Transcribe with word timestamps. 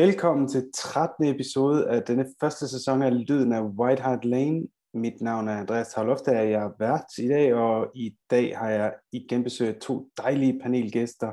Velkommen 0.00 0.48
til 0.48 0.70
13. 0.74 1.24
episode 1.24 1.88
af 1.88 2.02
denne 2.02 2.26
første 2.40 2.68
sæson 2.68 3.02
af 3.02 3.28
Lyden 3.28 3.52
af 3.52 3.62
White 3.62 4.02
Hart 4.02 4.24
Lane. 4.24 4.66
Mit 4.94 5.20
navn 5.20 5.48
er 5.48 5.56
Andreas 5.56 5.88
Tavlofte, 5.88 6.28
og 6.28 6.50
jeg 6.50 6.62
er 6.62 6.70
vært 6.78 7.04
i 7.18 7.28
dag, 7.28 7.54
og 7.54 7.90
i 7.94 8.16
dag 8.30 8.58
har 8.58 8.70
jeg 8.70 8.94
igen 9.12 9.44
besøgt 9.44 9.82
to 9.82 10.08
dejlige 10.16 10.60
panelgæster. 10.62 11.32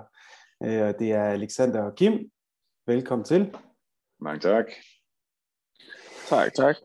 Øh, 0.63 0.93
det 0.99 1.11
er 1.11 1.23
Alexander 1.23 1.81
og 1.81 1.95
Kim. 1.95 2.31
Velkommen 2.87 3.25
til. 3.25 3.55
Mange 4.19 4.39
tak. 4.39 4.65
Tak, 6.29 6.53
tak. 6.53 6.75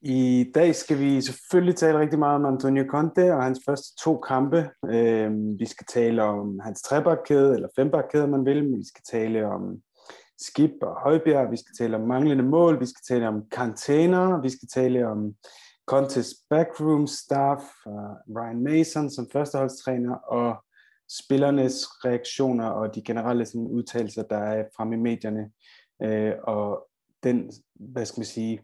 I 0.00 0.50
dag 0.54 0.74
skal 0.74 0.98
vi 0.98 1.20
selvfølgelig 1.20 1.76
tale 1.76 1.98
rigtig 1.98 2.18
meget 2.18 2.36
om 2.36 2.54
Antonio 2.54 2.84
Conte 2.88 3.34
og 3.34 3.42
hans 3.42 3.60
første 3.66 3.96
to 4.04 4.18
kampe. 4.18 4.70
Øh, 4.86 5.30
vi 5.58 5.66
skal 5.66 5.86
tale 5.86 6.22
om 6.22 6.58
hans 6.58 6.82
trebakkæde, 6.82 7.54
eller 7.54 7.68
fembakkæde, 7.76 8.28
man 8.28 8.44
vil. 8.44 8.62
Vi 8.62 8.86
skal 8.86 9.02
tale 9.10 9.46
om 9.46 9.82
Skib 10.40 10.70
og 10.82 11.00
Højbjerg, 11.02 11.50
vi 11.50 11.56
skal 11.56 11.74
tale 11.78 11.96
om 11.96 12.08
manglende 12.08 12.44
mål, 12.44 12.80
vi 12.80 12.86
skal 12.86 13.02
tale 13.14 13.28
om 13.28 13.48
karantæner, 13.48 14.42
vi 14.42 14.50
skal 14.50 14.68
tale 14.68 15.08
om 15.08 15.34
Contes 15.86 16.34
backroom 16.50 17.06
staff, 17.06 17.62
uh, 17.86 18.36
Ryan 18.36 18.62
Mason 18.62 19.10
som 19.10 19.28
førsteholdstræner, 19.32 20.14
og 20.14 20.64
spillernes 21.10 21.86
reaktioner 22.04 22.66
og 22.66 22.94
de 22.94 23.02
generelle 23.02 23.46
sådan, 23.46 23.66
udtalelser, 23.66 24.22
der 24.22 24.38
er 24.38 24.64
fremme 24.76 24.94
i 24.94 24.98
medierne, 24.98 25.50
øh, 26.02 26.32
og 26.42 26.88
den, 27.22 27.52
hvad 27.74 28.06
skal 28.06 28.20
man 28.20 28.26
sige, 28.26 28.60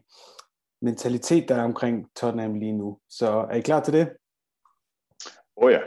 mentalitet, 0.81 1.49
der 1.49 1.55
er 1.55 1.63
omkring 1.63 2.07
Tottenham 2.15 2.53
lige 2.55 2.77
nu. 2.77 2.99
Så 3.09 3.27
er 3.27 3.55
I 3.55 3.61
klar 3.61 3.83
til 3.83 3.93
det? 3.93 4.09
Åh 5.57 5.65
oh 5.65 5.71
ja. 5.71 5.79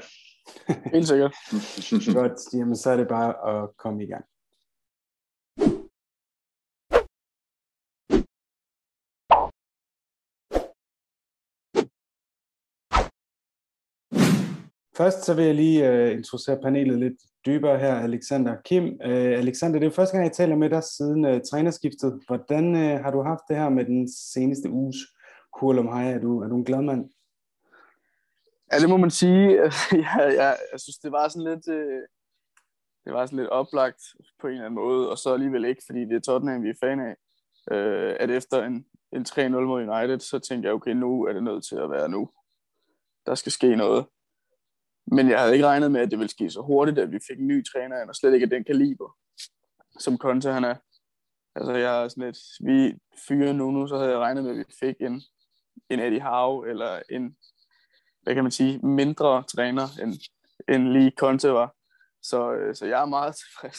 Helt 0.92 1.08
sikkert. 1.08 1.34
Godt, 2.20 2.54
jamen 2.54 2.76
så 2.76 2.90
er 2.90 2.96
det 2.96 3.08
bare 3.08 3.62
at 3.62 3.76
komme 3.76 4.04
i 4.04 4.06
gang. 4.06 4.24
Først 15.00 15.24
så 15.24 15.34
vil 15.34 15.44
jeg 15.44 15.54
lige 15.54 15.92
uh, 15.92 16.12
introducere 16.12 16.60
panelet 16.62 16.98
lidt 16.98 17.18
dybere 17.46 17.78
her, 17.78 17.94
Alexander 17.94 18.56
Kim. 18.64 18.84
Uh, 18.84 19.38
Alexander, 19.42 19.78
det 19.78 19.86
er 19.86 19.90
første 19.90 20.16
gang, 20.16 20.26
jeg 20.26 20.32
taler 20.32 20.56
med 20.56 20.70
dig 20.70 20.82
siden 20.82 21.24
uh, 21.24 21.40
trænerskiftet. 21.50 22.22
Hvordan 22.26 22.74
uh, 22.74 23.04
har 23.04 23.10
du 23.10 23.22
haft 23.22 23.40
det 23.48 23.56
her 23.56 23.68
med 23.68 23.84
den 23.84 24.12
seneste 24.12 24.70
uges 24.70 24.96
Kurlum 25.52 25.86
Hej? 25.86 26.12
Er 26.12 26.18
du, 26.18 26.42
er 26.42 26.48
du 26.48 26.56
en 26.56 26.64
glad 26.64 26.82
mand? 26.82 27.10
Ja, 28.72 28.78
det 28.78 28.88
må 28.88 28.96
man 28.96 29.10
sige. 29.10 29.62
jeg, 30.06 30.34
jeg, 30.40 30.56
jeg 30.72 30.80
synes, 30.80 30.98
det 30.98 31.12
var 31.12 31.28
sådan 31.28 31.54
lidt... 31.54 31.68
Uh, 31.68 32.02
det 33.04 33.12
var 33.12 33.26
sådan 33.26 33.38
lidt 33.38 33.48
oplagt 33.48 34.02
på 34.40 34.46
en 34.46 34.52
eller 34.52 34.64
anden 34.64 34.80
måde, 34.84 35.10
og 35.10 35.18
så 35.18 35.32
alligevel 35.32 35.64
ikke, 35.64 35.82
fordi 35.86 36.00
det 36.00 36.16
er 36.16 36.20
Tottenham, 36.20 36.62
vi 36.62 36.68
er 36.68 36.80
fan 36.80 37.00
af. 37.00 37.14
Øh, 37.74 38.16
at 38.20 38.30
efter 38.30 38.64
en, 38.64 38.86
en 39.12 39.26
3-0 39.28 39.48
mod 39.48 39.88
United, 39.88 40.20
så 40.20 40.38
tænkte 40.38 40.66
jeg, 40.66 40.74
okay, 40.74 40.90
nu 40.90 41.24
er 41.24 41.32
det 41.32 41.42
nødt 41.42 41.64
til 41.64 41.76
at 41.76 41.90
være 41.90 42.08
nu. 42.08 42.30
Der 43.26 43.34
skal 43.34 43.52
ske 43.52 43.76
noget. 43.76 44.06
Men 45.10 45.30
jeg 45.30 45.40
havde 45.40 45.52
ikke 45.52 45.66
regnet 45.66 45.92
med, 45.92 46.00
at 46.00 46.10
det 46.10 46.18
ville 46.18 46.30
ske 46.30 46.50
så 46.50 46.60
hurtigt, 46.60 46.98
at 46.98 47.12
vi 47.12 47.18
fik 47.28 47.38
en 47.38 47.46
ny 47.46 47.64
træner, 47.64 48.06
og 48.08 48.14
slet 48.14 48.34
ikke 48.34 48.44
af 48.44 48.50
den 48.50 48.64
kaliber, 48.64 49.16
som 49.98 50.18
Conte 50.18 50.52
han 50.52 50.64
er. 50.64 50.74
Altså 51.54 51.72
jeg 51.72 52.04
er 52.04 52.08
sådan 52.08 52.24
lidt, 52.24 52.38
vi 52.60 52.98
fyre 53.28 53.54
nu, 53.54 53.70
nu 53.70 53.86
så 53.86 53.96
havde 53.96 54.10
jeg 54.10 54.18
regnet 54.18 54.44
med, 54.44 54.50
at 54.50 54.58
vi 54.58 54.64
fik 54.80 54.96
en, 55.00 55.22
en 55.90 56.00
Eddie 56.00 56.20
Howe, 56.20 56.68
eller 56.68 57.02
en, 57.10 57.36
hvad 58.22 58.34
kan 58.34 58.44
man 58.44 58.50
sige, 58.50 58.78
mindre 58.78 59.42
træner, 59.42 59.88
end, 60.02 60.14
end 60.68 60.88
lige 60.88 61.12
Conte 61.18 61.52
var. 61.52 61.74
Så, 62.22 62.52
øh, 62.52 62.74
så 62.74 62.86
jeg 62.86 63.02
er 63.02 63.06
meget 63.06 63.36
tilfreds. 63.36 63.78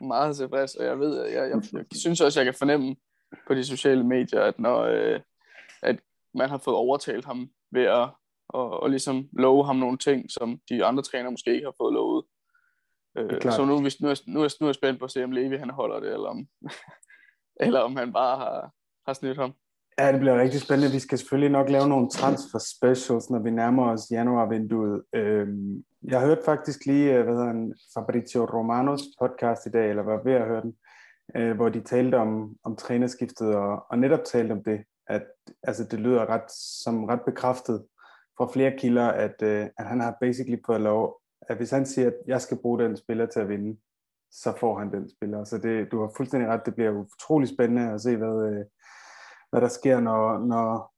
Meget 0.00 0.36
tilfreds, 0.36 0.74
og 0.74 0.84
jeg 0.84 0.98
ved, 0.98 1.24
jeg, 1.24 1.34
jeg, 1.34 1.50
jeg, 1.50 1.62
jeg 1.72 1.84
synes 1.92 2.20
også, 2.20 2.40
jeg 2.40 2.44
kan 2.44 2.54
fornemme 2.58 2.96
på 3.46 3.54
de 3.54 3.64
sociale 3.64 4.04
medier, 4.04 4.40
at 4.40 4.58
når 4.58 4.80
øh, 4.82 5.20
at 5.82 6.00
man 6.34 6.48
har 6.48 6.58
fået 6.58 6.76
overtalt 6.76 7.24
ham 7.24 7.50
ved 7.70 7.82
at 7.82 8.08
og, 8.52 8.82
og 8.82 8.90
ligesom 8.90 9.28
love 9.32 9.66
ham 9.66 9.76
nogle 9.76 9.98
ting, 9.98 10.30
som 10.30 10.60
de 10.68 10.84
andre 10.84 11.02
trænere 11.02 11.30
måske 11.30 11.54
ikke 11.54 11.66
har 11.66 11.74
fået 11.78 11.94
lovet. 11.94 12.24
Øh, 13.18 13.42
så 13.42 13.64
nu, 13.64 13.80
hvis, 13.80 14.00
nu, 14.00 14.08
er, 14.08 14.22
nu, 14.26 14.42
er, 14.42 14.56
nu 14.60 14.66
er 14.66 14.68
jeg 14.68 14.74
spændt 14.74 14.98
på 14.98 15.04
at 15.04 15.10
se, 15.10 15.24
om 15.24 15.32
Levi 15.32 15.56
han 15.56 15.70
holder 15.70 16.00
det, 16.00 16.12
eller 16.12 16.28
om, 16.28 16.46
eller 17.66 17.80
om 17.80 17.96
han 17.96 18.12
bare 18.12 18.36
har, 18.38 18.70
har 19.06 19.12
snydt 19.12 19.38
ham. 19.38 19.52
Ja, 19.98 20.12
det 20.12 20.20
bliver 20.20 20.40
rigtig 20.40 20.60
spændende. 20.60 20.92
Vi 20.92 20.98
skal 20.98 21.18
selvfølgelig 21.18 21.50
nok 21.50 21.68
lave 21.68 21.88
nogle 21.88 22.08
transfer 22.10 22.58
specials, 22.58 23.30
når 23.30 23.38
vi 23.38 23.50
nærmer 23.50 23.92
os 23.92 24.10
januarvinduet. 24.10 25.02
Øhm, 25.12 25.84
jeg 26.02 26.20
har 26.20 26.26
hørt 26.26 26.44
faktisk 26.44 26.86
lige, 26.86 27.14
øh, 27.14 27.24
hvad 27.24 27.34
hedder 27.34 27.46
han, 27.46 27.74
Fabrizio 27.94 28.44
Romanos 28.44 29.02
podcast 29.20 29.66
i 29.66 29.70
dag, 29.70 29.90
eller 29.90 30.02
var 30.02 30.22
ved 30.24 30.32
at 30.32 30.46
høre 30.46 30.62
den, 30.62 30.74
øh, 31.36 31.56
hvor 31.56 31.68
de 31.68 31.80
talte 31.80 32.14
om, 32.14 32.56
om 32.64 32.76
trænerskiftet, 32.76 33.54
og, 33.54 33.86
og 33.90 33.98
netop 33.98 34.24
talte 34.24 34.52
om 34.52 34.64
det, 34.64 34.84
at 35.06 35.22
altså, 35.62 35.84
det 35.84 36.00
lyder 36.00 36.26
ret, 36.26 36.52
som 36.84 37.04
ret 37.04 37.22
bekræftet, 37.26 37.84
fra 38.46 38.52
flere 38.52 38.72
kilder, 38.78 39.08
at, 39.08 39.42
øh, 39.42 39.66
at 39.78 39.86
han 39.86 40.00
har 40.00 40.16
basically 40.20 40.58
fået 40.66 40.80
lov, 40.80 41.20
at 41.48 41.56
hvis 41.56 41.70
han 41.70 41.86
siger, 41.86 42.06
at 42.06 42.14
jeg 42.26 42.40
skal 42.40 42.58
bruge 42.62 42.78
den 42.78 42.96
spiller 42.96 43.26
til 43.26 43.40
at 43.40 43.48
vinde, 43.48 43.80
så 44.30 44.52
får 44.60 44.78
han 44.78 44.92
den 44.92 45.10
spiller. 45.10 45.44
Så 45.44 45.58
det, 45.58 45.92
du 45.92 46.00
har 46.00 46.12
fuldstændig 46.16 46.48
ret, 46.48 46.66
det 46.66 46.74
bliver 46.74 46.90
utrolig 46.90 47.48
spændende 47.48 47.92
at 47.92 48.00
se, 48.00 48.16
hvad, 48.16 48.50
øh, 48.50 48.64
hvad 49.50 49.60
der 49.60 49.68
sker, 49.68 50.00
når, 50.00 50.38
når, 50.38 50.92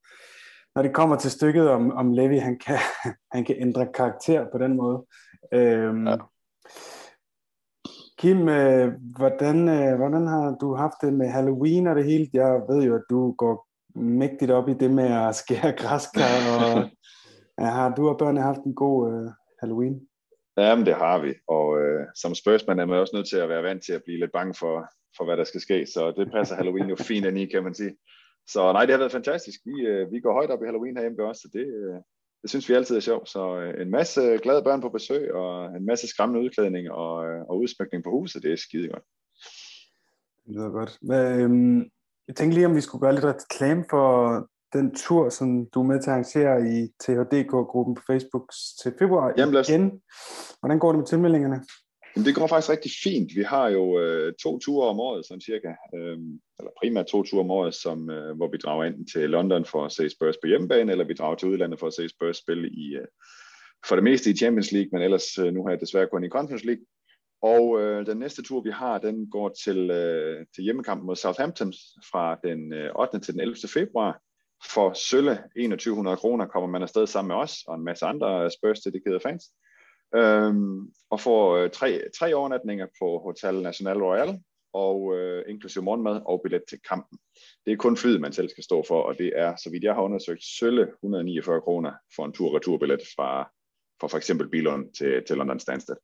når 0.75 0.83
det 0.83 0.94
kommer 0.94 1.16
til 1.16 1.31
stykket, 1.31 1.71
om, 1.71 1.93
om 1.93 2.12
Levi 2.12 2.38
han 2.38 2.59
kan, 2.59 2.78
han 3.34 3.44
kan 3.44 3.56
ændre 3.59 3.87
karakter 3.94 4.47
på 4.53 4.59
den 4.59 4.77
måde. 4.77 5.06
Øhm, 5.53 6.06
ja. 6.06 6.16
Kim, 8.19 8.49
øh, 8.49 8.93
hvordan, 9.16 9.69
øh, 9.69 9.97
hvordan 9.97 10.27
har 10.27 10.56
du 10.60 10.75
haft 10.75 10.94
det 11.03 11.12
med 11.12 11.28
Halloween 11.28 11.87
og 11.87 11.97
det 11.97 12.04
hele? 12.04 12.31
Jeg 12.33 12.60
ved 12.69 12.83
jo, 12.83 12.94
at 12.94 13.03
du 13.10 13.33
går 13.33 13.66
mægtigt 13.94 14.50
op 14.50 14.69
i 14.69 14.75
det 14.75 14.91
med 14.91 15.04
at 15.04 15.34
skære 15.34 15.72
græskar 15.72 16.34
og 16.59 16.91
Ja, 17.60 17.65
har 17.65 17.94
du 17.94 18.09
og 18.09 18.19
børnene 18.19 18.41
haft 18.41 18.60
en 18.60 18.75
god 18.75 19.12
øh, 19.12 19.31
Halloween? 19.60 20.09
Jamen, 20.56 20.87
det 20.87 20.94
har 20.94 21.19
vi. 21.19 21.34
Og 21.48 21.81
øh, 21.81 22.06
som 22.15 22.34
spørgsmål 22.34 22.78
er 22.78 22.87
man 22.87 22.98
også 22.98 23.16
nødt 23.16 23.28
til 23.28 23.37
at 23.37 23.48
være 23.48 23.62
vant 23.62 23.84
til 23.84 23.92
at 23.92 24.03
blive 24.04 24.20
lidt 24.20 24.32
bange 24.32 24.54
for, 24.54 24.87
for 25.16 25.25
hvad 25.25 25.37
der 25.37 25.44
skal 25.44 25.60
ske. 25.60 25.87
Så 25.87 26.12
det 26.16 26.32
passer 26.32 26.56
Halloween 26.56 26.88
jo 26.88 26.97
fint 26.97 27.26
ind 27.26 27.38
i, 27.38 27.47
kan 27.47 27.65
man 27.65 27.75
sige. 27.75 27.97
Så 28.47 28.72
nej, 28.72 28.84
det 28.84 28.91
har 28.91 28.98
været 28.98 29.12
fantastisk. 29.12 29.60
Vi, 29.65 29.87
øh, 29.87 30.12
vi 30.12 30.20
går 30.20 30.32
højt 30.32 30.50
op 30.50 30.62
i 30.62 30.66
Halloween 30.66 30.97
herhjemme 30.97 31.25
også, 31.25 31.42
så 31.42 31.48
det, 31.53 31.66
øh, 31.66 32.00
det 32.42 32.50
synes 32.50 32.69
vi 32.69 32.75
altid 32.75 32.97
er 32.97 33.00
sjovt. 33.00 33.28
Så 33.28 33.59
øh, 33.59 33.82
en 33.82 33.91
masse 33.91 34.38
glade 34.42 34.62
børn 34.62 34.81
på 34.81 34.88
besøg, 34.88 35.34
og 35.34 35.76
en 35.76 35.86
masse 35.86 36.06
skræmmende 36.06 36.44
udklædning 36.44 36.91
og, 36.91 37.26
øh, 37.26 37.41
og 37.48 37.59
udsmykning 37.59 38.04
på 38.04 38.10
huset, 38.10 38.42
det 38.42 38.53
er 38.53 38.56
skide 38.56 38.88
godt. 38.88 39.04
Det 40.47 40.54
lyder 40.54 40.71
godt. 40.71 40.98
Hvad, 41.03 41.41
øhm, 41.41 41.78
jeg 42.28 42.36
tænkte 42.36 42.54
lige, 42.54 42.66
om 42.66 42.76
vi 42.76 42.81
skulle 42.81 43.03
gøre 43.03 43.15
lidt 43.15 43.25
reklame 43.25 43.84
for 43.91 44.04
den 44.75 44.95
tur, 44.95 45.29
som 45.29 45.67
du 45.75 45.81
er 45.81 45.89
med 45.93 46.03
til 46.03 46.11
at 46.11 46.15
arrangere 46.15 46.57
i 46.77 46.79
THDK-gruppen 47.03 47.95
på 47.95 48.03
Facebook 48.11 48.53
til 48.83 48.93
februar 48.99 49.35
Jamen, 49.39 49.65
igen. 49.69 49.85
Hvordan 50.61 50.79
går 50.79 50.91
det 50.93 50.99
med 50.99 51.07
tilmeldingerne? 51.07 51.59
Jamen, 52.17 52.27
det 52.27 52.35
går 52.35 52.47
faktisk 52.47 52.71
rigtig 52.71 52.93
fint. 53.05 53.31
Vi 53.37 53.43
har 53.43 53.69
jo 53.69 53.99
øh, 54.01 54.33
to 54.43 54.59
ture 54.59 54.89
om 54.89 55.01
året, 55.01 55.27
sådan 55.27 55.41
cirka. 55.41 55.71
Øh, 55.97 56.19
eller 56.59 56.73
primært 56.81 57.07
to 57.07 57.23
ture 57.23 57.41
om 57.41 57.51
året, 57.51 57.75
som, 57.75 58.11
øh, 58.11 58.37
hvor 58.37 58.49
vi 58.51 58.57
drager 58.57 58.84
enten 58.84 59.07
til 59.07 59.31
London 59.31 59.65
for 59.65 59.84
at 59.84 59.93
se 59.93 60.09
Spurs 60.09 60.37
på 60.43 60.47
hjemmebane, 60.47 60.93
eller 60.93 61.05
vi 61.05 61.15
drager 61.15 61.37
til 61.37 61.49
udlandet 61.49 61.79
for 61.81 61.87
at 61.87 61.95
se 61.95 62.09
Spurs 62.09 62.37
spille 62.37 62.69
i, 62.71 62.87
øh, 63.01 63.07
for 63.89 63.95
det 63.97 64.05
meste 64.05 64.31
i 64.31 64.37
Champions 64.37 64.73
League, 64.73 64.89
men 64.93 65.03
ellers 65.03 65.39
øh, 65.39 65.55
nu 65.55 65.63
har 65.63 65.71
jeg 65.71 65.81
desværre 65.81 66.09
kun 66.13 66.25
i 66.25 66.29
Conference 66.29 66.67
League. 66.67 66.84
Og 67.43 67.81
øh, 67.81 68.07
den 68.07 68.19
næste 68.19 68.43
tur, 68.43 68.61
vi 68.61 68.71
har, 68.71 68.99
den 68.99 69.31
går 69.31 69.49
til, 69.65 69.91
øh, 69.91 70.47
til 70.55 70.65
hjemmekampen 70.65 71.07
mod 71.07 71.17
Southampton 71.17 71.73
fra 72.13 72.39
den 72.45 72.72
øh, 72.72 72.91
8. 72.95 73.19
til 73.19 73.34
den 73.34 73.41
11. 73.41 73.57
februar. 73.75 74.21
For 74.65 74.93
sølle 74.93 75.43
2100 75.57 76.16
kroner 76.16 76.47
kommer 76.47 76.69
man 76.69 76.83
afsted 76.83 77.07
sammen 77.07 77.28
med 77.28 77.37
os 77.37 77.63
og 77.66 77.75
en 77.75 77.84
masse 77.84 78.07
andre 78.07 78.51
Spurs 78.51 78.81
dedikerede 78.81 79.21
fans. 79.21 79.45
Øhm, 80.16 80.93
og 81.11 81.21
får 81.21 81.57
øh, 81.57 81.71
tre, 81.71 82.01
tre 82.19 82.34
overnatninger 82.34 82.87
på 83.01 83.19
Hotel 83.19 83.63
National 83.63 84.03
Royal, 84.03 84.41
og 84.72 85.16
øh, 85.16 85.45
inklusive 85.49 85.84
morgenmad 85.84 86.21
og 86.27 86.41
billet 86.43 86.63
til 86.69 86.78
kampen. 86.89 87.19
Det 87.66 87.72
er 87.72 87.77
kun 87.77 87.97
flyet, 87.97 88.21
man 88.21 88.33
selv 88.33 88.49
skal 88.49 88.65
stå 88.65 88.84
for, 88.89 89.03
og 89.03 89.19
det 89.19 89.33
er, 89.34 89.57
så 89.57 89.71
vidt 89.71 89.84
jeg 89.84 89.95
har 89.95 90.03
undersøgt, 90.03 90.45
sølle 90.45 90.83
149 90.83 91.60
kroner 91.60 91.93
for 92.17 92.25
en 92.25 92.33
tur-returbillet 92.33 93.01
fra, 93.17 93.51
for 94.01 94.09
for 94.09 94.17
eksempel 94.17 94.49
Bilund 94.49 94.93
til, 94.99 95.23
til 95.27 95.37
London 95.37 95.61
Stansted. 95.61 95.97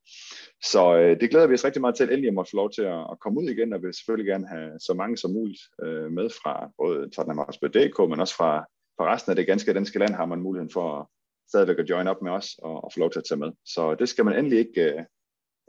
Så 0.63 0.97
øh, 0.97 1.21
det 1.21 1.31
glæder 1.31 1.47
vi 1.47 1.55
os 1.55 1.65
rigtig 1.65 1.81
meget 1.81 1.97
til, 1.97 2.09
endelig 2.09 2.29
at 2.29 2.35
måtte 2.35 2.51
få 2.51 2.57
lov 2.57 2.71
til 2.71 2.83
at, 2.83 3.01
at 3.13 3.21
komme 3.21 3.41
ud 3.41 3.49
igen, 3.49 3.73
og 3.73 3.83
vil 3.83 3.95
selvfølgelig 3.95 4.31
gerne 4.33 4.47
have 4.49 4.71
så 4.81 4.95
mange 4.95 5.17
som 5.17 5.31
muligt 5.31 5.63
øh, 5.85 6.13
med 6.13 6.31
fra 6.43 6.71
både 6.79 7.11
Tottenham 7.11 7.39
Hotspur 7.39 7.69
DK, 7.69 7.99
men 8.11 8.21
også 8.21 8.37
fra, 8.37 8.65
fra 8.97 9.15
resten 9.15 9.31
af 9.31 9.37
det 9.37 9.47
ganske 9.47 9.73
danske 9.73 9.99
land 9.99 10.15
har 10.15 10.27
man 10.27 10.43
muligheden 10.43 10.73
for 10.73 10.87
at 10.99 11.07
stadigvæk 11.49 11.79
at 11.79 11.91
join 11.91 12.09
op 12.09 12.23
med 12.23 12.33
os 12.33 12.49
og, 12.63 12.85
og 12.85 12.91
få 12.93 13.01
lov 13.01 13.11
til 13.11 13.19
at 13.19 13.29
tage 13.29 13.39
med. 13.39 13.51
Så 13.65 13.95
det 13.95 14.09
skal 14.09 14.25
man 14.25 14.39
endelig 14.39 14.59
ikke, 14.59 14.83
øh, 14.93 15.05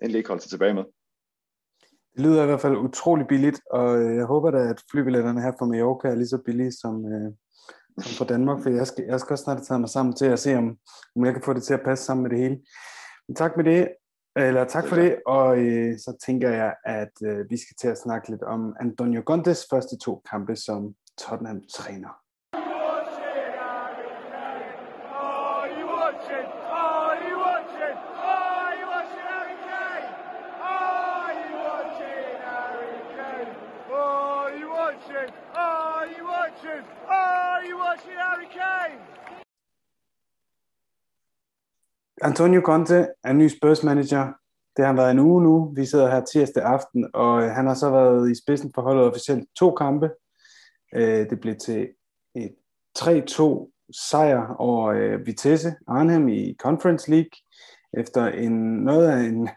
endelig 0.02 0.18
ikke 0.18 0.30
holde 0.30 0.44
sig 0.44 0.52
tilbage 0.52 0.74
med. 0.74 0.84
Det 2.14 2.22
lyder 2.26 2.44
i 2.44 2.46
hvert 2.46 2.62
fald 2.62 2.78
utrolig 2.78 3.28
billigt, 3.28 3.60
og 3.72 4.02
øh, 4.02 4.16
jeg 4.16 4.26
håber 4.26 4.52
da, 4.52 4.58
at 4.58 4.84
flybilletterne 4.92 5.42
her 5.42 5.52
fra 5.60 5.66
Mallorca 5.66 6.08
er 6.08 6.16
lige 6.16 6.28
så 6.28 6.42
billige 6.46 6.72
som, 6.72 7.06
øh, 7.14 7.32
som 7.98 8.12
fra 8.18 8.34
Danmark, 8.34 8.64
for 8.64 8.70
jeg 8.70 8.88
skal, 8.88 9.04
jeg 9.08 9.20
skal 9.20 9.34
også 9.34 9.44
snart 9.44 9.62
tage 9.62 9.80
mig 9.80 9.90
sammen 9.90 10.16
til 10.16 10.26
at 10.26 10.40
se, 10.40 10.58
om, 10.58 10.78
om 11.16 11.26
jeg 11.26 11.34
kan 11.34 11.44
få 11.44 11.54
det 11.54 11.64
til 11.64 11.74
at 11.74 11.82
passe 11.86 12.06
sammen 12.06 12.24
med 12.24 12.30
det 12.30 12.40
hele. 12.40 12.60
Men 13.28 13.36
tak 13.36 13.58
med 13.58 13.66
det. 13.66 13.90
Eller 14.36 14.66
tak 14.66 14.88
for 14.88 14.96
det, 14.96 15.20
og 15.26 15.58
øh, 15.60 16.00
så 16.00 16.18
tænker 16.26 16.50
jeg, 16.50 16.76
at 16.86 17.12
øh, 17.26 17.50
vi 17.50 17.58
skal 17.58 17.76
til 17.82 17.88
at 17.88 17.98
snakke 17.98 18.30
lidt 18.30 18.44
om 18.44 18.76
Antonio 18.80 19.22
Contes 19.26 19.68
første 19.70 19.98
to 19.98 20.22
kampe 20.32 20.56
som 20.56 20.96
Tottenham-træner. 21.18 22.21
Antonio 42.24 42.62
Conte 42.62 43.08
er 43.24 43.34
ny 43.34 43.48
Spurs 43.48 43.84
manager. 43.84 44.34
Det 44.78 44.86
har 44.86 44.88
han 44.88 44.98
været 44.98 45.12
en 45.12 45.20
uge 45.20 45.44
nu. 45.44 45.74
Vi 45.76 45.86
sidder 45.86 46.12
her 46.12 46.26
tirsdag 46.26 46.64
aften, 46.64 47.10
og 47.14 47.44
øh, 47.44 47.50
han 47.50 47.68
har 47.68 47.74
så 47.74 47.90
været 47.90 48.32
i 48.32 48.36
spidsen 48.36 48.72
for 48.76 48.82
holdet 48.82 49.06
officielt 49.06 49.50
to 49.60 49.72
kampe. 49.72 50.10
Øh, 50.96 51.30
det 51.30 51.40
blev 51.40 51.56
til 51.56 51.90
et 52.36 52.56
3-2 53.00 53.72
sejr 54.10 54.56
over 54.60 54.88
øh, 54.88 55.26
Vitesse 55.26 55.74
Arnhem 55.88 56.30
i 56.30 56.56
Conference 56.60 57.12
League, 57.12 57.32
efter 57.94 58.28
en 58.28 58.54
noget 58.84 59.08
af 59.08 59.20
en, 59.20 59.50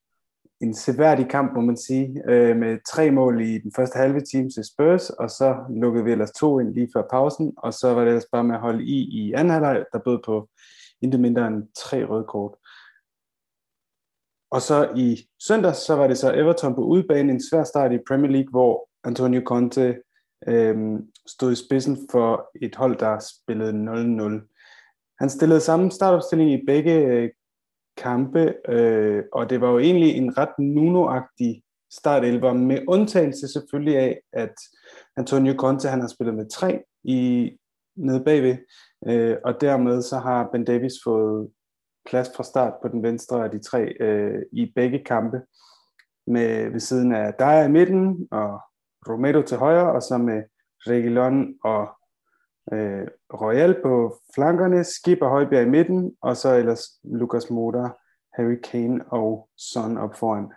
en 0.66 0.74
seværdig 0.74 1.28
kamp, 1.28 1.52
må 1.54 1.60
man 1.60 1.76
sige, 1.76 2.22
øh, 2.28 2.56
med 2.56 2.78
tre 2.88 3.10
mål 3.10 3.40
i 3.40 3.58
den 3.58 3.72
første 3.76 3.98
halve 3.98 4.20
time 4.20 4.50
til 4.50 4.64
Spurs, 4.64 5.10
og 5.10 5.30
så 5.30 5.56
lukkede 5.70 6.04
vi 6.04 6.12
ellers 6.12 6.32
to 6.32 6.58
ind 6.58 6.74
lige 6.74 6.88
før 6.94 7.02
pausen, 7.10 7.52
og 7.56 7.74
så 7.74 7.94
var 7.94 8.00
det 8.00 8.08
ellers 8.08 8.28
bare 8.32 8.44
med 8.44 8.54
at 8.54 8.60
holde 8.60 8.84
i 8.84 8.98
i 9.02 9.32
anden 9.32 9.50
halvleg, 9.52 9.84
der 9.92 9.98
bød 9.98 10.18
på 10.24 10.48
intet 11.02 11.20
mindre 11.20 11.46
end 11.46 11.68
tre 11.76 12.04
røde 12.04 12.24
kort. 12.24 12.54
Og 14.50 14.62
så 14.62 14.92
i 14.96 15.28
søndag, 15.48 15.74
så 15.74 15.96
var 15.96 16.06
det 16.06 16.18
så 16.18 16.32
Everton 16.34 16.74
på 16.74 16.84
udebane, 16.84 17.32
en 17.32 17.42
svær 17.50 17.64
start 17.64 17.92
i 17.92 17.98
Premier 18.08 18.30
League, 18.30 18.50
hvor 18.50 18.88
Antonio 19.04 19.42
Conte 19.46 20.02
øh, 20.48 21.00
stod 21.26 21.52
i 21.52 21.64
spidsen 21.66 22.08
for 22.10 22.50
et 22.62 22.76
hold, 22.76 22.98
der 22.98 23.18
spillede 23.18 23.72
0-0. 23.72 25.16
Han 25.20 25.30
stillede 25.30 25.60
samme 25.60 25.90
startopstilling 25.90 26.52
i 26.52 26.64
begge 26.66 26.94
øh, 26.94 27.30
kampe, 27.96 28.54
øh, 28.68 29.22
og 29.32 29.50
det 29.50 29.60
var 29.60 29.70
jo 29.70 29.78
egentlig 29.78 30.16
en 30.16 30.38
ret 30.38 30.54
Nuno-agtig 30.58 31.62
startelver, 31.92 32.52
med 32.52 32.78
undtagelse 32.88 33.48
selvfølgelig 33.48 33.98
af, 33.98 34.20
at 34.32 34.54
Antonio 35.16 35.54
Conte 35.58 35.88
han 35.88 36.00
har 36.00 36.08
spillet 36.08 36.34
med 36.34 36.50
tre 36.50 36.82
i 37.04 37.50
nede 37.96 38.24
bagved, 38.24 38.56
øh, 39.06 39.36
og 39.44 39.60
dermed 39.60 40.02
så 40.02 40.18
har 40.18 40.48
Ben 40.52 40.64
Davis 40.64 40.92
fået 41.04 41.50
plads 42.06 42.30
fra 42.36 42.44
start 42.44 42.74
på 42.82 42.88
den 42.88 43.02
venstre 43.02 43.44
af 43.44 43.50
de 43.50 43.62
tre 43.62 43.84
øh, 44.00 44.42
i 44.52 44.72
begge 44.74 45.04
kampe, 45.04 45.42
med 46.26 46.70
ved 46.70 46.80
siden 46.80 47.14
af 47.14 47.34
Dyer 47.34 47.64
i 47.64 47.70
midten 47.70 48.28
og 48.30 48.60
Romero 49.08 49.42
til 49.42 49.56
højre, 49.56 49.92
og 49.92 50.02
så 50.02 50.18
med 50.18 50.42
Reguilon 50.86 51.54
og 51.64 51.88
øh, 52.72 53.06
Royal 53.34 53.82
på 53.82 54.20
flankerne, 54.34 54.84
Skip 54.84 55.18
og 55.22 55.30
Højbjerg 55.30 55.66
i 55.66 55.70
midten, 55.70 56.16
og 56.20 56.36
så 56.36 56.54
ellers 56.54 56.82
Lukas 57.04 57.50
Motor, 57.50 57.98
Harry 58.36 58.56
Kane 58.62 59.04
og 59.12 59.48
Son 59.56 59.98
op 59.98 60.14
foran. 60.16 60.52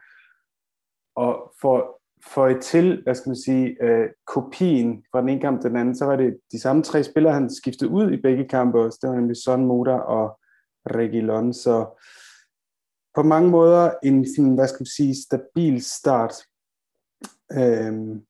Og 1.15 1.53
for, 1.61 2.01
for 2.27 2.47
et 2.47 2.61
til, 2.61 3.03
hvad 3.03 3.15
skal 3.15 3.29
man 3.29 3.35
sige, 3.35 3.83
øh, 3.83 4.09
kopien 4.25 5.03
fra 5.11 5.21
den 5.21 5.29
ene 5.29 5.41
kamp 5.41 5.61
til 5.61 5.69
den 5.69 5.79
anden, 5.79 5.95
så 5.95 6.05
var 6.05 6.15
det 6.15 6.37
de 6.51 6.59
samme 6.59 6.83
tre 6.83 7.03
spillere, 7.03 7.33
han 7.33 7.49
skiftede 7.49 7.89
ud 7.89 8.11
i 8.11 8.21
begge 8.21 8.47
kampe 8.47 8.79
også. 8.79 8.99
Det 9.01 9.09
var 9.09 9.15
nemlig 9.15 9.37
Son, 9.37 9.65
Moder 9.65 9.99
og 9.99 10.39
Regilon, 10.85 11.53
så 11.53 11.85
på 13.15 13.23
mange 13.23 13.49
måder 13.49 13.91
en 14.03 14.35
sådan, 14.35 14.55
hvad 14.55 14.67
skal 14.67 14.81
man 14.81 14.85
sige, 14.85 15.15
stabil 15.23 15.83
start. 15.83 16.33
Øhm, 17.51 18.21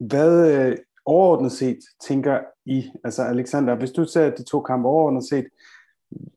hvad 0.00 0.54
øh, 0.56 0.76
overordnet 1.04 1.52
set 1.52 1.78
tænker 2.06 2.40
I, 2.64 2.90
altså 3.04 3.22
Alexander, 3.22 3.74
hvis 3.74 3.90
du 3.90 4.04
ser 4.04 4.30
de 4.30 4.42
to 4.44 4.60
kampe 4.60 4.88
overordnet 4.88 5.24
set, 5.28 5.46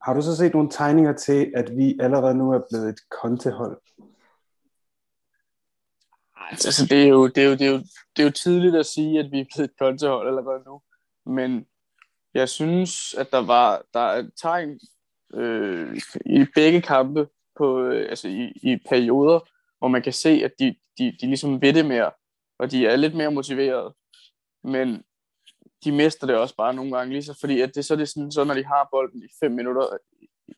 har 0.01 0.13
du 0.13 0.21
så 0.21 0.35
set 0.35 0.53
nogle 0.53 0.69
tegninger 0.71 1.13
til, 1.13 1.51
at 1.55 1.77
vi 1.77 1.99
allerede 2.01 2.35
nu 2.35 2.51
er 2.51 2.61
blevet 2.69 2.89
et 2.89 2.99
kontehold? 3.21 3.77
Altså, 6.51 6.85
det 6.89 7.03
er, 7.03 7.07
jo, 7.07 7.27
det, 7.27 7.37
er 7.37 7.47
jo, 7.47 7.51
det, 7.51 7.61
er 7.61 7.71
jo, 7.71 7.77
det 8.15 8.19
er 8.19 8.23
jo 8.23 8.31
tidligt 8.31 8.75
at 8.75 8.85
sige, 8.85 9.19
at 9.19 9.31
vi 9.31 9.39
er 9.39 9.45
blevet 9.55 9.69
et 9.69 9.77
kontehold 9.79 10.27
allerede 10.27 10.63
nu. 10.65 10.81
Men 11.25 11.65
jeg 12.33 12.49
synes, 12.49 13.13
at 13.13 13.31
der 13.31 13.41
var 13.41 13.83
der 13.93 13.99
er 13.99 14.29
tegn 14.41 14.79
øh, 15.33 16.01
i 16.25 16.45
begge 16.55 16.81
kampe, 16.81 17.27
på, 17.57 17.81
øh, 17.81 18.09
altså 18.09 18.27
i, 18.27 18.51
i 18.63 18.77
perioder, 18.89 19.39
hvor 19.79 19.87
man 19.87 20.01
kan 20.01 20.13
se, 20.13 20.29
at 20.29 20.51
de, 20.59 20.75
de, 20.97 21.17
de 21.21 21.27
ligesom 21.27 21.61
ved 21.61 21.73
det 21.73 21.85
mere, 21.85 22.11
og 22.59 22.71
de 22.71 22.87
er 22.87 22.95
lidt 22.95 23.15
mere 23.15 23.31
motiverede. 23.31 23.93
Men 24.63 25.03
de 25.83 25.91
mister 25.91 26.27
det 26.27 26.35
også 26.35 26.55
bare 26.55 26.73
nogle 26.73 26.97
gange, 26.97 27.13
lige 27.13 27.23
så, 27.23 27.37
fordi 27.39 27.61
at 27.61 27.75
det, 27.75 27.85
så 27.85 27.93
er 27.93 27.97
det 27.97 28.09
sådan, 28.09 28.31
så 28.31 28.43
når 28.43 28.53
de 28.53 28.65
har 28.65 28.87
bolden 28.91 29.23
i 29.23 29.27
fem 29.39 29.51
minutter 29.51 29.97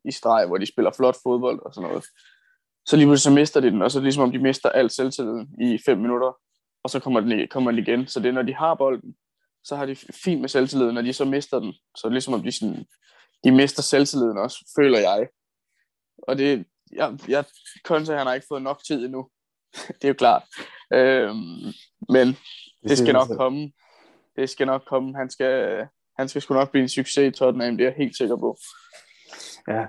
i 0.06 0.12
streg, 0.12 0.48
hvor 0.48 0.58
de 0.58 0.66
spiller 0.66 0.92
flot 0.92 1.16
fodbold 1.24 1.60
og 1.66 1.74
sådan 1.74 1.90
noget, 1.90 2.06
så 2.88 2.96
lige 2.96 3.08
pludselig 3.08 3.24
så 3.24 3.32
mister 3.32 3.60
de 3.60 3.72
den, 3.72 3.82
og 3.82 3.92
så 3.92 3.98
er 3.98 4.00
det 4.00 4.06
ligesom 4.06 4.24
om 4.24 4.32
de 4.32 4.40
mister 4.40 4.70
alt 4.70 4.92
selvtilliden 4.92 5.50
i 5.62 5.80
fem 5.86 5.98
minutter, 5.98 6.38
og 6.84 6.90
så 6.90 7.00
kommer 7.00 7.20
den, 7.20 7.48
kommer 7.48 7.72
den 7.72 7.80
igen. 7.80 8.08
Så 8.08 8.20
det 8.20 8.30
er, 8.30 8.34
når 8.34 8.42
de 8.42 8.54
har 8.54 8.76
bolden, 8.76 9.16
så 9.64 9.76
har 9.76 9.86
de 9.86 9.96
fint 9.96 10.42
med 10.42 10.50
selvtilliden, 10.50 10.94
når 10.94 11.02
de 11.02 11.14
så 11.14 11.26
mister 11.26 11.60
den, 11.60 11.74
så 11.74 12.02
er 12.04 12.10
det 12.10 12.14
ligesom 12.14 12.34
om 12.34 12.44
de, 12.44 12.52
sådan, 12.52 12.86
de 13.44 13.52
mister 13.52 13.82
selvtilliden 13.82 14.38
også, 14.38 14.72
føler 14.80 15.00
jeg. 15.00 15.28
Og 16.28 16.38
det, 16.38 16.66
jeg, 16.92 17.20
jeg 17.28 17.46
Konte, 17.84 18.14
han 18.14 18.28
har 18.28 18.34
ikke 18.34 18.48
fået 18.50 18.62
nok 18.62 18.84
tid 18.88 19.06
endnu. 19.06 19.30
det 19.88 20.04
er 20.04 20.08
jo 20.08 20.14
klart. 20.14 20.44
Øhm, 20.94 21.74
men 22.10 22.28
det, 22.28 22.38
det 22.90 22.98
skal 22.98 23.14
nok 23.14 23.28
komme 23.28 23.72
det 24.38 24.50
skal 24.50 24.68
nok 24.68 24.84
komme. 24.88 25.18
Han 25.18 25.30
skal, 25.30 25.88
han 26.20 26.28
skal 26.28 26.42
sgu 26.42 26.54
nok 26.54 26.72
blive 26.72 26.82
en 26.82 26.90
succes 26.90 27.28
i 27.28 27.38
Tottenham, 27.38 27.78
det 27.78 27.84
er 27.84 27.90
jeg 27.90 27.98
helt 27.98 28.18
sikker 28.18 28.36
på. 28.36 28.58
Ja. 29.68 29.86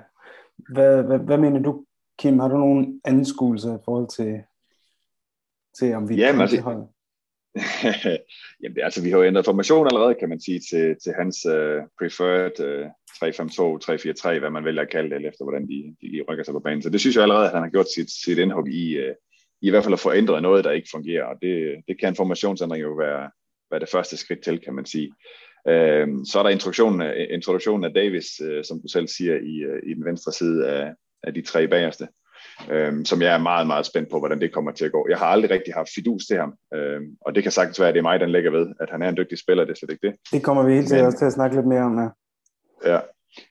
Hvad, 0.72 1.02
hvad, 1.02 1.18
hvad 1.18 1.38
mener 1.38 1.60
du, 1.60 1.84
Kim? 2.18 2.38
Har 2.38 2.48
du 2.48 2.58
nogen 2.58 3.00
anskuelser 3.04 3.78
i 3.78 3.82
forhold 3.84 4.08
til, 4.08 4.42
til 5.78 5.94
om 5.94 6.08
vi 6.08 6.14
Jamen, 6.14 6.40
altså, 6.40 6.56
Jamen, 8.62 8.76
det, 8.76 8.82
altså, 8.82 9.02
vi 9.02 9.10
har 9.10 9.18
jo 9.18 9.24
ændret 9.24 9.44
formation 9.44 9.86
allerede, 9.86 10.14
kan 10.14 10.28
man 10.28 10.40
sige, 10.40 10.60
til, 10.70 10.96
til 11.02 11.12
hans 11.12 11.46
uh, 11.46 11.78
preferred 11.98 12.56
uh, 12.60 12.86
3-5-2, 13.18 14.34
3-4-3, 14.34 14.38
hvad 14.38 14.50
man 14.50 14.64
vælger 14.64 14.82
at 14.82 14.90
kalde 14.90 15.10
det, 15.10 15.26
efter 15.26 15.44
hvordan 15.44 15.68
de, 15.68 15.96
de 16.00 16.24
rykker 16.28 16.44
sig 16.44 16.52
på 16.52 16.60
banen. 16.60 16.82
Så 16.82 16.90
det 16.90 17.00
synes 17.00 17.16
jeg 17.16 17.22
allerede, 17.22 17.46
at 17.46 17.52
han 17.52 17.62
har 17.62 17.70
gjort 17.70 17.92
sit, 17.96 18.10
sit 18.10 18.38
indhug 18.38 18.68
i, 18.68 18.98
uh, 18.98 19.14
i 19.62 19.70
hvert 19.70 19.84
fald 19.84 19.94
at 19.94 20.00
få 20.00 20.12
ændret 20.12 20.42
noget, 20.42 20.64
der 20.64 20.70
ikke 20.70 20.88
fungerer. 20.92 21.24
Og 21.24 21.36
det, 21.42 21.82
det 21.88 22.00
kan 22.00 22.08
en 22.08 22.16
formationsændring 22.16 22.82
jo 22.82 22.92
være, 22.92 23.30
være 23.70 23.80
det 23.80 23.88
første 23.88 24.16
skridt 24.16 24.40
til, 24.40 24.60
kan 24.60 24.74
man 24.74 24.86
sige. 24.86 25.12
Øh, 25.68 26.08
så 26.30 26.38
er 26.38 26.42
der 26.42 26.50
introduktionen 26.50 27.00
af, 27.00 27.26
introduktionen 27.30 27.84
af 27.84 27.94
Davis, 27.94 28.40
øh, 28.40 28.64
som 28.64 28.80
du 28.82 28.88
selv 28.88 29.08
siger, 29.08 29.34
i, 29.34 29.54
i 29.90 29.94
den 29.94 30.04
venstre 30.04 30.32
side 30.32 30.68
af, 30.68 30.94
af 31.22 31.34
de 31.34 31.42
tre 31.42 31.68
bagerste, 31.68 32.08
øh, 32.70 33.04
som 33.04 33.22
jeg 33.22 33.34
er 33.34 33.38
meget, 33.38 33.66
meget 33.66 33.86
spændt 33.86 34.10
på, 34.10 34.18
hvordan 34.18 34.40
det 34.40 34.52
kommer 34.52 34.72
til 34.72 34.84
at 34.84 34.92
gå. 34.92 35.06
Jeg 35.10 35.18
har 35.18 35.26
aldrig 35.26 35.50
rigtig 35.50 35.74
haft 35.74 35.88
fidus 35.94 36.26
til 36.26 36.36
ham, 36.36 36.54
øh, 36.74 37.00
og 37.20 37.34
det 37.34 37.42
kan 37.42 37.52
sagtens 37.52 37.80
være, 37.80 37.88
at 37.88 37.94
det 37.94 37.98
er 37.98 38.02
mig, 38.10 38.20
den 38.20 38.30
lægger 38.30 38.50
ved, 38.50 38.66
at 38.80 38.90
han 38.90 39.02
er 39.02 39.08
en 39.08 39.16
dygtig 39.16 39.38
spiller, 39.38 39.64
det 39.64 39.72
er 39.72 39.76
slet 39.76 39.90
ikke 39.90 40.06
det. 40.06 40.16
Det 40.32 40.42
kommer 40.42 40.62
vi 40.62 40.74
helt 40.74 40.88
sikkert 40.88 41.06
også 41.06 41.18
til 41.18 41.26
at 41.26 41.32
snakke 41.32 41.56
lidt 41.56 41.66
mere 41.66 41.82
om, 41.82 41.98
ja. 41.98 42.08
Ja, 42.84 43.00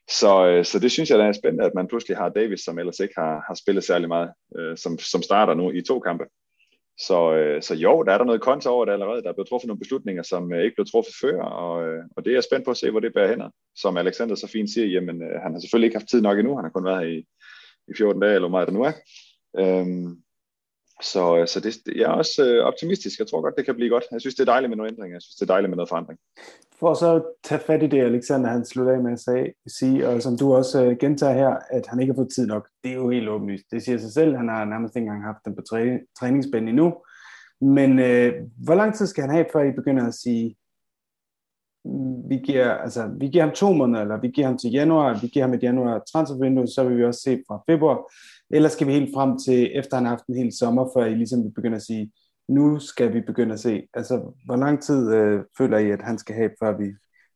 så, 0.09 0.47
øh, 0.47 0.65
så 0.65 0.79
det 0.79 0.91
synes 0.91 1.09
jeg, 1.09 1.19
der 1.19 1.25
er 1.25 1.31
spændende, 1.31 1.65
at 1.65 1.75
man 1.75 1.88
pludselig 1.88 2.17
har 2.17 2.29
Davis, 2.29 2.59
som 2.59 2.79
ellers 2.79 3.00
ikke 3.00 3.13
har, 3.17 3.43
har 3.47 3.53
spillet 3.53 3.83
særlig 3.83 4.07
meget, 4.07 4.29
øh, 4.57 4.77
som, 4.77 4.97
som 4.97 5.21
starter 5.21 5.53
nu 5.53 5.71
i 5.71 5.81
to 5.81 6.00
kampe. 6.00 6.25
Så, 7.00 7.36
øh, 7.36 7.62
så 7.62 7.75
jo, 7.75 8.03
der 8.03 8.13
er 8.13 8.17
der 8.17 8.25
noget 8.25 8.41
kontra 8.41 8.71
over 8.71 8.86
det 8.86 8.91
allerede. 8.91 9.21
Der 9.21 9.29
er 9.29 9.33
blevet 9.33 9.50
truffet 9.50 9.67
nogle 9.67 9.79
beslutninger, 9.79 10.24
som 10.24 10.53
øh, 10.53 10.63
ikke 10.63 10.75
blev 10.75 10.86
truffet 10.91 11.13
før, 11.21 11.41
og, 11.41 11.88
øh, 11.88 12.03
og 12.15 12.25
det 12.25 12.31
er 12.31 12.36
jeg 12.36 12.43
spændt 12.43 12.65
på 12.65 12.71
at 12.71 12.77
se, 12.77 12.91
hvor 12.91 13.00
det 13.00 13.13
bærer 13.13 13.27
hen. 13.27 13.41
Som 13.75 13.97
Alexander 13.97 14.36
så 14.36 14.47
fint 14.47 14.69
siger, 14.69 14.88
jamen 14.88 15.21
øh, 15.21 15.41
han 15.41 15.51
har 15.53 15.59
selvfølgelig 15.59 15.88
ikke 15.88 15.97
haft 15.97 16.09
tid 16.09 16.21
nok 16.21 16.38
endnu. 16.39 16.55
Han 16.55 16.65
har 16.65 16.71
kun 16.71 16.86
været 16.86 17.00
her 17.00 17.07
i, 17.07 17.25
i 17.88 17.94
14 17.98 18.22
dage, 18.22 18.36
eller 18.36 18.48
hvor 18.48 18.58
meget 18.58 18.67
det 18.67 18.74
nu 18.74 18.84
er. 18.84 18.94
Øhm, 19.60 20.22
så, 21.01 21.38
øh, 21.38 21.48
så 21.48 21.60
det, 21.60 21.96
jeg 21.96 22.03
er 22.03 22.17
også 22.24 22.46
øh, 22.46 22.65
optimistisk. 22.65 23.20
Jeg 23.20 23.27
tror 23.27 23.41
godt, 23.41 23.56
det 23.58 23.65
kan 23.65 23.75
blive 23.75 23.89
godt. 23.89 24.03
Jeg 24.12 24.22
synes, 24.22 24.36
det 24.36 24.41
er 24.41 24.53
dejligt 24.53 24.70
med 24.70 24.77
nogle 24.77 24.91
ændringer. 24.91 25.15
Jeg 25.15 25.22
synes, 25.22 25.36
det 25.36 25.41
er 25.41 25.53
dejligt 25.53 25.70
med 25.70 25.77
noget 25.77 25.89
forandring. 25.89 26.20
For 26.79 26.94
så 26.94 27.15
at 27.15 27.24
tage 27.44 27.62
fat 27.62 27.84
i 27.84 27.88
det, 27.88 28.01
Alexander 28.01 28.50
han 28.50 28.65
slutter 28.65 28.94
af 28.94 29.03
med 29.03 29.12
at 29.12 29.20
sige, 29.20 29.53
sige 29.67 30.08
og 30.08 30.22
som 30.22 30.38
du 30.38 30.53
også 30.53 30.86
øh, 30.86 30.98
gentager 30.98 31.34
her, 31.34 31.58
at 31.70 31.88
han 31.88 32.00
ikke 32.00 32.13
har 32.13 32.17
fået 32.17 32.34
tid 32.36 32.48
nok. 32.48 32.67
Det 32.84 32.91
er 32.91 32.96
jo 32.96 33.10
helt 33.10 33.29
åbenlyst. 33.29 33.65
Det 33.72 33.84
siger 33.84 33.98
sig 33.98 34.12
selv. 34.13 34.36
Han 34.36 34.50
har 34.50 34.65
nærmest 34.65 34.96
ikke 34.96 35.06
engang 35.06 35.24
haft 35.24 35.46
den 35.46 35.56
på 35.56 35.62
træ, 35.62 35.98
træningsbænd 36.20 36.70
endnu. 36.70 36.94
Men 37.62 38.00
øh, 38.00 38.34
hvor 38.63 38.75
lang 38.75 38.96
tid 38.96 39.08
skal 39.08 39.22
han 39.22 39.32
have, 39.32 39.46
før 39.53 39.63
I 39.63 39.72
begynder 39.72 40.08
at 40.08 40.13
sige, 40.13 40.56
vi 42.29 42.36
giver, 42.36 42.72
altså, 42.72 43.12
vi 43.19 43.27
giver 43.27 43.43
ham 43.43 43.53
to 43.53 43.74
måneder, 43.74 44.01
eller 44.01 44.22
vi 44.22 44.27
giver 44.27 44.48
ham 44.48 44.57
til 44.57 44.72
januar, 44.72 45.19
vi 45.22 45.27
giver 45.27 45.46
ham 45.46 45.53
et 45.53 45.63
januar 45.63 46.03
transfervindue, 46.13 46.67
så 46.67 46.84
vil 46.84 46.98
vi 46.98 47.03
også 47.03 47.22
se 47.22 47.43
fra 47.48 47.63
februar, 47.69 48.12
eller 48.50 48.69
skal 48.69 48.88
vi 48.88 48.93
helt 48.93 49.13
frem 49.13 49.39
til 49.39 49.77
efter 49.77 49.98
han 49.98 50.05
har 50.05 50.12
haft 50.12 50.25
en 50.27 50.38
hel 50.38 50.57
sommer, 50.57 50.89
før 50.96 51.05
I 51.05 51.15
ligesom 51.15 51.43
vil 51.43 51.51
begynde 51.51 51.75
at 51.75 51.81
sige, 51.81 52.12
nu 52.50 52.79
skal 52.79 53.13
vi 53.13 53.22
begynde 53.22 53.53
at 53.53 53.60
se. 53.60 53.88
Altså, 53.93 54.34
hvor 54.46 54.55
lang 54.55 54.84
tid 54.84 55.13
øh, 55.13 55.43
føler 55.57 55.77
I, 55.77 55.91
at 55.91 56.01
han 56.01 56.17
skal 56.17 56.36
have, 56.36 56.50
før 56.60 56.77
vi, 56.77 56.86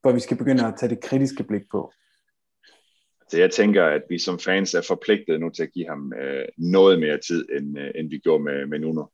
før 0.04 0.12
vi 0.12 0.20
skal 0.20 0.38
begynde 0.38 0.68
at 0.68 0.74
tage 0.80 0.90
det 0.90 1.04
kritiske 1.04 1.44
blik 1.44 1.64
på? 1.72 1.92
Så 3.30 3.38
jeg 3.38 3.52
tænker, 3.52 3.86
at 3.86 4.02
vi 4.10 4.20
som 4.20 4.40
fans 4.40 4.74
er 4.74 4.82
forpligtet 4.88 5.40
nu 5.40 5.50
til 5.50 5.64
at 5.64 5.72
give 5.72 5.88
ham 5.88 6.14
øh, 6.22 6.46
noget 6.58 7.00
mere 7.00 7.18
tid, 7.28 7.46
end, 7.58 7.80
øh, 7.80 7.92
end 7.96 8.10
vi 8.10 8.18
gjorde 8.18 8.44
med, 8.44 8.66
med 8.66 8.80
Nuno. 8.80 9.06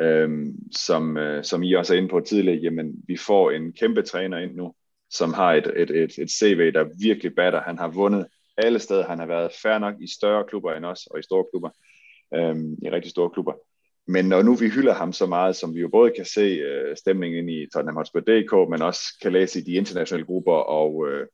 Øhm, 0.00 0.54
som, 0.72 1.16
øh, 1.16 1.44
som 1.44 1.62
I 1.62 1.74
også 1.74 1.94
er 1.94 1.98
inde 1.98 2.08
på 2.08 2.20
tidligere, 2.20 2.58
jamen 2.58 2.94
vi 3.08 3.16
får 3.16 3.50
en 3.50 3.72
kæmpe 3.72 4.02
træner 4.02 4.38
ind 4.38 4.54
nu, 4.54 4.74
som 5.10 5.32
har 5.32 5.52
et, 5.52 5.72
et, 5.76 5.90
et, 5.90 6.18
et 6.18 6.30
CV, 6.30 6.72
der 6.72 6.84
virkelig 7.00 7.34
batter. 7.34 7.60
Han 7.62 7.78
har 7.78 7.88
vundet 7.88 8.26
alle 8.56 8.78
steder, 8.78 9.06
han 9.06 9.18
har 9.18 9.26
været 9.26 9.52
færre 9.62 9.80
nok 9.80 9.94
i 10.00 10.06
større 10.06 10.44
klubber 10.48 10.72
end 10.72 10.84
os, 10.84 11.06
og 11.06 11.18
i 11.18 11.22
store 11.22 11.44
klubber, 11.52 11.70
øhm, 12.34 12.72
i 12.82 12.90
rigtig 12.90 13.10
store 13.10 13.30
klubber. 13.30 13.52
Men 14.06 14.24
når 14.24 14.42
nu 14.42 14.54
vi 14.54 14.68
hylder 14.68 14.94
ham 14.94 15.12
så 15.12 15.26
meget, 15.26 15.56
som 15.56 15.74
vi 15.74 15.80
jo 15.80 15.88
både 15.88 16.12
kan 16.16 16.24
se 16.24 16.40
øh, 16.40 16.96
stemningen 16.96 17.38
ind 17.38 17.50
i 17.50 17.66
Tottenham 17.72 17.96
Hotspur.dk, 17.96 18.70
men 18.70 18.82
også 18.82 19.02
kan 19.22 19.32
læse 19.32 19.58
i 19.58 19.62
de 19.62 19.72
internationale 19.72 20.26
grupper 20.26 20.52
og, 20.52 21.08
øh, 21.08 21.26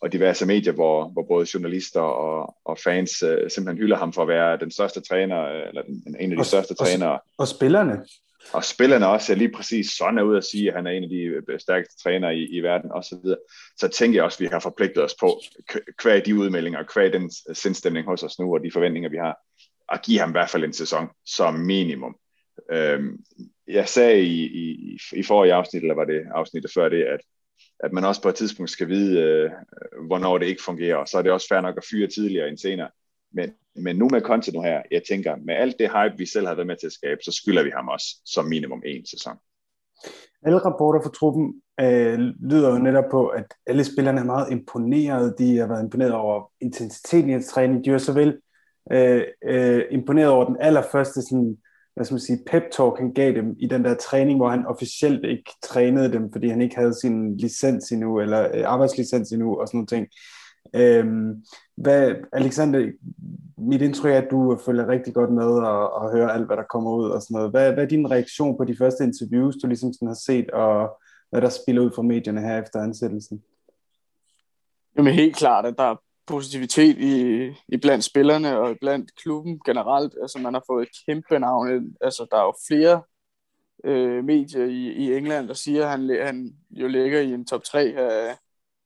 og 0.00 0.12
diverse 0.12 0.46
medier, 0.46 0.72
hvor, 0.72 1.08
hvor 1.08 1.22
både 1.22 1.46
journalister 1.54 2.00
og, 2.00 2.56
og 2.64 2.78
fans 2.78 3.22
øh, 3.22 3.50
simpelthen 3.50 3.82
hylder 3.82 3.96
ham 3.96 4.12
for 4.12 4.22
at 4.22 4.28
være 4.28 4.58
den 4.58 4.70
største 4.70 5.00
træner, 5.00 5.42
øh, 5.44 5.68
eller 5.68 5.82
den, 5.82 6.16
en 6.20 6.30
af 6.32 6.36
de 6.36 6.40
og, 6.40 6.46
største 6.46 6.72
og, 6.72 6.76
trænere. 6.76 7.18
Og 7.38 7.48
spillerne. 7.48 8.04
Og 8.52 8.64
spillerne 8.64 9.08
også, 9.08 9.32
er 9.32 9.36
lige 9.36 9.52
præcis 9.52 9.90
sådan 9.90 10.22
ud 10.22 10.36
at 10.36 10.44
sige, 10.44 10.68
at 10.68 10.74
han 10.74 10.86
er 10.86 10.90
en 10.90 11.02
af 11.02 11.08
de 11.08 11.20
øh, 11.22 11.60
stærkeste 11.60 12.02
trænere 12.02 12.36
i, 12.36 12.46
i 12.46 12.60
verden 12.60 12.92
osv. 12.92 13.16
Så, 13.16 13.36
så 13.78 13.88
tænker 13.88 14.18
jeg 14.18 14.24
også, 14.24 14.36
at 14.36 14.40
vi 14.40 14.46
har 14.52 14.60
forpligtet 14.60 15.04
os 15.04 15.14
på, 15.20 15.40
kvæg 15.98 16.26
de 16.26 16.34
udmeldinger, 16.34 16.82
kvæg 16.82 17.12
den 17.12 17.30
sindstemning 17.52 18.06
hos 18.06 18.22
os 18.22 18.38
nu, 18.38 18.54
og 18.54 18.64
de 18.64 18.72
forventninger, 18.72 19.10
vi 19.10 19.16
har, 19.16 19.38
at 19.92 20.02
give 20.02 20.20
ham 20.20 20.30
i 20.30 20.32
hvert 20.32 20.50
fald 20.50 20.64
en 20.64 20.72
sæson 20.72 21.08
som 21.26 21.54
minimum. 21.54 22.16
Øhm, 22.72 23.18
jeg 23.68 23.88
sagde 23.88 24.22
i, 24.22 24.44
i, 24.44 24.98
i 25.12 25.22
forrige 25.22 25.54
afsnit, 25.54 25.82
eller 25.82 25.94
var 25.94 26.04
det 26.04 26.22
afsnittet 26.34 26.70
før 26.74 26.88
det, 26.88 27.02
at, 27.02 27.20
at 27.80 27.92
man 27.92 28.04
også 28.04 28.22
på 28.22 28.28
et 28.28 28.34
tidspunkt 28.34 28.70
skal 28.70 28.88
vide, 28.88 29.20
øh, 29.20 29.50
hvornår 30.06 30.38
det 30.38 30.46
ikke 30.46 30.62
fungerer, 30.62 30.96
og 30.96 31.08
så 31.08 31.18
er 31.18 31.22
det 31.22 31.32
også 31.32 31.48
fair 31.48 31.60
nok 31.60 31.76
at 31.76 31.84
fyre 31.90 32.06
tidligere 32.06 32.48
end 32.48 32.58
senere. 32.58 32.88
Men, 33.32 33.50
men 33.74 33.96
nu 33.96 34.08
med 34.08 34.20
Conte 34.20 34.52
nu 34.52 34.62
her, 34.62 34.82
jeg 34.90 35.02
tænker, 35.08 35.36
med 35.36 35.54
alt 35.54 35.76
det 35.78 35.90
hype, 35.90 36.18
vi 36.18 36.26
selv 36.26 36.46
har 36.46 36.54
været 36.54 36.66
med 36.66 36.76
til 36.76 36.86
at 36.86 36.92
skabe, 36.92 37.20
så 37.22 37.32
skylder 37.32 37.62
vi 37.62 37.70
ham 37.70 37.88
også 37.88 38.06
som 38.24 38.44
minimum 38.44 38.82
en 38.86 39.06
sæson. 39.06 39.36
Alle 40.42 40.58
rapporter 40.58 41.00
fra 41.02 41.10
truppen 41.10 41.62
øh, 41.80 42.18
lyder 42.50 42.70
jo 42.70 42.78
netop 42.78 43.04
på, 43.10 43.26
at 43.26 43.54
alle 43.66 43.84
spillerne 43.84 44.20
er 44.20 44.24
meget 44.24 44.52
imponeret. 44.52 45.34
De 45.38 45.56
har 45.56 45.66
været 45.66 45.82
imponeret 45.82 46.12
over 46.12 46.50
intensiteten 46.60 47.28
i 47.28 47.32
hans 47.32 47.48
træning. 47.48 47.84
De 47.84 47.90
er 47.90 47.98
så 47.98 48.12
vel 48.12 48.38
øh, 48.92 49.22
øh, 49.44 49.84
imponeret 49.90 50.30
over 50.30 50.44
den 50.44 50.56
allerførste 50.60 51.22
sådan, 51.22 51.56
hvad 51.96 52.04
skal 52.04 52.14
man 52.14 52.20
sige, 52.20 52.44
pep-talk, 52.50 52.98
han 52.98 53.12
gav 53.12 53.32
dem 53.32 53.56
i 53.58 53.66
den 53.66 53.84
der 53.84 53.94
træning, 53.94 54.38
hvor 54.38 54.48
han 54.48 54.66
officielt 54.66 55.24
ikke 55.24 55.50
trænede 55.62 56.12
dem, 56.12 56.32
fordi 56.32 56.48
han 56.48 56.60
ikke 56.60 56.76
havde 56.76 57.00
sin 57.00 57.36
licens 57.36 57.92
endnu, 57.92 58.20
eller 58.20 58.48
øh, 58.54 58.62
arbejdslicens 58.66 59.32
endnu, 59.32 59.60
og 59.60 59.68
sådan 59.68 59.78
noget 59.78 59.88
ting. 59.88 60.06
Øhm, 60.74 61.44
hvad, 61.76 62.14
Alexander, 62.32 62.92
mit 63.58 63.82
indtryk 63.82 64.12
er, 64.12 64.18
at 64.18 64.28
du 64.30 64.58
følger 64.66 64.88
rigtig 64.88 65.14
godt 65.14 65.32
med 65.32 65.46
og, 65.46 65.92
og 65.92 66.12
hører 66.12 66.28
alt, 66.28 66.46
hvad 66.46 66.56
der 66.56 66.62
kommer 66.62 66.92
ud 66.92 67.08
og 67.08 67.22
sådan 67.22 67.34
noget. 67.34 67.50
Hvad, 67.50 67.72
hvad 67.72 67.84
er 67.84 67.88
din 67.88 68.10
reaktion 68.10 68.56
på 68.56 68.64
de 68.64 68.76
første 68.76 69.04
interviews, 69.04 69.56
du 69.56 69.66
ligesom 69.66 69.92
sådan 69.92 70.08
har 70.08 70.20
set, 70.26 70.50
og 70.50 71.00
hvad 71.30 71.40
der 71.40 71.48
spiller 71.48 71.82
ud 71.82 71.90
fra 71.94 72.02
medierne 72.02 72.40
her 72.40 72.62
efter 72.62 72.80
ansættelsen? 72.80 73.42
Jamen 74.96 75.14
helt 75.14 75.36
klart, 75.36 75.66
at 75.66 75.74
der 75.78 76.00
positivitet 76.26 76.98
i, 76.98 77.46
i 77.68 77.76
blandt 77.76 78.04
spillerne 78.04 78.58
og 78.58 78.76
blandt 78.80 79.16
klubben 79.16 79.60
generelt. 79.66 80.14
Altså 80.22 80.38
man 80.38 80.54
har 80.54 80.62
fået 80.66 80.82
et 80.82 80.96
kæmpe 81.06 81.38
navn. 81.38 81.96
Altså 82.00 82.26
der 82.30 82.36
er 82.36 82.42
jo 82.42 82.54
flere 82.68 83.02
øh, 83.84 84.24
medier 84.24 84.64
i, 84.64 84.92
i 84.92 85.16
England, 85.16 85.48
der 85.48 85.54
siger, 85.54 85.84
at 85.84 85.90
han, 85.90 86.26
han 86.26 86.56
jo 86.70 86.88
ligger 86.88 87.20
i 87.20 87.32
en 87.32 87.46
top 87.46 87.62
3 87.62 87.80
af, 87.96 88.36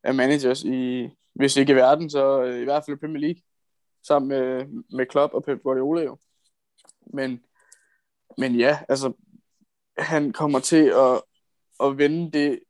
af 0.03 0.15
managers 0.15 0.65
i, 0.65 1.09
hvis 1.35 1.57
ikke 1.57 1.73
i 1.73 1.77
verden, 1.77 2.11
så 2.11 2.43
øh, 2.43 2.61
i 2.61 2.65
hvert 2.65 2.83
fald 2.87 2.99
Premier 2.99 3.21
League, 3.21 3.43
sammen 4.07 4.29
med, 4.29 4.67
med 4.97 5.07
Klopp 5.07 5.35
og 5.35 5.45
Pep 5.45 5.63
Guardiola 5.63 6.03
jo. 6.03 6.19
Men, 7.15 7.41
men 8.39 8.55
ja, 8.55 8.79
altså 8.89 9.13
han 9.99 10.33
kommer 10.33 10.59
til 10.59 10.85
at, 10.85 11.23
at 11.83 11.99
vende 11.99 12.31
det 12.39 12.61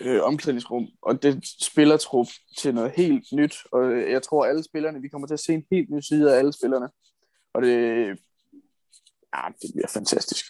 øh, 0.00 0.22
omklædningsrum 0.22 0.86
og 1.02 1.22
det 1.22 1.44
spillertrup 1.60 2.26
til 2.58 2.74
noget 2.74 2.92
helt 2.96 3.24
nyt. 3.32 3.56
Og 3.72 4.10
jeg 4.10 4.22
tror, 4.22 4.46
alle 4.46 4.64
spillerne, 4.64 5.00
vi 5.00 5.08
kommer 5.08 5.26
til 5.26 5.34
at 5.34 5.40
se 5.40 5.54
en 5.54 5.64
helt 5.70 5.90
ny 5.90 6.00
side 6.00 6.34
af 6.34 6.38
alle 6.38 6.52
spillerne. 6.52 6.88
Og 7.54 7.62
det, 7.62 8.06
ja, 9.36 9.42
det 9.62 9.70
bliver 9.74 9.88
fantastisk 9.88 10.44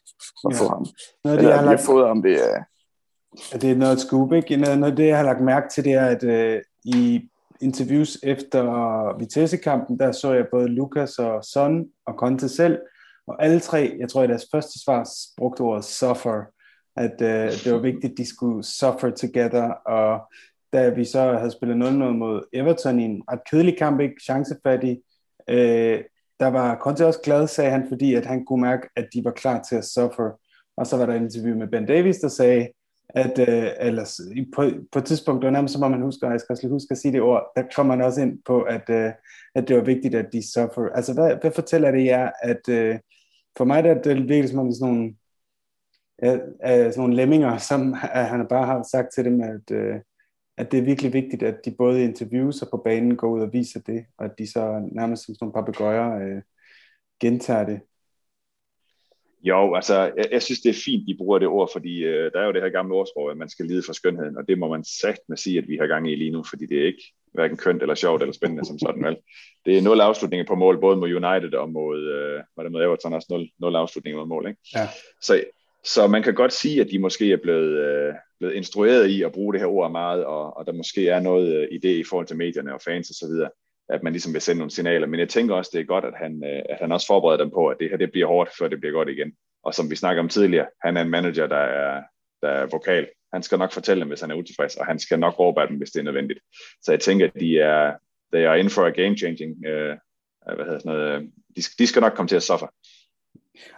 at 0.44 0.52
ja. 0.52 0.58
få 0.60 0.68
ham. 0.68 0.86
Noget, 1.24 1.38
det, 1.38 1.38
Eller, 1.38 1.50
jeg 1.50 1.58
har 1.58 1.66
lagt... 1.66 1.80
fået 1.80 2.06
ham, 2.06 2.22
det 2.22 2.50
er... 2.50 2.64
Det 3.52 3.70
er 3.70 3.76
noget 3.76 4.00
scoop, 4.00 4.32
ikke? 4.32 4.56
Noget, 4.56 4.78
noget 4.78 4.96
det, 4.96 5.06
jeg 5.06 5.16
har 5.16 5.24
lagt 5.24 5.44
mærke 5.44 5.68
til, 5.68 5.84
det 5.84 5.92
er, 5.92 6.06
at 6.06 6.24
øh, 6.24 6.62
i 6.84 7.28
interviews 7.60 8.18
efter 8.22 8.62
Vitesse-kampen, 9.18 9.98
der 9.98 10.12
så 10.12 10.32
jeg 10.32 10.46
både 10.50 10.68
Lukas 10.68 11.18
og 11.18 11.44
Son 11.44 11.86
og 12.06 12.14
Conte 12.14 12.48
selv, 12.48 12.78
og 13.26 13.44
alle 13.44 13.60
tre, 13.60 13.96
jeg 13.98 14.08
tror 14.08 14.22
i 14.22 14.26
deres 14.26 14.46
første 14.52 14.82
svar, 14.84 15.08
brugte 15.36 15.60
ordet 15.60 15.84
suffer 15.84 16.44
at 16.96 17.22
øh, 17.22 17.52
det 17.64 17.72
var 17.72 17.78
vigtigt, 17.78 18.12
at 18.12 18.18
de 18.18 18.28
skulle 18.28 18.64
suffer 18.64 19.10
together, 19.10 19.62
og 19.70 20.20
da 20.72 20.88
vi 20.88 21.04
så 21.04 21.32
havde 21.32 21.50
spillet 21.50 21.88
0-0 21.88 21.92
mod 21.94 22.42
Everton 22.52 23.00
i 23.00 23.04
en 23.04 23.22
ret 23.30 23.40
kedelig 23.50 23.78
kamp, 23.78 24.00
ikke 24.00 24.22
chancefattig, 24.24 25.00
øh, 25.48 26.00
der 26.40 26.46
var 26.46 26.78
Conte 26.78 27.06
også 27.06 27.20
glad, 27.24 27.46
sagde 27.46 27.70
han, 27.70 27.88
fordi 27.88 28.14
at 28.14 28.26
han 28.26 28.44
kunne 28.44 28.60
mærke, 28.60 28.88
at 28.96 29.08
de 29.14 29.24
var 29.24 29.30
klar 29.30 29.62
til 29.62 29.76
at 29.76 29.84
suffer. 29.84 30.40
Og 30.76 30.86
så 30.86 30.96
var 30.96 31.06
der 31.06 31.14
et 31.14 31.22
interview 31.22 31.58
med 31.58 31.68
Ben 31.68 31.86
Davis, 31.86 32.16
der 32.16 32.28
sagde, 32.28 32.68
at 33.08 33.38
øh, 33.38 33.70
ellers, 33.80 34.20
på, 34.54 34.70
på 34.92 34.98
et 34.98 35.04
tidspunkt, 35.04 35.42
det 35.42 35.46
var 35.46 35.52
nærmest 35.52 35.74
som 35.74 35.82
om 35.82 35.90
man 35.90 36.02
husker, 36.02 36.30
jeg 36.30 36.40
skal 36.40 36.52
også 36.52 36.68
huske 36.68 36.92
at 36.92 36.98
sige 36.98 37.12
det 37.12 37.22
ord, 37.22 37.52
der 37.56 37.62
kom 37.76 37.86
man 37.86 38.00
også 38.00 38.20
ind 38.20 38.38
på, 38.46 38.62
at, 38.62 38.90
øh, 38.90 39.10
at 39.54 39.68
det 39.68 39.76
var 39.76 39.82
vigtigt, 39.82 40.14
at 40.14 40.32
de 40.32 40.52
suffer. 40.52 40.88
Altså, 40.94 41.14
hvad, 41.14 41.36
hvad 41.40 41.50
fortæller 41.50 41.90
det 41.90 42.04
jer, 42.04 42.30
at 42.42 42.68
øh, 42.68 42.98
for 43.56 43.64
mig 43.64 43.84
der, 43.84 44.02
det 44.02 44.16
virkelig 44.16 44.48
som 44.48 44.58
om 44.58 44.72
sådan 44.72 44.94
nogle 44.94 45.14
af, 46.24 46.40
af 46.60 46.92
sådan 46.92 47.00
nogle 47.00 47.16
lemminger, 47.16 47.58
som 47.58 47.94
at 48.12 48.26
han 48.26 48.46
bare 48.48 48.66
har 48.66 48.86
sagt 48.90 49.08
til 49.14 49.24
dem, 49.24 49.40
at, 49.40 49.76
øh, 49.76 49.96
at 50.56 50.72
det 50.72 50.78
er 50.78 50.84
virkelig 50.84 51.12
vigtigt, 51.12 51.42
at 51.42 51.64
de 51.64 51.74
både 51.78 52.00
i 52.00 52.04
interviews 52.04 52.62
og 52.62 52.68
på 52.70 52.76
banen 52.76 53.16
går 53.16 53.28
ud 53.28 53.40
og 53.40 53.52
viser 53.52 53.80
det, 53.80 54.04
og 54.18 54.24
at 54.24 54.38
de 54.38 54.52
så 54.52 54.88
nærmest 54.92 55.24
som 55.24 55.34
sådan 55.34 55.46
nogle 55.46 55.58
papegøjer 55.58 56.36
øh, 56.36 56.42
gentager 57.20 57.66
det. 57.66 57.80
Jo, 59.42 59.74
altså, 59.74 59.94
jeg, 60.16 60.28
jeg 60.32 60.42
synes, 60.42 60.60
det 60.60 60.70
er 60.70 60.82
fint, 60.84 61.08
de 61.08 61.16
bruger 61.18 61.38
det 61.38 61.48
ord, 61.48 61.70
fordi 61.72 62.04
øh, 62.04 62.32
der 62.32 62.40
er 62.40 62.46
jo 62.46 62.52
det 62.52 62.62
her 62.62 62.68
gamle 62.68 62.94
ordsprog, 62.94 63.30
at 63.30 63.36
man 63.36 63.48
skal 63.48 63.66
lide 63.66 63.82
for 63.86 63.92
skønheden, 63.92 64.36
og 64.36 64.48
det 64.48 64.58
må 64.58 64.68
man 64.68 64.84
sagt 64.84 65.20
med 65.28 65.36
sige, 65.36 65.58
at 65.58 65.68
vi 65.68 65.76
har 65.76 65.86
gang 65.86 66.10
i 66.10 66.14
lige 66.14 66.30
nu, 66.30 66.44
fordi 66.50 66.66
det 66.66 66.78
er 66.78 66.86
ikke 66.86 67.04
hverken 67.32 67.56
kønt 67.56 67.82
eller 67.82 67.94
sjovt 67.94 68.22
eller 68.22 68.32
spændende 68.32 68.66
som 68.66 68.78
sådan, 68.78 69.04
vel? 69.04 69.16
Det 69.66 69.78
er 69.78 69.82
nul 69.82 70.00
afslutninger 70.00 70.46
på 70.46 70.54
mål, 70.54 70.80
både 70.80 70.96
mod 70.96 71.14
United 71.14 71.54
og 71.54 71.70
mod, 71.70 72.00
øh, 72.00 72.42
var 72.56 72.62
det 72.62 72.72
mod 72.72 72.82
Everton 72.82 73.12
også, 73.12 73.28
nul, 73.30 73.48
nul 73.58 73.76
afslutninger 73.76 74.18
mod 74.18 74.28
mål, 74.28 74.48
ikke? 74.48 74.60
Ja. 74.74 74.88
Så 75.22 75.44
så 75.84 76.06
man 76.06 76.22
kan 76.22 76.34
godt 76.34 76.52
sige, 76.52 76.80
at 76.80 76.90
de 76.90 76.98
måske 76.98 77.32
er 77.32 77.36
blevet, 77.36 77.78
øh, 77.78 78.14
blevet 78.38 78.54
instrueret 78.54 79.06
i 79.06 79.22
at 79.22 79.32
bruge 79.32 79.52
det 79.52 79.60
her 79.60 79.68
ord 79.68 79.90
meget, 79.90 80.24
og, 80.24 80.56
og 80.56 80.66
der 80.66 80.72
måske 80.72 81.08
er 81.08 81.20
noget 81.20 81.56
øh, 81.56 81.68
idé 81.72 81.88
i 81.88 82.04
forhold 82.04 82.26
til 82.26 82.36
medierne 82.36 82.74
og 82.74 82.80
fans 82.80 83.10
osv., 83.10 83.48
at 83.88 84.02
man 84.02 84.12
ligesom 84.12 84.32
vil 84.32 84.40
sende 84.40 84.58
nogle 84.58 84.70
signaler. 84.70 85.06
Men 85.06 85.20
jeg 85.20 85.28
tænker 85.28 85.54
også, 85.54 85.70
det 85.74 85.80
er 85.80 85.84
godt, 85.84 86.04
at 86.04 86.14
han, 86.16 86.44
øh, 86.44 86.62
at 86.68 86.78
han 86.80 86.92
også 86.92 87.06
forbereder 87.06 87.44
dem 87.44 87.50
på, 87.50 87.66
at 87.66 87.76
det 87.80 87.90
her 87.90 87.96
det 87.96 88.12
bliver 88.12 88.26
hårdt, 88.26 88.50
før 88.58 88.68
det 88.68 88.80
bliver 88.80 88.92
godt 88.92 89.08
igen. 89.08 89.32
Og 89.64 89.74
som 89.74 89.90
vi 89.90 89.96
snakker 89.96 90.22
om 90.22 90.28
tidligere, 90.28 90.66
han 90.84 90.96
er 90.96 91.02
en 91.02 91.10
manager, 91.10 91.46
der 91.46 91.56
er, 91.56 92.02
der 92.42 92.48
er 92.48 92.66
vokal. 92.66 93.08
Han 93.32 93.42
skal 93.42 93.58
nok 93.58 93.72
fortælle 93.72 94.00
dem, 94.00 94.08
hvis 94.08 94.20
han 94.20 94.30
er 94.30 94.34
utilfreds, 94.34 94.76
og 94.76 94.86
han 94.86 94.98
skal 94.98 95.18
nok 95.18 95.38
råbe 95.38 95.60
af 95.60 95.68
dem, 95.68 95.76
hvis 95.76 95.90
det 95.90 96.00
er 96.00 96.04
nødvendigt. 96.04 96.40
Så 96.82 96.92
jeg 96.92 97.00
tænker, 97.00 97.26
at 97.26 97.40
de 97.40 97.58
er, 97.58 97.92
they 98.32 98.46
are 98.46 98.60
in 98.60 98.70
for 98.70 98.86
a 98.86 98.90
game 98.90 99.16
changing, 99.16 99.66
øh, 99.66 99.96
hvad 100.56 100.64
hedder 100.64 100.78
sådan 100.78 100.92
noget, 100.92 101.16
øh, 101.16 101.22
de, 101.56 101.62
de 101.78 101.86
skal 101.86 102.02
nok 102.02 102.12
komme 102.12 102.28
til 102.28 102.36
at 102.36 102.42
suffer. 102.42 102.66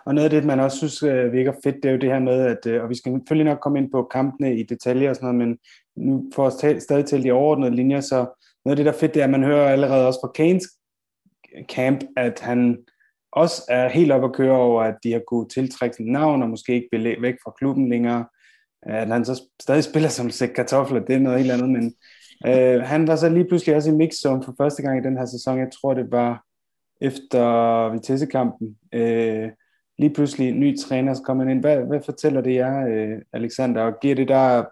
Og 0.06 0.14
noget 0.14 0.24
af 0.24 0.30
det, 0.30 0.44
man 0.44 0.60
også 0.60 0.76
synes 0.76 1.02
øh, 1.02 1.32
virker 1.32 1.52
fedt, 1.64 1.76
det 1.82 1.84
er 1.88 1.92
jo 1.92 1.98
det 1.98 2.12
her 2.12 2.18
med, 2.18 2.46
at, 2.46 2.66
øh, 2.66 2.82
og 2.82 2.88
vi 2.90 2.94
skal 2.94 3.12
selvfølgelig 3.12 3.52
nok 3.52 3.60
komme 3.60 3.78
ind 3.78 3.90
på 3.90 4.02
kampene 4.02 4.56
i 4.56 4.62
detaljer 4.62 5.10
og 5.10 5.16
sådan 5.16 5.34
noget, 5.34 5.48
men 5.48 5.58
nu 5.96 6.30
for 6.34 6.46
at 6.46 6.82
stadig 6.82 7.04
til 7.04 7.22
de 7.22 7.32
overordnede 7.32 7.76
linjer, 7.76 8.00
så 8.00 8.16
noget 8.64 8.72
af 8.72 8.76
det, 8.76 8.86
der 8.86 8.92
er 8.92 8.98
fedt, 8.98 9.14
det 9.14 9.20
er, 9.20 9.24
at 9.24 9.30
man 9.30 9.44
hører 9.44 9.68
allerede 9.68 10.06
også 10.06 10.20
fra 10.22 10.32
Kanes 10.34 10.64
camp, 11.68 12.04
at 12.16 12.40
han 12.40 12.78
også 13.32 13.62
er 13.68 13.88
helt 13.88 14.12
op 14.12 14.24
at 14.24 14.32
køre 14.32 14.56
over, 14.56 14.82
at 14.82 14.94
de 15.02 15.12
har 15.12 15.22
kunnet 15.26 15.50
tiltrække 15.50 15.96
sit 15.96 16.06
navn, 16.06 16.42
og 16.42 16.48
måske 16.48 16.74
ikke 16.74 16.88
vil 16.92 17.16
væk 17.22 17.34
fra 17.44 17.52
klubben 17.58 17.88
længere. 17.88 18.24
At 18.82 19.08
han 19.08 19.24
så 19.24 19.42
stadig 19.62 19.84
spiller 19.84 20.08
som 20.08 20.30
sæk 20.30 20.48
kartofler, 20.48 21.00
det 21.00 21.14
er 21.14 21.20
noget 21.20 21.38
helt 21.38 21.52
andet, 21.52 21.68
men 21.68 21.94
øh, 22.46 22.80
han 22.80 23.06
var 23.06 23.16
så 23.16 23.28
lige 23.28 23.48
pludselig 23.48 23.76
også 23.76 23.90
i 23.90 23.94
mixzone 23.94 24.42
for 24.42 24.54
første 24.58 24.82
gang 24.82 24.98
i 24.98 25.08
den 25.08 25.18
her 25.18 25.26
sæson. 25.26 25.58
Jeg 25.58 25.68
tror, 25.80 25.94
det 25.94 26.10
var 26.10 26.44
efter 27.00 27.88
Vitesse-kampen. 27.92 28.76
Øh, 28.92 29.50
lige 29.98 30.14
pludselig 30.14 30.48
en 30.48 30.60
ny 30.60 30.78
træner 30.78 31.22
kommer 31.24 31.44
ind. 31.44 31.60
Hvad, 31.60 31.76
hvad 31.76 32.00
fortæller 32.04 32.40
det 32.40 32.54
jer, 32.54 32.86
øh, 32.88 33.22
Alexander? 33.32 33.82
Og 33.82 34.00
giver 34.00 34.14
det 34.14 34.28
der 34.28 34.64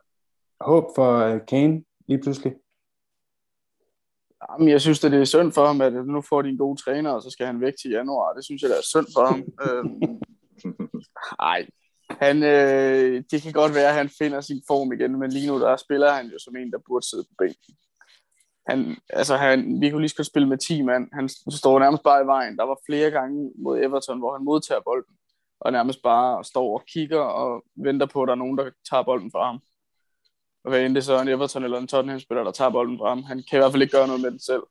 håb 0.60 0.84
for 0.96 1.18
øh, 1.18 1.40
Kane 1.48 1.84
lige 2.08 2.22
pludselig? 2.22 2.52
Jamen, 4.50 4.68
jeg 4.68 4.80
synes, 4.80 5.04
at 5.04 5.12
det 5.12 5.20
er 5.20 5.24
synd 5.24 5.52
for 5.52 5.66
ham, 5.66 5.80
at 5.80 5.92
nu 5.92 6.22
får 6.28 6.42
de 6.42 6.48
en 6.48 6.58
god 6.58 6.76
træner, 6.76 7.10
og 7.10 7.22
så 7.22 7.30
skal 7.30 7.46
han 7.46 7.60
væk 7.60 7.72
til 7.82 7.90
januar. 7.90 8.32
Det 8.32 8.44
synes 8.44 8.62
jeg, 8.62 8.70
det 8.70 8.78
er 8.78 8.82
synd 8.82 9.06
for 9.16 9.26
ham. 9.26 9.40
øhm, 9.66 10.20
ej, 11.40 11.66
han, 12.10 12.42
øh, 12.42 13.24
det 13.30 13.42
kan 13.42 13.52
godt 13.52 13.74
være, 13.74 13.88
at 13.88 13.94
han 13.94 14.08
finder 14.18 14.40
sin 14.40 14.62
form 14.66 14.92
igen, 14.92 15.18
men 15.18 15.30
lige 15.30 15.46
nu 15.46 15.60
der 15.60 15.76
spiller 15.76 16.10
han 16.12 16.26
jo 16.26 16.38
som 16.38 16.56
en, 16.56 16.72
der 16.72 16.78
burde 16.86 17.08
sidde 17.08 17.24
på 17.24 17.34
bænken. 17.38 17.74
Han, 18.66 18.96
altså 19.10 19.36
han, 19.36 19.80
vi 19.80 19.90
kunne 19.90 20.00
lige 20.00 20.08
skulle 20.08 20.26
spille 20.26 20.48
med 20.48 20.58
10 20.58 20.82
mand. 20.82 21.08
Han 21.12 21.28
står 21.50 21.78
nærmest 21.78 22.02
bare 22.02 22.22
i 22.22 22.26
vejen. 22.26 22.58
Der 22.58 22.64
var 22.64 22.78
flere 22.86 23.10
gange 23.10 23.52
mod 23.58 23.78
Everton, 23.78 24.18
hvor 24.18 24.32
han 24.36 24.44
modtager 24.44 24.80
bolden, 24.84 25.14
og 25.60 25.72
nærmest 25.72 26.02
bare 26.02 26.44
står 26.44 26.78
og 26.78 26.84
kigger 26.86 27.20
og 27.20 27.64
venter 27.76 28.06
på, 28.06 28.22
at 28.22 28.26
der 28.26 28.32
er 28.32 28.38
nogen, 28.38 28.58
der 28.58 28.70
tager 28.90 29.02
bolden 29.02 29.30
fra 29.30 29.46
ham. 29.46 29.60
Og 30.64 30.70
hvad 30.70 30.82
end 30.82 30.94
det 30.94 31.04
så 31.04 31.14
er 31.14 31.22
en 31.22 31.28
Everton 31.28 31.64
eller 31.64 31.78
en 31.78 31.86
Tottenham-spiller, 31.86 32.44
der 32.44 32.50
tager 32.50 32.70
bolden 32.70 32.98
fra 32.98 33.08
ham. 33.08 33.22
Han 33.22 33.42
kan 33.50 33.58
i 33.58 33.60
hvert 33.60 33.72
fald 33.72 33.82
ikke 33.82 33.96
gøre 33.96 34.06
noget 34.06 34.22
med 34.22 34.30
den 34.30 34.40
selv. 34.40 34.62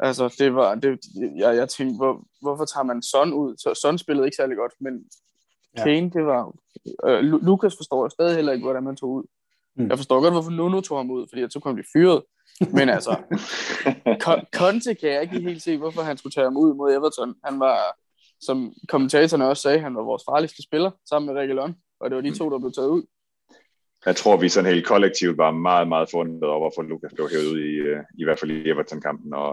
Altså, 0.00 0.34
det 0.38 0.54
var, 0.54 0.74
det, 0.74 0.98
jeg, 1.36 1.56
jeg 1.56 1.68
tænkte, 1.68 1.96
hvor, 1.96 2.24
hvorfor 2.40 2.64
tager 2.64 2.84
man 2.84 3.02
Son 3.02 3.32
ud? 3.32 3.56
Så 3.56 3.74
Son 3.82 3.98
spillede 3.98 4.26
ikke 4.26 4.36
særlig 4.36 4.56
godt, 4.56 4.72
men 4.80 5.04
ja. 5.76 5.84
Kane, 5.84 6.10
det 6.10 6.26
var... 6.26 6.54
Øh, 7.06 7.22
Lukas 7.22 7.76
forstår 7.76 8.04
jeg 8.04 8.10
stadig 8.10 8.34
heller 8.34 8.52
ikke, 8.52 8.64
hvordan 8.64 8.84
man 8.84 8.96
tog 8.96 9.10
ud. 9.10 9.24
Mm. 9.76 9.88
Jeg 9.88 9.98
forstår 9.98 10.20
godt, 10.20 10.34
hvorfor 10.34 10.50
Nuno 10.50 10.80
tog 10.80 10.98
ham 10.98 11.10
ud, 11.10 11.26
fordi 11.28 11.40
jeg 11.40 11.50
så 11.50 11.60
kom 11.60 11.76
de 11.76 11.82
fyret. 11.92 12.22
Men 12.60 12.88
altså, 12.88 13.16
Conte 14.54 14.94
kan 14.94 15.10
jeg 15.10 15.22
ikke 15.22 15.40
helt 15.40 15.62
se, 15.62 15.76
hvorfor 15.76 16.02
han 16.02 16.18
skulle 16.18 16.32
tage 16.32 16.44
ham 16.44 16.56
ud 16.56 16.74
mod 16.74 16.92
Everton. 16.92 17.34
Han 17.44 17.60
var, 17.60 17.96
som 18.40 18.74
kommentatorerne 18.88 19.48
også 19.48 19.62
sagde, 19.62 19.80
han 19.80 19.94
var 19.94 20.02
vores 20.02 20.22
farligste 20.30 20.62
spiller, 20.62 20.90
sammen 21.08 21.34
med 21.34 21.42
Reguilon, 21.42 21.76
og 22.00 22.10
det 22.10 22.16
var 22.16 22.22
de 22.22 22.38
to, 22.38 22.50
der 22.50 22.58
blev 22.58 22.72
taget 22.72 22.88
ud. 22.88 23.02
Jeg 24.06 24.16
tror, 24.16 24.36
vi 24.36 24.48
sådan 24.48 24.72
helt 24.72 24.86
kollektivt 24.86 25.38
var 25.38 25.50
meget, 25.50 25.88
meget 25.88 26.10
forundret 26.10 26.50
over, 26.50 26.58
hvorfor 26.58 26.82
Lukas 26.82 27.12
blev 27.14 27.28
hævet 27.30 27.46
ud 27.46 27.60
i, 27.60 27.74
øh, 27.88 28.00
i 28.18 28.24
hvert 28.24 28.38
fald 28.38 28.50
i 28.50 28.68
Everton-kampen, 28.70 29.34
og, 29.34 29.52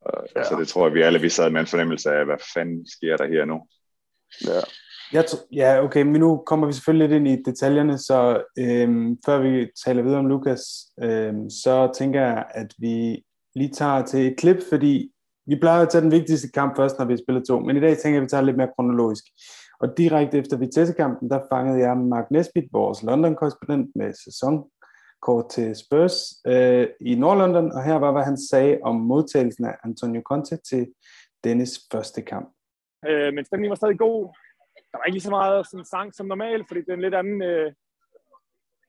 og 0.00 0.26
ja. 0.34 0.38
altså, 0.38 0.56
det 0.58 0.68
tror 0.68 0.86
jeg, 0.86 0.94
vi 0.94 1.02
alle 1.02 1.20
vi 1.20 1.28
sad 1.28 1.50
med 1.50 1.60
en 1.60 1.66
fornemmelse 1.66 2.10
af, 2.10 2.24
hvad 2.24 2.36
fanden 2.54 2.86
sker 2.90 3.16
der 3.16 3.26
her 3.26 3.44
nu. 3.44 3.66
Ja. 4.46 4.60
Jeg 5.12 5.24
ja, 5.52 5.84
okay, 5.84 6.02
men 6.02 6.20
nu 6.20 6.42
kommer 6.46 6.66
vi 6.66 6.72
selvfølgelig 6.72 7.08
lidt 7.08 7.18
ind 7.18 7.28
i 7.28 7.42
detaljerne, 7.42 7.98
så 7.98 8.42
øhm, 8.58 9.18
før 9.26 9.38
vi 9.38 9.68
taler 9.84 10.02
videre 10.02 10.18
om 10.18 10.26
Lukas, 10.26 10.62
øhm, 11.02 11.50
så 11.50 11.90
tænker 11.98 12.20
jeg, 12.20 12.44
at 12.50 12.74
vi 12.78 13.24
lige 13.54 13.72
tager 13.72 14.04
til 14.04 14.26
et 14.26 14.36
klip, 14.38 14.56
fordi 14.68 15.12
vi 15.46 15.56
plejer 15.60 15.82
at 15.82 15.88
tage 15.88 16.02
den 16.02 16.10
vigtigste 16.10 16.48
kamp 16.48 16.76
først, 16.76 16.98
når 16.98 17.06
vi 17.06 17.16
spiller 17.16 17.42
to, 17.48 17.60
men 17.60 17.76
i 17.76 17.80
dag 17.80 17.98
tænker 17.98 18.16
jeg, 18.16 18.16
at 18.16 18.22
vi 18.22 18.28
tager 18.28 18.42
lidt 18.42 18.56
mere 18.56 18.72
kronologisk. 18.76 19.24
Og 19.80 19.98
direkte 19.98 20.38
efter 20.38 20.56
Vitesse-kampen, 20.56 21.30
der 21.30 21.40
fangede 21.52 21.78
jeg 21.78 21.96
Mark 21.96 22.30
Nesbitt, 22.30 22.72
vores 22.72 23.02
London-korrespondent 23.02 23.90
med 23.94 24.12
sæsonkort 24.24 25.48
til 25.50 25.76
Spurs 25.76 26.14
øh, 26.46 26.86
i 27.00 27.14
Nordlondon, 27.14 27.72
og 27.72 27.84
her 27.84 27.94
var, 27.94 28.12
hvad 28.12 28.22
han 28.22 28.38
sagde 28.50 28.78
om 28.82 28.96
modtagelsen 28.96 29.64
af 29.64 29.74
Antonio 29.84 30.22
Conte 30.24 30.56
til 30.56 30.86
Dennis 31.44 31.80
første 31.92 32.22
kamp. 32.22 32.48
Øh, 33.08 33.34
men 33.34 33.44
stemningen 33.44 33.70
var 33.70 33.76
stadig 33.76 33.98
god 33.98 34.34
der 34.90 34.98
var 34.98 35.04
ikke 35.04 35.16
lige 35.18 35.28
så 35.28 35.36
meget 35.40 35.66
sådan 35.66 35.90
sang 35.94 36.08
som 36.14 36.26
normalt, 36.26 36.64
fordi 36.68 36.80
det 36.80 36.90
er 36.92 36.98
en 36.98 37.06
lidt 37.06 37.20
anden, 37.22 37.42
øh, 37.50 37.66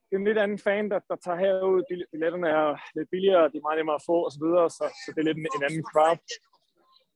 det 0.06 0.14
er 0.14 0.22
en 0.22 0.30
lidt 0.30 0.44
anden 0.44 0.60
fan, 0.68 0.86
der, 0.92 1.00
der 1.10 1.16
tager 1.16 1.42
herud. 1.44 1.84
Billetterne 2.12 2.50
er 2.60 2.68
lidt 2.96 3.10
billigere, 3.14 3.50
de 3.52 3.58
er 3.58 3.68
meget 3.68 3.80
nemmere 3.80 4.00
at 4.00 4.08
få 4.10 4.18
osv., 4.28 4.34
så, 4.34 4.40
videre, 4.46 4.70
så, 4.78 4.86
så 5.02 5.08
det 5.14 5.20
er 5.22 5.28
lidt 5.30 5.40
en, 5.42 5.48
en 5.58 5.68
anden 5.68 5.86
crowd. 5.92 6.28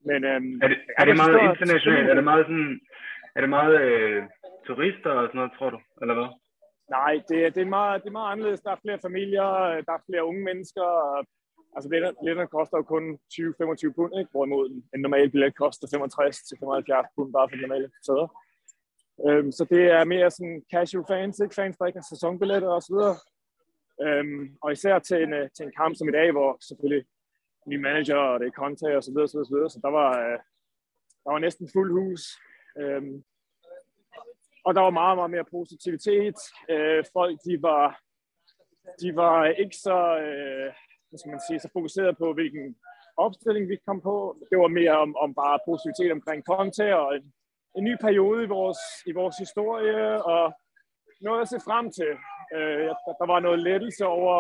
Men, 0.09 0.19
øhm, 0.31 0.53
er, 0.63 0.67
det, 0.71 0.79
er 0.99 1.05
det 1.05 1.15
meget 1.23 1.37
internationalt? 1.49 2.07
Er 2.11 2.15
det 2.19 2.27
meget 2.31 2.45
sådan, 2.49 2.73
er 3.35 3.41
det 3.43 3.49
meget 3.57 3.75
øh, 3.85 4.19
turister 4.67 5.11
og 5.19 5.25
sådan 5.27 5.39
noget, 5.39 5.53
tror 5.57 5.69
du? 5.75 5.79
Eller 6.01 6.15
hvad? 6.17 6.29
Nej, 6.97 7.13
det, 7.29 7.55
det, 7.55 7.61
er 7.61 7.75
meget, 7.79 7.95
det 8.01 8.09
er 8.09 8.19
meget 8.19 8.31
anderledes. 8.31 8.61
Der 8.65 8.71
er 8.71 8.83
flere 8.85 8.99
familier, 9.07 9.49
der 9.87 9.93
er 9.95 10.05
flere 10.07 10.27
unge 10.29 10.43
mennesker. 10.49 10.87
Altså 11.75 11.87
billetterne 11.89 12.53
koster 12.57 12.77
jo 12.77 12.85
kun 12.93 13.05
20-25 13.33 13.95
pund, 13.97 14.13
ikke? 14.19 14.31
hvorimod 14.33 14.65
en 14.95 15.01
normal 15.05 15.29
billet 15.31 15.55
koster 15.63 15.85
65-75 15.87 17.13
pund 17.15 17.29
bare 17.35 17.49
for 17.49 17.55
normale 17.55 17.89
sæder. 18.07 18.27
Øhm, 19.27 19.51
så 19.51 19.65
det 19.69 19.83
er 19.97 20.03
mere 20.03 20.31
sådan 20.31 20.63
casual 20.73 21.05
fans, 21.07 21.39
ikke 21.39 21.55
fans, 21.55 21.77
der 21.77 21.85
ikke 21.85 21.99
har 21.99 22.09
sæsonbilletter 22.09 22.93
videre. 22.93 23.17
Øhm, 24.05 24.57
og 24.63 24.71
især 24.71 24.99
til 24.99 25.23
en, 25.23 25.33
øh, 25.33 25.49
til 25.55 25.65
en 25.65 25.77
kamp 25.77 25.95
som 25.95 26.09
i 26.09 26.11
dag, 26.11 26.31
hvor 26.31 26.57
selvfølgelig 26.67 27.05
ny 27.67 27.75
manager 27.75 28.15
og 28.15 28.39
det 28.39 28.47
er 28.47 28.51
Conte 28.51 28.97
og 28.97 29.03
så 29.03 29.11
videre, 29.11 29.27
så, 29.27 29.37
videre, 29.37 29.47
så, 29.49 29.55
videre. 29.55 29.69
så 29.69 29.79
der 29.83 29.91
var, 29.99 30.11
øh, 30.23 30.39
der 31.23 31.31
var 31.31 31.39
næsten 31.39 31.69
fuld 31.73 31.91
hus. 31.99 32.21
Øhm, 32.81 33.23
og 34.65 34.75
der 34.75 34.81
var 34.81 34.89
meget, 35.01 35.17
meget 35.17 35.31
mere 35.31 35.51
positivitet. 35.57 36.37
Øh, 36.69 37.03
folk, 37.13 37.39
de 37.47 37.61
var, 37.61 37.99
de 39.01 39.15
var 39.15 39.45
ikke 39.45 39.77
så, 39.87 39.99
øh, 40.25 40.69
hvad 41.07 41.17
skal 41.19 41.31
man 41.31 41.45
sige, 41.47 41.59
så 41.59 41.69
fokuseret 41.73 42.17
på, 42.17 42.33
hvilken 42.33 42.75
opstilling 43.17 43.69
vi 43.69 43.77
kom 43.87 44.01
på. 44.01 44.37
Det 44.49 44.57
var 44.59 44.67
mere 44.67 44.95
om, 45.03 45.15
om 45.15 45.35
bare 45.35 45.59
positivitet 45.67 46.11
omkring 46.11 46.43
Conte 46.49 46.97
og 46.97 47.15
en, 47.15 47.33
en 47.77 47.83
ny 47.83 47.95
periode 48.01 48.43
i 48.43 48.47
vores, 48.47 48.77
i 49.05 49.11
vores 49.11 49.37
historie, 49.37 50.23
og 50.23 50.53
noget 51.21 51.41
at 51.41 51.49
se 51.49 51.59
frem 51.67 51.85
til. 51.91 52.11
Øh, 52.55 52.85
der, 53.19 53.27
var 53.33 53.39
noget 53.39 53.59
lettelse 53.59 54.05
over 54.05 54.35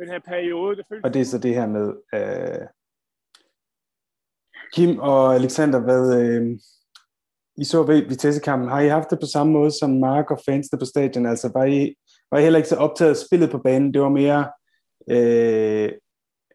den 0.00 0.08
her 0.12 0.20
periode. 0.32 0.76
Det 0.76 0.84
føltes... 0.88 1.04
Og 1.04 1.14
det 1.14 1.20
er 1.20 1.24
så 1.24 1.38
det 1.38 1.54
her 1.54 1.66
med, 1.66 1.86
øh, 2.14 2.66
Kim 4.74 4.98
og 4.98 5.34
Alexander, 5.34 5.80
hvad, 5.80 6.22
øh, 6.22 6.58
I 7.56 7.64
så 7.64 7.82
ved 7.82 8.08
Vitesse-kampen, 8.08 8.68
har 8.68 8.80
I 8.80 8.88
haft 8.88 9.10
det 9.10 9.20
på 9.20 9.26
samme 9.26 9.52
måde 9.52 9.70
som 9.70 9.90
Mark 9.90 10.30
og 10.30 10.40
fansene 10.46 10.78
på 10.78 10.84
stadion? 10.84 11.26
Altså 11.26 11.50
var 11.54 11.64
I, 11.64 11.94
var 12.30 12.38
I 12.38 12.42
heller 12.42 12.58
ikke 12.58 12.68
så 12.68 12.76
optaget 12.76 13.10
af 13.10 13.16
spillet 13.16 13.50
på 13.50 13.58
banen? 13.58 13.94
Det 13.94 14.02
var 14.02 14.08
mere, 14.08 14.50
øh, 15.10 15.92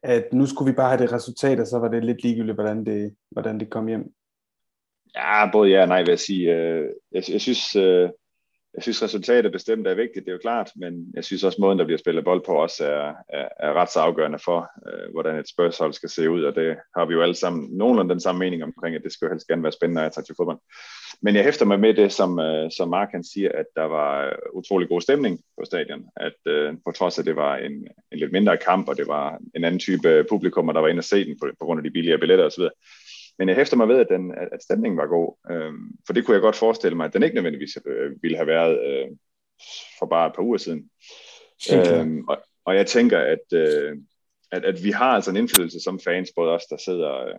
at 0.03 0.33
nu 0.33 0.45
skulle 0.45 0.71
vi 0.71 0.75
bare 0.75 0.89
have 0.89 1.03
det 1.03 1.13
resultat, 1.13 1.59
og 1.59 1.67
så 1.67 1.79
var 1.79 1.88
det 1.88 2.05
lidt 2.05 2.23
ligegyldigt, 2.23 2.55
hvordan 2.55 2.86
det, 2.86 3.15
hvordan 3.31 3.59
det 3.59 3.69
kom 3.69 3.88
hjem. 3.88 4.13
Ja, 5.15 5.52
både 5.52 5.69
ja 5.69 5.82
og 5.82 5.88
nej 5.88 6.02
vil 6.02 6.10
jeg 6.10 6.19
sige. 6.19 6.54
Øh, 6.56 6.89
jeg, 7.12 7.23
jeg 7.30 7.41
synes, 7.41 7.76
øh, 7.76 8.10
jeg 8.76 8.84
synes 8.84 9.04
resultatet 9.04 9.52
bestemt 9.52 9.88
er 9.88 9.93
vigtigt, 9.93 10.26
det 10.26 10.32
er 10.32 10.34
jo 10.36 10.39
klart, 10.41 10.71
men 10.76 11.12
jeg 11.13 11.23
synes 11.23 11.43
også 11.43 11.58
måden, 11.62 11.80
der 11.80 11.86
bliver 11.86 11.97
spillet 11.97 12.23
bold 12.23 12.41
på, 12.45 12.52
også 12.52 12.86
er, 12.86 13.13
er, 13.30 13.47
er 13.60 13.73
ret 13.73 13.91
så 13.91 13.99
afgørende 13.99 14.39
for, 14.39 14.69
øh, 14.88 15.12
hvordan 15.12 15.36
et 15.36 15.49
spørgsmål 15.49 15.93
skal 15.93 16.10
se 16.10 16.30
ud, 16.30 16.43
og 16.43 16.56
det 16.56 16.78
har 16.97 17.06
vi 17.06 17.13
jo 17.13 17.21
alle 17.21 17.36
sammen 17.36 17.78
nogenlunde 17.78 18.13
den 18.13 18.19
samme 18.19 18.39
mening 18.39 18.63
omkring, 18.63 18.95
at 18.95 19.04
det 19.04 19.12
skal 19.12 19.26
jo 19.26 19.32
helst 19.32 19.47
gerne 19.47 19.63
være 19.63 19.71
spændende 19.71 20.02
og 20.02 20.06
attraktivt 20.06 20.38
fodbold. 20.38 20.58
Men 21.21 21.36
jeg 21.36 21.43
hæfter 21.43 21.65
mig 21.65 21.80
med 21.80 21.93
det, 21.93 22.12
som, 22.12 22.39
som 22.78 22.89
Mark 22.89 23.08
han 23.12 23.23
siger, 23.23 23.52
at 23.52 23.65
der 23.76 23.84
var 23.84 24.34
utrolig 24.54 24.89
god 24.89 25.02
stemning 25.02 25.39
på 25.60 25.65
stadion, 25.65 26.06
at 26.15 26.39
uh, 26.49 26.76
på 26.86 26.91
trods 26.91 27.17
af, 27.17 27.21
at 27.21 27.26
det 27.26 27.36
var 27.36 27.58
en, 27.58 27.88
en 28.12 28.19
lidt 28.19 28.32
mindre 28.32 28.58
kamp, 28.58 28.89
og 28.89 28.97
det 28.97 29.08
var 29.08 29.39
en 29.56 29.63
anden 29.63 29.80
type 29.80 30.26
publikum, 30.30 30.67
der 30.67 30.82
var 30.82 30.88
inde 30.88 30.99
og 30.99 31.04
se 31.04 31.26
den 31.26 31.39
på, 31.41 31.47
på 31.60 31.65
grund 31.65 31.80
af 31.80 31.84
de 31.84 31.91
billigere 31.91 32.19
billetter 32.19 32.45
osv., 32.45 32.63
men 33.39 33.48
jeg 33.50 33.56
hæfter 33.56 33.78
mig 33.78 33.88
ved, 33.88 34.00
at, 34.00 34.08
den, 34.10 34.32
at 34.52 34.63
stemningen 34.63 34.98
var 34.98 35.08
god. 35.08 35.38
Øhm, 35.52 35.91
for 36.06 36.13
det 36.13 36.26
kunne 36.26 36.36
jeg 36.36 36.41
godt 36.41 36.56
forestille 36.56 36.98
mig, 36.98 37.06
at 37.06 37.13
den 37.13 37.24
ikke 37.24 37.36
nødvendigvis 37.36 37.78
øh, 37.86 38.12
ville 38.22 38.38
have 38.38 38.48
været 38.48 38.80
øh, 38.86 39.08
for 40.00 40.06
bare 40.06 40.28
et 40.28 40.34
par 40.36 40.43
uger 40.43 40.58
siden. 40.58 40.89
Øhm, 41.74 42.28
og, 42.28 42.38
og 42.65 42.76
jeg 42.76 42.88
tænker, 42.88 43.19
at, 43.19 43.54
øh, 43.54 43.98
at, 44.52 44.65
at 44.65 44.84
vi 44.84 44.91
har 44.91 45.10
altså 45.10 45.32
en 45.32 45.38
indflydelse 45.38 45.80
som 45.80 46.00
fans, 46.00 46.32
både 46.36 46.52
os, 46.52 46.65
der 46.65 46.78
sidder 46.78 47.28
øh, 47.28 47.36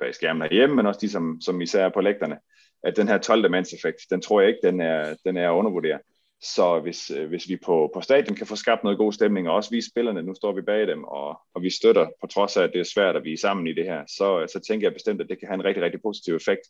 bag 0.00 0.14
skærmen 0.14 0.42
herhjemme, 0.42 0.76
men 0.76 0.86
også 0.86 1.00
de, 1.00 1.08
som, 1.08 1.40
som 1.40 1.60
især 1.60 1.84
er 1.84 1.90
på 1.94 2.00
lægterne, 2.00 2.38
at 2.82 2.96
den 2.96 3.08
her 3.08 3.18
12. 3.18 3.50
mandseffekt, 3.50 4.00
den 4.10 4.20
tror 4.20 4.40
jeg 4.40 4.48
ikke, 4.48 4.66
den 4.66 4.80
er, 4.80 5.16
den 5.24 5.36
er 5.36 5.50
undervurderet. 5.50 6.00
Så 6.42 6.80
hvis, 6.80 7.10
øh, 7.10 7.28
hvis 7.28 7.48
vi 7.48 7.56
på, 7.56 7.90
på 7.94 8.00
stadion 8.00 8.36
kan 8.36 8.46
få 8.46 8.56
skabt 8.56 8.84
noget 8.84 8.98
god 8.98 9.12
stemning, 9.12 9.48
og 9.48 9.54
også 9.54 9.70
vi 9.70 9.80
spillerne, 9.80 10.22
nu 10.22 10.34
står 10.34 10.52
vi 10.52 10.62
bag 10.62 10.86
dem, 10.86 11.04
og, 11.04 11.40
og 11.54 11.62
vi 11.62 11.70
støtter, 11.70 12.06
på 12.20 12.26
trods 12.26 12.56
af, 12.56 12.62
at 12.62 12.70
det 12.72 12.80
er 12.80 12.92
svært 12.94 13.16
at 13.16 13.24
vi 13.24 13.32
er 13.32 13.38
sammen 13.38 13.66
i 13.66 13.72
det 13.72 13.84
her, 13.84 14.04
så, 14.08 14.40
øh, 14.40 14.48
så 14.48 14.60
tænker 14.68 14.86
jeg 14.86 14.92
bestemt, 14.92 15.20
at 15.20 15.28
det 15.28 15.38
kan 15.38 15.48
have 15.48 15.54
en 15.54 15.64
rigtig, 15.64 15.82
rigtig 15.82 16.02
positiv 16.02 16.34
effekt 16.34 16.60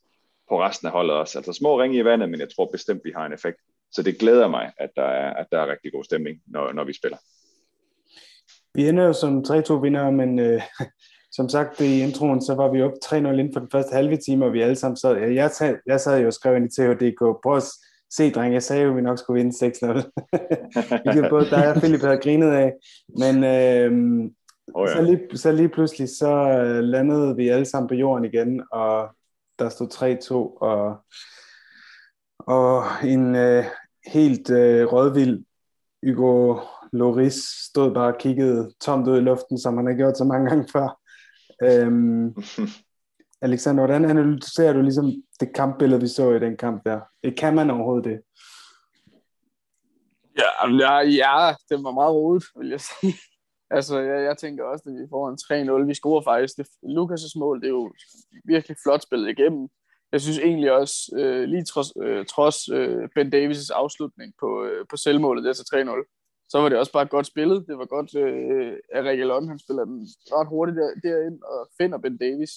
på 0.48 0.62
resten 0.62 0.86
af 0.86 0.92
holdet 0.92 1.16
også. 1.16 1.38
Altså 1.38 1.52
små 1.52 1.80
ringe 1.80 1.98
i 1.98 2.04
vandet, 2.04 2.30
men 2.30 2.40
jeg 2.40 2.48
tror 2.56 2.70
bestemt, 2.72 3.00
vi 3.04 3.12
har 3.16 3.26
en 3.26 3.32
effekt. 3.32 3.56
Så 3.92 4.02
det 4.02 4.18
glæder 4.18 4.48
mig, 4.48 4.72
at 4.78 4.90
der 4.96 5.02
er, 5.02 5.34
at 5.34 5.46
der 5.52 5.58
er 5.58 5.70
rigtig 5.70 5.92
god 5.92 6.04
stemning, 6.04 6.40
når, 6.46 6.72
når 6.72 6.84
vi 6.84 6.92
spiller. 6.92 7.18
Vi 8.74 8.88
ender 8.88 9.04
jo 9.04 9.12
som 9.12 9.44
3-2 9.48 9.72
vinder, 9.72 10.10
men 10.10 10.38
øh, 10.38 10.62
som 11.36 11.48
sagt 11.48 11.80
i 11.80 12.00
introen, 12.00 12.42
så 12.42 12.54
var 12.54 12.72
vi 12.72 12.82
op 12.82 12.92
3-0 13.04 13.16
inden 13.16 13.52
for 13.52 13.60
den 13.60 13.70
første 13.70 13.94
halve 13.94 14.16
time, 14.16 14.44
og 14.44 14.52
vi 14.52 14.60
alle 14.60 14.76
sammen 14.76 14.96
sad, 14.96 15.16
jeg, 15.16 15.50
sad, 15.50 15.76
jeg 15.86 16.00
sad 16.00 16.20
jo 16.20 16.26
og 16.26 16.32
skrev 16.32 16.56
ind 16.56 16.66
i 16.66 16.68
THDK, 16.68 17.18
prøv 17.42 17.56
at 17.56 17.62
se, 18.10 18.30
dreng, 18.30 18.54
jeg 18.54 18.62
sagde 18.62 18.82
jo, 18.82 18.90
at 18.90 18.96
vi 18.96 19.00
nok 19.00 19.18
skulle 19.18 19.42
vinde 19.42 19.66
6-0. 19.66 20.10
Hvilket 21.02 21.30
både 21.34 21.50
dig 21.50 21.68
og 21.68 21.76
Philip 21.76 22.00
havde 22.00 22.18
grinet 22.18 22.50
af. 22.50 22.72
Men 23.18 23.44
øhm, 23.44 24.34
oh, 24.74 24.88
ja. 24.88 24.96
så, 24.96 25.02
lige, 25.02 25.38
så 25.38 25.52
lige 25.52 25.68
pludselig, 25.68 26.08
så 26.08 26.32
øh, 26.36 26.82
landede 26.82 27.36
vi 27.36 27.48
alle 27.48 27.64
sammen 27.64 27.88
på 27.88 27.94
jorden 27.94 28.24
igen, 28.24 28.62
og 28.72 29.08
der 29.58 29.68
stod 29.68 29.88
3-2, 29.94 30.34
og, 30.60 30.96
og 32.38 32.84
en 33.04 33.36
øh, 33.36 33.64
helt 34.06 34.50
øh, 34.50 34.92
rådvild 34.92 35.44
Hugo 36.06 36.58
Loris 36.92 37.34
stod 37.68 37.94
bare 37.94 38.12
og 38.12 38.18
kiggede 38.18 38.70
tomt 38.80 39.08
ud 39.08 39.18
i 39.18 39.20
luften, 39.20 39.58
som 39.58 39.76
han 39.76 39.86
har 39.86 39.94
gjort 39.94 40.18
så 40.18 40.24
mange 40.24 40.48
gange 40.50 40.68
før. 40.72 41.00
Øhm, 41.62 42.34
Alexander, 43.46 43.86
hvordan 43.86 44.10
analyserer 44.10 44.72
du 44.72 44.82
ligesom 44.82 45.12
det 45.40 45.54
kampbillede, 45.54 46.00
vi 46.00 46.08
så 46.08 46.32
i 46.32 46.38
den 46.38 46.56
kamp 46.56 46.84
der? 46.84 47.00
Eh, 47.22 47.36
kan 47.36 47.54
man 47.54 47.70
overhovedet 47.70 48.04
det? 48.04 48.20
Ja, 50.38 50.68
ja, 50.82 50.98
ja 50.98 51.54
det 51.68 51.84
var 51.84 51.90
meget 51.90 52.14
rodet, 52.14 52.44
vil 52.58 52.68
jeg 52.68 52.80
sige. 52.80 53.14
Altså, 53.70 53.98
jeg, 53.98 54.24
jeg 54.24 54.38
tænker 54.38 54.64
også, 54.64 54.84
at 54.86 54.94
vi 54.94 55.06
får 55.10 55.28
en 55.28 55.82
3-0. 55.82 55.86
Vi 55.86 55.94
scorer 55.94 56.22
faktisk. 56.22 56.56
Det, 56.56 56.66
Lukas' 56.96 57.38
mål, 57.38 57.60
det 57.60 57.66
er 57.66 57.76
jo 57.80 57.92
virkelig 58.44 58.76
flot 58.84 59.02
spillet 59.02 59.28
igennem. 59.30 59.68
Jeg 60.12 60.20
synes 60.20 60.38
egentlig 60.38 60.72
også, 60.72 60.94
øh, 61.18 61.42
lige 61.42 61.64
trods, 61.64 61.90
øh, 62.02 62.26
trods 62.26 62.68
øh, 62.68 63.08
Ben 63.14 63.32
Davis' 63.34 63.70
afslutning 63.74 64.32
på, 64.40 64.64
øh, 64.64 64.86
på 64.90 64.96
selvmålet, 64.96 65.44
der 65.44 65.52
til 65.52 65.64
3-0, 65.64 66.46
så 66.48 66.58
var 66.58 66.68
det 66.68 66.78
også 66.78 66.92
bare 66.92 67.06
godt 67.06 67.26
spillet. 67.26 67.66
Det 67.68 67.78
var 67.78 67.86
godt, 67.86 68.10
øh, 68.16 68.72
at 68.92 69.04
Rikke 69.04 69.24
Lund, 69.24 69.48
han 69.48 69.58
spiller 69.58 69.84
den 69.84 70.00
ret 70.32 70.48
hurtigt 70.48 70.76
der, 70.76 71.08
derind 71.08 71.42
og 71.42 71.68
finder 71.78 71.98
Ben 71.98 72.16
Davis. 72.18 72.52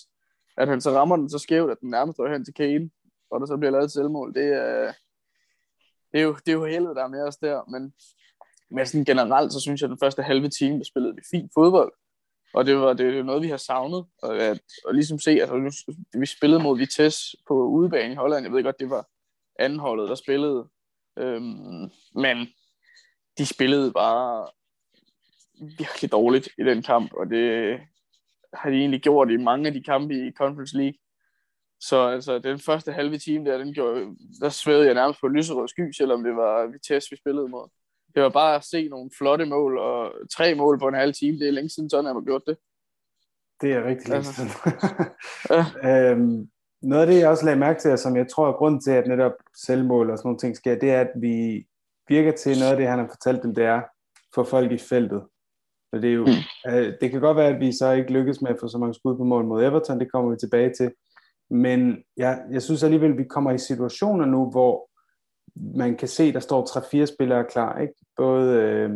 At 0.60 0.68
han 0.68 0.82
så 0.82 0.92
rammer 0.92 1.16
den 1.16 1.30
så 1.30 1.40
skævt, 1.40 1.72
at 1.72 1.80
den 1.82 1.90
nærmest 1.90 2.18
går 2.18 2.28
hen 2.28 2.46
til 2.46 2.54
Kane, 2.54 2.90
og 3.32 3.40
der 3.40 3.46
så 3.46 3.58
bliver 3.58 3.72
lavet 3.72 3.86
et 3.86 3.92
selvmål. 3.92 4.34
Det 4.34 4.46
er, 4.46 4.94
det 6.12 6.20
er 6.20 6.24
jo, 6.24 6.36
det 6.46 6.48
er 6.48 6.54
jo 6.54 6.66
helvede, 6.66 6.96
der 6.96 7.04
er 7.04 7.08
med 7.08 7.22
os 7.22 7.38
der, 7.38 7.70
men, 7.70 7.94
men 8.72 8.86
sådan 8.86 9.06
generelt, 9.06 9.54
så 9.54 9.60
synes 9.60 9.82
jeg, 9.82 9.88
at 9.88 9.90
den 9.90 10.00
første 10.00 10.24
halve 10.24 10.50
time, 10.50 10.78
der 10.78 10.84
spillede 10.84 11.16
vi 11.16 11.22
fint 11.32 11.52
fodbold. 11.54 11.94
Og 12.54 12.66
det 12.66 12.78
var 12.78 12.88
det 12.94 13.06
det 13.06 13.18
var 13.18 13.24
noget, 13.24 13.42
vi 13.42 13.48
har 13.48 13.58
savnet. 13.58 14.06
Og, 14.22 14.38
at, 14.38 14.62
og 14.86 14.94
ligesom 14.94 15.20
se, 15.20 15.32
at 15.32 15.42
altså, 15.42 15.96
vi 16.14 16.26
spillede 16.26 16.64
mod 16.64 16.78
Vitesse 16.78 17.38
på 17.48 17.54
udebane 17.54 18.14
i 18.14 18.16
Holland. 18.16 18.46
Jeg 18.46 18.54
ved 18.54 18.64
godt, 18.64 18.80
det 18.80 18.90
var 18.90 19.08
andenholdet, 19.60 20.10
der 20.10 20.16
spillede. 20.16 20.68
Øhm, 21.18 21.92
men 22.16 22.48
de 23.38 23.46
spillede 23.46 23.92
bare 23.92 24.48
virkelig 25.78 26.12
dårligt 26.12 26.50
i 26.58 26.64
den 26.64 26.84
kamp, 26.84 27.14
og 27.14 27.30
det 27.30 27.80
har 28.54 28.70
de 28.70 28.76
egentlig 28.76 29.02
gjort 29.02 29.32
i 29.32 29.38
mange 29.38 29.68
af 29.68 29.74
de 29.74 29.84
kampe 29.84 30.14
i 30.14 30.32
Conference 30.32 30.78
League. 30.78 31.00
Så 31.80 32.08
altså, 32.08 32.40
den 32.40 32.60
første 32.60 32.92
halve 32.92 33.18
time 33.18 33.46
der, 33.46 33.58
den 33.58 33.74
gjorde, 33.74 34.16
der 34.42 34.50
svævede 34.50 34.86
jeg 34.86 34.94
nærmest 34.94 35.20
på 35.20 35.28
lyserød 35.28 35.68
sky, 35.68 35.92
selvom 35.92 36.24
det 36.24 36.36
var 36.36 36.68
Vitesse, 36.68 37.10
vi 37.12 37.18
spillede 37.18 37.48
mod. 37.48 37.70
Det 38.16 38.24
var 38.24 38.30
bare 38.30 38.56
at 38.56 38.64
se 38.64 38.88
nogle 38.88 39.10
flotte 39.18 39.46
mål, 39.46 39.78
og 39.78 40.12
tre 40.36 40.56
mål 40.56 40.80
på 40.80 40.88
en 40.88 40.94
halv 40.94 41.14
time. 41.14 41.40
Det 41.40 41.48
er 41.48 41.52
længe 41.52 41.70
siden, 41.70 41.90
sådan 41.90 42.06
har 42.06 42.22
gjort 42.26 42.44
det. 42.48 42.58
Det 43.62 43.74
er 43.74 43.84
rigtig 43.84 44.10
længe 44.10 44.26
siden. 44.26 44.50
øhm, 45.90 46.50
noget 46.82 47.02
af 47.02 47.08
det, 47.08 47.20
jeg 47.20 47.30
også 47.30 47.46
lagde 47.46 47.60
mærke 47.60 47.80
til, 47.80 47.92
og 47.92 48.00
som 48.00 48.16
jeg 48.16 48.28
tror 48.28 48.48
er 48.48 48.58
grund 48.58 48.82
til, 48.82 48.92
at 48.92 49.08
netop 49.08 49.32
selvmål 49.56 50.10
og 50.10 50.18
sådan 50.18 50.28
nogle 50.28 50.40
ting 50.40 50.56
sker, 50.56 50.76
det 50.76 50.92
er, 50.92 51.02
at 51.02 51.12
vi 51.16 51.66
virker 52.08 52.32
til 52.32 52.60
noget 52.60 52.72
af 52.72 52.78
det, 52.78 52.88
han 52.88 53.00
har 53.00 53.08
fortalt 53.08 53.44
dem, 53.44 53.56
det 53.56 53.66
er 53.66 53.82
for 54.36 54.44
folk 54.44 54.72
i 54.72 54.78
feltet. 54.78 55.24
Og 55.92 56.02
det, 56.02 56.10
er 56.10 56.14
jo, 56.14 56.26
mm. 56.26 56.72
øh, 56.72 56.94
det 57.02 57.12
kan 57.12 57.22
godt 57.22 57.38
være, 57.38 57.48
at 57.48 57.60
vi 57.60 57.72
så 57.72 57.92
ikke 57.92 58.14
lykkes 58.14 58.42
med 58.42 58.52
at 58.52 58.60
få 58.60 58.68
så 58.68 58.78
mange 58.78 58.94
skud 58.94 59.18
på 59.18 59.24
mål 59.24 59.46
mod 59.46 59.64
Everton, 59.64 60.00
det 60.00 60.12
kommer 60.12 60.32
vi 60.32 60.38
tilbage 60.38 60.74
til. 60.78 60.92
Men 61.50 62.04
jeg, 62.18 62.42
jeg 62.52 62.62
synes 62.62 62.84
alligevel, 62.84 63.12
at 63.12 63.18
vi 63.18 63.24
kommer 63.24 63.52
i 63.52 63.58
situationer 63.58 64.26
nu, 64.26 64.50
hvor 64.50 64.90
man 65.78 65.98
kan 65.98 66.08
se, 66.08 66.24
at 66.24 66.34
der 66.34 66.40
står 66.40 67.02
3-4 67.04 67.06
spillere 67.06 67.46
klar. 67.46 67.80
Ikke? 67.80 67.94
Både, 68.18 68.56
øh, 68.56 68.92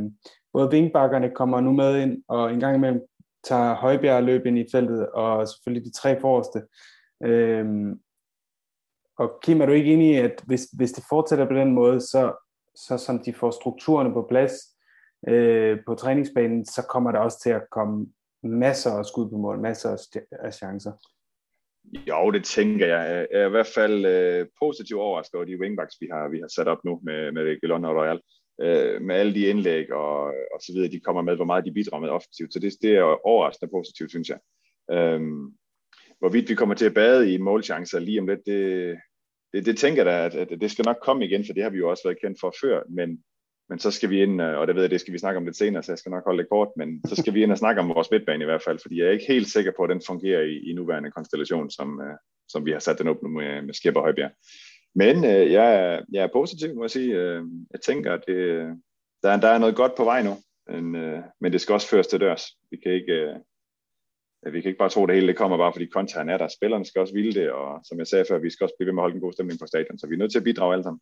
både 0.53 0.71
vingbakkerne 0.71 1.31
kommer 1.35 1.61
nu 1.61 1.71
med 1.71 2.01
ind, 2.01 2.23
og 2.27 2.53
en 2.53 2.59
gang 2.59 2.75
imellem 2.75 3.01
tager 3.43 3.75
Højbjerg 3.75 4.23
løb 4.23 4.45
ind 4.45 4.57
i 4.57 4.65
feltet, 4.71 5.09
og 5.09 5.47
selvfølgelig 5.47 5.85
de 5.85 5.99
tre 5.99 6.21
forreste. 6.21 6.61
Øh, 7.23 7.95
og 9.17 9.39
Kim, 9.43 9.61
er 9.61 9.65
du 9.65 9.71
ikke 9.71 9.93
enig 9.93 10.11
i, 10.11 10.15
at 10.15 10.43
hvis, 10.45 10.63
hvis 10.73 10.91
det 10.91 11.03
fortsætter 11.09 11.47
på 11.47 11.53
den 11.53 11.71
måde, 11.71 12.01
så, 12.01 12.33
så 12.75 12.97
som 12.97 13.19
de 13.19 13.33
får 13.33 13.51
strukturerne 13.51 14.13
på 14.13 14.25
plads 14.29 14.53
øh, 15.27 15.79
på 15.85 15.95
træningsbanen, 15.95 16.65
så 16.65 16.85
kommer 16.89 17.11
der 17.11 17.19
også 17.19 17.39
til 17.43 17.49
at 17.49 17.69
komme 17.71 18.07
masser 18.43 18.91
af 18.91 19.05
skud 19.05 19.29
på 19.29 19.37
mål, 19.37 19.59
masser 19.59 20.17
af 20.31 20.53
chancer. 20.53 20.91
Jo, 22.09 22.31
det 22.31 22.43
tænker 22.43 22.87
jeg. 22.87 23.27
Jeg 23.31 23.41
er 23.41 23.47
i 23.47 23.49
hvert 23.49 23.71
fald 23.75 24.05
øh, 24.05 24.47
positivt 24.59 24.99
overrasket 24.99 25.35
over 25.35 25.45
de 25.45 25.59
wingbacks, 25.59 25.95
vi 26.01 26.07
har, 26.11 26.29
vi 26.29 26.39
har 26.39 26.47
sat 26.47 26.67
op 26.67 26.83
nu 26.85 26.99
med, 27.03 27.31
med 27.31 27.61
Gelon 27.61 27.85
og 27.85 27.95
Royal. 27.95 28.21
Øh, 28.61 29.01
med 29.01 29.15
alle 29.15 29.33
de 29.33 29.45
indlæg 29.45 29.93
og, 29.93 30.25
og 30.25 30.59
så 30.61 30.71
videre, 30.73 30.91
de 30.91 30.99
kommer 30.99 31.21
med, 31.21 31.35
hvor 31.35 31.45
meget 31.45 31.65
de 31.65 31.71
bidrager 31.71 32.01
med 32.01 32.09
offensivt. 32.09 32.53
Så 32.53 32.59
det, 32.59 32.73
det 32.81 32.95
er 32.95 33.27
overraskende 33.27 33.71
positivt, 33.71 34.09
synes 34.09 34.29
jeg. 34.29 34.39
Øhm, 34.91 35.53
hvorvidt 36.19 36.49
vi 36.49 36.55
kommer 36.55 36.75
til 36.75 36.85
at 36.85 36.93
bade 36.93 37.33
i 37.33 37.37
målchancer 37.37 37.99
lige 37.99 38.19
om 38.19 38.27
lidt, 38.27 38.45
det, 38.45 38.97
det, 39.53 39.65
det 39.65 39.77
tænker 39.77 40.05
jeg 40.05 40.31
da, 40.31 40.39
at, 40.39 40.51
at 40.51 40.61
det 40.61 40.71
skal 40.71 40.85
nok 40.85 40.97
komme 41.01 41.25
igen, 41.25 41.45
for 41.45 41.53
det 41.53 41.63
har 41.63 41.69
vi 41.69 41.77
jo 41.77 41.89
også 41.89 42.03
været 42.05 42.21
kendt 42.21 42.39
for 42.39 42.53
før, 42.61 42.83
men 42.89 43.23
men 43.69 43.79
så 43.79 43.91
skal 43.91 44.09
vi 44.09 44.21
ind, 44.21 44.41
øh, 44.41 44.57
og 44.57 44.67
det 44.67 44.75
ved 44.75 44.83
jeg, 44.83 44.91
det 44.91 44.99
skal 44.99 45.13
vi 45.13 45.17
snakke 45.17 45.37
om 45.37 45.45
lidt 45.45 45.57
senere, 45.57 45.83
så 45.83 45.91
jeg 45.91 45.97
skal 45.97 46.09
nok 46.09 46.25
holde 46.25 46.43
det 46.43 46.49
kort, 46.49 46.67
men 46.77 47.01
så 47.07 47.15
skal 47.15 47.33
vi 47.33 47.43
ind 47.43 47.51
og 47.51 47.57
snakke 47.57 47.81
om 47.81 47.89
vores 47.89 48.11
midtbane 48.11 48.43
i 48.43 48.45
hvert 48.45 48.63
fald, 48.63 48.79
fordi 48.81 48.99
jeg 48.99 49.07
er 49.07 49.11
ikke 49.11 49.27
helt 49.27 49.47
sikker 49.47 49.71
på, 49.77 49.83
at 49.83 49.89
den 49.89 50.01
fungerer 50.07 50.41
i, 50.41 50.69
i 50.69 50.73
nuværende 50.73 51.11
konstellation, 51.11 51.69
som, 51.69 52.01
øh, 52.01 52.17
som 52.49 52.65
vi 52.65 52.71
har 52.71 52.79
sat 52.79 52.99
den 52.99 53.07
op 53.07 53.23
nu 53.23 53.29
med, 53.29 53.61
med 53.61 53.73
Skipper 53.73 54.01
Højbjerg. 54.01 54.31
Men 54.95 55.25
øh, 55.25 55.51
jeg, 55.51 55.75
er, 55.75 56.01
jeg 56.11 56.23
er 56.23 56.29
positiv, 56.33 56.75
må 56.75 56.83
jeg 56.83 56.91
sige. 56.91 57.15
Øh, 57.15 57.43
jeg 57.71 57.81
tænker, 57.81 58.13
at 58.13 58.23
det, 58.27 58.37
der, 59.23 59.29
er, 59.29 59.39
der 59.39 59.47
er 59.47 59.57
noget 59.57 59.75
godt 59.75 59.95
på 59.97 60.03
vej 60.03 60.23
nu, 60.23 60.33
men, 60.69 60.95
øh, 60.95 61.19
men 61.41 61.51
det 61.51 61.61
skal 61.61 61.73
også 61.73 61.89
føres 61.89 62.07
til 62.07 62.19
dørs. 62.19 62.43
Vi 62.71 62.77
kan 62.77 62.91
ikke, 62.91 63.35
Øh, 64.45 64.53
vi 64.53 64.61
kan 64.61 64.69
ikke 64.69 64.77
bare 64.77 64.89
tro, 64.89 65.03
at 65.03 65.07
det 65.07 65.15
hele 65.15 65.27
det 65.27 65.37
kommer 65.37 65.57
bare 65.57 65.73
fordi 65.73 65.85
kontaen 65.85 66.29
er 66.29 66.37
der. 66.37 66.47
Spillerne 66.47 66.85
skal 66.85 67.01
også 67.01 67.13
ville 67.13 67.33
det, 67.33 67.51
og 67.51 67.79
som 67.83 67.99
jeg 67.99 68.07
sagde 68.07 68.25
før, 68.29 68.37
vi 68.37 68.49
skal 68.49 68.63
også 68.63 68.75
blive 68.77 68.87
ved 68.87 68.93
med 68.93 69.01
at 69.01 69.03
holde 69.03 69.15
en 69.15 69.21
god 69.21 69.33
stemning 69.33 69.59
på 69.59 69.67
stadion, 69.67 69.97
så 69.99 70.07
vi 70.07 70.13
er 70.15 70.17
nødt 70.17 70.31
til 70.31 70.39
at 70.39 70.43
bidrage 70.43 70.73
alle 70.73 70.83
sammen. 70.83 71.01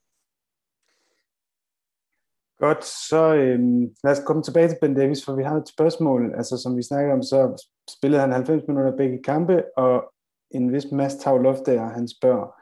Godt, 2.61 2.85
så 2.85 3.35
øhm, 3.35 3.95
lad 4.03 4.11
os 4.11 4.23
komme 4.25 4.43
tilbage 4.43 4.67
til 4.67 4.77
Ben 4.81 4.95
Davis, 4.95 5.25
for 5.25 5.35
vi 5.35 5.43
har 5.43 5.55
et 5.55 5.67
spørgsmål. 5.67 6.33
Altså, 6.35 6.57
som 6.57 6.77
vi 6.77 6.83
snakkede 6.83 7.13
om, 7.13 7.21
så 7.21 7.67
spillede 7.89 8.21
han 8.21 8.31
90 8.31 8.63
minutter 8.67 8.97
begge 8.97 9.23
kampe, 9.23 9.63
og 9.77 10.13
en 10.51 10.73
vis 10.73 10.85
Mads 10.91 11.15
Tavloftager, 11.15 11.89
han 11.89 12.07
spørger, 12.07 12.55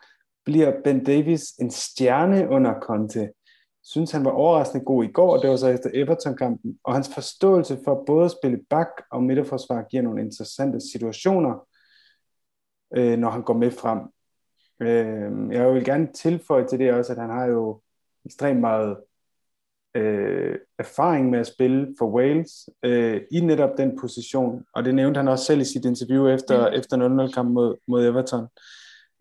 bliver 0.45 0.81
Ben 0.83 1.03
Davis 1.03 1.51
en 1.51 1.71
stjerne 1.71 2.49
under 2.49 2.79
Conte? 2.79 3.31
Synes 3.83 4.11
han 4.11 4.25
var 4.25 4.31
overraskende 4.31 4.85
god 4.85 5.03
i 5.03 5.11
går, 5.11 5.35
og 5.35 5.41
det 5.41 5.49
var 5.49 5.55
så 5.55 5.67
efter 5.67 5.89
Everton-kampen, 5.93 6.79
og 6.83 6.93
hans 6.93 7.13
forståelse 7.13 7.79
for 7.83 8.03
både 8.07 8.25
at 8.25 8.31
spille 8.31 8.59
bak 8.69 8.89
og 9.11 9.23
midterforsvar 9.23 9.85
giver 9.91 10.03
nogle 10.03 10.21
interessante 10.21 10.79
situationer, 10.91 11.67
øh, 12.95 13.17
når 13.17 13.29
han 13.29 13.43
går 13.43 13.53
med 13.53 13.71
frem. 13.71 13.99
Øh, 14.81 15.53
jeg 15.55 15.73
vil 15.73 15.85
gerne 15.85 16.07
tilføje 16.13 16.67
til 16.67 16.79
det 16.79 16.93
også, 16.93 17.11
at 17.11 17.19
han 17.19 17.29
har 17.29 17.45
jo 17.45 17.81
ekstremt 18.25 18.59
meget 18.59 18.97
øh, 19.95 20.55
erfaring 20.79 21.29
med 21.29 21.39
at 21.39 21.47
spille 21.47 21.95
for 21.99 22.11
Wales 22.11 22.69
øh, 22.83 23.21
i 23.31 23.39
netop 23.39 23.77
den 23.77 23.99
position, 23.99 24.63
og 24.75 24.85
det 24.85 24.95
nævnte 24.95 25.17
han 25.17 25.27
også 25.27 25.45
selv 25.45 25.61
i 25.61 25.65
sit 25.65 25.85
interview 25.85 26.27
efter, 26.27 26.69
mm. 26.69 26.75
efter 26.75 27.27
0-0 27.27 27.33
kamp 27.33 27.51
mod, 27.51 27.75
mod 27.87 28.05
Everton. 28.05 28.47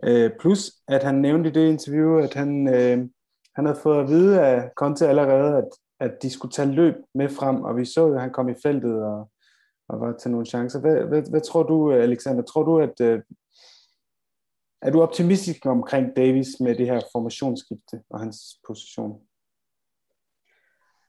Øh, 0.05 0.31
plus 0.41 0.73
at 0.89 1.03
han 1.03 1.15
nævnte 1.15 1.51
i 1.51 1.53
det 1.53 1.69
interview, 1.69 2.19
at 2.19 2.35
han, 2.35 2.69
øh, 2.69 3.09
han 3.55 3.67
havde 3.67 3.81
fået 3.83 4.01
at 4.01 4.09
vide 4.09 4.41
af 4.41 4.71
Conte 4.77 5.09
allerede, 5.09 5.57
at, 5.57 5.69
at 6.01 6.23
de 6.23 6.31
skulle 6.31 6.53
tage 6.53 6.73
løb 6.73 6.95
med 7.15 7.29
frem, 7.29 7.63
og 7.63 7.77
vi 7.77 7.85
så 7.85 8.07
jo, 8.07 8.15
at 8.15 8.21
han 8.21 8.33
kom 8.33 8.49
i 8.49 8.55
feltet 8.63 9.03
og, 9.03 9.31
og 9.89 10.01
var 10.01 10.13
til 10.13 10.31
nogle 10.31 10.47
chancer. 10.47 10.81
Hvad, 10.81 10.97
hvad, 10.97 11.23
hvad 11.31 11.41
tror 11.41 11.63
du, 11.63 11.93
Alexander? 11.93 12.43
Tror 12.43 12.63
du, 12.63 12.79
at 12.79 13.01
øh, 13.01 13.23
er 14.83 14.91
du 14.91 15.03
optimistisk 15.03 15.67
omkring 15.67 16.17
Davis 16.17 16.49
med 16.61 16.75
det 16.75 16.87
her 16.87 17.01
formationsskifte 17.13 18.01
og 18.11 18.21
hans 18.21 18.61
position? 18.67 19.21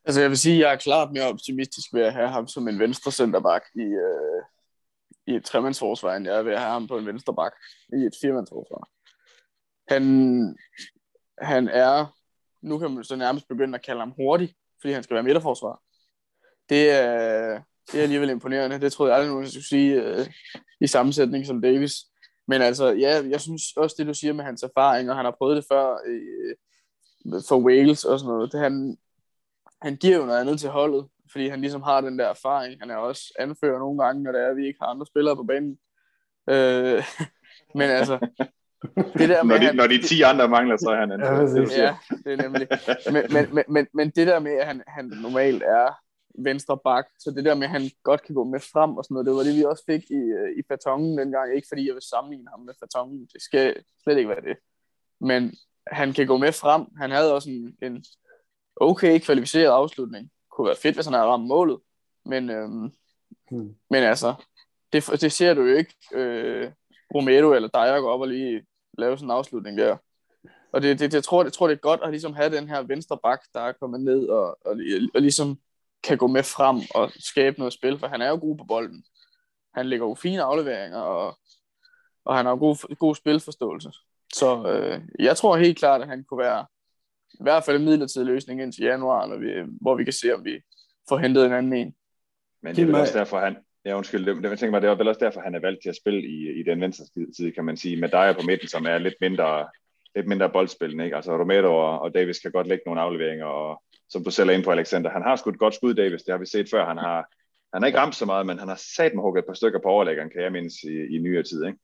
Altså 0.09 0.21
jeg 0.21 0.29
vil 0.29 0.37
sige, 0.37 0.55
at 0.55 0.59
jeg 0.59 0.73
er 0.73 0.77
klart 0.77 1.11
mere 1.11 1.27
optimistisk 1.27 1.93
ved 1.93 2.01
at 2.01 2.13
have 2.13 2.27
ham 2.27 2.47
som 2.47 2.67
en 2.67 2.79
venstre 2.79 3.11
centerback 3.11 3.65
i, 3.75 3.81
øh, 3.81 4.41
i 5.27 5.35
et 5.35 5.45
tremandsforsvar, 5.45 6.15
end 6.15 6.27
jeg 6.27 6.37
er 6.37 6.43
ved 6.43 6.53
at 6.53 6.59
have 6.59 6.71
ham 6.71 6.87
på 6.87 6.97
en 6.97 7.05
venstre 7.05 7.35
bak 7.35 7.51
i 7.93 8.05
et 8.05 8.13
firmandsforsvar. 8.21 8.89
Han, 9.87 10.03
han 11.41 11.67
er, 11.67 12.15
nu 12.61 12.77
kan 12.77 12.91
man 12.91 13.03
så 13.03 13.15
nærmest 13.15 13.47
begynde 13.47 13.75
at 13.75 13.85
kalde 13.85 13.99
ham 13.99 14.13
hurtig, 14.17 14.55
fordi 14.81 14.93
han 14.93 15.03
skal 15.03 15.13
være 15.13 15.23
midterforsvar. 15.23 15.81
Det 16.69 16.91
er, 16.91 17.61
det 17.91 17.99
er 17.99 18.03
alligevel 18.03 18.29
imponerende. 18.29 18.81
Det 18.81 18.93
troede 18.93 19.11
jeg 19.11 19.19
aldrig, 19.19 19.33
nogen 19.33 19.49
skulle 19.49 19.67
sige 19.67 20.03
øh, 20.03 20.27
i 20.81 20.87
sammensætning 20.87 21.45
som 21.45 21.61
Davis. 21.61 21.93
Men 22.47 22.61
altså, 22.61 22.87
ja, 22.87 23.21
jeg 23.29 23.41
synes 23.41 23.63
også 23.77 23.95
det, 23.99 24.07
du 24.07 24.13
siger 24.13 24.33
med 24.33 24.43
hans 24.43 24.63
erfaring, 24.63 25.09
og 25.09 25.15
han 25.15 25.25
har 25.25 25.35
prøvet 25.37 25.57
det 25.57 25.65
før 25.71 25.97
i, 26.07 26.17
øh, 26.17 26.55
for 27.47 27.59
Wales 27.65 28.05
og 28.05 28.19
sådan 28.19 28.33
noget. 28.33 28.51
Det, 28.51 28.59
han, 28.59 28.97
han 29.81 29.95
giver 29.95 30.17
jo 30.17 30.25
noget 30.25 30.39
andet 30.39 30.59
til 30.59 30.69
holdet, 30.69 31.07
fordi 31.31 31.47
han 31.47 31.61
ligesom 31.61 31.81
har 31.81 32.01
den 32.01 32.19
der 32.19 32.27
erfaring. 32.27 32.81
Han 32.81 32.89
er 32.89 32.95
også 32.95 33.33
anfører 33.39 33.79
nogle 33.79 34.03
gange, 34.03 34.23
når 34.23 34.31
det 34.31 34.41
er, 34.41 34.47
at 34.47 34.57
vi 34.57 34.67
ikke 34.67 34.79
har 34.81 34.87
andre 34.87 35.05
spillere 35.05 35.35
på 35.35 35.43
banen. 35.43 35.77
Øh, 36.49 37.03
men 37.79 37.89
altså, 37.89 38.19
det 39.17 39.29
der 39.29 39.43
med, 39.43 39.49
når, 39.49 39.57
de, 39.57 39.65
han, 39.65 39.75
når 39.75 39.87
de 39.87 40.01
10 40.01 40.21
andre 40.21 40.47
mangler, 40.47 40.77
så 40.77 40.89
er 40.89 40.99
han 40.99 41.11
anfører. 41.11 41.83
Ja, 41.83 41.95
det 42.25 42.33
er 42.33 42.43
nemlig. 42.43 42.67
Men, 43.13 43.23
men, 43.33 43.55
men, 43.55 43.63
men, 43.67 43.87
men 43.93 44.09
det 44.09 44.27
der 44.27 44.39
med, 44.39 44.51
at 44.51 44.67
han, 44.67 44.83
han 44.87 45.05
normalt 45.05 45.63
er 45.63 45.89
venstre 46.43 46.77
bak, 46.83 47.05
så 47.19 47.31
det 47.31 47.45
der 47.45 47.55
med, 47.55 47.63
at 47.63 47.69
han 47.69 47.89
godt 48.03 48.23
kan 48.23 48.35
gå 48.35 48.43
med 48.43 48.59
frem 48.59 48.97
og 48.97 49.03
sådan 49.03 49.13
noget, 49.13 49.25
det 49.25 49.35
var 49.35 49.43
det, 49.43 49.55
vi 49.55 49.63
også 49.63 49.83
fik 49.85 50.03
i, 50.11 50.21
i 50.59 50.61
Fatongen 50.67 51.17
dengang. 51.17 51.55
Ikke 51.55 51.67
fordi 51.71 51.87
jeg 51.87 51.93
vil 51.93 52.09
sammenligne 52.11 52.49
ham 52.49 52.59
med 52.59 52.73
Fatongen, 52.79 53.27
det 53.33 53.41
skal 53.41 53.75
slet 54.03 54.17
ikke 54.17 54.29
være 54.29 54.41
det. 54.41 54.57
Men 55.21 55.53
han 55.87 56.13
kan 56.13 56.27
gå 56.27 56.37
med 56.37 56.51
frem. 56.51 56.85
Han 56.97 57.11
havde 57.11 57.33
også 57.35 57.49
en, 57.49 57.75
en 57.81 58.03
okay 58.79 59.19
kvalificeret 59.19 59.71
afslutning. 59.71 60.29
Kunne 60.51 60.67
være 60.67 60.75
fedt, 60.75 60.95
hvis 60.95 61.05
han 61.05 61.13
havde 61.13 61.27
ramt 61.27 61.47
målet. 61.47 61.79
Men, 62.25 62.49
øhm, 62.49 62.91
hmm. 63.51 63.75
men 63.89 64.03
altså, 64.03 64.33
det, 64.93 65.21
det 65.21 65.31
ser 65.31 65.53
du 65.53 65.61
jo 65.61 65.75
ikke 65.75 65.95
øh, 66.13 66.71
Romero 67.15 67.53
eller 67.53 67.69
Dyer 67.69 68.01
gå 68.01 68.09
op 68.09 68.21
og 68.21 68.27
lige 68.27 68.65
lave 68.97 69.17
sådan 69.17 69.27
en 69.27 69.37
afslutning 69.37 69.77
der. 69.77 69.97
Og 70.71 70.81
det, 70.81 70.99
det, 70.99 71.11
det, 71.11 71.13
jeg, 71.13 71.23
tror, 71.23 71.43
det, 71.43 71.53
tror, 71.53 71.67
det 71.67 71.75
er 71.75 71.79
godt 71.79 72.01
at 72.03 72.09
ligesom 72.09 72.33
have 72.33 72.55
den 72.55 72.67
her 72.67 72.81
venstre 72.81 73.17
bak, 73.23 73.39
der 73.53 73.61
er 73.61 73.71
kommet 73.71 74.01
ned 74.01 74.27
og, 74.27 74.57
og, 74.65 74.77
og 75.13 75.21
ligesom 75.21 75.59
kan 76.03 76.17
gå 76.17 76.27
med 76.27 76.43
frem 76.43 76.77
og 76.95 77.11
skabe 77.19 77.59
noget 77.59 77.73
spil, 77.73 77.99
for 77.99 78.07
han 78.07 78.21
er 78.21 78.29
jo 78.29 78.35
god 78.35 78.57
på 78.57 78.63
bolden. 78.63 79.03
Han 79.73 79.85
lægger 79.85 80.07
jo 80.07 80.15
fine 80.15 80.43
afleveringer, 80.43 80.99
og, 80.99 81.37
og 82.25 82.37
han 82.37 82.45
har 82.45 82.51
jo 82.51 82.57
god, 82.57 82.95
god 82.95 83.15
spilforståelse. 83.15 83.91
Så 84.33 84.67
øh, 84.67 85.01
jeg 85.19 85.37
tror 85.37 85.57
helt 85.57 85.77
klart, 85.77 86.01
at 86.01 86.07
han 86.07 86.23
kunne 86.23 86.37
være 86.37 86.65
i 87.33 87.43
hvert 87.43 87.63
fald 87.63 87.77
en 87.77 87.85
midlertidig 87.85 88.27
løsning 88.27 88.61
indtil 88.61 88.83
januar, 88.83 89.27
når 89.27 89.37
vi, 89.37 89.71
hvor 89.81 89.95
vi 89.95 90.03
kan 90.03 90.13
se, 90.13 90.35
om 90.35 90.45
vi, 90.45 90.61
får 91.09 91.17
hentet 91.17 91.45
en 91.45 91.53
anden 91.53 91.73
en. 91.73 91.93
Men 92.63 92.75
det 92.75 92.81
er 92.81 92.85
vel 92.85 92.95
også 92.95 93.17
derfor, 93.17 93.39
han, 93.39 93.57
Ja, 93.85 93.97
undskyld, 93.97 94.25
det, 94.25 94.35
det, 94.35 94.49
jeg 94.49 94.59
tænker 94.59 94.71
mig, 94.71 94.81
det 94.81 94.89
er 94.89 94.95
vel 94.95 95.07
også 95.07 95.25
derfor, 95.25 95.41
han 95.41 95.55
er 95.55 95.59
valgt 95.59 95.81
til 95.81 95.89
at 95.89 95.95
spille 95.95 96.21
i, 96.21 96.59
i 96.59 96.63
den 96.63 96.81
venstre 96.81 97.05
side, 97.35 97.51
kan 97.51 97.65
man 97.65 97.77
sige, 97.77 97.97
med 97.97 98.09
Dyer 98.09 98.33
på 98.33 98.45
midten, 98.45 98.67
som 98.67 98.85
er 98.85 98.97
lidt 98.97 99.13
mindre, 99.21 99.67
lidt 100.15 100.27
mindre 100.27 100.49
boldspillende. 100.49 101.03
Ikke? 101.03 101.15
Altså 101.15 101.37
Romero 101.37 101.77
og, 101.77 101.99
og 102.01 102.13
Davis 102.13 102.39
kan 102.39 102.51
godt 102.51 102.67
lægge 102.67 102.83
nogle 102.85 103.01
afleveringer, 103.01 103.45
og 103.45 103.83
som 104.09 104.23
du 104.23 104.31
selv 104.31 104.49
er 104.49 104.53
inde 104.53 104.65
på, 104.65 104.71
Alexander, 104.71 105.09
han 105.09 105.21
har 105.21 105.35
skudt 105.35 105.59
godt 105.59 105.75
skud, 105.75 105.93
Davis, 105.93 106.21
det 106.21 106.31
har 106.31 106.37
vi 106.37 106.45
set 106.45 106.69
før. 106.69 106.85
Han 106.85 106.97
har, 106.97 107.27
han 107.73 107.81
har 107.81 107.87
ikke 107.87 107.99
ramt 107.99 108.15
så 108.15 108.25
meget, 108.25 108.45
men 108.45 108.59
han 108.59 108.67
har 108.67 108.81
sat 108.95 109.13
med 109.13 109.23
hugget 109.23 109.41
et 109.41 109.47
par 109.47 109.53
stykker 109.53 109.79
på 109.79 109.89
overlæggeren, 109.89 110.29
kan 110.29 110.41
jeg 110.41 110.51
mindes, 110.51 110.73
i, 110.83 111.15
i 111.15 111.17
nyere 111.17 111.43
tid. 111.43 111.65
Ikke? 111.65 111.79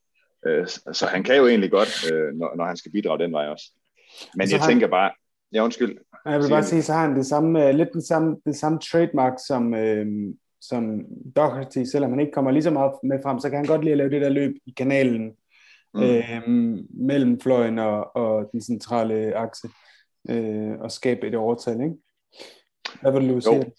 Øh, 0.48 0.68
så 0.94 1.06
han 1.06 1.24
kan 1.24 1.38
jo 1.38 1.48
egentlig 1.48 1.72
godt, 1.72 2.12
øh, 2.14 2.34
når, 2.34 2.56
når 2.56 2.66
han 2.66 2.78
skal 2.78 2.92
bidrage 2.92 3.20
den 3.20 3.34
vej 3.34 3.48
også. 3.48 3.66
Men 4.36 4.48
så 4.48 4.56
jeg 4.56 4.62
han, 4.62 4.70
tænker 4.70 4.88
bare, 4.88 5.12
ja 5.56 5.64
undskyld. 5.64 5.98
Jeg 6.26 6.40
vil 6.40 6.50
bare 6.50 6.64
sige, 6.64 6.82
så 6.82 6.94
har 6.94 7.08
han 7.08 7.16
det 7.16 7.26
samme, 7.26 7.72
lidt 7.72 7.90
den 7.94 8.02
samme, 8.02 8.38
det 8.46 8.56
samme 8.56 8.80
trademark 8.80 9.34
som, 9.48 9.74
øh, 9.74 10.06
som 10.62 11.02
Doherty, 11.36 11.84
selvom 11.84 12.12
han 12.12 12.20
ikke 12.20 12.32
kommer 12.32 12.52
lige 12.52 12.64
så 12.64 12.72
meget 12.72 12.92
med 13.04 13.20
frem, 13.24 13.40
så 13.40 13.50
kan 13.50 13.58
han 13.58 13.66
godt 13.66 13.84
lide 13.84 13.92
at 13.92 13.98
lave 13.98 14.10
det 14.10 14.22
der 14.22 14.30
løb 14.30 14.56
i 14.66 14.74
kanalen 14.78 15.32
mm. 15.94 16.02
øh, 16.02 16.42
mellem 16.90 17.40
fløjen 17.40 17.80
og, 17.80 18.16
og 18.16 18.50
den 18.52 18.62
centrale 18.62 19.36
akse 19.36 19.68
øh, 20.30 20.72
og 20.80 20.92
skabe 20.92 21.28
et 21.28 21.36
overtal, 21.36 21.82
ikke? 21.82 21.96
Hvad 23.02 23.12
vil 23.12 23.30
du 23.30 23.42
sige? 23.42 23.72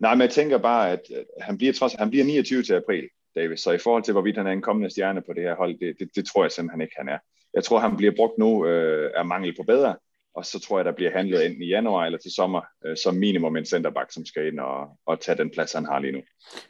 Nej, 0.00 0.14
men 0.14 0.20
jeg 0.20 0.30
tænker 0.30 0.58
bare, 0.58 0.90
at 0.90 1.02
han 1.40 1.58
bliver, 1.58 1.72
trods, 1.72 1.94
han 1.94 2.10
bliver 2.10 2.24
29 2.24 2.62
til 2.62 2.74
april, 2.74 3.08
Davis, 3.36 3.60
så 3.60 3.72
i 3.72 3.78
forhold 3.78 4.02
til, 4.02 4.12
hvorvidt 4.12 4.36
han 4.36 4.46
er 4.46 4.50
en 4.52 4.62
kommende 4.62 4.90
stjerne 4.90 5.22
på 5.22 5.32
det 5.32 5.42
her 5.42 5.56
hold, 5.56 5.78
det, 5.78 5.96
det, 6.00 6.08
det 6.16 6.26
tror 6.26 6.44
jeg 6.44 6.52
simpelthen 6.52 6.80
ikke, 6.80 6.94
han 6.98 7.08
er. 7.08 7.18
Jeg 7.54 7.64
tror, 7.64 7.78
han 7.78 7.96
bliver 7.96 8.12
brugt 8.16 8.38
nu 8.38 8.66
øh, 8.66 9.10
af 9.14 9.26
mangel 9.26 9.56
på 9.56 9.62
bedre, 9.62 9.96
og 10.36 10.44
så 10.44 10.60
tror 10.60 10.78
jeg, 10.78 10.84
der 10.84 10.92
bliver 10.92 11.10
handlet 11.10 11.46
enten 11.46 11.62
i 11.62 11.66
januar 11.66 12.04
eller 12.04 12.18
til 12.18 12.30
sommer, 12.34 12.62
øh, 12.86 12.96
som 12.96 13.14
minimum 13.14 13.56
en 13.56 13.64
centerback, 13.64 14.12
som 14.12 14.24
skal 14.24 14.46
ind 14.46 14.60
og, 14.60 14.98
og 15.06 15.20
tage 15.20 15.38
den 15.38 15.50
plads, 15.50 15.72
han 15.72 15.84
har 15.84 15.98
lige 15.98 16.12
nu. 16.12 16.20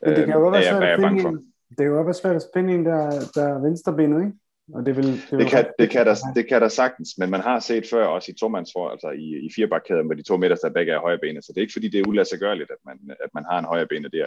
Men 0.02 0.16
det 0.16 0.24
kan 0.24 0.34
jo 0.34 0.46
øh, 0.46 0.52
være 0.52 0.62
svært 0.62 0.82
at 0.82 1.00
finde 1.00 1.28
en, 1.28 1.36
det 1.68 1.76
kan 1.78 1.86
jo 1.86 2.02
være 2.02 2.14
svært 2.14 2.36
at 2.36 2.46
finde 2.54 2.74
en, 2.74 2.84
der, 2.84 3.00
der 3.34 3.44
er 3.54 3.62
venstrebenet, 3.62 4.20
ikke? 4.20 4.38
Og 4.74 4.86
det, 4.86 4.96
vil, 4.96 5.04
det, 5.04 5.28
vil 5.30 5.38
det, 5.38 5.48
kan, 5.50 5.66
det, 5.78 5.90
kan 5.90 6.06
der, 6.06 6.14
det 6.34 6.48
kan 6.48 6.60
der 6.60 6.68
sagtens, 6.68 7.18
men 7.18 7.30
man 7.30 7.40
har 7.40 7.60
set 7.60 7.86
før 7.90 8.06
også 8.06 8.32
i 8.32 8.34
tomandsfor, 8.34 8.88
altså 8.88 9.10
i, 9.10 9.46
i 9.46 9.48
firebakkæden 9.54 10.08
med 10.08 10.16
de 10.16 10.22
to 10.22 10.36
midter, 10.36 10.56
der 10.56 10.70
begge 10.70 10.92
er 10.92 11.00
højrebenet, 11.00 11.44
så 11.44 11.52
det 11.52 11.60
er 11.60 11.62
ikke 11.62 11.72
fordi, 11.72 11.88
det 11.88 12.00
er 12.00 12.08
uladsiggørligt, 12.08 12.70
at 12.70 12.76
man, 12.86 13.16
at 13.24 13.30
man 13.34 13.44
har 13.50 13.58
en 13.58 13.64
højrebenet 13.64 14.12
der. 14.12 14.26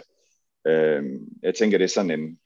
Øh, 0.66 1.04
jeg 1.42 1.54
tænker, 1.54 1.78
det 1.78 1.84
er 1.84 1.88
sådan 1.88 2.10
en, 2.10 2.38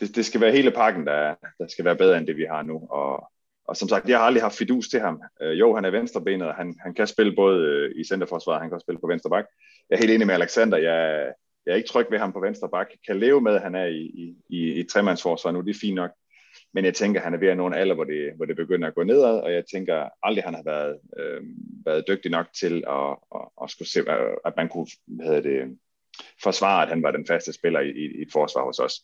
det, 0.00 0.16
det 0.16 0.24
skal 0.24 0.40
være 0.40 0.52
hele 0.52 0.70
pakken, 0.70 1.06
der, 1.06 1.34
der 1.58 1.66
skal 1.68 1.84
være 1.84 1.96
bedre 1.96 2.18
end 2.18 2.26
det, 2.26 2.36
vi 2.36 2.46
har 2.50 2.62
nu, 2.62 2.86
og, 2.90 3.30
og 3.70 3.76
som 3.76 3.88
sagt, 3.88 4.08
jeg 4.08 4.18
har 4.18 4.24
aldrig 4.24 4.42
haft 4.42 4.58
fidus 4.58 4.88
til 4.88 5.00
ham. 5.00 5.22
Øh, 5.42 5.58
jo, 5.58 5.74
han 5.74 5.84
er 5.84 5.90
venstrebenet, 5.90 6.48
og 6.48 6.54
han, 6.54 6.76
han 6.82 6.94
kan 6.94 7.06
spille 7.06 7.36
både 7.36 7.58
øh, 7.66 8.00
i 8.00 8.04
centerforsvaret, 8.04 8.60
han 8.60 8.68
kan 8.68 8.74
også 8.74 8.84
spille 8.84 9.00
på 9.00 9.06
venstre 9.06 9.30
bak. 9.30 9.44
Jeg 9.90 9.96
er 9.96 10.00
helt 10.00 10.12
enig 10.12 10.26
med 10.26 10.34
Alexander, 10.34 10.78
jeg, 10.78 11.32
jeg 11.66 11.72
er 11.72 11.76
ikke 11.76 11.88
tryg 11.88 12.06
ved 12.10 12.18
ham 12.18 12.32
på 12.32 12.40
venstre 12.40 12.68
bak. 12.68 12.86
Kan 13.06 13.18
leve 13.18 13.40
med, 13.40 13.54
at 13.54 13.62
han 13.62 13.74
er 13.74 13.84
i, 13.84 14.02
i, 14.02 14.34
i, 14.48 14.80
i 14.80 14.82
tremandsforsvar 14.84 15.50
nu, 15.50 15.60
det 15.60 15.70
er 15.70 15.80
fint 15.80 15.94
nok. 15.94 16.10
Men 16.74 16.84
jeg 16.84 16.94
tænker, 16.94 17.20
at 17.20 17.24
han 17.24 17.34
er 17.34 17.38
ved 17.38 17.48
at 17.48 17.56
nå 17.56 17.66
en 17.66 17.74
alder, 17.74 17.94
hvor 17.94 18.04
det, 18.04 18.32
hvor 18.36 18.44
det 18.44 18.56
begynder 18.56 18.88
at 18.88 18.94
gå 18.94 19.02
nedad, 19.02 19.40
og 19.40 19.52
jeg 19.52 19.64
tænker 19.72 20.08
aldrig, 20.22 20.44
han 20.44 20.54
har 20.54 20.62
været, 20.62 20.98
øh, 21.18 21.42
været 21.84 22.04
dygtig 22.08 22.30
nok 22.30 22.46
til 22.60 22.84
at, 22.88 23.16
at, 23.34 23.48
at, 23.62 23.70
skulle 23.70 23.88
se, 23.88 24.00
at 24.44 24.52
man 24.56 24.68
kunne 24.68 24.86
hvad 25.06 25.42
det, 25.42 25.78
forsvare, 26.42 26.82
at 26.82 26.88
han 26.88 27.02
var 27.02 27.10
den 27.10 27.26
faste 27.26 27.52
spiller 27.52 27.80
i, 27.80 27.90
i, 27.90 28.18
i 28.18 28.22
et 28.22 28.32
forsvar 28.32 28.64
hos 28.64 28.78
os. 28.78 28.94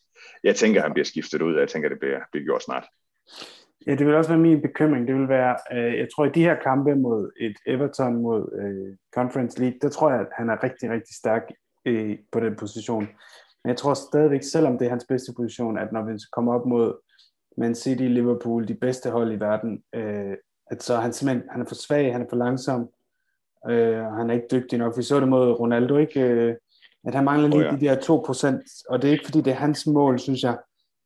Jeg 0.44 0.56
tænker, 0.56 0.80
at 0.80 0.84
han 0.84 0.92
bliver 0.92 1.04
skiftet 1.04 1.42
ud, 1.42 1.54
og 1.54 1.60
jeg 1.60 1.68
tænker, 1.68 1.88
at 1.88 1.90
det 1.90 2.00
bliver, 2.00 2.20
bliver 2.32 2.44
gjort 2.44 2.62
snart. 2.62 2.86
Ja, 3.86 3.94
det 3.94 4.06
vil 4.06 4.14
også 4.14 4.30
være 4.30 4.40
min 4.40 4.62
bekymring. 4.62 5.08
Det 5.08 5.14
vil 5.14 5.28
være, 5.28 5.56
øh, 5.72 5.98
jeg 5.98 6.08
tror, 6.14 6.24
i 6.24 6.30
de 6.30 6.42
her 6.42 6.56
kampe 6.62 6.94
mod 6.94 7.30
et 7.40 7.56
Everton 7.66 8.16
mod 8.22 8.58
øh, 8.60 8.96
Conference 9.14 9.60
League, 9.60 9.78
der 9.82 9.88
tror 9.88 10.10
jeg, 10.10 10.20
at 10.20 10.28
han 10.32 10.50
er 10.50 10.62
rigtig, 10.62 10.90
rigtig 10.90 11.16
stærk 11.16 11.42
øh, 11.86 12.18
på 12.32 12.40
den 12.40 12.56
position. 12.56 13.08
Men 13.64 13.68
jeg 13.68 13.76
tror 13.76 13.94
stadigvæk, 13.94 14.42
selvom 14.42 14.78
det 14.78 14.84
er 14.84 14.90
hans 14.90 15.06
bedste 15.08 15.32
position, 15.36 15.78
at 15.78 15.92
når 15.92 16.04
vi 16.04 16.18
kommer 16.32 16.54
op 16.54 16.66
mod 16.66 16.94
Man 17.56 17.74
City, 17.74 18.02
Liverpool, 18.02 18.68
de 18.68 18.74
bedste 18.74 19.10
hold 19.10 19.32
i 19.32 19.40
verden, 19.40 19.82
øh, 19.94 20.36
at 20.70 20.82
så 20.82 20.96
han 20.96 21.12
simpelthen 21.12 21.48
han 21.50 21.60
er 21.60 21.66
for 21.66 21.74
svag, 21.74 22.12
han 22.12 22.22
er 22.22 22.26
for 22.28 22.36
langsom, 22.36 22.88
øh, 23.68 24.06
og 24.06 24.16
han 24.16 24.30
er 24.30 24.34
ikke 24.34 24.48
dygtig 24.52 24.78
nok. 24.78 24.96
Vi 24.96 25.02
så 25.02 25.20
det 25.20 25.28
mod 25.28 25.60
Ronaldo, 25.60 25.96
ikke? 25.96 26.20
Øh, 26.20 26.54
at 27.06 27.14
han 27.14 27.24
mangler 27.24 27.48
lige 27.48 27.68
oh, 27.68 27.82
ja. 27.82 27.92
de 27.92 27.96
der 27.96 28.60
2%, 28.80 28.84
og 28.90 29.02
det 29.02 29.08
er 29.08 29.12
ikke 29.12 29.24
fordi, 29.24 29.40
det 29.40 29.50
er 29.50 29.56
hans 29.56 29.86
mål, 29.86 30.18
synes 30.18 30.42
jeg 30.42 30.58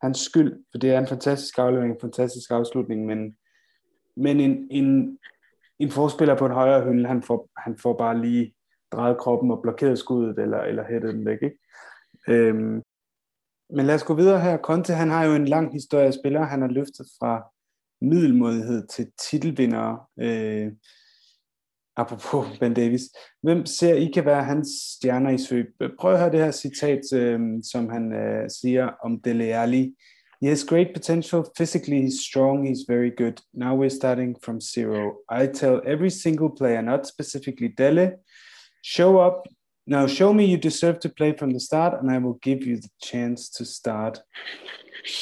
hans 0.03 0.19
skyld, 0.19 0.65
for 0.71 0.79
det 0.79 0.91
er 0.91 0.99
en 0.99 1.07
fantastisk 1.07 1.59
aflevering, 1.59 1.93
en 1.93 2.01
fantastisk 2.01 2.51
afslutning, 2.51 3.07
men, 3.07 3.37
men 4.17 4.41
en, 4.41 4.69
en, 4.71 5.19
en 5.79 5.91
forspiller 5.91 6.37
på 6.37 6.47
en 6.47 6.53
højere 6.53 6.85
hylde, 6.85 7.09
han 7.09 7.23
får, 7.23 7.49
han 7.57 7.79
får 7.79 7.97
bare 7.99 8.21
lige 8.21 8.55
drejet 8.93 9.19
kroppen 9.19 9.51
og 9.51 9.63
blokeret 9.63 9.99
skuddet, 9.99 10.39
eller, 10.39 10.59
eller 10.59 10.85
hættet 10.85 11.15
den 11.15 11.27
væk, 11.27 11.39
ikke? 11.43 11.59
Øhm, 12.29 12.83
men 13.73 13.87
lad 13.87 13.95
os 13.95 14.05
gå 14.05 14.15
videre 14.15 14.41
her. 14.41 14.59
Conte, 14.59 14.95
han 14.95 15.11
har 15.11 15.25
jo 15.25 15.35
en 15.35 15.49
lang 15.49 15.73
historie 15.73 16.07
af 16.07 16.15
spillere. 16.15 16.47
Han 16.47 16.61
har 16.61 16.69
løftet 16.69 17.07
fra 17.19 17.51
middelmodighed 18.01 18.87
til 18.87 19.13
titelvinder. 19.19 20.09
Øh, 20.21 20.73
apropos 22.01 22.59
Ben 22.61 22.75
Davis, 22.75 23.03
hvem 23.43 23.67
ser 23.67 23.95
I 23.95 24.11
kan 24.15 24.25
være 24.25 24.45
hans 24.45 24.69
stjerner 24.69 25.31
i 25.31 25.39
svøb? 25.39 25.67
Prøv 25.99 26.13
at 26.13 26.19
høre 26.19 26.33
det 26.33 26.41
her 26.41 26.51
citat, 26.51 27.01
øh, 27.15 27.41
som 27.73 27.89
han 27.89 28.13
øh, 28.13 28.51
siger 28.51 28.91
om 29.05 29.21
Dele 29.21 29.45
Alli. 29.45 29.95
He 30.43 30.49
has 30.49 30.65
great 30.65 30.89
potential. 30.95 31.45
Physically, 31.57 32.01
he's 32.07 32.29
strong. 32.31 32.69
He's 32.69 32.85
very 32.89 33.11
good. 33.17 33.37
Now 33.53 33.77
we're 33.77 33.97
starting 34.01 34.37
from 34.45 34.61
zero. 34.61 35.01
I 35.43 35.47
tell 35.47 35.81
every 35.85 36.11
single 36.11 36.51
player, 36.59 36.81
not 36.81 37.07
specifically 37.07 37.69
Dele, 37.79 38.13
show 38.83 39.21
up. 39.27 39.47
Now 39.87 40.07
show 40.07 40.33
me 40.33 40.45
you 40.47 40.57
deserve 40.57 40.99
to 41.01 41.09
play 41.09 41.35
from 41.39 41.51
the 41.51 41.61
start, 41.61 41.93
and 42.01 42.11
I 42.11 42.19
will 42.19 42.39
give 42.43 42.61
you 42.67 42.77
the 42.77 42.91
chance 43.05 43.51
to 43.59 43.65
start. 43.65 44.23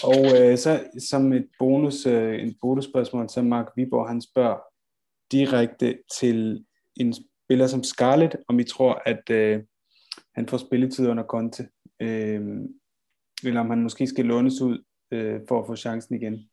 Og 0.04 0.24
øh, 0.40 0.58
så 0.58 0.80
som 0.98 1.32
et 1.32 1.46
bonus, 1.58 2.06
øh, 2.06 2.42
en 2.42 2.54
bonusspørgsmål, 2.60 3.28
så 3.28 3.42
Mark 3.42 3.66
Viborg, 3.76 4.08
han 4.08 4.22
spørger 4.22 4.58
direkte 5.32 5.98
til 6.18 6.64
en 7.00 7.14
spiller 7.44 7.66
som 7.66 7.84
Scarlett, 7.84 8.36
om 8.48 8.60
I 8.60 8.64
tror, 8.64 9.02
at 9.06 9.30
øh, 9.30 9.62
han 10.34 10.48
får 10.48 10.56
spilletid 10.56 11.08
under 11.08 11.24
Conte, 11.24 11.68
øh, 12.00 12.40
eller 13.44 13.60
om 13.60 13.70
han 13.70 13.82
måske 13.82 14.06
skal 14.06 14.24
lånes 14.24 14.60
ud 14.60 14.84
øh, 15.10 15.40
for 15.48 15.60
at 15.60 15.66
få 15.66 15.76
chancen 15.76 16.14
igen. 16.14 16.50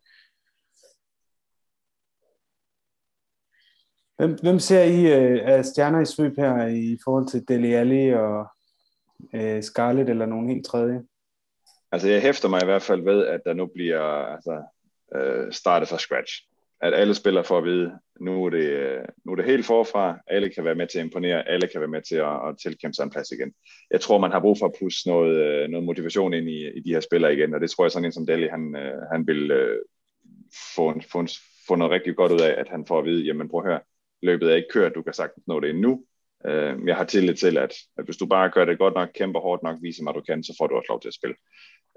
Hvem, 4.17 4.37
hvem 4.41 4.59
ser 4.59 4.83
I 4.83 5.13
øh, 5.13 5.41
af 5.43 5.65
stjerner 5.65 5.99
i 5.99 6.05
svøb 6.05 6.37
her 6.37 6.67
i 6.67 6.97
forhold 7.03 7.27
til 7.27 7.47
Dele 7.47 7.77
Alli 7.77 8.13
og 8.13 8.47
øh, 9.33 9.63
Scarlett 9.63 10.09
eller 10.09 10.25
nogen 10.25 10.49
helt 10.49 10.65
tredje? 10.65 11.03
Altså 11.91 12.07
jeg 12.07 12.21
hæfter 12.21 12.49
mig 12.49 12.61
i 12.61 12.65
hvert 12.65 12.81
fald 12.81 13.03
ved, 13.03 13.25
at 13.25 13.41
der 13.45 13.53
nu 13.53 13.65
bliver 13.65 14.01
altså, 14.01 14.63
øh, 15.15 15.51
startet 15.51 15.89
fra 15.89 15.97
scratch 15.97 16.33
at 16.81 16.93
alle 16.93 17.15
spillere 17.15 17.43
får 17.43 17.57
at 17.57 17.63
vide, 17.63 17.91
nu 18.21 18.45
er, 18.45 18.49
det, 18.49 18.99
nu 19.25 19.31
er 19.31 19.35
det 19.35 19.45
helt 19.45 19.65
forfra, 19.65 20.17
alle 20.27 20.49
kan 20.49 20.65
være 20.65 20.75
med 20.75 20.87
til 20.87 20.99
at 20.99 21.05
imponere, 21.05 21.47
alle 21.49 21.67
kan 21.67 21.81
være 21.81 21.89
med 21.89 22.01
til 22.01 22.15
at, 22.15 22.47
at 22.47 22.55
tilkæmpe 22.63 22.93
sig 22.93 23.03
en 23.03 23.09
plads 23.09 23.31
igen. 23.31 23.53
Jeg 23.91 24.01
tror, 24.01 24.17
man 24.17 24.31
har 24.31 24.39
brug 24.39 24.57
for 24.59 24.65
at 24.65 24.75
pusse 24.79 25.07
noget, 25.07 25.35
øh, 25.45 25.69
noget 25.69 25.85
motivation 25.85 26.33
ind 26.33 26.49
i, 26.49 26.77
i 26.77 26.79
de 26.79 26.93
her 26.93 26.99
spillere 26.99 27.33
igen, 27.33 27.53
og 27.53 27.61
det 27.61 27.69
tror 27.71 27.83
jeg 27.83 27.91
sådan 27.91 28.05
en 28.05 28.11
som 28.11 28.25
Dali, 28.25 28.47
han, 28.47 28.75
øh, 28.75 29.01
han 29.11 29.27
vil 29.27 29.51
øh, 29.51 29.79
få, 30.75 30.89
en, 30.89 31.01
få, 31.01 31.19
en, 31.19 31.29
få 31.67 31.75
noget 31.75 31.91
rigtig 31.91 32.15
godt 32.15 32.31
ud 32.31 32.39
af, 32.39 32.55
at 32.57 32.69
han 32.69 32.85
får 32.87 32.99
at 32.99 33.05
vide, 33.05 33.25
jamen 33.25 33.49
prøv 33.49 33.59
at 33.59 33.67
høre, 33.67 33.79
løbet 34.21 34.51
er 34.51 34.55
ikke 34.55 34.73
kørt, 34.73 34.95
du 34.95 35.01
kan 35.01 35.13
sagtens 35.13 35.47
nå 35.47 35.59
det 35.59 35.69
endnu. 35.69 36.05
Jeg 36.85 36.95
har 36.95 37.03
tillid 37.03 37.35
til, 37.35 37.57
at, 37.57 37.73
at 37.97 38.05
hvis 38.05 38.17
du 38.17 38.25
bare 38.25 38.49
gør 38.49 38.65
det 38.65 38.79
godt 38.79 38.93
nok, 38.93 39.09
kæmper 39.15 39.39
hårdt 39.39 39.63
nok, 39.63 39.77
viser 39.81 40.03
mig, 40.03 40.11
at 40.11 40.15
du 40.15 40.21
kan, 40.21 40.43
så 40.43 40.55
får 40.59 40.67
du 40.67 40.75
også 40.75 40.85
lov 40.89 41.01
til 41.01 41.07
at 41.07 41.13
spille. 41.13 41.35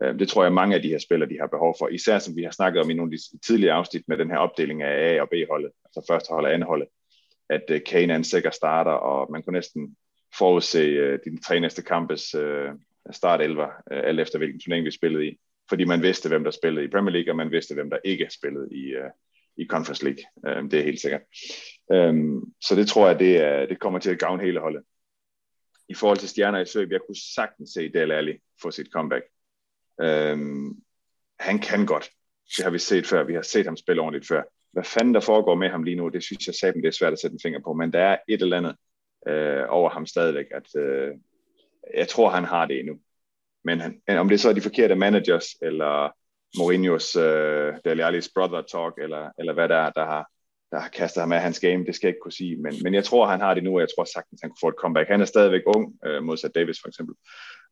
Øh, 0.02 0.18
det 0.18 0.28
tror 0.28 0.42
jeg, 0.42 0.52
mange 0.52 0.76
af 0.76 0.82
de 0.82 0.88
her 0.88 0.98
spillere, 0.98 1.30
de 1.30 1.38
har 1.40 1.46
behov 1.46 1.74
for, 1.78 1.88
især 1.88 2.18
som 2.18 2.36
vi 2.36 2.42
har 2.42 2.50
snakket 2.50 2.82
om 2.82 2.90
i 2.90 2.94
nogle 2.94 3.12
af 3.12 3.18
de 3.18 3.38
tidligere 3.46 3.74
afsnit 3.74 4.08
med 4.08 4.18
den 4.18 4.30
her 4.30 4.38
opdeling 4.38 4.82
af 4.82 5.14
A- 5.14 5.20
og 5.20 5.28
B-holdet, 5.28 5.70
altså 5.84 6.12
første 6.12 6.28
hold 6.30 6.44
og 6.44 6.54
anden 6.54 6.66
holdet, 6.66 6.88
at 7.50 7.64
øh, 7.70 7.80
Kane 7.86 8.12
er 8.12 8.16
en 8.16 8.24
sikker 8.24 8.50
starter, 8.50 8.90
og 8.90 9.32
man 9.32 9.42
kunne 9.42 9.52
næsten 9.52 9.96
forudse 10.38 10.78
øh, 10.78 11.18
de 11.24 11.40
tre 11.40 11.60
næste 11.60 11.82
kampes 11.82 12.34
øh, 12.34 12.68
start 13.10 13.40
11, 13.40 13.66
alt 13.90 14.20
efter 14.20 14.38
hvilken 14.38 14.60
turnering 14.60 14.86
vi 14.86 14.90
spillede 14.90 15.26
i, 15.26 15.38
fordi 15.68 15.84
man 15.84 16.02
vidste, 16.02 16.28
hvem 16.28 16.44
der 16.44 16.50
spillede 16.50 16.84
i 16.84 16.88
Premier 16.88 17.12
League, 17.12 17.32
og 17.32 17.36
man 17.36 17.50
vidste, 17.50 17.74
hvem 17.74 17.90
der 17.90 17.98
ikke 18.04 18.28
spillede 18.30 18.68
i, 18.70 18.94
i 19.58 19.66
Conference 19.66 20.04
League. 20.04 20.24
Øhm, 20.46 20.70
det 20.70 20.78
er 20.78 20.84
helt 20.84 21.00
sikkert. 21.00 21.22
Øhm, 21.92 22.40
så 22.60 22.74
det 22.74 22.88
tror 22.88 23.06
jeg, 23.06 23.18
det, 23.18 23.36
er, 23.36 23.66
det 23.66 23.80
kommer 23.80 23.98
til 23.98 24.10
at 24.10 24.18
gavne 24.18 24.42
hele 24.42 24.60
holdet. 24.60 24.82
I 25.88 25.94
forhold 25.94 26.18
til 26.18 26.28
stjerner 26.28 26.60
i 26.60 26.66
Søb, 26.66 26.92
jeg 26.92 27.00
kunne 27.06 27.34
sagtens 27.34 27.70
se 27.70 27.92
Dele 27.92 28.14
Alli 28.14 28.38
få 28.62 28.70
sit 28.70 28.86
comeback. 28.92 29.24
Øhm, 30.00 30.76
han 31.38 31.58
kan 31.58 31.86
godt. 31.86 32.10
Det 32.56 32.64
har 32.64 32.70
vi 32.70 32.78
set 32.78 33.06
før. 33.06 33.24
Vi 33.24 33.34
har 33.34 33.42
set 33.42 33.66
ham 33.66 33.76
spille 33.76 34.02
ordentligt 34.02 34.28
før. 34.28 34.42
Hvad 34.72 34.84
fanden 34.84 35.14
der 35.14 35.20
foregår 35.20 35.54
med 35.54 35.68
ham 35.68 35.82
lige 35.82 35.96
nu, 35.96 36.08
det 36.08 36.22
synes 36.22 36.46
jeg 36.46 36.54
sagde, 36.54 36.82
det 36.82 36.88
er 36.88 36.90
svært 36.90 37.12
at 37.12 37.20
sætte 37.20 37.34
en 37.34 37.40
finger 37.42 37.60
på. 37.64 37.72
Men 37.72 37.92
der 37.92 38.00
er 38.00 38.16
et 38.28 38.42
eller 38.42 38.56
andet 38.56 38.76
øh, 39.28 39.64
over 39.68 39.90
ham 39.90 40.06
stadigvæk, 40.06 40.46
at 40.50 40.82
øh, 40.82 41.14
jeg 41.94 42.08
tror, 42.08 42.30
han 42.30 42.44
har 42.44 42.66
det 42.66 42.78
endnu. 42.78 42.98
Men 43.64 43.80
han, 43.80 44.18
om 44.18 44.28
det 44.28 44.40
så 44.40 44.48
er 44.48 44.52
de 44.52 44.60
forkerte 44.60 44.94
managers, 44.94 45.46
eller 45.62 46.08
Mourinho's 46.56 47.18
øh, 47.20 47.74
Dele 47.84 48.08
Alli's 48.08 48.32
brother 48.34 48.62
talk, 48.62 48.94
eller, 48.98 49.30
eller 49.38 49.52
hvad 49.52 49.68
der 49.68 49.76
er, 49.76 49.90
der 49.90 50.04
har, 50.04 50.30
der 50.70 50.78
har 50.80 50.88
kastet 50.88 51.20
ham 51.20 51.32
af 51.32 51.40
hans 51.40 51.60
game, 51.60 51.84
det 51.84 51.94
skal 51.94 52.06
jeg 52.06 52.10
ikke 52.10 52.22
kunne 52.22 52.32
sige, 52.32 52.56
men, 52.56 52.74
men 52.82 52.94
jeg 52.94 53.04
tror, 53.04 53.26
han 53.26 53.40
har 53.40 53.54
det 53.54 53.64
nu, 53.64 53.74
og 53.74 53.80
jeg 53.80 53.88
tror 53.96 54.04
sagtens, 54.04 54.40
han 54.40 54.50
kunne 54.50 54.60
få 54.60 54.68
et 54.68 54.74
comeback. 54.78 55.08
Han 55.08 55.20
er 55.20 55.24
stadigvæk 55.24 55.62
ung, 55.66 55.98
øh, 56.06 56.22
modsat 56.22 56.54
Davis 56.54 56.80
for 56.80 56.88
eksempel, 56.88 57.14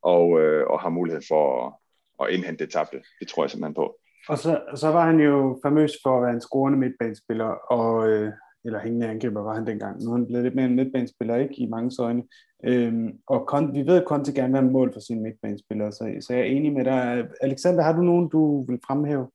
og, 0.02 0.40
øh, 0.40 0.66
og 0.66 0.80
har 0.80 0.88
mulighed 0.88 1.22
for 1.28 1.66
at, 1.66 1.72
at 2.22 2.30
indhente 2.30 2.64
det 2.64 2.72
tabte. 2.72 3.02
Det 3.20 3.28
tror 3.28 3.42
jeg 3.44 3.50
simpelthen 3.50 3.74
på. 3.74 3.96
Og 4.28 4.38
så, 4.38 4.60
så 4.74 4.88
var 4.88 5.06
han 5.06 5.20
jo 5.20 5.60
famøs 5.64 5.92
for 6.02 6.16
at 6.16 6.22
være 6.22 6.34
en 6.34 6.40
scorende 6.40 6.78
midtbanespiller, 6.78 7.46
og, 7.46 8.08
øh, 8.08 8.32
eller 8.64 8.80
hængende 8.80 9.08
angriber 9.08 9.42
var 9.42 9.54
han 9.54 9.66
dengang. 9.66 10.02
Nu 10.02 10.10
er 10.10 10.16
han 10.16 10.26
blevet 10.26 10.44
lidt 10.44 10.54
mere 10.54 10.66
en 10.66 10.76
midtbanespiller, 10.76 11.36
ikke 11.36 11.54
i 11.54 11.66
mange 11.66 12.02
øjne. 12.02 12.22
Øhm, 12.64 13.08
og 13.26 13.46
Kon, 13.46 13.74
vi 13.74 13.86
ved, 13.86 13.96
at 13.96 14.06
Conte 14.06 14.32
gerne 14.32 14.52
vil 14.52 14.60
have 14.60 14.72
mål 14.72 14.92
for 14.92 15.00
sine 15.00 15.22
midtbanespillere, 15.22 15.92
så, 15.92 16.16
så 16.20 16.32
jeg 16.32 16.40
er 16.40 16.44
enig 16.44 16.72
med 16.72 16.84
dig. 16.84 17.28
Alexander, 17.40 17.82
har 17.82 17.92
du 17.92 18.02
nogen, 18.02 18.28
du 18.28 18.64
vil 18.64 18.80
fremhæve? 18.86 19.30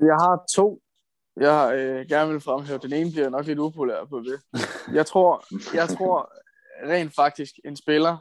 Jeg 0.00 0.14
har 0.14 0.44
to, 0.54 0.80
jeg 1.36 1.74
øh, 1.74 2.06
gerne 2.08 2.32
vil 2.32 2.40
fremhæve. 2.40 2.78
Den 2.78 2.92
ene 2.92 3.10
bliver 3.10 3.28
nok 3.28 3.46
lidt 3.46 3.58
upopulær 3.58 4.04
på 4.04 4.18
det. 4.18 4.40
Jeg 4.94 5.06
tror, 5.06 5.44
jeg 5.76 5.88
tror 5.88 6.32
rent 6.88 7.14
faktisk 7.14 7.54
en 7.64 7.76
spiller, 7.76 8.16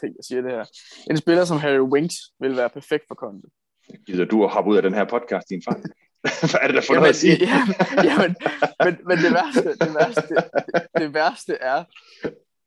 tænk, 0.00 0.16
jeg 0.16 0.24
siger 0.28 0.42
det 0.42 0.50
her, 0.50 0.64
en 1.10 1.16
spiller 1.16 1.44
som 1.44 1.58
Harry 1.58 1.78
Winks 1.78 2.16
vil 2.40 2.56
være 2.56 2.70
perfekt 2.70 3.04
for 3.08 3.14
Conte. 3.14 3.48
Gider 4.06 4.24
du 4.24 4.44
at 4.44 4.50
hoppe 4.50 4.70
ud 4.70 4.76
af 4.76 4.82
den 4.82 4.94
her 4.94 5.04
podcast, 5.04 5.48
din 5.48 5.62
far? 5.64 5.80
Hvad 6.50 6.60
er 6.62 6.66
det 6.66 6.74
der 6.74 6.80
for 6.80 6.94
jamen, 6.94 7.02
noget 7.02 7.08
at 7.08 7.16
sige? 7.16 7.38
jamen, 7.46 7.74
jamen, 8.08 8.36
men, 8.84 8.98
men 9.08 9.18
det 9.18 9.32
værste, 9.32 9.70
det 9.84 9.94
værste, 9.94 10.22
det, 10.28 10.86
det 10.98 11.14
værste 11.14 11.54
er, 11.54 11.84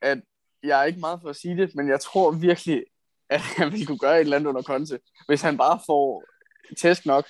at 0.01 0.19
jeg 0.63 0.81
er 0.81 0.83
ikke 0.83 0.99
meget 0.99 1.19
for 1.21 1.29
at 1.29 1.35
sige 1.35 1.57
det, 1.57 1.75
men 1.75 1.87
jeg 1.87 1.99
tror 1.99 2.31
virkelig, 2.31 2.83
at 3.29 3.39
han 3.39 3.71
ville 3.71 3.85
kunne 3.85 3.97
gøre 3.97 4.15
et 4.15 4.19
eller 4.19 4.37
andet 4.37 4.49
under 4.49 4.61
Conte, 4.61 4.99
hvis 5.27 5.41
han 5.41 5.57
bare 5.57 5.79
får 5.85 6.23
tæsk 6.81 7.05
nok. 7.05 7.25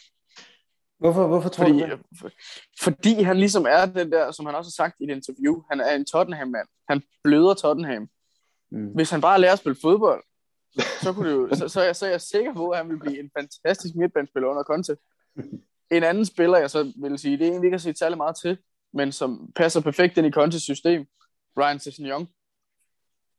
Hvorfor, 0.99 1.27
hvorfor 1.27 1.49
tror 1.49 1.65
fordi, 1.65 1.79
du 1.79 1.85
det? 1.85 2.33
Fordi 2.81 3.21
han 3.21 3.37
ligesom 3.37 3.65
er 3.69 3.85
den 3.85 4.11
der, 4.11 4.31
som 4.31 4.45
han 4.45 4.55
også 4.55 4.67
har 4.67 4.83
sagt 4.83 4.95
i 4.99 5.03
et 5.03 5.09
interview, 5.09 5.63
han 5.71 5.79
er 5.81 5.95
en 5.95 6.05
Tottenham-mand. 6.05 6.67
Han 6.89 7.01
bløder 7.23 7.53
Tottenham. 7.53 8.07
Mm. 8.73 8.87
Hvis 8.87 9.09
han 9.09 9.21
bare 9.21 9.41
lærer 9.41 9.53
at 9.53 9.59
spille 9.59 9.77
fodbold, 9.81 10.23
så, 11.03 11.13
kunne 11.13 11.29
det 11.29 11.35
jo, 11.35 11.55
så, 11.55 11.67
så, 11.67 11.81
er 11.81 11.85
jeg, 11.85 11.95
så 11.95 12.05
er 12.05 12.09
jeg 12.09 12.21
sikker 12.21 12.53
på, 12.53 12.69
at 12.69 12.77
han 12.77 12.89
vil 12.89 12.99
blive 12.99 13.19
en 13.19 13.31
fantastisk 13.39 13.95
midtbanespiller 13.95 14.49
under 14.49 14.63
Conte. 14.63 14.97
En 15.91 16.03
anden 16.03 16.25
spiller, 16.25 16.57
jeg 16.57 16.69
så 16.69 16.93
vil 17.01 17.19
sige, 17.19 17.37
det 17.37 17.47
er 17.47 17.51
en, 17.51 17.61
vi 17.61 17.67
ikke 17.67 17.75
har 17.75 17.79
set 17.79 17.99
særlig 17.99 18.17
meget 18.17 18.35
til, 18.41 18.57
men 18.93 19.11
som 19.11 19.51
passer 19.55 19.81
perfekt 19.81 20.17
ind 20.17 20.27
i 20.27 20.31
Contes 20.31 20.61
system, 20.61 21.05
Ryan 21.59 21.79
Sessegnon. 21.79 22.27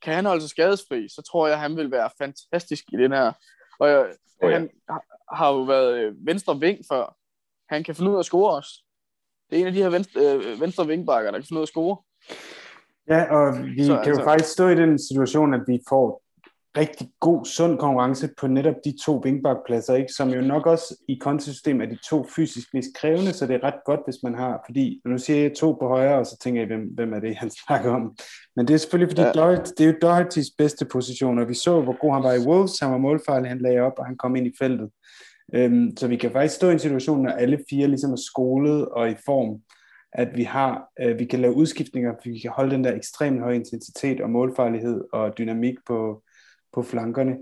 Kan 0.02 0.14
han 0.14 0.26
holde 0.26 0.40
sig 0.40 0.50
skadesfri, 0.50 1.08
så 1.08 1.22
tror 1.22 1.48
jeg, 1.48 1.60
han 1.60 1.76
vil 1.76 1.90
være 1.90 2.10
fantastisk 2.18 2.84
i 2.92 2.96
den 2.96 3.12
her. 3.12 3.32
Og 3.78 3.88
jeg, 3.88 4.06
oh, 4.42 4.50
ja. 4.50 4.58
han 4.58 4.70
har 5.32 5.52
jo 5.52 5.62
været 5.62 5.98
øh, 5.98 6.26
venstre 6.26 6.60
ving 6.60 6.78
før. 6.92 7.16
Han 7.68 7.84
kan 7.84 7.94
finde 7.94 8.10
ud 8.10 8.16
af 8.16 8.18
at 8.18 8.24
score 8.24 8.56
også. 8.56 8.70
Det 9.50 9.56
er 9.56 9.60
en 9.60 9.66
af 9.66 9.72
de 9.72 9.82
her 9.82 9.88
venstre, 9.88 10.20
øh, 10.20 10.60
venstre 10.60 10.86
vingbakker, 10.86 11.30
der 11.30 11.38
kan 11.38 11.46
finde 11.46 11.58
ud 11.58 11.62
af 11.62 11.66
at 11.66 11.68
score. 11.68 11.96
Ja, 13.08 13.24
og 13.36 13.64
vi 13.64 13.84
så, 13.84 13.92
kan 13.92 13.98
altså, 13.98 14.20
jo 14.20 14.24
faktisk 14.24 14.52
stå 14.52 14.68
i 14.68 14.74
den 14.74 14.98
situation, 14.98 15.54
at 15.54 15.60
vi 15.66 15.78
får 15.88 16.24
rigtig 16.76 17.08
god, 17.20 17.44
sund 17.44 17.78
konkurrence 17.78 18.28
på 18.40 18.46
netop 18.46 18.74
de 18.84 18.94
to 19.04 19.20
vingbakpladser, 19.24 19.94
ikke? 19.94 20.12
som 20.12 20.30
jo 20.30 20.40
nok 20.40 20.66
også 20.66 21.04
i 21.08 21.18
kontosystem 21.20 21.80
er 21.80 21.86
de 21.86 21.98
to 22.10 22.26
fysisk 22.36 22.74
mest 22.74 22.88
krævende, 22.96 23.32
så 23.32 23.46
det 23.46 23.54
er 23.54 23.64
ret 23.64 23.84
godt, 23.84 24.00
hvis 24.06 24.16
man 24.22 24.34
har, 24.34 24.62
fordi 24.66 25.00
nu 25.04 25.18
siger 25.18 25.40
jeg 25.42 25.52
to 25.56 25.72
på 25.72 25.88
højre, 25.88 26.18
og 26.18 26.26
så 26.26 26.38
tænker 26.38 26.60
jeg, 26.60 26.66
hvem, 26.66 26.80
hvem 26.94 27.12
er 27.12 27.20
det, 27.20 27.36
han 27.36 27.50
snakker 27.66 27.90
om? 27.90 28.16
Men 28.56 28.68
det 28.68 28.74
er 28.74 28.78
selvfølgelig, 28.78 29.10
fordi 29.10 29.22
ja. 29.22 29.32
Doherty, 29.32 29.70
det 29.78 29.86
er 29.86 29.92
jo 29.92 29.98
Dohertys 30.02 30.50
bedste 30.58 30.84
position, 30.84 31.38
og 31.38 31.48
vi 31.48 31.54
så, 31.54 31.80
hvor 31.80 31.98
god 32.00 32.12
han 32.12 32.22
var 32.22 32.32
i 32.32 32.46
Wolves, 32.46 32.80
han 32.80 32.90
var 32.90 32.98
målfarlig, 32.98 33.48
han 33.48 33.58
lagde 33.58 33.80
op, 33.80 33.98
og 33.98 34.06
han 34.06 34.16
kom 34.16 34.36
ind 34.36 34.46
i 34.46 34.52
feltet. 34.58 34.90
Øhm, 35.54 35.96
så 35.96 36.08
vi 36.08 36.16
kan 36.16 36.30
faktisk 36.30 36.54
stå 36.54 36.68
i 36.68 36.72
en 36.72 36.78
situation, 36.78 37.22
når 37.22 37.30
alle 37.30 37.58
fire 37.70 37.86
ligesom 37.86 38.12
er 38.12 38.22
skolet 38.26 38.88
og 38.88 39.10
i 39.10 39.14
form, 39.24 39.60
at 40.14 40.36
vi 40.36 40.42
har, 40.42 40.90
øh, 41.00 41.18
vi 41.18 41.24
kan 41.24 41.40
lave 41.40 41.54
udskiftninger, 41.54 42.14
vi 42.24 42.38
kan 42.38 42.50
holde 42.50 42.70
den 42.70 42.84
der 42.84 42.94
ekstremt 42.94 43.40
høje 43.40 43.54
intensitet 43.54 44.20
og 44.20 44.30
målfarlighed 44.30 45.04
og 45.12 45.38
dynamik 45.38 45.74
på, 45.86 46.22
på 46.72 46.82
flankerne. 46.82 47.38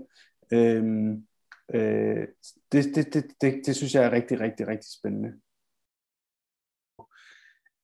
Øhm, 0.53 1.27
øh, 1.73 2.27
det, 2.71 2.95
det, 2.95 3.13
det, 3.13 3.25
det, 3.41 3.61
det 3.65 3.75
synes 3.75 3.95
jeg 3.95 4.03
er 4.03 4.11
rigtig, 4.11 4.39
rigtig, 4.39 4.67
rigtig 4.67 4.89
spændende. 4.99 5.33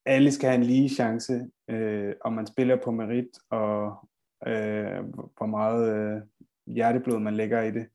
Alle 0.06 0.32
skal 0.32 0.50
have 0.50 0.58
en 0.58 0.68
lige 0.68 0.90
chance, 0.90 1.50
øh, 1.68 2.16
om 2.22 2.34
man 2.34 2.48
spiller 2.48 2.78
på 2.84 2.92
merit, 2.92 3.30
og 3.50 4.10
øh, 4.48 5.04
hvor 5.38 5.46
meget 5.46 5.96
øh, 5.96 6.22
hjerteblod 6.66 7.20
man 7.20 7.36
lægger 7.36 7.62
i 7.62 7.72
det. 7.72 7.88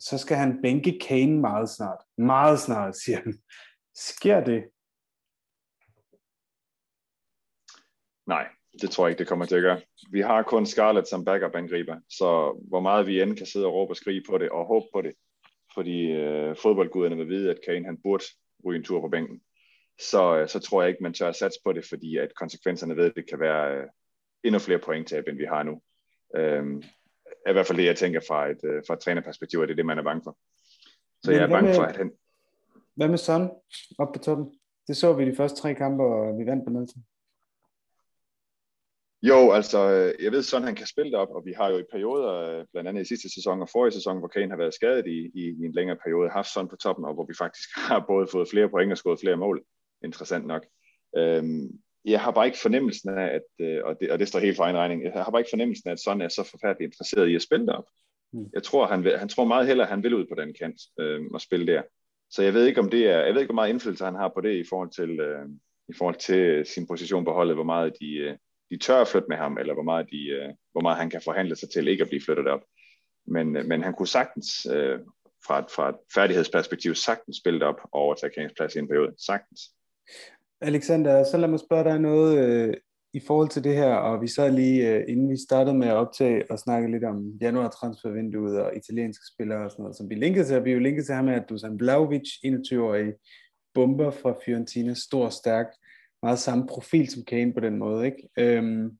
Så 0.00 0.18
skal 0.18 0.36
han 0.36 0.62
bænke 0.62 0.98
Kane 1.08 1.40
meget 1.40 1.68
snart. 1.68 1.98
Meget 2.18 2.58
snart, 2.58 2.96
siger 2.96 3.18
han. 3.24 3.34
Sker 3.94 4.44
det? 4.44 4.64
Nej, 8.28 8.48
det 8.80 8.90
tror 8.90 9.06
jeg 9.06 9.10
ikke, 9.10 9.18
det 9.18 9.28
kommer 9.28 9.46
til 9.46 9.56
at 9.56 9.62
gøre. 9.62 9.80
Vi 10.10 10.20
har 10.20 10.42
kun 10.42 10.66
Scarlett 10.66 11.08
som 11.08 11.24
backup-angriber, 11.24 11.96
så 12.08 12.60
hvor 12.68 12.80
meget 12.80 13.06
vi 13.06 13.22
end 13.22 13.36
kan 13.36 13.46
sidde 13.46 13.66
og 13.66 13.74
råbe 13.74 13.92
og 13.92 13.96
skrige 13.96 14.22
på 14.28 14.38
det 14.38 14.50
og 14.50 14.66
håbe 14.66 14.86
på 14.92 15.02
det, 15.02 15.12
fordi 15.74 16.10
øh, 16.10 16.56
fodboldguderne 16.56 17.16
vil 17.16 17.28
vide, 17.28 17.50
at 17.50 17.60
Kane 17.66 17.84
han 17.84 17.98
burde 18.02 18.24
ryge 18.64 18.78
en 18.78 18.84
tur 18.84 19.00
på 19.00 19.08
bænken, 19.08 19.40
så, 20.00 20.38
øh, 20.38 20.48
så 20.48 20.58
tror 20.60 20.82
jeg 20.82 20.88
ikke, 20.88 21.02
man 21.02 21.12
tør 21.12 21.28
at 21.28 21.36
satse 21.36 21.60
på 21.64 21.72
det, 21.72 21.84
fordi 21.88 22.16
at 22.16 22.34
konsekvenserne 22.36 22.96
ved, 22.96 23.04
at 23.04 23.16
det 23.16 23.28
kan 23.28 23.40
være 23.40 23.76
øh, 23.76 23.86
endnu 24.44 24.58
flere 24.58 24.78
pointtab, 24.78 25.24
end 25.28 25.36
vi 25.36 25.44
har 25.44 25.62
nu. 25.62 25.80
Øh, 26.36 26.64
er 27.46 27.50
i 27.50 27.52
hvert 27.52 27.66
fald 27.66 27.78
det, 27.78 27.84
jeg 27.84 27.96
tænker 27.96 28.20
fra 28.28 28.48
et, 28.48 28.60
øh, 28.64 28.82
fra 28.86 28.94
et 28.94 29.00
trænerperspektiv, 29.00 29.58
at 29.58 29.68
det 29.68 29.74
er 29.74 29.76
det, 29.76 29.86
man 29.86 29.98
er 29.98 30.02
bange 30.02 30.22
for. 30.24 30.36
Så 31.22 31.32
jeg 31.32 31.42
er 31.42 31.48
bange 31.48 31.68
med, 31.68 31.74
for, 31.74 31.82
at 31.82 31.96
han... 31.96 32.10
Hvad 32.94 33.08
med 33.08 33.18
Son 33.18 33.50
op 33.98 34.12
på 34.12 34.18
toppen? 34.18 34.46
Det 34.88 34.96
så 34.96 35.12
vi 35.12 35.30
de 35.30 35.36
første 35.36 35.60
tre 35.60 35.74
kampe, 35.74 36.02
og 36.04 36.38
vi 36.38 36.46
vandt 36.46 36.64
på 36.64 36.70
noget 36.70 36.88
til. 36.88 37.02
Jo, 39.22 39.52
altså, 39.52 39.90
øh, 39.90 40.24
jeg 40.24 40.32
ved 40.32 40.42
sådan, 40.42 40.66
han 40.66 40.74
kan 40.74 40.86
spille 40.86 41.10
det 41.12 41.18
op, 41.18 41.28
og 41.30 41.42
vi 41.46 41.52
har 41.52 41.70
jo 41.70 41.78
i 41.78 41.90
perioder, 41.92 42.34
øh, 42.34 42.64
blandt 42.72 42.88
andet 42.88 43.02
i 43.02 43.08
sidste 43.08 43.34
sæson 43.34 43.62
og 43.62 43.68
forrige 43.72 43.92
sæson, 43.92 44.18
hvor 44.18 44.28
Kane 44.28 44.50
har 44.50 44.56
været 44.56 44.74
skadet 44.74 45.06
i, 45.06 45.18
i, 45.34 45.42
i 45.60 45.64
en 45.64 45.72
længere 45.72 45.96
periode, 46.04 46.30
haft 46.30 46.52
sådan 46.52 46.68
på 46.68 46.76
toppen, 46.76 47.04
og 47.04 47.14
hvor 47.14 47.26
vi 47.26 47.34
faktisk 47.38 47.68
har 47.88 48.04
både 48.08 48.26
fået 48.32 48.48
flere 48.48 48.68
point 48.68 48.92
og 48.92 48.98
skåret 48.98 49.20
flere 49.20 49.36
mål. 49.36 49.62
Interessant 50.04 50.46
nok. 50.46 50.66
Øhm, 51.16 51.68
jeg 52.04 52.20
har 52.20 52.30
bare 52.30 52.46
ikke 52.46 52.58
fornemmelsen 52.58 53.18
af, 53.18 53.26
at, 53.38 53.66
øh, 53.66 53.80
og, 53.84 53.96
det, 54.00 54.10
og 54.10 54.18
det 54.18 54.28
står 54.28 54.38
helt 54.38 54.56
for 54.56 54.64
egen 54.64 54.76
regning, 54.76 55.04
jeg 55.04 55.12
har 55.12 55.30
bare 55.30 55.40
ikke 55.40 55.52
fornemmelsen 55.52 55.88
af, 55.88 55.92
at 55.92 56.00
sådan 56.00 56.22
er 56.22 56.28
så 56.28 56.42
forfærdeligt 56.50 56.88
interesseret 56.88 57.28
i 57.28 57.34
at 57.34 57.42
spille 57.42 57.66
det 57.66 57.74
op. 57.74 57.88
Mm. 58.32 58.46
Jeg 58.54 58.62
tror, 58.62 58.86
han, 58.86 59.04
vil, 59.04 59.18
han 59.18 59.28
tror 59.28 59.44
meget 59.44 59.66
hellere, 59.66 59.86
at 59.86 59.90
han 59.94 60.02
vil 60.02 60.14
ud 60.14 60.26
på 60.26 60.40
den 60.40 60.54
kant 60.60 60.80
øh, 61.00 61.20
og 61.34 61.40
spille 61.40 61.66
der. 61.66 61.82
Så 62.30 62.42
jeg 62.42 62.54
ved 62.54 62.66
ikke, 62.66 62.80
om 62.80 62.90
det 62.90 63.06
er, 63.06 63.18
jeg 63.18 63.34
ved 63.34 63.40
ikke, 63.40 63.52
hvor 63.52 63.60
meget 63.62 63.70
indflydelse 63.70 64.04
han 64.04 64.14
har 64.14 64.28
på 64.34 64.40
det 64.40 64.56
i 64.56 64.64
forhold 64.68 64.90
til, 64.90 65.20
øh, 65.20 65.46
i 65.88 65.92
forhold 65.98 66.16
til 66.16 66.66
sin 66.66 66.86
position 66.86 67.24
på 67.24 67.32
holdet, 67.32 67.56
hvor 67.56 67.64
meget 67.64 67.92
de, 68.00 68.14
øh, 68.14 68.36
de 68.70 68.78
tør 68.78 69.00
at 69.00 69.08
flytte 69.08 69.28
med 69.28 69.36
ham, 69.36 69.58
eller 69.58 69.74
hvor 69.74 69.82
meget, 69.82 70.06
de, 70.10 70.28
øh, 70.28 70.48
hvor 70.72 70.80
meget 70.80 70.98
han 70.98 71.10
kan 71.10 71.20
forhandle 71.24 71.56
sig 71.56 71.70
til 71.70 71.88
ikke 71.88 72.02
at 72.02 72.08
blive 72.08 72.22
flyttet 72.24 72.48
op. 72.48 72.60
Men, 73.26 73.56
øh, 73.56 73.66
men 73.66 73.82
han 73.82 73.94
kunne 73.94 74.08
sagtens, 74.08 74.66
øh, 74.66 74.98
fra, 75.46 75.58
et, 75.58 75.70
fra 75.76 75.88
et 75.88 75.96
færdighedsperspektiv, 76.14 76.94
sagtens 76.94 77.36
spille 77.36 77.66
op 77.66 77.80
og 77.82 78.00
overtage 78.00 78.32
Kanes 78.34 78.52
plads 78.56 78.74
i 78.74 78.78
en 78.78 78.88
periode. 78.88 79.14
Sagtens. 79.26 79.60
Alexander, 80.60 81.24
så 81.24 81.36
lad 81.36 81.48
mig 81.48 81.60
spørge 81.60 81.84
dig 81.84 82.00
noget 82.00 82.38
øh, 82.38 82.74
i 83.14 83.20
forhold 83.26 83.48
til 83.48 83.64
det 83.64 83.74
her, 83.74 83.94
og 83.94 84.22
vi 84.22 84.28
sad 84.28 84.52
lige, 84.52 84.88
øh, 84.88 85.04
inden 85.08 85.30
vi 85.30 85.36
startede 85.48 85.76
med 85.76 85.88
at 85.88 85.94
optage 85.94 86.50
og 86.50 86.58
snakke 86.58 86.90
lidt 86.90 87.04
om 87.04 87.38
januar 87.40 87.68
transfervinduet 87.68 88.60
og 88.60 88.76
italienske 88.76 89.24
spillere 89.34 89.64
og 89.64 89.70
sådan 89.70 89.82
noget, 89.82 89.96
som 89.96 90.10
vi 90.10 90.14
linkede 90.14 90.46
til, 90.46 90.64
vi 90.64 90.72
jo 90.72 90.78
linkede 90.78 91.06
til 91.06 91.14
ham 91.14 91.24
med, 91.24 91.34
at 91.34 91.48
Dusan 91.48 91.78
Blaovic, 91.78 92.28
21-årig 92.44 93.12
bomber 93.74 94.10
fra 94.10 94.34
Fiorentina, 94.44 94.94
stor, 94.94 95.28
stærk, 95.28 95.66
meget 96.22 96.38
samme 96.38 96.66
profil 96.66 97.10
som 97.10 97.24
Kane 97.24 97.52
på 97.54 97.60
den 97.60 97.78
måde. 97.78 98.06
Ikke? 98.06 98.28
Øhm, 98.38 98.98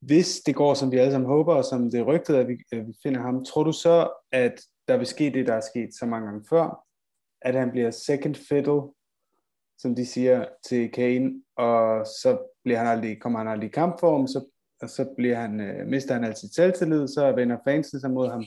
hvis 0.00 0.40
det 0.46 0.54
går, 0.54 0.74
som 0.74 0.92
vi 0.92 0.96
alle 0.96 1.12
sammen 1.12 1.28
håber, 1.28 1.54
og 1.54 1.64
som 1.64 1.90
det 1.90 2.00
er 2.00 2.04
rygtet, 2.04 2.34
at 2.34 2.48
vi, 2.48 2.56
at 2.72 2.86
vi 2.86 2.92
finder 3.02 3.20
ham, 3.20 3.44
tror 3.44 3.64
du 3.64 3.72
så, 3.72 4.08
at 4.32 4.60
der 4.88 4.96
vil 4.96 5.06
ske 5.06 5.30
det, 5.30 5.46
der 5.46 5.54
er 5.54 5.60
sket 5.60 5.94
så 5.98 6.06
mange 6.06 6.26
gange 6.26 6.44
før, 6.50 6.86
at 7.42 7.54
han 7.54 7.70
bliver 7.70 7.90
second 7.90 8.34
fiddle, 8.34 8.82
som 9.78 9.94
de 9.94 10.06
siger, 10.06 10.44
til 10.68 10.90
Kane, 10.92 11.42
og 11.56 12.06
så 12.06 12.38
bliver 12.64 12.78
han 12.78 12.86
aldrig, 12.86 13.20
kommer 13.20 13.38
han 13.38 13.48
aldrig 13.48 13.68
i 13.68 13.72
kampform, 13.72 14.26
så, 14.26 14.44
og 14.82 14.90
så 14.90 15.14
bliver 15.16 15.36
han, 15.36 15.60
øh, 15.60 15.86
mister 15.86 16.14
han 16.14 16.24
altid 16.24 16.48
selvtillid, 16.48 17.08
så 17.08 17.32
vender 17.32 17.56
fansen 17.64 18.00
sig 18.00 18.10
mod 18.10 18.28
ham, 18.28 18.44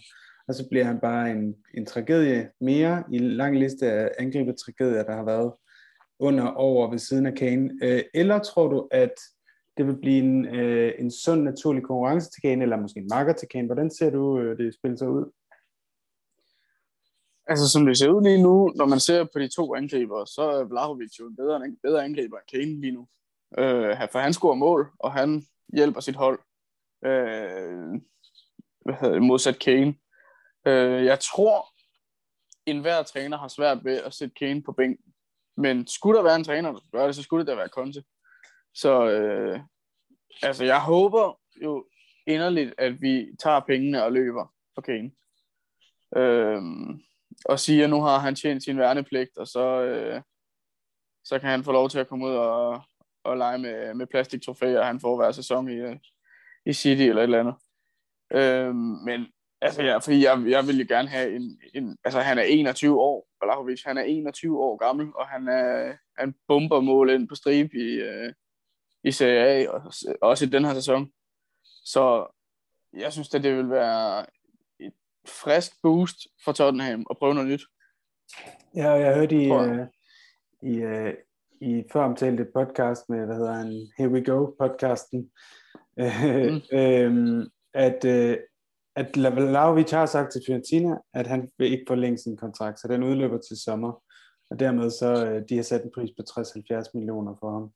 og 0.47 0.55
så 0.55 0.67
bliver 0.69 0.85
han 0.85 0.99
bare 0.99 1.31
en, 1.31 1.55
en 1.73 1.85
tragedie 1.85 2.49
mere 2.61 3.03
i 3.11 3.15
en 3.15 3.29
lang 3.29 3.59
liste 3.59 3.91
af 3.91 4.11
angrebet 4.19 4.55
tragedier, 4.57 5.03
der 5.03 5.15
har 5.15 5.25
været 5.25 5.53
under, 6.19 6.47
over, 6.51 6.89
ved 6.89 6.99
siden 6.99 7.25
af 7.25 7.33
Kane? 7.35 7.79
Øh, 7.83 8.03
eller 8.13 8.39
tror 8.39 8.67
du, 8.67 8.87
at 8.91 9.13
det 9.77 9.87
vil 9.87 9.97
blive 9.97 10.19
en, 10.19 10.45
øh, 10.45 10.93
en 10.99 11.11
sund, 11.11 11.43
naturlig 11.43 11.83
konkurrence 11.83 12.31
til 12.31 12.41
Kane, 12.41 12.63
eller 12.63 12.77
måske 12.77 12.99
en 12.99 13.07
marker 13.09 13.33
til 13.33 13.47
Kane? 13.47 13.65
Hvordan 13.65 13.91
ser 13.91 14.09
du 14.09 14.39
øh, 14.39 14.57
det 14.57 14.73
spille 14.73 14.97
sig 14.97 15.09
ud? 15.09 15.31
Altså, 17.47 17.69
som 17.69 17.85
det 17.85 17.97
ser 17.97 18.09
ud 18.09 18.23
lige 18.23 18.43
nu, 18.43 18.73
når 18.75 18.85
man 18.85 18.99
ser 18.99 19.23
på 19.23 19.39
de 19.39 19.47
to 19.47 19.75
angriber, 19.75 20.25
så 20.25 20.41
er 20.41 20.63
Vlahovic 20.63 21.19
jo 21.19 21.27
en 21.27 21.35
bedre, 21.35 21.55
en 21.55 21.77
bedre 21.83 22.03
angriber 22.03 22.37
end 22.37 22.47
Kane 22.59 22.81
lige 22.81 22.91
nu. 22.91 23.07
Øh, 23.57 23.97
for 24.11 24.19
han 24.19 24.33
scorer 24.33 24.55
mål, 24.55 24.91
og 24.99 25.13
han 25.13 25.43
hjælper 25.73 26.01
sit 26.01 26.15
hold. 26.15 26.39
Øh, 27.05 28.01
hvad 28.85 28.95
hedder 29.01 29.13
det, 29.13 29.23
modsat 29.23 29.59
Kane. 29.59 29.95
Øh, 30.67 31.05
jeg 31.05 31.19
tror, 31.19 31.65
enhver 32.65 33.03
træner 33.03 33.37
har 33.37 33.47
svært 33.47 33.85
ved 33.85 33.97
at 33.97 34.13
sætte 34.13 34.35
Kane 34.39 34.63
på 34.63 34.71
bænken 34.71 35.13
men 35.59 35.87
skulle 35.87 36.17
der 36.17 36.23
være 36.23 36.35
en 36.35 36.43
træner, 36.43 36.71
der 36.71 36.79
skulle 36.79 36.99
gøre 36.99 37.07
det, 37.07 37.15
så 37.15 37.23
skulle 37.23 37.45
det 37.45 37.51
da 37.51 37.55
være 37.55 37.67
Conte. 37.67 38.03
Så 38.73 39.09
øh, 39.09 39.59
altså, 40.41 40.65
jeg 40.65 40.81
håber 40.81 41.39
jo 41.63 41.85
inderligt, 42.27 42.73
at 42.77 43.01
vi 43.01 43.27
tager 43.39 43.59
pengene 43.59 44.03
og 44.03 44.11
løber 44.11 44.53
for 44.75 44.81
Kane. 44.81 45.11
Øh, 46.15 46.61
og 47.45 47.59
siger, 47.59 47.83
at 47.83 47.89
nu 47.89 48.01
har 48.01 48.19
han 48.19 48.35
tjent 48.35 48.63
sin 48.63 48.77
værnepligt, 48.77 49.37
og 49.37 49.47
så, 49.47 49.81
øh, 49.81 50.21
så 51.23 51.39
kan 51.39 51.49
han 51.49 51.63
få 51.63 51.71
lov 51.71 51.89
til 51.89 51.99
at 51.99 52.07
komme 52.07 52.25
ud 52.25 52.31
og, 52.31 52.81
og 53.23 53.37
lege 53.37 53.57
med, 53.57 53.93
med 53.93 54.07
plastiktrofæer, 54.07 54.83
han 54.83 54.99
får 54.99 55.15
hver 55.15 55.31
sæson 55.31 55.69
i, 55.69 55.75
øh, 55.75 55.97
i 56.65 56.73
City 56.73 57.01
eller 57.01 57.21
et 57.21 57.23
eller 57.23 57.39
andet. 57.39 57.55
Øh, 58.33 58.75
men 58.75 59.27
altså, 59.61 59.83
ja, 59.83 59.97
fordi 59.97 60.23
jeg, 60.23 60.43
jeg 60.47 60.67
vil 60.67 60.79
jo 60.79 60.85
gerne 60.89 61.07
have 61.07 61.35
en, 61.35 61.59
en, 61.73 61.97
altså 62.03 62.19
han 62.19 62.37
er 62.37 62.43
21 62.43 62.99
år, 62.99 63.27
Vlahovic, 63.43 63.83
han 63.85 63.97
er 63.97 64.01
21 64.01 64.59
år 64.59 64.77
gammel, 64.77 65.07
og 65.15 65.27
han 65.27 65.47
er, 65.47 65.95
han 66.17 66.35
bomber 66.47 66.79
mål 66.79 67.09
ind 67.09 67.27
på 67.27 67.35
stribe 67.35 67.77
i, 67.77 67.93
øh, 67.93 68.33
i 69.03 69.11
Serie 69.11 69.39
A, 69.39 69.69
og, 69.69 69.81
også 70.21 70.45
i 70.45 70.49
den 70.49 70.65
her 70.65 70.73
sæson. 70.73 71.11
Så 71.63 72.35
jeg 72.93 73.13
synes, 73.13 73.35
at 73.35 73.43
det 73.43 73.57
vil 73.57 73.69
være 73.69 74.25
et 74.79 74.93
frisk 75.27 75.71
boost 75.83 76.17
for 76.43 76.51
Tottenham 76.51 77.05
at 77.09 77.17
prøve 77.17 77.33
noget 77.33 77.49
nyt. 77.49 77.61
Ja, 78.75 78.91
og 78.91 79.01
jeg 79.01 79.15
hørte 79.15 79.35
i, 79.35 79.51
uh, 79.51 79.87
i, 80.63 80.85
uh, 80.85 81.13
i 81.61 81.83
før 81.91 82.03
omtalte 82.03 82.47
podcast 82.55 83.09
med, 83.09 83.25
hvad 83.25 83.35
hedder 83.35 83.53
han, 83.53 83.87
Here 83.97 84.09
We 84.09 84.23
Go 84.23 84.45
podcasten, 84.45 85.31
mm. 85.97 86.77
øh, 86.77 87.45
at, 87.73 88.05
øh, 88.05 88.37
at 88.99 89.17
Lavrovic 89.17 89.91
har 89.91 90.05
sagt 90.05 90.31
til 90.31 90.41
Fiorentina, 90.45 90.97
at 91.13 91.27
han 91.27 91.49
vil 91.57 91.71
ikke 91.71 91.85
forlænge 91.87 92.17
sin 92.17 92.37
kontrakt, 92.37 92.79
så 92.79 92.87
den 92.87 93.03
udløber 93.03 93.37
til 93.37 93.57
sommer. 93.65 94.03
Og 94.49 94.59
dermed 94.59 94.89
så, 94.89 95.25
øh, 95.25 95.41
de 95.49 95.55
har 95.55 95.63
sat 95.63 95.83
en 95.83 95.91
pris 95.95 96.09
på 96.17 96.23
60-70 96.29 96.91
millioner 96.93 97.35
for 97.39 97.51
ham. 97.51 97.71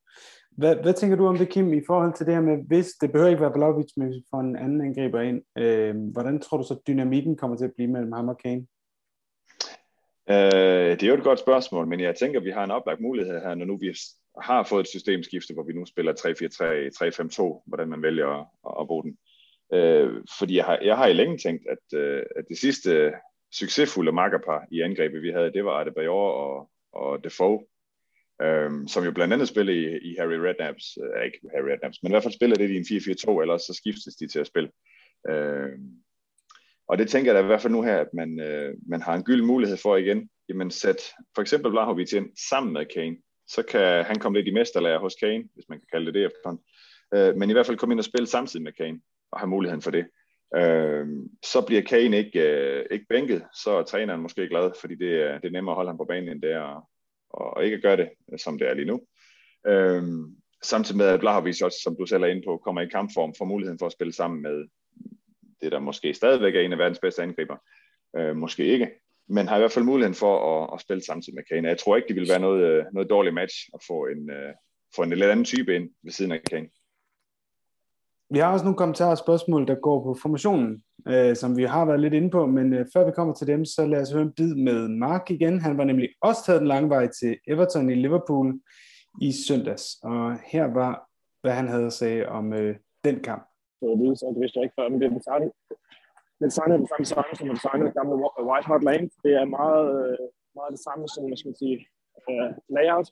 Hvad, 0.52 0.76
hvad 0.76 0.94
tænker 0.94 1.18
du 1.18 1.28
om 1.28 1.38
det, 1.38 1.50
Kim, 1.50 1.74
i 1.74 1.82
forhold 1.88 2.14
til 2.14 2.26
det 2.26 2.34
her 2.34 2.42
med, 2.42 2.58
hvis 2.68 2.88
det 3.02 3.12
behøver 3.12 3.30
ikke 3.30 3.42
være 3.42 3.54
Vlaovic, 3.56 3.92
men 3.98 4.08
hvis 4.08 4.18
vi 4.18 4.24
får 4.30 4.40
en 4.40 4.56
anden 4.56 4.82
angriber 4.82 5.22
ind, 5.22 5.42
øh, 5.58 5.96
hvordan 6.12 6.40
tror 6.40 6.58
du 6.58 6.64
så, 6.64 6.76
dynamikken 6.88 7.36
kommer 7.38 7.58
til 7.58 7.66
at 7.66 7.74
blive 7.76 7.92
mellem 7.92 8.12
ham 8.12 8.30
og 8.30 8.38
Kane? 8.38 8.66
Øh, 10.30 10.92
det 10.98 11.04
er 11.04 11.08
jo 11.08 11.18
et 11.18 11.24
godt 11.24 11.40
spørgsmål, 11.40 11.88
men 11.88 12.00
jeg 12.00 12.16
tænker, 12.16 12.40
at 12.40 12.46
vi 12.46 12.52
har 12.52 12.64
en 12.64 12.72
oplagt 12.72 13.02
mulighed 13.02 13.42
her, 13.42 13.56
når 13.56 13.66
nu 13.66 13.78
vi 13.78 13.96
har 14.42 14.64
fået 14.64 14.82
et 14.82 14.88
systemskifte, 14.88 15.54
hvor 15.54 15.64
vi 15.64 15.74
nu 15.74 15.86
spiller 15.86 16.14
3-4-3, 16.14 16.20
3-5-2, 17.40 17.64
hvordan 17.66 17.90
man 17.90 18.02
vælger 18.02 18.28
at, 18.40 18.82
at 18.82 18.88
bruge 18.88 19.04
den. 19.04 19.18
Øh, 19.74 20.24
fordi 20.40 20.56
jeg 20.56 20.66
har, 20.66 20.80
jeg 20.82 20.98
har 20.98 21.08
i 21.08 21.14
længe 21.14 21.38
tænkt, 21.38 21.64
at, 21.70 22.00
øh, 22.00 22.24
at 22.36 22.46
det 22.50 22.58
sidste 22.58 23.14
succesfulde 23.54 24.12
makkerpar 24.12 24.68
i 24.72 24.82
angrebet, 24.82 25.22
vi 25.22 25.32
havde, 25.32 25.54
det 25.54 25.66
var 25.66 25.80
Adebayor 25.80 26.32
og, 26.32 26.70
og 26.94 27.24
Defoe, 27.24 27.60
øh, 28.42 28.72
som 28.88 29.04
jo 29.04 29.12
blandt 29.12 29.34
andet 29.34 29.48
spillede 29.48 29.78
i, 29.78 30.12
i 30.12 30.16
Harry 30.20 30.34
Redknapps, 30.34 30.98
øh, 31.04 31.26
ikke 31.26 31.40
Harry 31.54 31.70
Redknapps, 31.70 32.04
men 32.04 32.12
i 32.12 32.14
hvert 32.14 32.24
fald 32.24 32.34
spiller 32.34 32.56
det 32.56 32.70
i 32.70 32.78
en 32.78 32.84
4-4-2, 33.38 33.42
ellers 33.42 33.62
så 33.62 33.74
skiftes 33.74 34.16
de 34.16 34.28
til 34.28 34.40
at 34.40 34.48
spille. 34.48 34.72
Øh, 35.30 35.72
og 36.88 36.98
det 36.98 37.10
tænker 37.10 37.32
jeg 37.32 37.36
da 37.36 37.44
i 37.44 37.48
hvert 37.48 37.62
fald 37.62 37.74
nu 37.74 37.82
her, 37.82 37.98
at 37.98 38.14
man, 38.14 38.40
øh, 38.40 38.76
man 38.88 39.02
har 39.02 39.16
en 39.16 39.24
gyld 39.24 39.42
mulighed 39.42 39.78
for 39.78 39.98
igen, 39.98 40.30
jamen 40.50 40.72
sæt 40.72 41.02
for 41.36 41.42
eksempel 41.42 41.72
Blahovic 41.72 42.14
ind 42.14 42.30
sammen 42.50 42.74
med 42.74 42.86
Kane, 42.86 43.18
så 43.48 43.64
kan 43.64 44.04
han 44.04 44.20
komme 44.20 44.38
lidt 44.38 44.48
i 44.48 44.54
mesterlærer 44.54 45.00
hos 45.00 45.16
Kane, 45.16 45.44
hvis 45.54 45.66
man 45.70 45.80
kan 45.80 45.88
kalde 45.92 46.06
det 46.06 46.14
det 46.14 46.26
efterhånden. 46.26 46.64
Øh, 47.14 47.36
men 47.36 47.50
i 47.50 47.54
hvert 47.54 47.66
fald 47.66 47.78
komme 47.78 47.94
ind 47.94 48.00
og 48.00 48.06
spille 48.06 48.28
samtidig 48.28 48.64
med 48.64 48.74
Kane 48.74 49.00
og 49.34 49.40
have 49.40 49.50
muligheden 49.50 49.82
for 49.82 49.92
det. 49.92 50.06
Øh, 50.56 51.08
så 51.44 51.66
bliver 51.68 51.82
Kane 51.82 52.18
ikke, 52.18 52.40
øh, 52.40 52.86
ikke 52.92 53.06
bænket, 53.10 53.44
så 53.64 53.72
er 53.72 53.84
træneren 53.84 54.22
måske 54.22 54.48
glad, 54.48 54.72
fordi 54.82 54.96
det 54.96 55.22
er, 55.22 55.40
det 55.40 55.48
er 55.48 55.52
nemmere 55.52 55.74
at 55.74 55.76
holde 55.76 55.90
ham 55.90 55.98
på 55.98 56.06
banen, 56.06 56.30
end 56.30 56.42
det 56.42 56.52
er 56.52 56.88
og, 57.30 57.58
og 57.58 57.66
ikke 57.66 57.76
at 57.76 57.84
gøre 57.84 57.98
det, 57.98 58.10
øh, 58.34 58.40
som 58.40 58.58
det 58.60 58.70
er 58.70 58.74
lige 58.74 58.86
nu. 58.86 59.02
Øh, 59.68 60.04
samtidig 60.64 60.98
med, 60.98 61.06
at 61.06 61.20
Blahovic 61.20 61.62
også, 61.62 61.80
som 61.84 61.96
du 62.00 62.06
selv 62.06 62.24
er 62.24 62.28
inde 62.28 62.44
på, 62.48 62.58
kommer 62.58 62.82
i 62.82 62.88
kampform, 62.88 63.34
får 63.38 63.46
muligheden 63.46 63.80
for 63.80 63.86
at 63.86 63.92
spille 63.92 64.14
sammen 64.14 64.42
med 64.42 64.66
det, 65.62 65.72
der 65.72 65.80
måske 65.80 66.14
stadigvæk 66.14 66.56
er 66.56 66.62
en 66.62 66.74
af 66.74 66.78
verdens 66.78 67.00
bedste 67.00 67.24
angriber. 67.24 67.58
Øh, 68.18 68.36
måske 68.36 68.66
ikke, 68.66 68.90
men 69.30 69.48
har 69.48 69.56
i 69.56 69.60
hvert 69.60 69.72
fald 69.72 69.86
muligheden 69.86 70.16
for 70.16 70.64
at, 70.64 70.70
at 70.74 70.82
spille 70.82 71.04
samtidig 71.04 71.36
med 71.36 71.44
Kane. 71.44 71.68
Jeg 71.68 71.78
tror 71.78 71.96
ikke, 71.96 72.08
det 72.08 72.16
vil 72.16 72.30
være 72.30 72.40
noget, 72.40 72.64
øh, 72.64 72.86
noget 72.94 73.10
dårligt 73.10 73.36
match 73.36 73.56
at 73.74 73.80
få 73.88 74.06
en, 74.06 74.32
få 74.96 75.04
en 75.04 75.10
lidt 75.10 75.24
anden 75.24 75.46
type 75.46 75.76
ind 75.76 75.90
ved 76.04 76.12
siden 76.12 76.32
af 76.32 76.42
Kane. 76.44 76.70
Vi 78.34 78.40
har 78.40 78.54
også 78.54 78.66
nogle 78.66 78.78
kommentarer 78.78 79.12
og 79.12 79.18
spørgsmål, 79.26 79.68
der 79.68 79.76
går 79.76 80.04
på 80.04 80.16
formationen, 80.22 80.84
øh, 81.08 81.36
som 81.36 81.58
vi 81.58 81.64
har 81.64 81.86
været 81.86 82.00
lidt 82.00 82.14
inde 82.14 82.30
på, 82.30 82.46
men 82.46 82.74
øh, 82.74 82.86
før 82.94 83.06
vi 83.06 83.12
kommer 83.12 83.34
til 83.34 83.48
dem, 83.48 83.66
så 83.66 83.86
lad 83.86 84.02
os 84.02 84.12
høre 84.12 84.22
en 84.22 84.34
bid 84.38 84.56
med 84.56 84.88
Mark 84.88 85.32
igen. 85.32 85.60
Han 85.60 85.78
var 85.78 85.84
nemlig 85.84 86.10
også 86.22 86.42
taget 86.46 86.60
den 86.62 86.68
lange 86.68 86.90
vej 86.90 87.08
til 87.20 87.38
Everton 87.48 87.90
i 87.90 87.96
Liverpool 87.96 88.60
i 89.22 89.32
søndags, 89.48 89.86
og 90.04 90.40
her 90.54 90.66
var, 90.80 90.94
hvad 91.42 91.52
han 91.52 91.68
havde 91.68 91.86
at 91.86 91.94
sige 91.94 92.30
om 92.30 92.54
øh, 92.54 92.76
den 93.04 93.20
kamp. 93.20 93.44
Det, 93.82 94.20
så 94.20 94.26
det 94.34 94.42
vidste 94.42 94.58
jeg 94.58 94.64
ikke 94.64 94.78
før, 94.80 94.90
men 94.90 95.00
det 95.00 95.06
er 95.06 95.16
den 95.18 95.24
samme, 95.24 95.52
den 96.44 96.52
samme, 96.52 96.78
den 96.78 96.88
samme 96.88 97.06
sang, 97.06 97.38
som 97.38 97.48
den 97.48 97.62
samme 97.66 97.84
gamle 97.98 98.16
White 98.50 98.68
Hart 98.70 98.84
Lane. 98.84 99.10
Det 99.24 99.34
er 99.42 99.46
meget, 99.60 99.88
øh, 100.06 100.26
meget 100.58 100.72
det 100.76 100.84
samme 100.88 101.04
som, 101.08 101.24
man 101.32 101.38
skal 101.38 101.56
sige, 101.62 101.78
uh, 102.30 102.50
layout. 102.76 103.08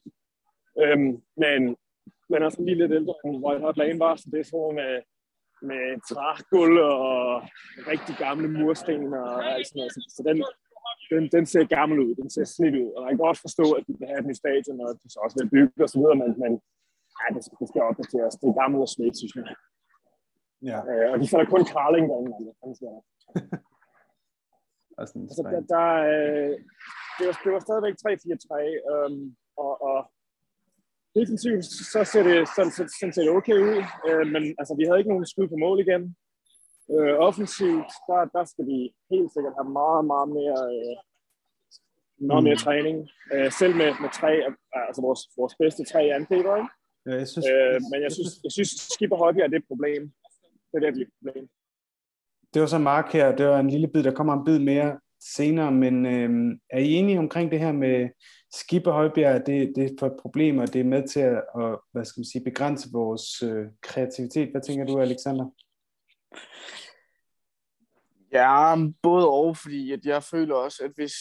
Øhm, 0.81 1.11
men 1.43 1.61
men 2.31 2.51
sådan 2.51 2.65
lige 2.65 2.81
lidt 2.81 2.97
ældre 2.99 3.15
end 3.25 3.43
White 3.45 3.63
Hot 3.65 3.77
Lane 3.77 3.99
var, 4.05 4.15
så 4.15 4.25
det 4.31 4.39
er 4.39 4.49
sådan 4.51 4.75
med, 4.81 4.91
med 5.69 5.85
trægulv 6.09 6.77
og 6.93 7.11
rigtig 7.91 8.15
gamle 8.25 8.47
mursten 8.59 9.01
og 9.13 9.29
alt 9.53 9.67
sådan 9.67 9.79
noget. 9.79 9.93
Så 10.15 10.21
den, 10.29 10.37
den, 11.11 11.23
den 11.35 11.45
ser 11.53 11.65
gammel 11.77 11.97
ud, 12.05 12.11
den 12.21 12.29
ser 12.35 12.45
slidt 12.55 12.75
ud, 12.83 12.89
og 12.95 13.01
jeg 13.03 13.11
kan 13.11 13.25
godt 13.27 13.43
forstå, 13.45 13.65
at 13.77 13.83
de 13.87 13.93
vil 13.99 14.07
have 14.11 14.21
den 14.23 14.31
i 14.35 14.41
stadion, 14.43 14.81
og 14.85 14.89
det 15.01 15.07
så 15.11 15.19
også 15.25 15.37
vil 15.39 15.53
bygge 15.55 15.83
og 15.85 15.89
så 15.89 15.97
videre, 15.99 16.17
men, 16.21 16.31
men 16.43 16.51
ja, 17.19 17.25
det, 17.35 17.41
det 17.59 17.67
skal 17.71 17.81
opdateres. 17.89 18.39
Det 18.41 18.47
er 18.49 18.59
gammelt 18.61 18.85
og 18.85 18.91
slidt, 18.95 19.15
synes 19.21 19.35
jeg. 19.39 19.47
Ja. 20.69 20.79
Øh, 20.89 21.07
og 21.11 21.17
de 21.21 21.27
får 21.31 21.43
kun 21.53 21.63
Karling 21.73 22.05
derinde, 22.11 22.53
altså. 22.67 22.87
altså, 25.01 25.41
der, 25.53 25.61
der, 25.73 25.87
øh, 26.11 26.55
det, 27.17 27.23
var, 27.27 27.35
det 27.43 27.51
var 27.55 27.61
stadigvæk 27.67 27.95
3-4-3, 28.03 28.51
øhm, 28.91 29.25
og, 29.63 29.73
og 29.89 29.97
defensivt, 31.17 31.65
så 31.93 31.99
ser 32.11 32.23
det 32.29 32.37
sådan, 32.55 32.73
så, 32.77 32.83
sådan 32.99 33.13
ser 33.13 33.23
det 33.27 33.37
okay 33.39 33.57
ud, 33.69 33.77
øh, 34.07 34.25
men 34.33 34.43
altså, 34.59 34.73
vi 34.79 34.83
havde 34.85 34.99
ikke 34.99 35.13
nogen 35.13 35.31
skud 35.31 35.47
på 35.47 35.57
mål 35.65 35.79
igen. 35.85 36.03
Øh, 36.93 37.13
offensivt, 37.27 37.91
der, 38.07 38.19
der 38.35 38.43
skal 38.51 38.65
vi 38.71 38.79
helt 39.11 39.29
sikkert 39.33 39.57
have 39.59 39.69
meget, 39.81 40.03
meget 40.11 40.29
mere, 40.39 40.59
øh, 40.75 40.95
meget 42.29 42.43
mere 42.47 42.59
mm. 42.59 42.65
træning. 42.65 42.97
Øh, 43.33 43.49
selv 43.59 43.73
med, 43.81 43.89
med 44.03 44.11
tre, 44.19 44.31
altså 44.87 45.01
vores, 45.07 45.21
vores 45.39 45.55
bedste 45.61 45.81
tre 45.91 46.01
angriber, 46.17 46.53
ikke? 46.61 46.71
Ja, 47.07 47.13
jeg 47.21 47.27
synes, 47.33 47.47
øh, 47.55 47.75
men 47.91 47.99
jeg 48.05 48.11
synes, 48.17 48.31
jeg 48.45 48.51
synes 48.57 48.71
Skipper 48.93 49.17
Højbjerg 49.17 49.45
er 49.45 49.51
det 49.51 49.61
et 49.63 49.71
problem. 49.71 50.01
Det 50.69 50.75
er 50.77 50.85
virkelig 50.85 51.07
et 51.07 51.13
problem. 51.19 51.45
Det 52.53 52.59
var 52.61 52.67
så 52.67 52.77
Mark 52.77 53.07
her, 53.13 53.35
det 53.35 53.45
var 53.45 53.59
en 53.59 53.69
lille 53.69 53.87
bid, 53.87 54.03
der 54.03 54.17
kommer 54.19 54.33
en 54.33 54.45
bid 54.45 54.59
mere 54.59 54.99
senere, 55.21 55.71
men 55.71 56.05
øh, 56.05 56.57
er 56.69 56.79
I 56.79 56.91
enige 56.91 57.19
omkring 57.19 57.51
det 57.51 57.59
her 57.59 57.71
med 57.71 58.09
Skipper 58.53 58.91
Højbjerg, 58.91 59.45
det, 59.45 59.73
det 59.75 59.83
er 59.83 59.95
for 59.99 60.07
et 60.07 60.17
problem, 60.21 60.57
og 60.57 60.73
det 60.73 60.79
er 60.79 60.83
med 60.83 61.07
til 61.07 61.19
at, 61.19 61.43
at 61.55 61.79
hvad 61.91 62.05
skal 62.05 62.19
man 62.19 62.25
sige, 62.25 62.43
begrænse 62.43 62.89
vores 62.91 63.43
øh, 63.43 63.65
kreativitet. 63.81 64.51
Hvad 64.51 64.61
tænker 64.61 64.85
du, 64.85 64.99
Alexander? 64.99 65.45
Ja, 68.33 68.75
både 69.01 69.29
og, 69.29 69.57
fordi 69.57 69.91
at 69.91 70.05
jeg 70.05 70.23
føler 70.23 70.55
også, 70.55 70.83
at 70.83 70.91
hvis, 70.95 71.13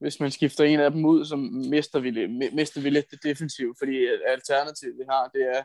hvis 0.00 0.20
man 0.20 0.30
skifter 0.30 0.64
en 0.64 0.80
af 0.80 0.90
dem 0.90 1.04
ud, 1.04 1.24
så 1.24 1.36
mister 1.70 2.00
vi, 2.00 2.26
mister 2.52 2.80
vi 2.80 2.90
lidt 2.90 3.10
det 3.10 3.22
defensive, 3.22 3.74
fordi 3.78 4.06
alternativet 4.26 4.94
vi 4.98 5.04
har, 5.10 5.30
det 5.34 5.42
er 5.56 5.62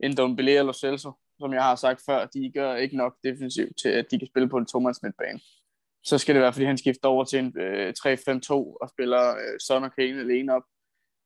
en 0.00 0.16
Dombele 0.16 0.58
eller 0.58 0.72
Celso, 0.72 1.12
som 1.38 1.52
jeg 1.52 1.62
har 1.62 1.76
sagt 1.76 2.02
før, 2.06 2.26
de 2.26 2.52
gør 2.54 2.74
ikke 2.74 2.96
nok 2.96 3.14
defensivt 3.24 3.78
til, 3.82 3.88
at 3.88 4.10
de 4.10 4.18
kan 4.18 4.28
spille 4.28 4.48
på 4.48 4.56
en 4.56 4.66
tomands 4.66 5.02
midtbane 5.02 5.40
så 6.06 6.18
skal 6.18 6.34
det 6.34 6.42
være, 6.42 6.52
fordi 6.52 6.66
han 6.66 6.78
skifter 6.78 7.08
over 7.08 7.24
til 7.24 7.38
en 7.38 7.60
øh, 7.60 7.94
3-5-2 7.98 8.52
og 8.52 8.90
spiller 8.90 9.36
øh, 9.36 9.60
Son 9.60 9.84
og 9.84 9.92
Kane 9.94 10.20
alene 10.20 10.54
op 10.54 10.62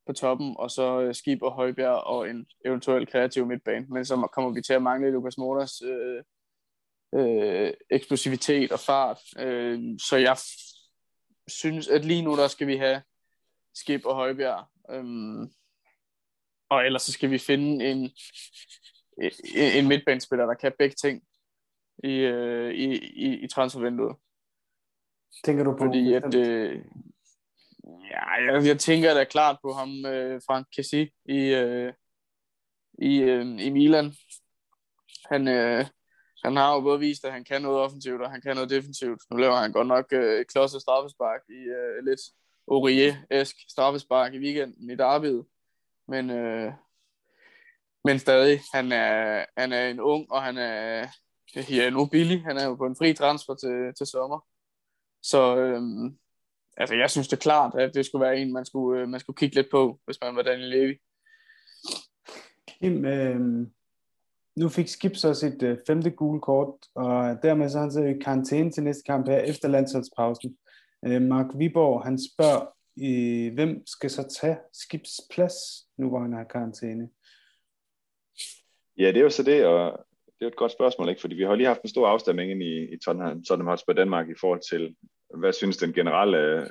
på 0.06 0.12
toppen, 0.12 0.56
og 0.58 0.70
så 0.70 1.00
øh, 1.00 1.14
Skib 1.14 1.42
og 1.42 1.52
Højbjerg 1.52 2.04
og 2.06 2.30
en 2.30 2.46
eventuel 2.64 3.06
kreativ 3.06 3.46
midtbane. 3.46 3.86
Men 3.88 4.04
så 4.04 4.28
kommer 4.32 4.50
vi 4.50 4.62
til 4.62 4.72
at 4.72 4.82
mangle 4.82 5.10
Lukas 5.10 5.38
Motors 5.38 5.82
øh, 5.82 6.22
øh, 7.14 7.72
eksplosivitet 7.90 8.72
og 8.72 8.80
fart. 8.80 9.18
Øh, 9.38 9.98
så 10.08 10.16
jeg 10.16 10.36
synes, 11.48 11.88
at 11.88 12.04
lige 12.04 12.22
nu 12.22 12.36
der 12.36 12.48
skal 12.48 12.66
vi 12.66 12.76
have 12.76 13.02
Skib 13.74 14.06
og 14.06 14.14
Højbjerg. 14.14 14.66
Øh, 14.90 15.48
og 16.70 16.86
ellers 16.86 17.02
så 17.02 17.12
skal 17.12 17.30
vi 17.30 17.38
finde 17.38 17.84
en, 17.90 18.10
en, 19.18 19.30
en 19.54 19.88
midtbanespiller, 19.88 20.46
der 20.46 20.54
kan 20.54 20.72
begge 20.78 20.94
ting 20.94 21.22
i, 22.04 22.12
øh, 22.16 22.74
i, 22.74 22.98
i, 22.98 23.44
i 23.44 23.48
transfervinduet. 23.48 24.16
Tænker 25.44 25.64
du 25.64 25.72
på? 25.72 25.78
Fordi 25.78 26.14
at, 26.14 26.34
øh, 26.34 26.84
ja, 28.10 28.52
jeg, 28.52 28.66
jeg 28.66 28.78
tænker 28.78 29.14
da 29.14 29.24
klart 29.24 29.56
på 29.62 29.72
ham, 29.72 30.06
øh, 30.06 30.40
Frank 30.46 30.66
Kessi 30.76 31.10
i, 31.24 31.38
øh, 31.54 31.92
i, 32.98 33.18
øh, 33.18 33.46
i 33.66 33.70
Milan. 33.70 34.12
Han, 35.30 35.48
øh, 35.48 35.86
han 36.44 36.56
har 36.56 36.74
jo 36.74 36.80
både 36.80 36.98
vist, 36.98 37.24
at 37.24 37.32
han 37.32 37.44
kan 37.44 37.62
noget 37.62 37.78
offensivt, 37.78 38.22
og 38.22 38.30
han 38.30 38.40
kan 38.40 38.54
noget 38.56 38.70
defensivt. 38.70 39.22
Nu 39.30 39.36
laver 39.36 39.56
han 39.56 39.72
godt 39.72 39.86
nok 39.86 40.06
øh, 40.12 40.44
klods 40.44 40.74
og 40.74 40.80
straffespark 40.80 41.40
i 41.48 41.60
øh, 41.78 42.04
lidt 42.04 42.20
Aurier-esk 42.70 43.70
straffespark 43.70 44.34
i 44.34 44.38
weekenden 44.38 44.90
i 44.90 44.94
Derbyet. 44.94 45.44
Men, 46.08 46.30
øh, 46.30 46.72
men 48.04 48.18
stadig, 48.18 48.60
han 48.74 48.92
er, 48.92 49.44
han 49.56 49.72
er 49.72 49.88
en 49.88 50.00
ung, 50.00 50.32
og 50.32 50.42
han 50.42 50.58
er, 50.58 51.06
ja, 51.70 51.90
nu 51.90 52.06
billig. 52.06 52.42
Han 52.42 52.56
er 52.56 52.64
jo 52.64 52.74
på 52.74 52.86
en 52.86 52.96
fri 52.96 53.14
transfer 53.14 53.54
til, 53.54 53.94
til 53.98 54.06
sommer. 54.06 54.46
Så 55.22 55.56
øh, 55.56 55.82
altså, 56.76 56.94
jeg 56.94 57.10
synes 57.10 57.28
det 57.28 57.36
er 57.36 57.40
klart, 57.40 57.74
at 57.74 57.94
det 57.94 58.06
skulle 58.06 58.24
være 58.24 58.38
en, 58.38 58.52
man 58.52 58.64
skulle, 58.64 59.00
øh, 59.00 59.08
man 59.08 59.20
skulle 59.20 59.36
kigge 59.36 59.56
lidt 59.56 59.70
på, 59.70 60.00
hvis 60.04 60.18
man 60.20 60.36
var 60.36 60.42
Daniel 60.42 60.68
Levy. 60.68 61.00
Kim, 62.66 63.04
øh, 63.04 63.66
nu 64.56 64.68
fik 64.68 64.88
Skip 64.88 65.16
så 65.16 65.34
sit 65.34 65.62
øh, 65.62 65.78
femte 65.86 66.10
gule 66.10 66.40
kort, 66.40 66.74
og 66.94 67.42
dermed 67.42 67.68
så 67.68 67.78
er 67.78 67.82
han 67.82 67.92
så 67.92 68.02
i 68.04 68.18
karantæne 68.18 68.70
til 68.70 68.82
næste 68.82 69.02
kamp 69.06 69.28
her 69.28 69.38
efter 69.38 69.68
landsholdspausen. 69.68 70.56
Øh, 71.06 71.22
Mark 71.22 71.46
Viborg, 71.58 72.04
han 72.04 72.18
spørger, 72.18 72.66
øh, 73.02 73.54
hvem 73.54 73.86
skal 73.86 74.10
så 74.10 74.38
tage 74.40 74.58
Skips 74.72 75.20
plads, 75.30 75.54
nu 75.98 76.08
hvor 76.08 76.20
han 76.20 76.32
har 76.32 76.44
karantæne? 76.44 77.08
Ja, 78.98 79.06
det 79.08 79.16
er 79.16 79.20
jo 79.20 79.30
så 79.30 79.42
det, 79.42 79.66
og 79.66 80.06
det 80.40 80.46
er 80.46 80.50
et 80.50 80.56
godt 80.56 80.72
spørgsmål, 80.72 81.08
ikke? 81.08 81.20
fordi 81.20 81.34
vi 81.34 81.42
har 81.42 81.54
lige 81.54 81.66
haft 81.66 81.82
en 81.82 81.88
stor 81.88 82.08
afstemning 82.08 82.62
i, 82.62 82.94
i 82.94 82.96
Tottenham, 83.04 83.44
Tottenham 83.44 83.70
Hotspur 83.70 83.92
Danmark 83.92 84.28
i 84.28 84.38
forhold 84.40 84.60
til, 84.70 84.96
hvad 85.38 85.52
synes 85.52 85.76
den 85.76 85.92
generelle 85.92 86.38
øh, 86.38 86.66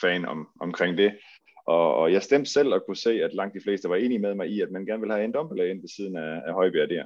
fan 0.00 0.24
om, 0.24 0.48
omkring 0.60 0.98
det. 0.98 1.18
Og, 1.66 1.94
og 1.94 2.12
jeg 2.12 2.22
stemte 2.22 2.50
selv 2.50 2.74
og 2.74 2.82
kunne 2.86 2.96
se, 2.96 3.22
at 3.22 3.34
langt 3.34 3.54
de 3.54 3.60
fleste 3.60 3.88
var 3.88 3.96
enige 3.96 4.18
med 4.18 4.34
mig 4.34 4.48
i, 4.48 4.60
at 4.60 4.70
man 4.70 4.86
gerne 4.86 5.00
vil 5.00 5.12
have 5.12 5.24
en 5.24 5.34
Dombele 5.34 5.70
ind 5.70 5.80
ved 5.80 5.88
siden 5.88 6.16
af, 6.16 6.42
af 6.46 6.52
Højbjerg 6.52 6.90
der. 6.90 7.04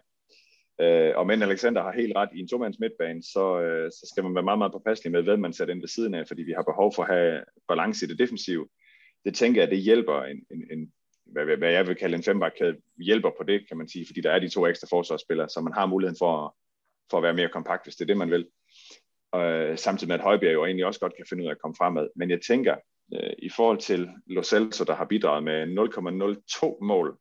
Øh, 0.81 1.13
og 1.17 1.27
men 1.27 1.43
Alexander 1.43 1.83
har 1.83 1.93
helt 1.93 2.17
ret 2.17 2.29
i 2.35 2.41
en 2.41 2.49
tomands 2.49 2.79
midtbane, 2.79 3.23
så, 3.23 3.61
øh, 3.61 3.91
så 3.91 4.09
skal 4.13 4.25
man 4.25 4.35
være 4.35 4.45
meget, 4.45 4.59
meget 4.59 4.73
påpasselig 4.73 5.13
med, 5.13 5.23
hvad 5.23 5.37
man 5.37 5.53
sætter 5.53 5.75
ind 5.75 5.83
ved 5.83 5.89
siden 5.89 6.15
af, 6.15 6.27
fordi 6.29 6.43
vi 6.43 6.53
har 6.53 6.63
behov 6.63 6.93
for 6.95 7.03
at 7.03 7.15
have 7.15 7.45
balance 7.69 8.07
i 8.07 8.09
det 8.09 8.19
defensive. 8.19 8.69
Det 9.25 9.35
tænker 9.35 9.63
jeg, 9.63 9.71
det 9.71 9.79
hjælper 9.79 10.23
en, 10.23 10.45
en, 10.51 10.65
en 10.71 10.93
hvad, 11.29 11.57
hvad 11.57 11.73
jeg 11.73 11.87
vil 11.87 11.97
kalde 11.97 12.17
en 12.17 12.23
fembakkæde, 12.23 12.77
hjælper 12.99 13.31
på 13.39 13.45
det, 13.45 13.69
kan 13.69 13.77
man 13.77 13.89
sige, 13.89 14.07
fordi 14.07 14.21
der 14.21 14.31
er 14.31 14.39
de 14.39 14.49
to 14.49 14.67
ekstra 14.67 14.87
forsvarsspillere, 14.91 15.49
så 15.49 15.61
man 15.61 15.73
har 15.73 15.87
muligheden 15.87 16.19
for, 16.19 16.57
for 17.11 17.17
at 17.17 17.23
være 17.23 17.35
mere 17.35 17.49
kompakt, 17.49 17.85
hvis 17.85 17.97
det 17.97 18.05
er 18.05 18.07
det, 18.07 18.17
man 18.17 18.31
vil. 18.31 18.47
Øh, 19.35 19.79
samtidig 19.79 20.09
med, 20.09 20.15
at 20.15 20.25
Højbjerg 20.25 20.53
jo 20.53 20.65
egentlig 20.65 20.87
også 20.87 21.01
godt 21.01 21.17
kan 21.17 21.27
finde 21.29 21.43
ud 21.43 21.49
af 21.49 21.53
at 21.53 21.61
komme 21.61 21.75
fremad. 21.79 22.09
Men 22.17 22.31
jeg 22.31 22.41
tænker, 22.47 22.77
øh, 23.15 23.33
i 23.39 23.49
forhold 23.49 23.79
til 23.79 24.09
Lo 24.27 24.43
Celso, 24.43 24.85
der 24.85 24.95
har 24.95 25.05
bidraget 25.05 25.45
med 25.45 25.67
0,02 25.67 26.85
mål 26.85 27.19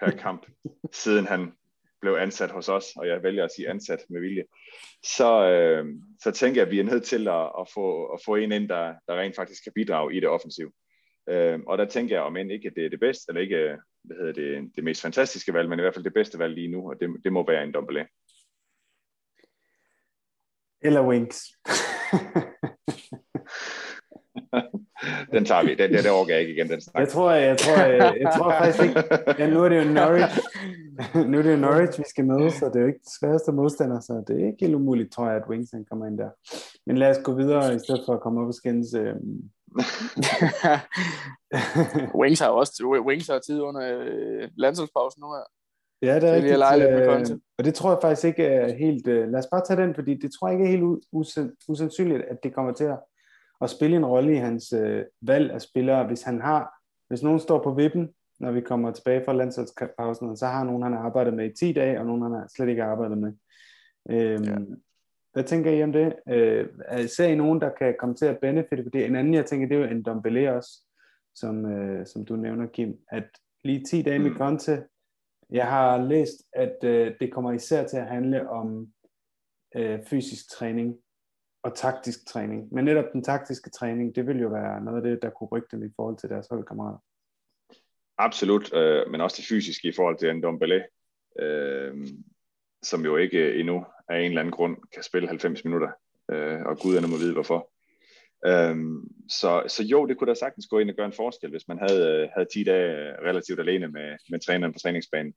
per 0.00 0.10
kamp, 0.24 0.46
siden 0.92 1.26
han 1.26 1.52
blev 2.00 2.14
ansat 2.14 2.50
hos 2.50 2.68
os, 2.68 2.84
og 2.96 3.08
jeg 3.08 3.22
vælger 3.22 3.44
at 3.44 3.50
sige 3.56 3.68
ansat 3.68 4.00
med 4.08 4.20
vilje, 4.20 4.44
så, 5.02 5.44
øh, 5.50 5.86
så 6.22 6.30
tænker 6.30 6.60
jeg, 6.60 6.66
at 6.66 6.72
vi 6.72 6.80
er 6.80 6.84
nødt 6.84 7.04
til 7.04 7.28
at, 7.28 7.50
at, 7.60 7.68
få, 7.74 8.06
at 8.06 8.20
få 8.24 8.34
en 8.34 8.52
ind, 8.52 8.68
der, 8.68 8.94
der 9.08 9.14
rent 9.14 9.36
faktisk 9.36 9.64
kan 9.64 9.72
bidrage 9.74 10.16
i 10.16 10.20
det 10.20 10.28
offensiv. 10.28 10.72
Øh, 11.28 11.60
og 11.66 11.78
der 11.78 11.84
tænker 11.84 12.16
jeg, 12.16 12.22
om 12.22 12.36
end 12.36 12.52
ikke 12.52 12.72
det 12.76 12.84
er 12.84 12.90
det 12.90 13.00
bedste, 13.00 13.24
eller 13.28 13.40
ikke 13.40 13.76
hvad 14.04 14.16
hedder 14.16 14.32
det, 14.32 14.70
det 14.76 14.84
mest 14.84 15.02
fantastiske 15.02 15.54
valg, 15.54 15.68
men 15.68 15.78
i 15.78 15.82
hvert 15.82 15.94
fald 15.94 16.04
det 16.04 16.14
bedste 16.14 16.38
valg 16.38 16.54
lige 16.54 16.68
nu, 16.68 16.90
og 16.90 17.00
det, 17.00 17.08
det 17.24 17.32
må 17.32 17.46
være 17.46 17.64
en 17.64 17.72
Dombele. 17.72 18.06
Eller 20.80 21.08
Winks. 21.08 21.42
den 25.32 25.44
tager 25.44 25.64
vi. 25.64 25.74
Den, 25.74 25.92
den, 25.92 26.04
den 26.04 26.10
overgår 26.10 26.30
jeg 26.30 26.40
ikke 26.40 26.52
igen, 26.52 26.70
den 26.70 26.80
snak. 26.80 27.00
Jeg 27.00 27.08
tror, 27.08 27.30
jeg, 27.30 27.48
jeg 27.48 27.58
tror, 27.58 27.82
jeg, 27.82 28.16
jeg 28.20 28.32
tror 28.36 28.50
faktisk 28.50 28.84
ikke... 28.84 29.02
Ja, 29.38 29.50
nu 29.50 29.64
er 29.64 29.68
det 29.68 29.84
jo 29.84 29.92
Norwich, 29.92 30.38
nu 31.30 31.38
er 31.38 31.42
det 31.42 31.52
jo 31.52 31.56
Norwich, 31.56 31.98
vi 31.98 32.04
skal 32.06 32.24
møde, 32.24 32.50
så 32.50 32.66
det 32.66 32.76
er 32.76 32.80
jo 32.80 32.86
ikke 32.86 32.98
det 32.98 33.12
sværeste 33.20 33.52
modstander, 33.52 34.00
så 34.00 34.24
det 34.26 34.42
er 34.42 34.46
ikke 34.46 34.60
helt 34.60 34.74
umuligt, 34.74 35.12
tror 35.12 35.26
jeg, 35.26 35.36
at 35.36 35.48
Wings 35.48 35.72
han 35.72 35.84
kommer 35.84 36.06
ind 36.06 36.18
der. 36.18 36.30
Men 36.86 36.98
lad 36.98 37.10
os 37.10 37.24
gå 37.24 37.34
videre, 37.34 37.74
i 37.74 37.78
stedet 37.78 38.02
for 38.06 38.14
at 38.14 38.20
komme 38.20 38.40
op 38.40 38.46
og 38.46 38.54
skændes. 38.54 38.94
Øh... 38.94 39.14
Wings 42.20 42.40
har 42.40 42.48
også 42.48 43.02
Wings 43.06 43.28
har 43.28 43.38
tid 43.38 43.60
under 43.60 43.98
øh, 43.98 44.48
landsholdspausen 44.56 45.20
nu 45.20 45.26
her. 45.26 45.44
Ja, 46.02 46.20
det 46.20 46.28
er 46.28 46.34
rigtigt. 46.34 47.30
Øh, 47.30 47.38
og 47.58 47.64
det 47.64 47.74
tror 47.74 47.90
jeg 47.90 47.98
faktisk 48.02 48.24
ikke 48.24 48.44
er 48.44 48.72
helt... 48.72 49.08
Øh, 49.08 49.28
lad 49.28 49.38
os 49.38 49.46
bare 49.50 49.62
tage 49.66 49.82
den, 49.82 49.94
fordi 49.94 50.14
det 50.14 50.30
tror 50.32 50.48
jeg 50.48 50.58
ikke 50.58 50.64
er 50.64 50.78
helt 50.78 51.04
usandsynligt, 51.68 52.22
at 52.22 52.38
det 52.42 52.54
kommer 52.54 52.72
til 52.72 52.84
at 52.84 52.98
at 53.62 53.70
spille 53.70 53.96
en 53.96 54.06
rolle 54.06 54.32
i 54.32 54.36
hans 54.36 54.72
øh, 54.72 55.04
valg 55.20 55.50
af 55.50 55.60
spillere, 55.60 56.06
hvis 56.06 56.22
han 56.22 56.40
har, 56.40 56.74
hvis 57.08 57.22
nogen 57.22 57.40
står 57.40 57.62
på 57.62 57.74
vippen, 57.74 58.08
når 58.40 58.52
vi 58.52 58.60
kommer 58.60 58.90
tilbage 58.90 59.24
fra 59.24 59.32
landsholdspausen, 59.32 60.36
så 60.36 60.46
har 60.46 60.64
nogen, 60.64 60.82
han 60.82 60.92
har 60.92 61.00
arbejdet 61.00 61.34
med 61.34 61.50
i 61.50 61.54
10 61.54 61.72
dage, 61.72 62.00
og 62.00 62.06
nogen, 62.06 62.22
han 62.22 62.32
har 62.32 62.46
slet 62.56 62.68
ikke 62.68 62.84
arbejdet 62.84 63.18
med. 63.18 63.32
Øhm, 64.10 64.44
ja. 64.44 64.56
Hvad 65.32 65.44
tænker 65.44 65.70
I 65.70 65.82
om 65.82 65.92
det? 65.92 66.14
Øh, 66.28 66.68
ser 67.08 67.26
I 67.26 67.34
nogen, 67.34 67.60
der 67.60 67.70
kan 67.78 67.94
komme 67.98 68.14
til 68.14 68.26
at 68.26 68.38
benefitte 68.40 68.84
på 68.84 68.90
det? 68.92 69.06
En 69.06 69.16
anden, 69.16 69.34
jeg 69.34 69.46
tænker, 69.46 69.68
det 69.68 69.76
er 69.76 69.80
jo 69.80 69.90
en 69.90 70.02
Dombele 70.02 70.54
også, 70.54 70.70
som, 71.34 71.66
øh, 71.72 72.06
som 72.06 72.24
du 72.24 72.36
nævner, 72.36 72.66
Kim, 72.66 72.98
at 73.10 73.28
lige 73.64 73.84
10 73.84 74.02
dage 74.02 74.18
med 74.18 74.30
mm. 74.30 74.36
Conte, 74.36 74.84
jeg 75.50 75.66
har 75.66 76.02
læst, 76.02 76.42
at 76.52 76.76
øh, 76.84 77.14
det 77.20 77.32
kommer 77.32 77.52
især 77.52 77.86
til 77.86 77.96
at 77.96 78.06
handle 78.06 78.50
om 78.50 78.92
øh, 79.76 80.00
fysisk 80.10 80.50
træning, 80.50 80.96
og 81.62 81.74
taktisk 81.74 82.26
træning. 82.26 82.74
Men 82.74 82.84
netop 82.84 83.04
den 83.12 83.24
taktiske 83.24 83.70
træning, 83.70 84.14
det 84.14 84.26
vil 84.26 84.40
jo 84.40 84.48
være 84.48 84.84
noget 84.84 84.96
af 84.96 85.10
det, 85.10 85.22
der 85.22 85.30
kunne 85.30 85.48
rykke 85.48 85.68
dem 85.72 85.82
i 85.82 85.92
forhold 85.96 86.16
til 86.16 86.28
deres 86.28 86.46
holdkammerater. 86.50 86.98
Absolut, 88.18 88.74
øh, 88.74 89.10
men 89.10 89.20
også 89.20 89.36
det 89.36 89.48
fysiske 89.48 89.88
i 89.88 89.92
forhold 89.96 90.18
til 90.18 90.30
en 90.30 90.42
Dombele, 90.42 90.84
øh, 91.38 92.06
som 92.82 93.04
jo 93.04 93.16
ikke 93.16 93.38
øh, 93.38 93.60
endnu 93.60 93.84
af 94.08 94.18
en 94.18 94.24
eller 94.24 94.40
anden 94.40 94.52
grund 94.52 94.76
kan 94.94 95.02
spille 95.02 95.28
90 95.28 95.64
minutter, 95.64 95.90
øh, 96.32 96.60
og 96.62 96.78
guderne 96.78 97.08
må 97.08 97.16
vide 97.16 97.32
hvorfor. 97.32 97.70
Øhm, 98.46 99.00
så, 99.28 99.62
så 99.68 99.82
jo, 99.82 100.06
det 100.06 100.18
kunne 100.18 100.28
da 100.28 100.34
sagtens 100.34 100.66
gå 100.66 100.78
ind 100.78 100.90
og 100.90 100.96
gøre 100.96 101.06
en 101.06 101.12
forskel, 101.12 101.50
hvis 101.50 101.68
man 101.68 101.78
havde, 101.78 102.22
øh, 102.22 102.28
havde 102.34 102.48
10 102.52 102.64
dage 102.64 102.90
øh, 102.96 103.14
relativt 103.28 103.60
alene 103.60 103.88
med, 103.88 104.16
med 104.30 104.40
træneren 104.40 104.72
på 104.72 104.78
træningsbanen 104.78 105.34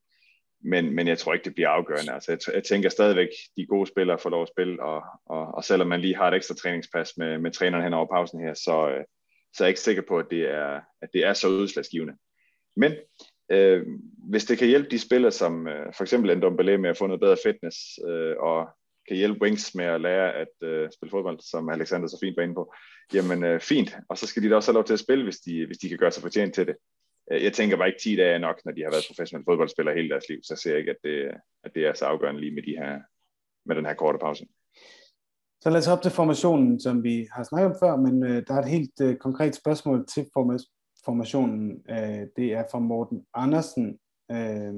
men, 0.64 0.94
men 0.94 1.08
jeg 1.08 1.18
tror 1.18 1.34
ikke, 1.34 1.44
det 1.44 1.54
bliver 1.54 1.68
afgørende. 1.68 2.12
Altså, 2.12 2.32
jeg, 2.32 2.54
jeg 2.54 2.64
tænker 2.64 2.88
stadigvæk, 2.88 3.28
de 3.56 3.66
gode 3.66 3.86
spillere 3.86 4.18
får 4.18 4.30
lov 4.30 4.42
at 4.42 4.48
spille, 4.48 4.82
og, 4.82 5.02
og, 5.26 5.46
og 5.54 5.64
selvom 5.64 5.88
man 5.88 6.00
lige 6.00 6.16
har 6.16 6.28
et 6.28 6.34
ekstra 6.34 6.54
træningspas 6.54 7.16
med, 7.16 7.38
med 7.38 7.50
træneren 7.50 7.84
hen 7.84 7.94
over 7.94 8.06
pausen 8.06 8.40
her, 8.40 8.54
så, 8.54 9.04
så 9.54 9.64
er 9.64 9.66
jeg 9.66 9.68
ikke 9.68 9.80
sikker 9.80 10.02
på, 10.08 10.18
at 10.18 10.26
det 10.30 10.50
er, 10.50 10.80
at 11.02 11.08
det 11.12 11.24
er 11.24 11.32
så 11.32 11.48
udslagsgivende. 11.48 12.14
Men 12.76 12.92
øh, 13.50 13.86
hvis 14.30 14.44
det 14.44 14.58
kan 14.58 14.68
hjælpe 14.68 14.90
de 14.90 14.98
spillere, 14.98 15.32
som 15.32 15.68
øh, 15.68 15.92
for 15.96 16.04
eksempel 16.04 16.30
en 16.30 16.42
Dombele 16.42 16.78
med 16.78 16.90
at 16.90 16.98
få 16.98 17.06
noget 17.06 17.20
bedre 17.20 17.36
fitness, 17.44 17.76
øh, 18.08 18.36
og 18.38 18.68
kan 19.08 19.16
hjælpe 19.16 19.42
Wings 19.42 19.74
med 19.74 19.84
at 19.84 20.00
lære 20.00 20.32
at 20.32 20.48
øh, 20.62 20.88
spille 20.92 21.10
fodbold, 21.10 21.40
som 21.40 21.68
Alexander 21.68 22.08
så 22.08 22.18
fint 22.22 22.36
var 22.36 22.42
inde 22.42 22.54
på, 22.54 22.74
jamen 23.14 23.44
øh, 23.44 23.60
fint. 23.60 23.96
Og 24.08 24.18
så 24.18 24.26
skal 24.26 24.42
de 24.42 24.50
da 24.50 24.56
også 24.56 24.70
have 24.70 24.74
lov 24.74 24.84
til 24.84 24.92
at 24.92 25.00
spille, 25.00 25.24
hvis 25.24 25.38
de, 25.38 25.66
hvis 25.66 25.78
de 25.78 25.88
kan 25.88 25.98
gøre 25.98 26.10
sig 26.10 26.22
fortjent 26.22 26.54
til 26.54 26.66
det. 26.66 26.76
Øh, 27.32 27.44
jeg 27.44 27.52
tænker 27.52 27.76
bare 27.76 27.88
ikke 27.88 28.00
10 28.02 28.16
dage 28.16 28.38
nok, 28.38 28.60
når 28.64 28.72
de 28.72 28.82
har 28.82 28.90
været 28.90 29.04
professionelle 29.08 29.44
fodboldspillere 29.48 29.94
hele 29.94 30.08
deres 30.08 30.28
liv, 30.28 30.38
så 30.42 30.56
ser 30.56 30.70
jeg 30.70 30.78
ikke, 30.78 30.90
at 30.90 31.02
det, 31.04 31.30
at 31.64 31.74
det 31.74 31.86
er 31.86 31.94
så 31.94 32.04
afgørende 32.04 32.40
lige 32.40 32.54
med, 32.54 32.62
de 32.62 32.76
her, 32.80 33.00
med 33.66 33.76
den 33.76 33.86
her 33.86 33.94
korte 33.94 34.18
pause. 34.18 34.46
Så 35.60 35.70
lad 35.70 35.78
os 35.78 35.88
op 35.88 36.02
til 36.02 36.10
formationen, 36.10 36.80
som 36.80 37.04
vi 37.04 37.28
har 37.32 37.44
snakket 37.44 37.70
om 37.70 37.76
før, 37.82 37.96
men 37.96 38.24
øh, 38.24 38.42
der 38.46 38.54
er 38.54 38.62
et 38.62 38.68
helt 38.68 39.00
øh, 39.02 39.16
konkret 39.16 39.54
spørgsmål 39.54 40.06
til 40.14 40.26
formationen. 41.06 41.82
Øh, 41.90 42.26
det 42.36 42.52
er 42.52 42.64
fra 42.70 42.78
Morten 42.78 43.26
Andersen. 43.34 43.98
Øh, 44.30 44.74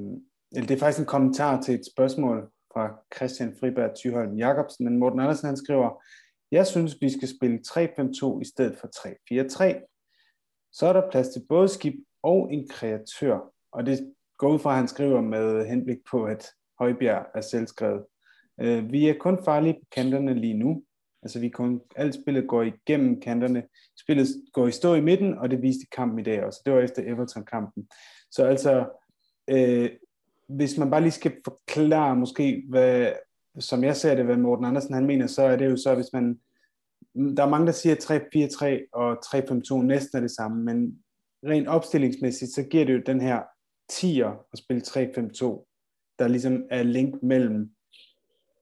eller 0.52 0.66
det 0.68 0.70
er 0.70 0.78
faktisk 0.78 1.00
en 1.00 1.14
kommentar 1.14 1.60
til 1.60 1.74
et 1.74 1.86
spørgsmål 1.92 2.50
fra 2.72 2.98
Christian 3.16 3.56
Friberg 3.60 3.90
Thyholm 3.98 4.36
Jacobsen, 4.36 4.84
men 4.84 4.98
Morten 4.98 5.20
Andersen 5.20 5.46
han 5.46 5.56
skriver, 5.56 6.02
jeg 6.50 6.66
synes, 6.66 6.96
vi 7.00 7.10
skal 7.10 7.28
spille 7.28 7.58
3-5-2 7.66 8.40
i 8.40 8.44
stedet 8.44 8.76
for 8.78 8.88
3-4-3. 8.96 10.70
Så 10.72 10.86
er 10.86 10.92
der 10.92 11.10
plads 11.10 11.28
til 11.28 11.42
både 11.48 11.68
skib 11.68 11.94
og 12.22 12.52
en 12.52 12.68
kreatør. 12.68 13.38
Og 13.72 13.86
det 13.86 14.14
går 14.38 14.52
ud 14.52 14.58
fra, 14.58 14.70
at 14.70 14.76
han 14.76 14.88
skriver 14.88 15.20
med 15.20 15.66
henblik 15.66 15.98
på, 16.10 16.24
at 16.24 16.46
Højbjerg 16.78 17.26
er 17.34 17.40
selvskrevet. 17.40 18.04
Øh, 18.60 18.92
vi 18.92 19.08
er 19.08 19.14
kun 19.20 19.44
farlige 19.44 19.74
på 19.74 19.86
kanterne 19.92 20.34
lige 20.34 20.58
nu. 20.58 20.82
Altså 21.22 21.40
vi 21.40 21.48
kun, 21.48 21.80
alt 21.96 22.14
spillet 22.14 22.48
går 22.48 22.62
igennem 22.62 23.20
kanterne. 23.20 23.62
Spillet 24.00 24.26
går 24.52 24.66
i 24.66 24.72
stå 24.72 24.94
i 24.94 25.00
midten, 25.00 25.38
og 25.38 25.50
det 25.50 25.62
viste 25.62 25.86
kampen 25.96 26.18
i 26.18 26.22
dag 26.22 26.44
også. 26.44 26.60
Det 26.66 26.72
var 26.72 26.80
efter 26.80 27.02
Everton-kampen. 27.06 27.88
Så 28.30 28.44
altså, 28.44 28.86
øh, 29.50 29.90
hvis 30.48 30.78
man 30.78 30.90
bare 30.90 31.00
lige 31.00 31.10
skal 31.10 31.32
forklare 31.44 32.16
måske, 32.16 32.64
hvad, 32.68 33.12
som 33.58 33.84
jeg 33.84 33.96
ser 33.96 34.14
det, 34.14 34.24
hvad 34.24 34.36
Morten 34.36 34.64
Andersen 34.64 34.94
han 34.94 35.06
mener, 35.06 35.26
så 35.26 35.42
er 35.42 35.56
det 35.56 35.70
jo 35.70 35.76
så, 35.76 35.94
hvis 35.94 36.12
man, 36.12 36.40
der 37.36 37.42
er 37.44 37.48
mange, 37.48 37.66
der 37.66 37.72
siger 37.72 37.94
3-4-3 37.94 38.88
og 38.92 39.18
3-5-2 39.26 39.82
næsten 39.82 40.16
er 40.16 40.20
det 40.20 40.30
samme, 40.30 40.64
men 40.64 40.98
rent 41.44 41.68
opstillingsmæssigt, 41.68 42.50
så 42.50 42.62
giver 42.62 42.84
det 42.84 42.94
jo 42.94 43.02
den 43.06 43.20
her 43.20 43.42
10'er 43.92 44.48
at 44.52 44.58
spille 44.58 44.82
3-5-2, 44.82 46.14
der 46.18 46.28
ligesom 46.28 46.64
er 46.70 46.82
link 46.82 47.22
mellem 47.22 47.70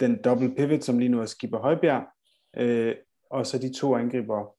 den 0.01 0.23
double 0.23 0.55
pivot, 0.55 0.85
som 0.85 0.99
lige 0.99 1.09
nu 1.09 1.21
er 1.21 1.27
Skipper 1.27 1.59
Højbjerg, 1.59 2.07
øh, 2.57 2.95
og 3.31 3.47
så 3.47 3.59
de 3.59 3.73
to 3.73 3.97
angriber. 3.97 4.55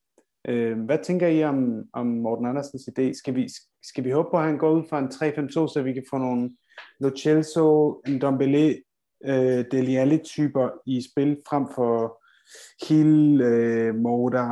Øh, 0.48 0.80
hvad 0.80 1.00
tænker 1.04 1.28
I 1.28 1.43
om, 1.43 1.84
om 1.93 2.08
Morten 2.08 2.45
Andersens 2.45 2.89
idé? 2.89 3.14
Skal 3.14 3.36
vi, 3.36 3.48
skal 3.84 4.04
vi 4.04 4.12
håbe 4.12 4.30
på, 4.32 4.38
at 4.38 4.43
han 4.43 4.58
går 4.58 4.72
ud 4.72 4.84
fra 4.89 5.00
en 5.00 5.08
3-5-2, 5.08 5.74
så 5.74 5.82
vi 5.84 5.93
kan 5.93 6.06
få 6.10 6.18
nogle 6.18 6.58
Lo 7.00 7.12
Celso, 7.18 8.02
Ndombele, 8.08 8.84
øh, 9.26 9.66
Deli 9.72 9.95
Alli-typer 9.95 10.70
i 10.86 11.02
spil, 11.12 11.38
frem 11.50 11.66
for 11.76 12.24
Hill, 12.88 13.41
øh, 13.41 13.95
Morda, 13.95 14.43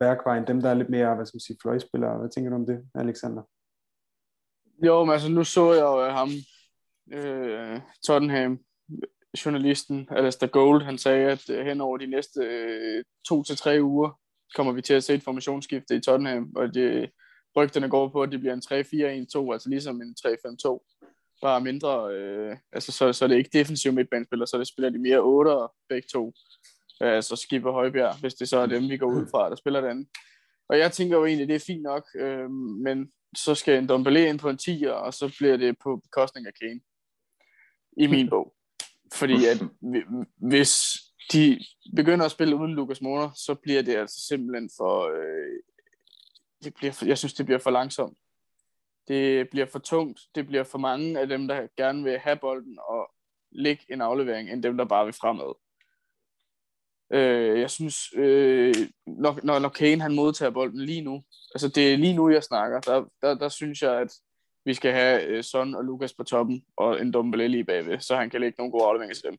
Bergwijn, 0.00 0.46
dem 0.46 0.60
der 0.60 0.70
er 0.70 0.74
lidt 0.74 0.90
mere, 0.90 1.14
hvad 1.14 1.26
skal 1.26 1.36
man 1.36 1.40
sige, 1.40 1.56
fløjspillere. 1.62 2.18
Hvad 2.18 2.30
tænker 2.30 2.50
du 2.50 2.56
om 2.56 2.66
det, 2.66 2.84
Alexander? 2.94 3.42
Jo, 4.86 5.04
men 5.04 5.12
altså 5.12 5.30
nu 5.30 5.44
så 5.44 5.72
jeg 5.72 5.82
jo 5.82 6.10
ham, 6.10 6.28
øh, 7.12 7.80
Tottenham, 8.06 8.58
journalisten 9.44 10.08
Alastair 10.10 10.48
Gold, 10.48 10.82
han 10.82 10.98
sagde, 10.98 11.30
at 11.30 11.50
øh, 11.50 11.66
hen 11.66 11.80
over 11.80 11.96
de 11.96 12.06
næste 12.06 12.40
øh, 12.40 13.04
to 13.28 13.42
til 13.42 13.56
tre 13.56 13.78
uger 13.82 14.20
kommer 14.54 14.72
vi 14.72 14.82
til 14.82 14.94
at 14.94 15.04
se 15.04 15.14
et 15.14 15.22
formationsskifte 15.22 15.96
i 15.96 16.00
Tottenham, 16.00 16.52
og 16.56 16.74
det, 16.74 17.10
rygterne 17.56 17.88
går 17.88 18.08
på, 18.08 18.22
at 18.22 18.32
det 18.32 18.40
bliver 18.40 18.54
en 18.54 18.62
3-4-1-2, 19.48 19.52
altså 19.52 19.68
ligesom 19.68 20.02
en 20.02 20.16
3-5-2, 20.26 21.38
bare 21.42 21.60
mindre, 21.60 22.14
øh, 22.14 22.56
altså 22.72 22.92
så, 22.92 23.12
så 23.12 23.24
er 23.24 23.28
det 23.28 23.36
ikke 23.36 23.58
defensiv 23.58 23.92
midtbanespiller, 23.92 24.46
så 24.46 24.58
det 24.58 24.68
spiller 24.68 24.90
de 24.90 24.98
mere 24.98 25.18
8 25.18 25.50
begge 25.88 26.08
to, 26.12 26.32
øh, 27.02 27.12
altså 27.12 27.36
Skipper 27.36 27.72
Højbjerg, 27.72 28.20
hvis 28.20 28.34
det 28.34 28.48
så 28.48 28.58
er 28.58 28.66
dem, 28.66 28.88
vi 28.88 28.96
går 28.96 29.06
ud 29.06 29.26
fra, 29.30 29.50
der 29.50 29.56
spiller 29.56 29.80
den. 29.80 30.08
Og 30.68 30.78
jeg 30.78 30.92
tænker 30.92 31.16
jo 31.16 31.24
egentlig, 31.24 31.48
det 31.48 31.54
er 31.54 31.64
fint 31.66 31.82
nok, 31.82 32.04
øh, 32.14 32.50
men 32.84 33.12
så 33.36 33.54
skal 33.54 33.78
en 33.78 33.88
Dombele 33.88 34.28
ind 34.28 34.38
på 34.38 34.48
en 34.48 34.58
10'er, 34.62 34.90
og 34.90 35.14
så 35.14 35.34
bliver 35.38 35.56
det 35.56 35.76
på 35.82 35.96
bekostning 35.96 36.46
af 36.46 36.52
Kane. 36.60 36.80
I 37.96 38.06
min 38.06 38.28
bog. 38.30 38.57
Fordi 39.14 39.46
at 39.46 39.58
hvis 40.36 40.96
de 41.32 41.60
begynder 41.96 42.24
at 42.24 42.30
spille 42.30 42.56
uden 42.56 42.74
Lukas 42.74 43.00
Moura, 43.00 43.32
så 43.36 43.54
bliver 43.54 43.82
det 43.82 43.96
altså 43.96 44.26
simpelthen 44.28 44.70
for... 44.76 45.08
Øh, 45.08 45.62
det 46.64 46.74
bliver 46.74 46.92
for, 46.92 47.06
jeg 47.06 47.18
synes, 47.18 47.34
det 47.34 47.46
bliver 47.46 47.58
for 47.58 47.70
langsomt. 47.70 48.18
Det 49.08 49.50
bliver 49.50 49.66
for 49.66 49.78
tungt. 49.78 50.20
Det 50.34 50.46
bliver 50.46 50.64
for 50.64 50.78
mange 50.78 51.20
af 51.20 51.28
dem, 51.28 51.48
der 51.48 51.66
gerne 51.76 52.04
vil 52.04 52.18
have 52.18 52.36
bolden 52.36 52.78
og 52.88 53.10
lægge 53.52 53.84
en 53.88 54.00
aflevering, 54.00 54.50
end 54.50 54.62
dem, 54.62 54.76
der 54.76 54.84
bare 54.84 55.04
vil 55.04 55.14
fremad. 55.14 55.54
Øh, 57.12 57.60
jeg 57.60 57.70
synes, 57.70 58.12
øh, 58.14 58.74
når, 59.06 59.40
når, 59.42 59.58
når 59.58 59.68
Kane 59.68 60.02
han 60.02 60.14
modtager 60.14 60.50
bolden 60.50 60.80
lige 60.80 61.00
nu, 61.00 61.24
altså 61.54 61.68
det 61.68 61.92
er 61.92 61.96
lige 61.96 62.14
nu, 62.14 62.30
jeg 62.30 62.44
snakker, 62.44 62.80
der, 62.80 63.04
der, 63.22 63.34
der 63.34 63.48
synes 63.48 63.82
jeg, 63.82 64.00
at 64.00 64.14
vi 64.68 64.74
skal 64.74 64.92
have 64.92 65.22
øh, 65.22 65.42
Son 65.42 65.74
og 65.74 65.84
Lukas 65.84 66.14
på 66.14 66.24
toppen, 66.24 66.64
og 66.76 67.00
en 67.00 67.12
Dumbele 67.12 67.48
lige 67.48 67.64
bagved, 67.64 68.00
så 68.00 68.16
han 68.16 68.30
kan 68.30 68.40
lægge 68.40 68.56
nogle 68.58 68.72
gode 68.72 68.84
afleveringer 68.84 69.14
til 69.14 69.24
dem. 69.24 69.38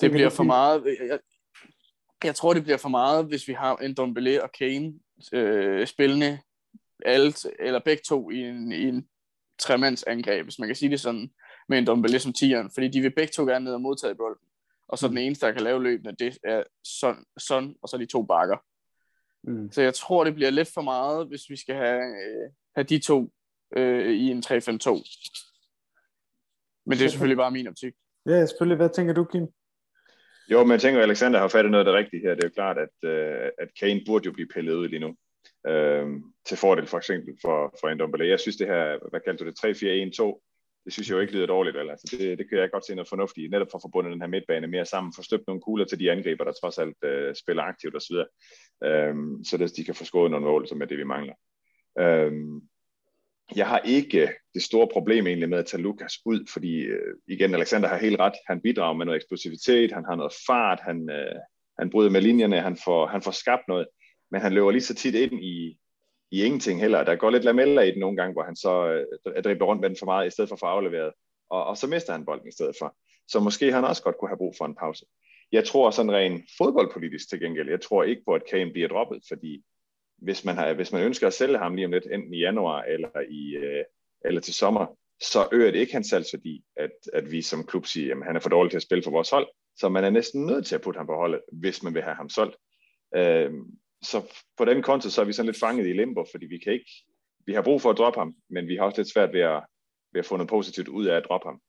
Det 0.00 0.10
bliver 0.10 0.30
for 0.30 0.42
meget, 0.42 0.84
jeg, 1.08 1.18
jeg 2.24 2.34
tror, 2.34 2.54
det 2.54 2.62
bliver 2.62 2.76
for 2.76 2.88
meget, 2.88 3.26
hvis 3.26 3.48
vi 3.48 3.52
har 3.52 3.76
en 3.76 3.94
Dumbele 3.94 4.42
og 4.42 4.52
Kane 4.52 4.94
øh, 5.32 5.86
spillende 5.86 6.38
alt, 7.04 7.46
eller 7.58 7.80
begge 7.84 8.02
to 8.06 8.30
i 8.30 8.38
en, 8.38 8.72
i 8.72 8.82
en 8.82 9.08
tremandsangreb, 9.58 10.44
hvis 10.44 10.58
man 10.58 10.68
kan 10.68 10.76
sige 10.76 10.90
det 10.90 11.00
sådan, 11.00 11.30
med 11.68 11.78
en 11.78 11.84
Dumbele 11.84 12.18
som 12.18 12.32
tieren, 12.32 12.70
fordi 12.74 12.88
de 12.88 13.00
vil 13.00 13.14
begge 13.14 13.32
to 13.32 13.44
gerne 13.46 13.64
ned 13.64 13.74
og 13.74 13.80
modtage 13.80 14.14
bolden 14.14 14.46
og 14.90 14.98
så 14.98 15.06
den 15.06 15.14
mm. 15.14 15.18
eneste, 15.18 15.46
der 15.46 15.52
kan 15.52 15.62
lave 15.62 15.82
løbende, 15.82 16.24
det 16.24 16.38
er 16.44 16.62
Son, 16.84 17.24
Son 17.38 17.74
og 17.82 17.88
så 17.88 17.96
de 17.96 18.06
to 18.06 18.22
bakker. 18.22 18.56
Mm. 19.44 19.72
Så 19.72 19.82
jeg 19.82 19.94
tror, 19.94 20.24
det 20.24 20.34
bliver 20.34 20.50
lidt 20.50 20.68
for 20.74 20.82
meget, 20.82 21.26
hvis 21.26 21.50
vi 21.50 21.56
skal 21.56 21.74
have, 21.74 22.02
øh, 22.02 22.50
have 22.74 22.84
de 22.84 22.98
to 22.98 23.32
øh, 23.76 24.12
i 24.14 24.30
en 24.30 24.42
3-5-2. 24.46 24.50
Men 26.86 26.98
det 26.98 27.04
er 27.04 27.08
selvfølgelig 27.08 27.36
bare 27.36 27.50
min 27.50 27.68
optik. 27.68 27.94
Ja, 28.26 28.46
selvfølgelig. 28.46 28.76
Hvad 28.76 28.90
tænker 28.94 29.14
du, 29.14 29.24
Kim? 29.24 29.46
Jo, 30.50 30.64
men 30.64 30.72
jeg 30.72 30.80
tænker, 30.80 31.00
at 31.00 31.04
Alexander 31.04 31.38
har 31.40 31.48
fattet 31.48 31.70
noget 31.70 31.86
af 31.86 31.92
det 31.92 31.98
rigtige 31.98 32.22
her. 32.22 32.34
Det 32.34 32.44
er 32.44 32.48
jo 32.48 32.54
klart, 32.54 32.78
at, 32.78 33.08
øh, 33.10 33.50
at 33.58 33.68
Kane 33.80 34.02
burde 34.06 34.26
jo 34.26 34.32
blive 34.32 34.48
pillet 34.54 34.74
ud 34.74 34.88
lige 34.88 35.00
nu. 35.00 35.14
Øh, 35.66 36.06
til 36.46 36.56
fordel 36.56 36.86
for 36.86 36.98
eksempel 36.98 37.34
for, 37.42 37.76
for 37.80 37.94
Ndombele. 37.94 38.28
Jeg 38.28 38.40
synes, 38.40 38.56
det 38.56 38.66
her, 38.66 39.08
hvad 39.10 39.20
kaldte 39.20 39.44
du 39.44 39.50
det, 39.50 39.64
3-4-1-2, 39.64 40.46
det 40.84 40.92
synes 40.92 41.08
jeg 41.08 41.14
jo 41.14 41.20
ikke 41.20 41.32
lyder 41.32 41.46
dårligt. 41.46 41.76
Vel? 41.76 41.90
Altså, 41.90 42.16
det, 42.16 42.38
det 42.38 42.48
kan 42.48 42.58
jeg 42.58 42.70
godt 42.70 42.86
se 42.86 42.94
noget 42.94 43.08
fornuftigt 43.08 43.50
netop 43.50 43.66
for 43.70 43.78
at 43.78 43.82
forbunde 43.82 44.10
den 44.10 44.20
her 44.20 44.28
midtbane 44.28 44.66
mere 44.66 44.84
sammen, 44.86 45.12
få 45.16 45.22
støbt 45.22 45.46
nogle 45.46 45.62
kugler 45.62 45.84
til 45.84 46.00
de 46.00 46.10
angriber, 46.10 46.44
der 46.44 46.52
trods 46.52 46.78
alt 46.78 46.96
øh, 47.04 47.34
spiller 47.34 47.62
aktivt 47.62 47.96
osv., 47.96 48.16
øhm, 48.84 49.44
så 49.44 49.56
det, 49.56 49.76
de 49.76 49.84
kan 49.84 49.94
få 49.94 50.04
skåret 50.04 50.30
nogle 50.30 50.46
mål, 50.46 50.68
som 50.68 50.82
er 50.82 50.86
det, 50.86 50.98
vi 50.98 51.04
mangler. 51.04 51.34
Øhm, 51.98 52.60
jeg 53.56 53.68
har 53.68 53.78
ikke 53.78 54.32
det 54.54 54.62
store 54.62 54.88
problem 54.92 55.26
egentlig 55.26 55.48
med 55.48 55.58
at 55.58 55.66
tage 55.66 55.82
Lukas 55.82 56.18
ud, 56.24 56.46
fordi 56.52 56.80
øh, 56.80 57.14
igen, 57.28 57.54
Alexander 57.54 57.88
har 57.88 57.96
helt 57.96 58.20
ret. 58.20 58.32
Han 58.46 58.60
bidrager 58.60 58.94
med 58.94 59.06
noget 59.06 59.16
eksplosivitet, 59.16 59.92
han 59.92 60.04
har 60.04 60.16
noget 60.16 60.32
fart, 60.46 60.80
han, 60.80 61.10
øh, 61.10 61.36
han 61.78 61.90
bryder 61.90 62.10
med 62.10 62.20
linjerne, 62.20 62.60
han 62.60 62.76
får, 62.84 63.06
han 63.06 63.22
får 63.22 63.30
skabt 63.30 63.68
noget, 63.68 63.86
men 64.30 64.40
han 64.40 64.52
løber 64.52 64.70
lige 64.70 64.82
så 64.82 64.94
tit 64.94 65.14
ind 65.14 65.44
i, 65.44 65.78
i 66.30 66.42
ingenting 66.44 66.80
heller. 66.80 67.04
Der 67.04 67.16
går 67.16 67.30
lidt 67.30 67.44
lameller 67.44 67.82
i 67.82 67.90
den 67.90 68.00
nogle 68.00 68.16
gange, 68.16 68.32
hvor 68.32 68.42
han 68.42 68.56
så 68.56 69.04
øh, 69.26 69.42
dribler 69.44 69.66
rundt 69.66 69.80
med 69.80 69.88
den 69.88 69.96
for 69.98 70.06
meget, 70.06 70.26
i 70.26 70.30
stedet 70.30 70.48
for 70.48 70.56
at 70.56 70.60
få 70.60 70.66
afleveret. 70.66 71.12
Og, 71.50 71.64
og 71.64 71.76
så 71.76 71.86
mister 71.86 72.12
han 72.12 72.24
bolden 72.24 72.48
i 72.48 72.52
stedet 72.52 72.76
for. 72.78 72.96
Så 73.28 73.40
måske 73.40 73.72
han 73.72 73.84
også 73.84 74.02
godt 74.02 74.16
kunne 74.18 74.28
have 74.28 74.38
brug 74.38 74.54
for 74.58 74.64
en 74.64 74.74
pause. 74.74 75.06
Jeg 75.52 75.64
tror 75.64 75.90
sådan 75.90 76.12
rent 76.12 76.44
fodboldpolitisk 76.58 77.28
til 77.28 77.40
gengæld, 77.40 77.68
jeg 77.68 77.80
tror 77.80 78.02
ikke 78.02 78.22
på, 78.26 78.34
at 78.34 78.42
Kane 78.50 78.72
bliver 78.72 78.88
droppet, 78.88 79.22
fordi 79.28 79.62
hvis 80.22 80.44
man, 80.44 80.54
har, 80.54 80.74
hvis 80.74 80.92
man 80.92 81.02
ønsker 81.02 81.26
at 81.26 81.32
sælge 81.32 81.58
ham 81.58 81.74
lige 81.74 81.86
om 81.86 81.92
lidt, 81.92 82.06
enten 82.12 82.34
i 82.34 82.38
januar 82.38 82.82
eller, 82.82 83.20
i, 83.30 83.56
øh, 83.56 83.84
eller 84.24 84.40
til 84.40 84.54
sommer, 84.54 84.86
så 85.20 85.48
øger 85.52 85.70
det 85.70 85.78
ikke 85.78 85.92
hans 85.92 86.06
salgsværdi, 86.06 86.64
at, 86.76 86.90
at 87.12 87.30
vi 87.30 87.42
som 87.42 87.66
klub 87.66 87.86
siger, 87.86 88.16
at 88.16 88.26
han 88.26 88.36
er 88.36 88.40
for 88.40 88.48
dårlig 88.48 88.70
til 88.70 88.76
at 88.76 88.82
spille 88.82 89.02
for 89.02 89.10
vores 89.10 89.30
hold. 89.30 89.48
Så 89.76 89.88
man 89.88 90.04
er 90.04 90.10
næsten 90.10 90.46
nødt 90.46 90.66
til 90.66 90.74
at 90.74 90.80
putte 90.80 90.98
ham 90.98 91.06
på 91.06 91.14
holdet, 91.14 91.40
hvis 91.52 91.82
man 91.82 91.94
vil 91.94 92.02
have 92.02 92.14
ham 92.14 92.28
solgt. 92.28 92.56
Øh, 93.16 93.52
så 94.02 94.22
på 94.58 94.64
den 94.64 94.82
konto, 94.82 95.10
så 95.10 95.20
er 95.20 95.24
vi 95.24 95.32
sådan 95.32 95.46
lidt 95.46 95.60
fanget 95.60 95.86
i 95.86 95.92
limbo, 95.92 96.24
fordi 96.30 96.46
vi 96.46 96.58
kan 96.58 96.72
ikke, 96.72 96.90
vi 97.46 97.52
har 97.52 97.62
brug 97.62 97.82
for 97.82 97.90
at 97.90 97.98
droppe 97.98 98.18
ham, 98.20 98.34
men 98.50 98.68
vi 98.68 98.76
har 98.76 98.84
også 98.84 99.00
lidt 99.00 99.12
svært 99.12 99.32
ved 99.32 99.40
at, 99.40 99.62
ved 100.12 100.18
at 100.18 100.26
få 100.26 100.36
noget 100.36 100.48
positivt 100.48 100.88
ud 100.88 101.06
af 101.06 101.16
at 101.16 101.24
droppe 101.28 101.48
ham, 101.48 101.60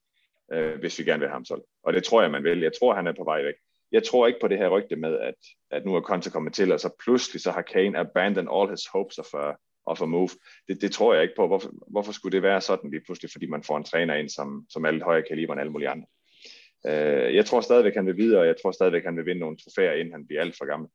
øh, 0.54 0.80
hvis 0.80 1.00
vi 1.00 1.04
gerne 1.04 1.20
vil 1.20 1.28
have 1.28 1.36
ham 1.36 1.46
solgt. 1.46 1.66
Og 1.84 1.94
det 1.94 2.04
tror 2.04 2.22
jeg, 2.22 2.32
man 2.32 2.44
vil. 2.44 2.60
Jeg 2.60 2.72
tror, 2.80 2.96
han 2.96 3.08
er 3.08 3.14
på 3.18 3.24
vej 3.24 3.44
væk. 3.44 3.56
Jeg 3.92 4.04
tror 4.04 4.28
ikke 4.28 4.40
på 4.42 4.48
det 4.48 4.58
her 4.58 4.70
rygte 4.70 4.96
med, 4.96 5.20
at, 5.20 5.36
at 5.72 5.86
nu 5.86 5.96
er 5.96 6.02
Conte 6.02 6.30
kommet 6.30 6.54
til, 6.54 6.72
og 6.72 6.80
så 6.80 6.90
pludselig 7.04 7.42
så 7.42 7.52
har 7.52 7.62
Kane 7.62 8.00
abandoned 8.00 8.50
all 8.54 8.70
his 8.70 8.86
hopes 8.94 9.18
of 9.18 9.34
a, 9.34 9.54
of 9.86 10.02
a 10.02 10.06
move. 10.06 10.30
Det, 10.68 10.82
det 10.82 10.92
tror 10.92 11.14
jeg 11.14 11.24
ikke 11.24 11.36
på. 11.38 11.48
Hvorfor, 11.48 11.72
hvorfor 11.92 12.12
skulle 12.12 12.36
det 12.36 12.44
være 12.44 12.62
sådan 12.62 12.92
lige 12.92 13.04
pludselig, 13.06 13.32
fordi 13.32 13.46
man 13.46 13.64
får 13.64 13.78
en 13.78 13.84
træner 13.84 14.16
ind, 14.16 14.30
som, 14.30 14.66
som 14.70 14.86
er 14.86 14.92
lidt 14.92 15.04
højere 15.04 15.26
kaliber 15.30 15.54
end 15.54 15.62
alle 15.62 15.72
mulige 15.72 15.90
andre. 15.90 16.08
Øh, 16.88 17.36
jeg 17.36 17.46
tror 17.46 17.62
stadigvæk, 17.62 17.96
han 17.96 18.06
vil 18.06 18.18
videre, 18.18 18.42
og 18.42 18.48
jeg 18.48 18.56
tror 18.62 18.72
stadigvæk, 18.72 19.04
han 19.04 19.18
vil 19.18 19.26
vinde 19.26 19.42
nogle 19.42 19.58
trofæer, 19.58 19.94
inden 19.94 20.14
han 20.14 20.28
bliver 20.28 20.42
alt 20.42 20.58
for 20.58 20.66
gammel. 20.66 20.90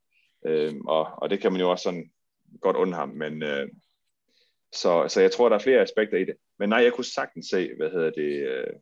Øh, 0.47 0.73
og, 0.87 1.07
og 1.17 1.29
det 1.29 1.39
kan 1.39 1.51
man 1.51 1.61
jo 1.61 1.71
også 1.71 1.83
sådan 1.83 2.11
godt 2.61 2.75
undre 2.75 2.97
ham, 2.97 3.09
men 3.09 3.43
øh, 3.43 3.67
så, 4.71 5.07
så 5.07 5.21
jeg 5.21 5.31
tror, 5.31 5.49
der 5.49 5.55
er 5.55 5.59
flere 5.59 5.81
aspekter 5.81 6.17
i 6.17 6.25
det. 6.25 6.35
Men 6.59 6.69
nej, 6.69 6.79
jeg 6.79 6.93
kunne 6.93 7.05
sagtens 7.05 7.47
se, 7.47 7.69
hvad 7.77 7.89
hedder 7.89 8.09
det, 8.09 8.47
øh, 8.47 8.73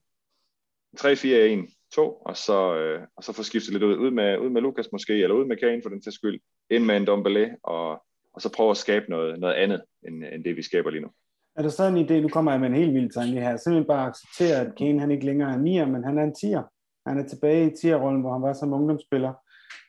3-4-1, 0.99 1.84
4, 1.95 2.05
1, 2.05 2.09
2, 2.09 2.13
og 2.13 2.37
så, 2.37 2.75
øh, 2.75 3.07
og 3.15 3.23
så 3.23 3.33
få 3.33 3.43
skiftet 3.43 3.73
lidt 3.73 3.83
ud, 3.83 3.97
ud 3.97 4.11
med, 4.11 4.37
ud 4.37 4.49
med 4.49 4.61
Lukas 4.61 4.91
måske, 4.91 5.13
eller 5.13 5.35
ud 5.35 5.45
med 5.45 5.57
Kane 5.57 5.81
for 5.81 5.89
den 5.89 6.01
til 6.01 6.11
skyld, 6.11 6.39
ind 6.69 6.85
med 6.85 6.97
en 6.97 7.07
Dombele, 7.07 7.57
og, 7.63 7.89
og 8.33 8.41
så 8.41 8.51
prøve 8.55 8.71
at 8.71 8.77
skabe 8.77 9.05
noget, 9.09 9.39
noget 9.39 9.53
andet, 9.53 9.81
end, 10.07 10.23
end 10.23 10.43
det 10.43 10.55
vi 10.55 10.61
skaber 10.61 10.89
lige 10.89 11.01
nu. 11.01 11.09
Er 11.55 11.61
der 11.61 11.69
så 11.69 11.83
en 11.83 12.05
idé, 12.05 12.13
nu 12.13 12.27
kommer 12.27 12.51
jeg 12.51 12.59
med 12.59 12.69
en 12.69 12.75
helt 12.75 12.93
vild 12.93 13.11
tanke 13.11 13.41
her, 13.41 13.57
simpelthen 13.57 13.87
bare 13.87 14.07
acceptere, 14.07 14.61
at 14.61 14.75
Kane 14.77 14.99
han 14.99 15.11
ikke 15.11 15.25
længere 15.25 15.49
er 15.49 15.57
9'er, 15.57 15.89
men 15.91 16.03
han 16.03 16.17
er 16.17 16.23
en 16.23 16.35
10'er. 16.43 16.63
Han 17.07 17.19
er 17.19 17.27
tilbage 17.27 17.65
i 17.65 17.73
10'er-rollen, 17.73 18.21
hvor 18.21 18.33
han 18.33 18.41
var 18.41 18.53
som 18.53 18.73
ungdomsspiller. 18.73 19.33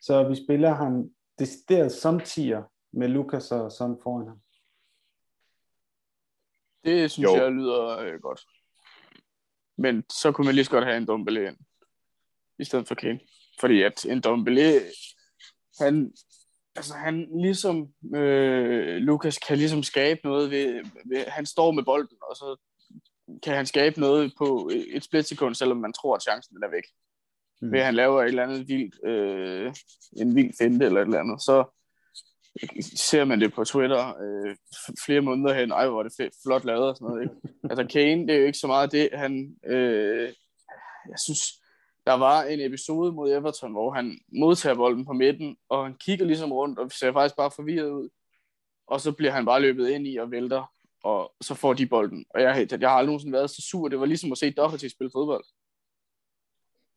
Så 0.02 0.28
vi 0.28 0.34
spiller 0.44 0.74
han 0.74 1.10
decideret 1.38 1.92
som 1.92 2.20
tier 2.20 2.62
med 2.92 3.08
Lukas 3.08 3.52
og 3.52 3.72
sådan 3.72 3.96
foran 4.02 4.28
ham. 4.28 4.38
Det 6.84 7.10
synes 7.10 7.24
jo. 7.24 7.42
jeg 7.42 7.52
lyder 7.52 7.98
øh, 7.98 8.20
godt. 8.20 8.40
Men 9.78 10.04
så 10.10 10.32
kunne 10.32 10.44
man 10.44 10.54
lige 10.54 10.64
så 10.64 10.70
godt 10.70 10.84
have 10.84 10.96
en 10.96 11.06
Dombele 11.06 11.46
ind, 11.48 11.56
i 12.58 12.64
stedet 12.64 12.88
for 12.88 12.94
Kane. 12.94 13.20
Fordi 13.60 13.82
at 13.82 14.04
en 14.04 14.20
Dombele, 14.20 14.80
han, 15.80 16.12
altså 16.76 16.94
han 16.94 17.28
ligesom, 17.42 17.88
øh, 18.14 18.96
Lukas 18.96 19.38
kan 19.38 19.58
ligesom 19.58 19.82
skabe 19.82 20.20
noget 20.24 20.50
ved, 20.50 20.84
ved, 21.06 21.24
han 21.26 21.46
står 21.46 21.70
med 21.70 21.82
bolden, 21.84 22.16
og 22.30 22.36
så 22.36 22.56
kan 23.42 23.54
han 23.54 23.66
skabe 23.66 24.00
noget 24.00 24.32
på 24.38 24.70
et 24.94 25.04
splitsekund, 25.04 25.54
selvom 25.54 25.76
man 25.76 25.92
tror, 25.92 26.14
at 26.14 26.22
chancen 26.22 26.56
er 26.62 26.70
væk 26.70 26.84
mm. 27.62 27.72
ved 27.72 27.78
at 27.78 27.84
han 27.84 27.94
laver 27.94 28.22
et 28.22 28.28
eller 28.28 28.42
andet 28.42 28.68
vildt, 28.68 29.06
øh, 29.06 29.74
en 30.16 30.34
vild 30.34 30.52
finte 30.58 30.86
eller 30.86 31.00
et 31.00 31.04
eller 31.04 31.20
andet, 31.20 31.42
så 31.42 31.64
ser 32.96 33.24
man 33.24 33.40
det 33.40 33.52
på 33.52 33.64
Twitter 33.64 34.08
øh, 34.08 34.56
flere 35.04 35.20
måneder 35.20 35.54
hen, 35.54 35.70
ej 35.70 35.88
hvor 35.88 35.98
er 35.98 36.08
det 36.08 36.30
flot 36.42 36.64
lavet 36.64 36.88
og 36.88 36.96
sådan 36.96 37.08
noget. 37.08 37.22
Ikke? 37.22 37.34
Altså 37.70 37.86
Kane, 37.92 38.26
det 38.26 38.34
er 38.34 38.38
jo 38.38 38.46
ikke 38.46 38.58
så 38.58 38.66
meget 38.66 38.92
det, 38.92 39.08
han, 39.12 39.56
øh, 39.66 40.32
jeg 41.08 41.18
synes, 41.24 41.42
der 42.06 42.12
var 42.12 42.42
en 42.42 42.60
episode 42.60 43.12
mod 43.12 43.32
Everton, 43.32 43.72
hvor 43.72 43.90
han 43.90 44.18
modtager 44.32 44.74
bolden 44.74 45.04
på 45.04 45.12
midten, 45.12 45.56
og 45.68 45.84
han 45.84 45.94
kigger 45.94 46.24
ligesom 46.24 46.52
rundt, 46.52 46.78
og 46.78 46.92
ser 46.92 47.12
faktisk 47.12 47.36
bare 47.36 47.50
forvirret 47.50 47.90
ud. 47.90 48.08
Og 48.86 49.00
så 49.00 49.12
bliver 49.12 49.32
han 49.32 49.44
bare 49.44 49.60
løbet 49.60 49.88
ind 49.88 50.06
i 50.06 50.16
og 50.16 50.30
vælter, 50.30 50.72
og 51.04 51.32
så 51.40 51.54
får 51.54 51.72
de 51.72 51.86
bolden. 51.86 52.26
Og 52.30 52.42
jeg, 52.42 52.68
jeg 52.80 52.90
har 52.90 52.96
aldrig 52.96 53.06
nogensinde 53.06 53.32
været 53.32 53.50
så 53.50 53.62
sur. 53.70 53.88
Det 53.88 54.00
var 54.00 54.06
ligesom 54.06 54.32
at 54.32 54.38
se 54.38 54.50
Doherty 54.50 54.86
spille 54.88 55.10
fodbold. 55.14 55.44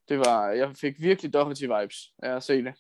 Det 0.09 0.19
var, 0.19 0.49
jeg 0.49 0.75
fik 0.75 1.01
virkelig 1.01 1.33
Doherty 1.33 1.63
vibes 1.63 2.13
af 2.23 2.35
at 2.35 2.43
se 2.43 2.63
det. 2.63 2.73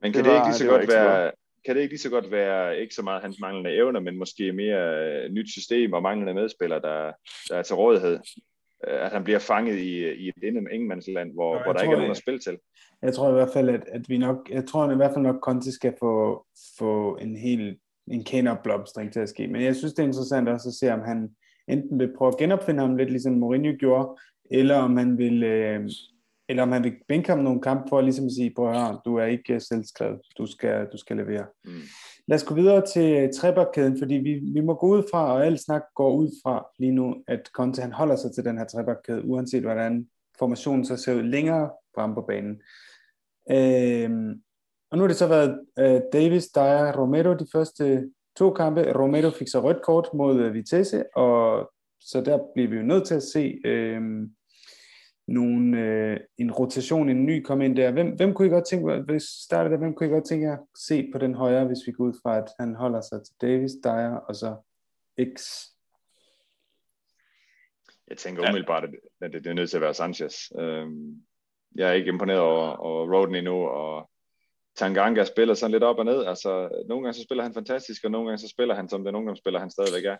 Men 0.00 0.12
kan 0.12 0.24
det, 0.24 0.24
det 0.24 0.32
var, 0.32 0.38
ikke 0.38 0.48
lige 0.48 0.58
så 0.58 0.66
godt 0.66 0.88
være, 0.88 1.32
kan 1.64 1.76
det 1.76 1.82
ikke 1.82 1.92
lige 1.92 2.00
så 2.00 2.10
godt 2.10 2.30
være 2.30 2.78
ikke 2.80 2.94
så 2.94 3.02
meget 3.02 3.22
hans 3.22 3.38
manglende 3.40 3.74
evner, 3.74 4.00
men 4.00 4.18
måske 4.18 4.52
mere 4.52 5.28
nyt 5.28 5.50
system 5.50 5.92
og 5.92 6.02
manglende 6.02 6.34
medspillere, 6.34 6.80
der, 6.80 7.12
der 7.48 7.56
er 7.56 7.62
til 7.62 7.74
rådighed? 7.74 8.18
At 8.86 9.12
han 9.12 9.24
bliver 9.24 9.38
fanget 9.38 9.76
i, 9.78 10.12
i 10.14 10.28
et 10.28 10.34
ingenmandsland, 10.72 11.32
hvor, 11.32 11.62
hvor 11.64 11.72
der 11.72 11.82
ikke 11.82 11.92
er 11.92 11.98
nogen 11.98 12.10
at 12.10 12.16
spille 12.16 12.40
til. 12.40 12.58
Jeg 13.02 13.14
tror 13.14 13.28
i 13.28 13.32
hvert 13.32 13.50
fald, 13.52 13.68
at, 13.68 13.84
at 13.86 14.08
vi 14.08 14.18
nok, 14.18 14.50
jeg 14.50 14.66
tror 14.66 14.92
i 14.92 14.96
hvert 14.96 15.12
fald 15.14 15.22
nok, 15.22 15.40
Conte 15.42 15.72
skal 15.72 15.94
få, 16.00 16.44
få 16.78 17.16
en 17.16 17.36
helt 17.36 17.78
en 18.10 18.24
kæneopblomstring 18.24 19.12
til 19.12 19.20
at 19.20 19.28
ske. 19.28 19.46
Men 19.46 19.62
jeg 19.62 19.76
synes, 19.76 19.94
det 19.94 20.02
er 20.02 20.06
interessant 20.06 20.48
også 20.48 20.68
at 20.68 20.74
se, 20.74 20.92
om 20.92 21.00
han 21.00 21.30
enten 21.68 21.98
vil 21.98 22.12
prøve 22.18 22.28
at 22.28 22.36
genopfinde 22.38 22.80
ham 22.80 22.96
lidt, 22.96 23.10
ligesom 23.10 23.32
Mourinho 23.32 23.72
gjorde, 23.78 24.18
eller 24.50 24.76
om 24.76 24.96
han 24.96 25.18
vil, 25.18 25.42
øh, 25.42 25.90
eller 26.48 26.62
om 26.62 26.72
han 26.72 26.84
vil 26.84 26.96
bænke 27.08 27.28
ham 27.28 27.38
nogle 27.38 27.60
kampe 27.60 27.88
for 27.88 27.98
at 27.98 28.04
ligesom 28.04 28.30
sige, 28.30 28.52
prøv 28.56 28.70
at 28.70 28.80
høre, 28.80 29.00
du 29.04 29.16
er 29.16 29.24
ikke 29.24 29.60
selvskrevet, 29.60 30.20
du 30.38 30.46
skal, 30.46 30.86
du 30.92 30.98
skal 30.98 31.16
levere. 31.16 31.46
Mm. 31.64 31.70
Lad 32.28 32.36
os 32.36 32.44
gå 32.44 32.54
videre 32.54 32.86
til 32.86 33.30
trebakkæden, 33.34 33.98
fordi 33.98 34.14
vi, 34.14 34.34
vi 34.34 34.60
må 34.60 34.74
gå 34.74 34.86
ud 34.86 35.02
fra, 35.10 35.32
og 35.32 35.46
alt 35.46 35.60
snak 35.60 35.82
går 35.94 36.12
ud 36.14 36.30
fra 36.42 36.66
lige 36.78 36.92
nu, 36.92 37.16
at 37.28 37.50
Conte 37.52 37.82
han 37.82 37.92
holder 37.92 38.16
sig 38.16 38.32
til 38.34 38.44
den 38.44 38.58
her 38.58 38.64
trebakkæde, 38.64 39.24
uanset 39.24 39.62
hvordan 39.62 40.08
formationen 40.38 40.84
så 40.84 40.96
ser 40.96 41.14
ud 41.14 41.22
længere 41.22 41.70
frem 41.94 42.14
på 42.14 42.20
banen. 42.20 42.62
Øh, 43.50 44.36
og 44.90 44.98
nu 44.98 45.02
har 45.02 45.08
det 45.08 45.16
så 45.16 45.26
været 45.26 45.60
øh, 45.78 46.00
Davis, 46.12 46.48
Dyer, 46.48 46.92
Romero 46.92 47.34
de 47.34 47.46
første 47.52 48.10
to 48.36 48.50
kampe. 48.50 48.92
Romero 48.92 49.30
fik 49.30 49.48
så 49.48 49.60
rødt 49.60 49.82
kort 49.82 50.08
mod 50.14 50.46
uh, 50.46 50.54
Vitesse, 50.54 51.16
og 51.16 51.70
så 52.00 52.20
der 52.20 52.38
bliver 52.54 52.68
vi 52.68 52.76
jo 52.76 52.82
nødt 52.82 53.06
til 53.06 53.14
at 53.14 53.22
se 53.22 53.60
øh, 53.64 54.00
nogle, 55.26 56.12
uh, 56.12 56.16
en 56.38 56.52
rotation, 56.52 57.08
en 57.08 57.26
ny 57.26 57.42
komme 57.42 57.64
ind 57.64 57.76
der. 57.76 57.90
Hvem, 57.90 58.16
hvem 58.16 58.34
kunne 58.34 58.48
I 58.48 58.50
godt 58.50 58.66
tænke, 58.66 59.00
hvis 59.00 59.22
starter 59.22 59.70
der, 59.70 59.76
hvem 59.78 59.94
kunne 59.94 60.08
I 60.08 60.12
godt 60.12 60.24
tænke 60.24 60.46
jer 60.46 60.56
se 60.88 61.08
på 61.12 61.18
den 61.18 61.34
højre, 61.34 61.66
hvis 61.66 61.86
vi 61.86 61.92
går 61.92 62.04
ud 62.04 62.14
fra, 62.22 62.38
at 62.38 62.48
han 62.60 62.74
holder 62.74 63.00
sig 63.00 63.24
til 63.24 63.34
Davis, 63.40 63.72
Dyer 63.84 64.16
og 64.28 64.36
så 64.36 64.56
X? 65.34 65.64
Jeg 68.08 68.16
tænker 68.16 68.48
umiddelbart, 68.48 68.84
at 68.84 69.32
det, 69.32 69.44
det 69.44 69.50
er 69.50 69.54
nødt 69.54 69.70
til 69.70 69.76
at 69.76 69.80
være 69.80 69.94
Sanchez. 69.94 70.34
Øhm, 70.58 71.22
jeg 71.74 71.88
er 71.88 71.92
ikke 71.92 72.08
imponeret 72.08 72.40
over, 72.40 72.76
over 72.76 73.14
Roden 73.14 73.34
endnu, 73.34 73.54
og 73.54 74.10
Tanganga 74.76 75.24
spiller 75.24 75.54
sådan 75.54 75.72
lidt 75.72 75.82
op 75.82 75.98
og 75.98 76.04
ned. 76.04 76.24
Altså, 76.24 76.68
nogle 76.88 77.02
gange 77.04 77.14
så 77.14 77.22
spiller 77.22 77.44
han 77.44 77.54
fantastisk, 77.54 78.04
og 78.04 78.10
nogle 78.10 78.28
gange 78.28 78.38
så 78.38 78.48
spiller 78.48 78.74
han 78.74 78.88
som 78.88 79.04
den 79.04 79.14
ungdomsspiller, 79.14 79.60
han 79.60 79.70
stadigvæk 79.70 80.04
er. 80.04 80.16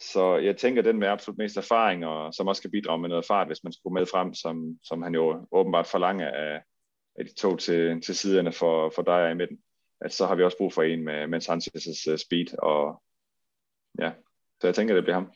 Så 0.00 0.36
jeg 0.36 0.56
tænker, 0.56 0.82
den 0.82 0.98
med 0.98 1.08
absolut 1.08 1.38
mest 1.38 1.56
erfaring, 1.56 2.06
og 2.06 2.34
som 2.34 2.48
også 2.48 2.62
kan 2.62 2.70
bidrage 2.70 2.98
med 2.98 3.08
noget 3.08 3.24
fart, 3.24 3.46
hvis 3.46 3.64
man 3.64 3.72
skulle 3.72 3.94
med 3.94 4.06
frem, 4.06 4.34
som, 4.34 4.78
som 4.82 5.02
han 5.02 5.14
jo 5.14 5.46
åbenbart 5.52 5.86
forlanger 5.86 6.30
af, 6.30 6.62
af 7.18 7.24
de 7.24 7.34
to 7.34 7.56
til, 7.56 8.00
til 8.00 8.14
siderne 8.16 8.52
for, 8.52 8.92
for 8.94 9.02
dig 9.02 9.30
i 9.30 9.34
midten, 9.34 9.58
at 10.00 10.12
så 10.12 10.26
har 10.26 10.34
vi 10.34 10.42
også 10.42 10.56
brug 10.56 10.72
for 10.72 10.82
en 10.82 11.04
med, 11.04 11.26
med 11.26 11.42
Sanchez's 11.42 12.12
uh, 12.12 12.18
speed, 12.18 12.58
og 12.58 13.02
ja, 13.98 14.12
så 14.60 14.66
jeg 14.66 14.74
tænker, 14.74 14.94
det 14.94 15.04
bliver 15.04 15.14
ham. 15.14 15.32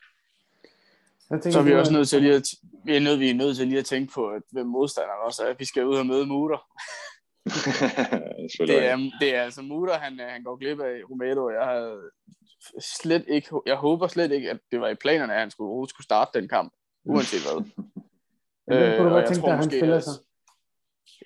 Tænker, 1.31 1.51
så 1.51 1.59
er 1.59 1.63
vi 1.63 1.75
også 1.75 1.93
nødt 1.93 2.09
til 2.09 2.23
lige 2.23 2.35
at, 2.35 2.49
vi 2.85 2.97
er 2.97 3.01
nødt, 3.01 3.21
vi 3.21 3.31
er 3.31 3.35
nødt 3.35 3.57
til 3.57 3.69
lige 3.69 3.79
at 3.79 3.85
tænke 3.85 4.13
på, 4.15 4.29
at 4.29 4.43
hvem 4.53 4.67
modstanderen 4.67 5.27
også 5.27 5.43
er. 5.43 5.51
at 5.51 5.59
Vi 5.59 5.65
skal 5.65 5.87
ud 5.87 5.97
og 5.97 6.07
møde 6.07 6.27
Mutter. 6.27 6.59
det, 8.69 8.87
er, 8.87 9.11
det 9.21 9.35
er 9.35 9.43
altså 9.43 9.63
Mutter, 9.63 9.99
han, 9.99 10.19
han 10.19 10.43
går 10.43 10.57
glip 10.57 10.81
af 10.81 11.01
Romero. 11.11 11.51
Jeg 11.51 11.65
har 11.65 12.01
slet 12.81 13.25
ikke, 13.29 13.49
jeg 13.67 13.77
håber 13.77 14.07
slet 14.07 14.33
ikke, 14.33 14.51
at 14.51 14.59
det 14.73 14.81
var 14.81 14.89
i 14.89 14.95
planerne, 14.95 15.35
at 15.35 15.41
han 15.41 15.51
skulle, 15.51 15.89
skulle 15.89 16.05
starte 16.05 16.41
den 16.41 16.49
kamp, 16.49 16.73
uanset 17.05 17.41
hvad. 17.41 17.65
øh, 18.71 18.97
kunne 18.97 19.09
du 19.09 19.15
godt 19.15 19.27
tænke 19.27 19.43
dig, 19.43 19.53
at 19.53 19.57
han 19.57 19.71
spiller 19.71 20.01
sig? 20.01 20.15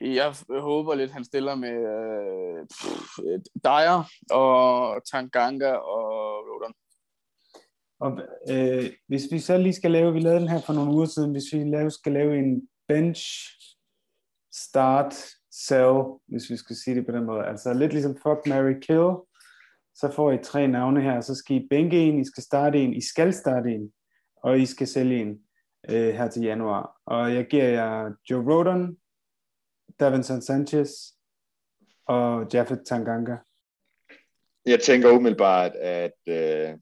Jeg 0.00 0.34
håber 0.60 0.94
lidt, 0.94 1.10
han 1.10 1.24
stiller 1.24 1.54
med 1.54 1.76
øh, 1.96 2.66
pff, 2.66 3.18
Dyer 3.64 4.10
og 4.30 5.02
Tanganga 5.10 5.72
og 5.72 6.06
Rodon. 6.48 6.74
Og 8.00 8.10
øh, 8.50 8.90
hvis 9.08 9.22
vi 9.30 9.38
så 9.38 9.58
lige 9.58 9.72
skal 9.72 9.90
lave, 9.90 10.12
vi 10.12 10.20
lavede 10.20 10.40
den 10.40 10.48
her 10.48 10.60
for 10.60 10.72
nogle 10.72 10.92
uger 10.92 11.06
siden, 11.06 11.32
hvis 11.32 11.52
vi 11.52 11.64
lave, 11.64 11.90
skal 11.90 12.12
lave 12.12 12.38
en 12.38 12.68
bench 12.88 13.22
start 14.52 15.14
sell, 15.50 16.02
hvis 16.26 16.50
vi 16.50 16.56
skal 16.56 16.76
sige 16.76 16.96
det 16.96 17.06
på 17.06 17.12
den 17.12 17.24
måde. 17.24 17.44
Altså 17.46 17.74
lidt 17.74 17.92
ligesom 17.92 18.14
fuck, 18.14 18.46
Mary 18.46 18.80
kill, 18.80 19.10
så 19.96 20.12
får 20.12 20.32
I 20.32 20.38
tre 20.42 20.68
navne 20.68 21.02
her, 21.02 21.20
så 21.20 21.34
skal 21.34 21.56
I 21.56 21.66
bænke 21.70 21.96
en, 21.96 22.20
I 22.20 22.24
skal 22.24 22.42
starte 22.42 22.78
en, 22.78 22.94
I 22.94 23.00
skal 23.00 23.32
starte 23.32 23.70
en, 23.70 23.92
og 24.42 24.58
I 24.58 24.66
skal 24.66 24.86
sælge 24.86 25.20
en 25.20 25.40
øh, 25.90 26.14
her 26.14 26.28
til 26.28 26.42
januar. 26.42 27.00
Og 27.06 27.34
jeg 27.34 27.46
giver 27.46 27.64
jer 27.64 28.12
Joe 28.30 28.54
Rodon, 28.54 28.96
Davinson 30.00 30.42
Sanchez 30.42 30.90
og 32.06 32.46
Jaffet 32.54 32.82
Tanganga. 32.86 33.36
Jeg 34.66 34.80
tænker 34.80 35.10
umiddelbart, 35.10 35.72
at 35.74 36.18
øh, 36.28 36.78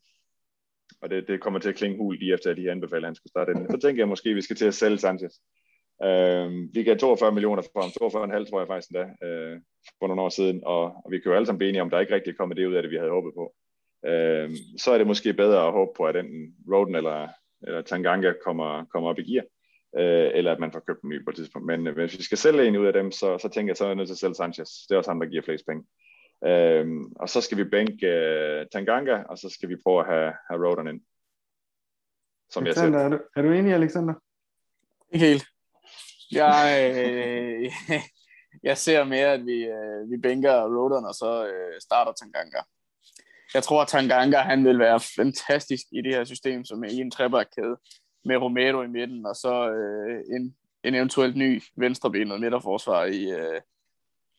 og 1.00 1.10
det, 1.10 1.28
det 1.28 1.40
kommer 1.40 1.60
til 1.60 1.68
at 1.68 1.74
klinge 1.74 1.96
hul 1.96 2.18
lige 2.18 2.34
efter, 2.34 2.50
at 2.50 2.56
de 2.56 2.70
anbefaler, 2.70 3.02
at 3.02 3.08
han 3.08 3.14
skulle 3.14 3.30
starte 3.30 3.54
den. 3.54 3.70
Så 3.70 3.78
tænker 3.80 4.00
jeg 4.00 4.08
måske, 4.08 4.30
at 4.30 4.36
vi 4.36 4.42
skal 4.42 4.56
til 4.56 4.66
at 4.66 4.74
sælge 4.74 4.98
Sanchez. 4.98 5.32
Øh, 6.04 6.50
vi 6.74 6.82
gav 6.82 6.96
42 6.96 7.32
millioner 7.32 7.62
for 7.62 7.80
ham, 7.80 7.90
42,5 7.90 8.50
tror 8.50 8.60
jeg 8.60 8.68
faktisk 8.68 8.90
endda, 8.90 9.26
øh, 9.26 9.60
for 9.98 10.06
nogle 10.06 10.22
år 10.22 10.28
siden, 10.28 10.62
og, 10.64 10.84
og 10.84 11.10
vi 11.10 11.18
kan 11.18 11.30
jo 11.30 11.36
alle 11.36 11.46
sammen 11.46 11.58
blive 11.58 11.68
enige 11.68 11.82
om, 11.82 11.90
der 11.90 11.96
er 11.96 12.00
ikke 12.00 12.14
rigtig 12.14 12.36
kommet 12.36 12.56
det 12.56 12.66
ud 12.66 12.74
af 12.74 12.82
det, 12.82 12.90
vi 12.90 12.96
havde 12.96 13.10
håbet 13.10 13.32
på. 13.34 13.54
Øh, 14.06 14.50
så 14.78 14.92
er 14.92 14.98
det 14.98 15.06
måske 15.06 15.32
bedre 15.32 15.66
at 15.66 15.72
håbe 15.72 15.90
på, 15.96 16.04
at 16.04 16.16
enten 16.16 16.54
Roden 16.72 16.94
eller, 16.94 17.28
eller 17.62 17.82
Tanganga 17.82 18.32
kommer, 18.44 18.84
kommer 18.84 19.10
op 19.10 19.18
i 19.18 19.32
gear, 19.32 19.44
øh, 19.98 20.30
eller 20.34 20.52
at 20.52 20.60
man 20.60 20.72
får 20.72 20.82
købt 20.86 21.02
en 21.02 21.08
ny 21.08 21.24
på 21.24 21.30
et 21.30 21.36
tidspunkt. 21.36 21.66
Men 21.66 21.86
øh, 21.86 21.94
hvis 21.94 22.18
vi 22.18 22.22
skal 22.22 22.38
sælge 22.38 22.66
en 22.66 22.76
ud 22.76 22.86
af 22.86 22.92
dem, 22.92 23.12
så, 23.12 23.38
så 23.38 23.48
tænker 23.48 23.70
jeg, 23.70 23.76
så 23.76 23.84
er 23.84 23.88
jeg 23.88 23.96
nødt 23.96 24.08
til 24.08 24.14
at 24.14 24.18
sælge 24.18 24.34
Sanchez. 24.34 24.70
Det 24.88 24.94
er 24.94 24.98
også 24.98 25.10
ham, 25.10 25.20
der 25.20 25.26
giver 25.26 25.42
flest 25.42 25.66
penge. 25.66 25.84
Øh, 26.46 26.86
og 27.16 27.28
så 27.28 27.40
skal 27.40 27.58
vi 27.58 27.64
bænke 27.64 28.06
øh, 28.06 28.66
Tanganga, 28.72 29.22
og 29.28 29.38
så 29.38 29.48
skal 29.48 29.68
vi 29.68 29.76
prøve 29.82 30.00
at 30.00 30.06
have, 30.06 30.32
have 30.50 30.68
Roden 30.68 30.88
ind. 30.88 31.00
Som 32.50 32.64
Alexander, 32.64 32.98
jeg 32.98 33.06
er, 33.06 33.10
du, 33.10 33.18
er 33.36 33.42
du 33.42 33.52
enig, 33.52 33.72
Alexander? 33.74 34.14
Ikke 35.12 35.26
helt. 35.26 35.44
Jeg, 36.32 36.92
øh, 36.96 37.70
jeg 38.62 38.78
ser 38.78 39.04
mere, 39.04 39.32
at 39.32 39.46
vi, 39.46 39.64
øh, 39.64 40.10
vi 40.10 40.16
bænker 40.16 40.62
Rodon, 40.62 41.04
og 41.04 41.14
så 41.14 41.46
øh, 41.46 41.80
starter 41.80 42.12
Tanganga. 42.12 42.60
Jeg 43.54 43.62
tror, 43.62 43.82
at 43.82 43.88
Tanganga 43.88 44.36
han 44.36 44.64
vil 44.64 44.78
være 44.78 45.00
fantastisk 45.16 45.82
i 45.92 46.02
det 46.02 46.14
her 46.14 46.24
system, 46.24 46.64
som 46.64 46.84
er 46.84 46.88
i 46.88 46.96
en 46.96 47.10
trebakkæde 47.10 47.76
med 48.24 48.36
Romero 48.36 48.82
i 48.82 48.88
midten, 48.88 49.26
og 49.26 49.36
så 49.36 49.70
øh, 49.70 50.36
en, 50.36 50.56
en 50.84 50.94
eventuelt 50.94 51.36
ny 51.36 51.62
venstrebenet 51.76 52.40
midterforsvar 52.40 53.04
i, 53.04 53.30
øh, 53.30 53.60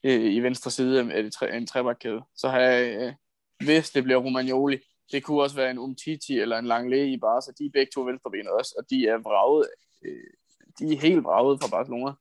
øh 0.03 0.33
i 0.33 0.39
venstre 0.39 0.71
side 0.71 1.13
af 1.13 1.31
tre, 1.31 1.55
en 1.57 1.67
trebakkæde. 1.67 2.21
Så 2.35 2.49
har 2.49 2.59
jeg, 2.59 2.95
øh, 3.01 3.13
hvis 3.65 3.89
det 3.89 4.03
bliver 4.03 4.19
Romagnoli, 4.19 4.79
det 5.11 5.23
kunne 5.23 5.41
også 5.41 5.55
være 5.55 5.71
en 5.71 5.79
Umtiti 5.79 6.39
eller 6.39 6.57
en 6.57 6.65
Langley 6.65 7.05
i 7.05 7.17
Barca, 7.17 7.51
de 7.59 7.65
er 7.65 7.69
begge 7.73 7.91
to 7.95 8.01
venstrebenet 8.01 8.51
også, 8.51 8.75
og 8.77 8.89
de 8.89 9.07
er 9.07 9.17
vraget 9.17 9.67
øh, 10.05 10.33
de 10.79 10.93
er 10.93 10.99
helt 10.99 11.23
vraget 11.23 11.59
fra 11.61 11.69
Barcelona. 11.77 12.11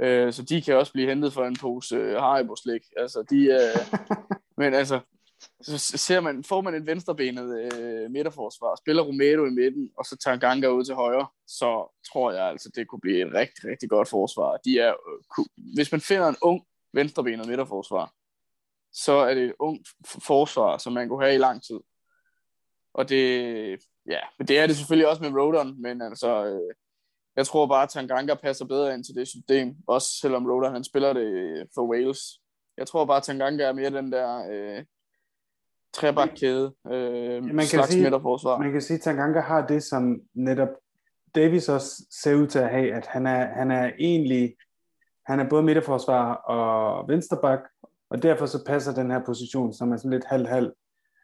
Øh, 0.00 0.32
så 0.32 0.42
de 0.42 0.62
kan 0.62 0.76
også 0.76 0.92
blive 0.92 1.08
hentet 1.08 1.32
for 1.32 1.44
en 1.44 1.56
pose 1.56 1.96
øh, 1.96 2.16
Haribo-slik. 2.16 2.82
Altså, 2.96 3.24
de, 3.30 3.36
øh, 3.36 4.00
men 4.60 4.74
altså, 4.74 5.00
så 5.60 5.78
ser 5.78 6.20
man, 6.20 6.44
får 6.44 6.60
man 6.60 6.74
et 6.74 6.86
venstrebenet 6.86 7.72
øh, 7.74 8.10
midterforsvar, 8.10 8.76
spiller 8.76 9.02
Romero 9.02 9.44
i 9.44 9.50
midten, 9.50 9.90
og 9.98 10.04
så 10.04 10.16
tager 10.16 10.36
Ganga 10.36 10.68
ud 10.68 10.84
til 10.84 10.94
højre, 10.94 11.26
så 11.46 11.98
tror 12.12 12.32
jeg 12.32 12.44
altså, 12.48 12.70
det 12.74 12.88
kunne 12.88 13.00
blive 13.00 13.26
et 13.26 13.34
rigtig, 13.34 13.70
rigtig 13.70 13.90
godt 13.90 14.08
forsvar. 14.08 14.56
De 14.64 14.78
er, 14.78 14.88
øh, 14.88 15.44
hvis 15.74 15.92
man 15.92 16.00
finder 16.00 16.28
en 16.28 16.36
ung 16.42 16.62
venstrebenet 16.92 17.48
midterforsvar, 17.48 18.12
så 18.92 19.12
er 19.12 19.34
det 19.34 19.44
et 19.44 19.54
ungt 19.58 19.88
forsvar, 20.26 20.78
som 20.78 20.92
man 20.92 21.08
kunne 21.08 21.24
have 21.24 21.34
i 21.34 21.38
lang 21.38 21.62
tid. 21.62 21.80
Og 22.94 23.08
det, 23.08 23.24
ja, 24.10 24.20
men 24.38 24.48
det 24.48 24.58
er 24.58 24.66
det 24.66 24.76
selvfølgelig 24.76 25.08
også 25.08 25.22
med 25.22 25.30
Rodon, 25.30 25.82
men 25.82 26.02
altså, 26.02 26.44
øh, 26.44 26.74
jeg 27.36 27.46
tror 27.46 27.66
bare, 27.66 27.82
at 27.82 27.88
Tanganga 27.88 28.34
passer 28.34 28.64
bedre 28.64 28.94
ind 28.94 29.04
til 29.04 29.14
det 29.14 29.28
system, 29.28 29.76
også 29.86 30.08
selvom 30.20 30.46
Roda 30.46 30.68
han 30.68 30.84
spiller 30.84 31.12
det 31.12 31.66
for 31.74 31.88
Wales. 31.90 32.20
Jeg 32.78 32.86
tror 32.86 33.04
bare, 33.04 33.16
at 33.16 33.22
Tanganga 33.22 33.64
er 33.64 33.72
mere 33.72 33.90
den 33.90 34.12
der 34.12 34.48
øh, 34.50 34.84
trebakkæde 35.94 36.74
øh, 36.92 37.42
man 37.44 37.56
kan 37.56 37.66
slags 37.66 37.90
sige, 37.90 38.02
midterforsvar. 38.02 38.58
Man 38.58 38.72
kan 38.72 38.80
sige, 38.82 38.94
at 38.94 39.00
Tanganga 39.00 39.40
har 39.40 39.66
det, 39.66 39.82
som 39.82 40.20
netop 40.34 40.68
Davis 41.34 41.68
også 41.68 42.06
ser 42.10 42.34
ud 42.34 42.46
til 42.46 42.58
at 42.58 42.70
have, 42.70 42.94
at 42.94 43.06
han 43.06 43.26
er, 43.26 43.46
han 43.46 43.70
er 43.70 43.90
egentlig, 43.98 44.56
han 45.26 45.40
er 45.40 45.48
både 45.48 45.62
midterforsvar 45.62 46.34
og 46.34 47.08
vensterbak, 47.08 47.60
og 48.10 48.22
derfor 48.22 48.46
så 48.46 48.64
passer 48.66 48.94
den 48.94 49.10
her 49.10 49.24
position, 49.26 49.72
som 49.72 49.92
er 49.92 49.96
sådan 49.96 50.10
lidt 50.10 50.24
halv-halv. 50.24 50.72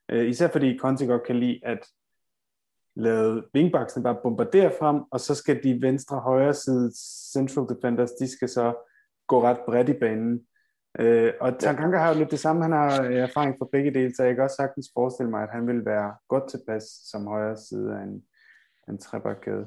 Øh, 0.08 0.28
især 0.28 0.48
fordi 0.48 0.78
Conte 0.78 1.06
godt 1.06 1.26
kan 1.26 1.40
lide, 1.40 1.60
at 1.62 1.78
lade 2.96 3.44
wingbacksene 3.54 4.02
bare 4.02 4.18
bombardere 4.22 4.72
frem, 4.78 5.02
og 5.10 5.20
så 5.20 5.34
skal 5.34 5.62
de 5.62 5.82
venstre 5.82 6.20
højre 6.20 6.54
side 6.54 6.90
central 7.32 7.66
defenders, 7.68 8.10
de 8.10 8.28
skal 8.28 8.48
så 8.48 8.74
gå 9.26 9.42
ret 9.42 9.60
bredt 9.66 9.88
i 9.88 9.92
banen. 9.92 10.46
Øh, 10.98 11.32
og 11.40 11.58
Tanganga 11.58 11.98
har 11.98 12.12
jo 12.12 12.18
lidt 12.18 12.30
det 12.30 12.38
samme, 12.38 12.62
han 12.62 12.72
har 12.72 13.02
erfaring 13.02 13.54
fra 13.58 13.68
begge 13.72 13.94
dele, 13.94 14.14
så 14.14 14.24
jeg 14.24 14.34
kan 14.34 14.44
også 14.44 14.56
sagtens 14.56 14.90
forestille 14.94 15.30
mig, 15.30 15.42
at 15.42 15.48
han 15.52 15.66
vil 15.66 15.84
være 15.84 16.14
godt 16.28 16.50
tilpas 16.50 16.82
som 16.82 17.26
højre 17.26 17.56
side 17.56 17.94
af 17.94 18.02
en, 18.02 18.22
en 18.88 18.98
trebakkæde. 18.98 19.66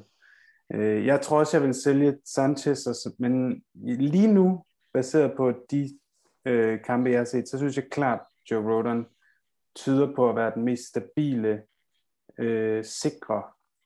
Øh, 0.74 1.06
jeg 1.06 1.20
tror 1.20 1.38
også, 1.38 1.56
jeg 1.56 1.66
vil 1.66 1.74
sælge 1.74 2.18
Sanchez, 2.24 2.86
og 2.86 2.94
så, 2.94 3.14
men 3.18 3.62
lige 3.84 4.32
nu, 4.32 4.64
baseret 4.94 5.32
på 5.36 5.52
de 5.70 5.98
øh, 6.44 6.82
kampe, 6.84 7.10
jeg 7.10 7.20
har 7.20 7.24
set, 7.24 7.48
så 7.48 7.58
synes 7.58 7.76
jeg 7.76 7.84
klart, 7.90 8.20
Joe 8.50 8.74
Rodon 8.74 9.06
tyder 9.76 10.14
på 10.14 10.28
at 10.30 10.36
være 10.36 10.52
den 10.54 10.64
mest 10.64 10.82
stabile 10.88 11.62
øh, 12.38 12.84
sikre 12.84 13.42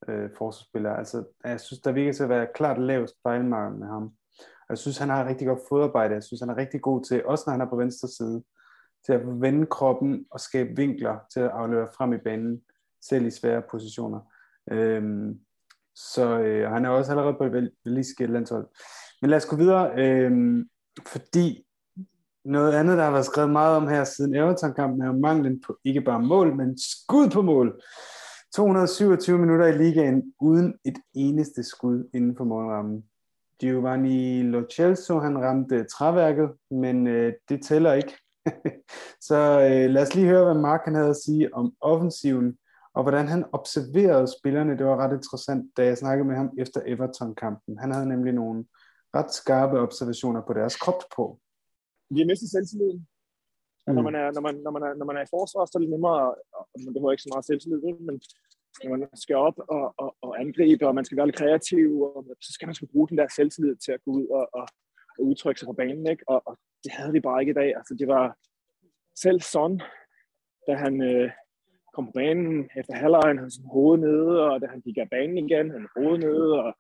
øh, 0.09 0.31
forsvarsspiller. 0.39 0.91
Altså, 0.91 1.25
jeg 1.45 1.61
synes, 1.61 1.81
der 1.81 1.93
virker 1.93 2.13
til 2.13 2.23
at 2.23 2.29
være 2.29 2.47
klart 2.55 2.79
lavest 2.79 3.15
fejlmarked 3.23 3.79
med 3.79 3.87
ham. 3.87 4.13
Jeg 4.69 4.79
synes, 4.79 4.99
han 4.99 5.09
har 5.09 5.29
rigtig 5.29 5.47
godt 5.47 5.61
fodarbejde. 5.69 6.15
Jeg 6.15 6.23
synes, 6.23 6.41
han 6.41 6.51
er 6.51 6.57
rigtig 6.57 6.81
god 6.81 7.05
til, 7.05 7.27
også 7.27 7.45
når 7.47 7.53
han 7.53 7.61
er 7.61 7.71
på 7.71 7.77
venstre 7.77 8.09
side, 8.09 8.43
til 9.07 9.13
at 9.13 9.41
vende 9.41 9.67
kroppen 9.67 10.27
og 10.31 10.41
skabe 10.41 10.77
vinkler 10.77 11.19
til 11.33 11.41
at 11.41 11.51
aflevere 11.51 11.89
frem 11.97 12.13
i 12.13 12.19
banen, 12.19 12.63
selv 13.03 13.27
i 13.27 13.31
svære 13.31 13.63
positioner. 13.71 14.21
Øhm, 14.71 15.41
så 15.95 16.39
øh, 16.39 16.71
han 16.71 16.85
er 16.85 16.89
også 16.89 17.13
allerede 17.13 17.35
på 17.35 17.45
et 17.45 17.71
valiske 17.85 18.27
landshold. 18.27 18.67
Men 19.23 19.31
lad 19.31 19.37
os 19.37 19.47
gå 19.47 19.57
videre, 19.57 19.93
øhm, 19.99 20.69
fordi 21.07 21.67
noget 22.45 22.73
andet, 22.73 22.99
der 22.99 23.05
har 23.05 23.11
været 23.11 23.27
skrevet 23.27 23.51
meget 23.51 23.77
om 23.77 23.89
her 23.89 24.05
siden 24.05 24.35
Everton-kampen, 24.35 25.03
er 25.03 25.13
manglen 25.13 25.63
på 25.67 25.79
ikke 25.85 26.01
bare 26.01 26.23
mål, 26.23 26.57
men 26.57 26.79
skud 26.79 27.31
på 27.31 27.43
mål. 27.43 27.83
227 28.55 29.39
minutter 29.39 29.67
i 29.67 29.79
ligaen 29.79 30.35
uden 30.41 30.75
et 30.85 30.99
eneste 31.15 31.63
skud 31.63 32.09
inden 32.15 32.37
for 32.37 32.45
målrammen. 32.45 33.05
Giovanni 33.61 34.43
Lo 34.43 34.63
Celso, 34.73 35.19
han 35.19 35.39
ramte 35.39 35.85
træværket, 35.85 36.51
men 36.71 37.07
øh, 37.07 37.33
det 37.49 37.63
tæller 37.63 37.93
ikke. 37.93 38.17
så 39.29 39.37
øh, 39.61 39.91
lad 39.91 40.03
os 40.03 40.15
lige 40.15 40.27
høre, 40.27 40.45
hvad 40.45 40.63
Mark 40.63 40.81
han 40.85 40.95
havde 40.95 41.11
at 41.11 41.17
sige 41.17 41.55
om 41.55 41.73
offensiven, 41.81 42.59
og 42.95 43.03
hvordan 43.03 43.29
han 43.29 43.45
observerede 43.53 44.27
spillerne. 44.41 44.79
Det 44.79 44.87
var 44.87 44.97
ret 44.97 45.13
interessant, 45.13 45.77
da 45.77 45.85
jeg 45.85 45.99
snakkede 45.99 46.29
med 46.29 46.37
ham 46.37 46.51
efter 46.59 46.81
Everton-kampen. 46.87 47.79
Han 47.79 47.93
havde 47.93 48.09
nemlig 48.09 48.33
nogle 48.33 48.65
ret 49.15 49.35
skarpe 49.35 49.81
observationer 49.81 50.43
på 50.47 50.53
deres 50.53 50.77
kropsprog. 50.77 51.41
Vi 52.11 52.19
har 52.21 52.27
mistet 52.27 52.51
selvtilliden. 52.51 53.07
Mm. 53.91 53.97
Når, 53.97 54.03
man 54.09 54.15
er, 54.15 54.27
når, 54.37 54.43
man, 54.47 54.55
når, 54.65 54.73
man 54.77 54.83
er, 54.83 54.93
når 54.95 55.07
man 55.07 55.17
er 55.17 55.25
i 55.25 55.33
forsvar, 55.37 55.65
så 55.65 55.75
er 55.75 55.83
det 55.83 55.91
nemmere, 55.95 56.35
og 56.59 56.65
man 56.85 56.95
behøver 56.95 57.13
ikke 57.13 57.27
så 57.27 57.33
meget 57.35 57.49
selvtillid, 57.49 57.81
men 58.09 58.17
når 58.83 58.91
man 58.97 59.03
skal 59.25 59.37
op 59.37 59.59
og, 59.77 59.95
og, 60.03 60.11
og 60.23 60.41
angribe, 60.41 60.87
og 60.89 60.95
man 60.95 61.05
skal 61.05 61.17
være 61.17 61.27
lidt 61.27 61.43
kreativ, 61.43 62.03
og 62.03 62.25
så 62.47 62.51
skal 62.53 62.67
man 62.69 62.75
skulle 62.75 62.93
bruge 62.93 63.09
den 63.09 63.19
der 63.19 63.29
selvtillid 63.37 63.77
til 63.77 63.93
at 63.93 64.03
gå 64.05 64.11
ud 64.19 64.27
og, 64.39 64.45
og, 64.59 64.67
og 65.19 65.25
udtrykke 65.31 65.59
sig 65.61 65.67
på 65.67 65.73
banen. 65.73 66.07
Ikke? 66.07 66.25
Og, 66.33 66.43
og 66.49 66.59
det 66.85 66.93
havde 66.93 67.13
vi 67.13 67.21
bare 67.21 67.41
ikke 67.43 67.51
i 67.51 67.61
dag. 67.63 67.71
Altså, 67.79 67.95
det 68.01 68.09
var 68.09 68.37
selv 69.25 69.41
Son, 69.41 69.83
da 70.67 70.73
han 70.75 71.03
øh, 71.03 71.31
kom 71.95 72.07
på 72.07 72.13
banen 72.15 72.71
efter 72.77 72.95
halvlejen, 72.95 73.39
han 73.39 73.51
sådan 73.51 73.71
hovedet 73.75 74.01
nede, 74.07 74.33
og 74.51 74.61
da 74.61 74.67
han 74.67 74.81
gik 74.81 74.99
af 74.99 75.11
banen 75.11 75.39
igen, 75.39 75.71
han 75.71 75.87
hovedet 75.97 76.21
nede, 76.21 76.63
og 76.65 76.71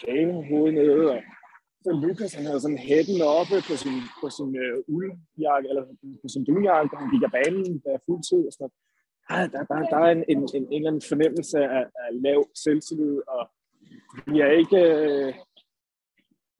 Kane 0.00 0.48
hovedet 0.48 0.74
nede, 0.74 1.10
og 1.10 1.22
så 1.84 1.90
Lukas, 2.04 2.34
han 2.38 2.46
havde 2.48 2.60
sådan 2.60 2.84
hætten 2.88 3.20
oppe 3.38 3.56
på 3.68 3.74
sin, 3.82 3.98
på 4.20 4.26
sin 4.36 4.50
øh, 4.64 4.76
uldjakke, 4.94 5.66
eller 5.70 5.84
på 6.22 6.28
sin 6.34 6.44
dunjakke, 6.48 6.88
da 6.90 6.96
han 7.02 7.10
gik 7.12 7.22
af 7.28 7.32
banen 7.38 7.72
der 7.84 7.92
er 7.94 8.02
fuldtid 8.06 8.42
og 8.48 8.52
sådan 8.52 8.64
noget. 8.64 8.74
Der, 9.30 9.40
der, 9.54 9.62
der, 9.70 9.78
der 9.92 10.00
er 10.06 10.10
en, 10.16 10.24
en, 10.32 10.40
en, 10.56 10.64
en 10.64 10.80
eller 10.80 10.90
anden 10.90 11.08
fornemmelse 11.12 11.58
af, 11.78 11.84
af 12.04 12.10
lav 12.26 12.40
selvtillid, 12.64 13.16
og 13.36 13.42
vi 14.32 14.36
er 14.46 14.50
ikke... 14.62 14.78
Øh, 14.96 15.34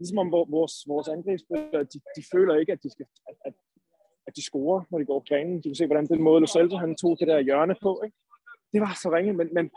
ligesom 0.00 0.18
om 0.24 0.30
vores, 0.32 0.74
vores 0.92 1.08
angrebsspillere, 1.08 1.84
de, 1.92 1.98
de 2.16 2.22
føler 2.32 2.54
ikke, 2.60 2.72
at 2.72 2.82
de 2.82 2.90
skal, 2.94 3.06
at, 3.28 3.36
at, 3.48 3.54
at 4.26 4.36
de 4.36 4.42
scorer, 4.42 4.80
når 4.90 4.98
de 4.98 5.04
går 5.04 5.18
på 5.20 5.26
banen. 5.30 5.56
De 5.56 5.68
kan 5.68 5.74
se, 5.74 5.86
hvordan 5.86 6.06
den 6.06 6.22
måde, 6.22 6.40
Lo 6.40 6.46
Celso, 6.46 6.76
han 6.76 6.96
tog 6.96 7.12
det 7.20 7.28
der 7.28 7.46
hjørne 7.48 7.76
på, 7.82 7.92
ikke? 8.04 8.16
det 8.72 8.80
var 8.80 8.94
så 9.02 9.08
ringe, 9.16 9.32
men, 9.32 9.48
men 9.56 9.70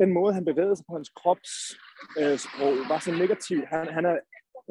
den 0.00 0.10
måde, 0.18 0.34
han 0.34 0.44
bevægede 0.44 0.76
sig 0.76 0.86
på 0.88 0.94
hans 0.98 1.10
kropssprog, 1.20 2.72
øh, 2.72 2.90
var 2.90 2.98
så 2.98 3.12
negativ. 3.22 3.58
Han, 3.72 3.86
han 3.96 4.04
er, 4.10 4.16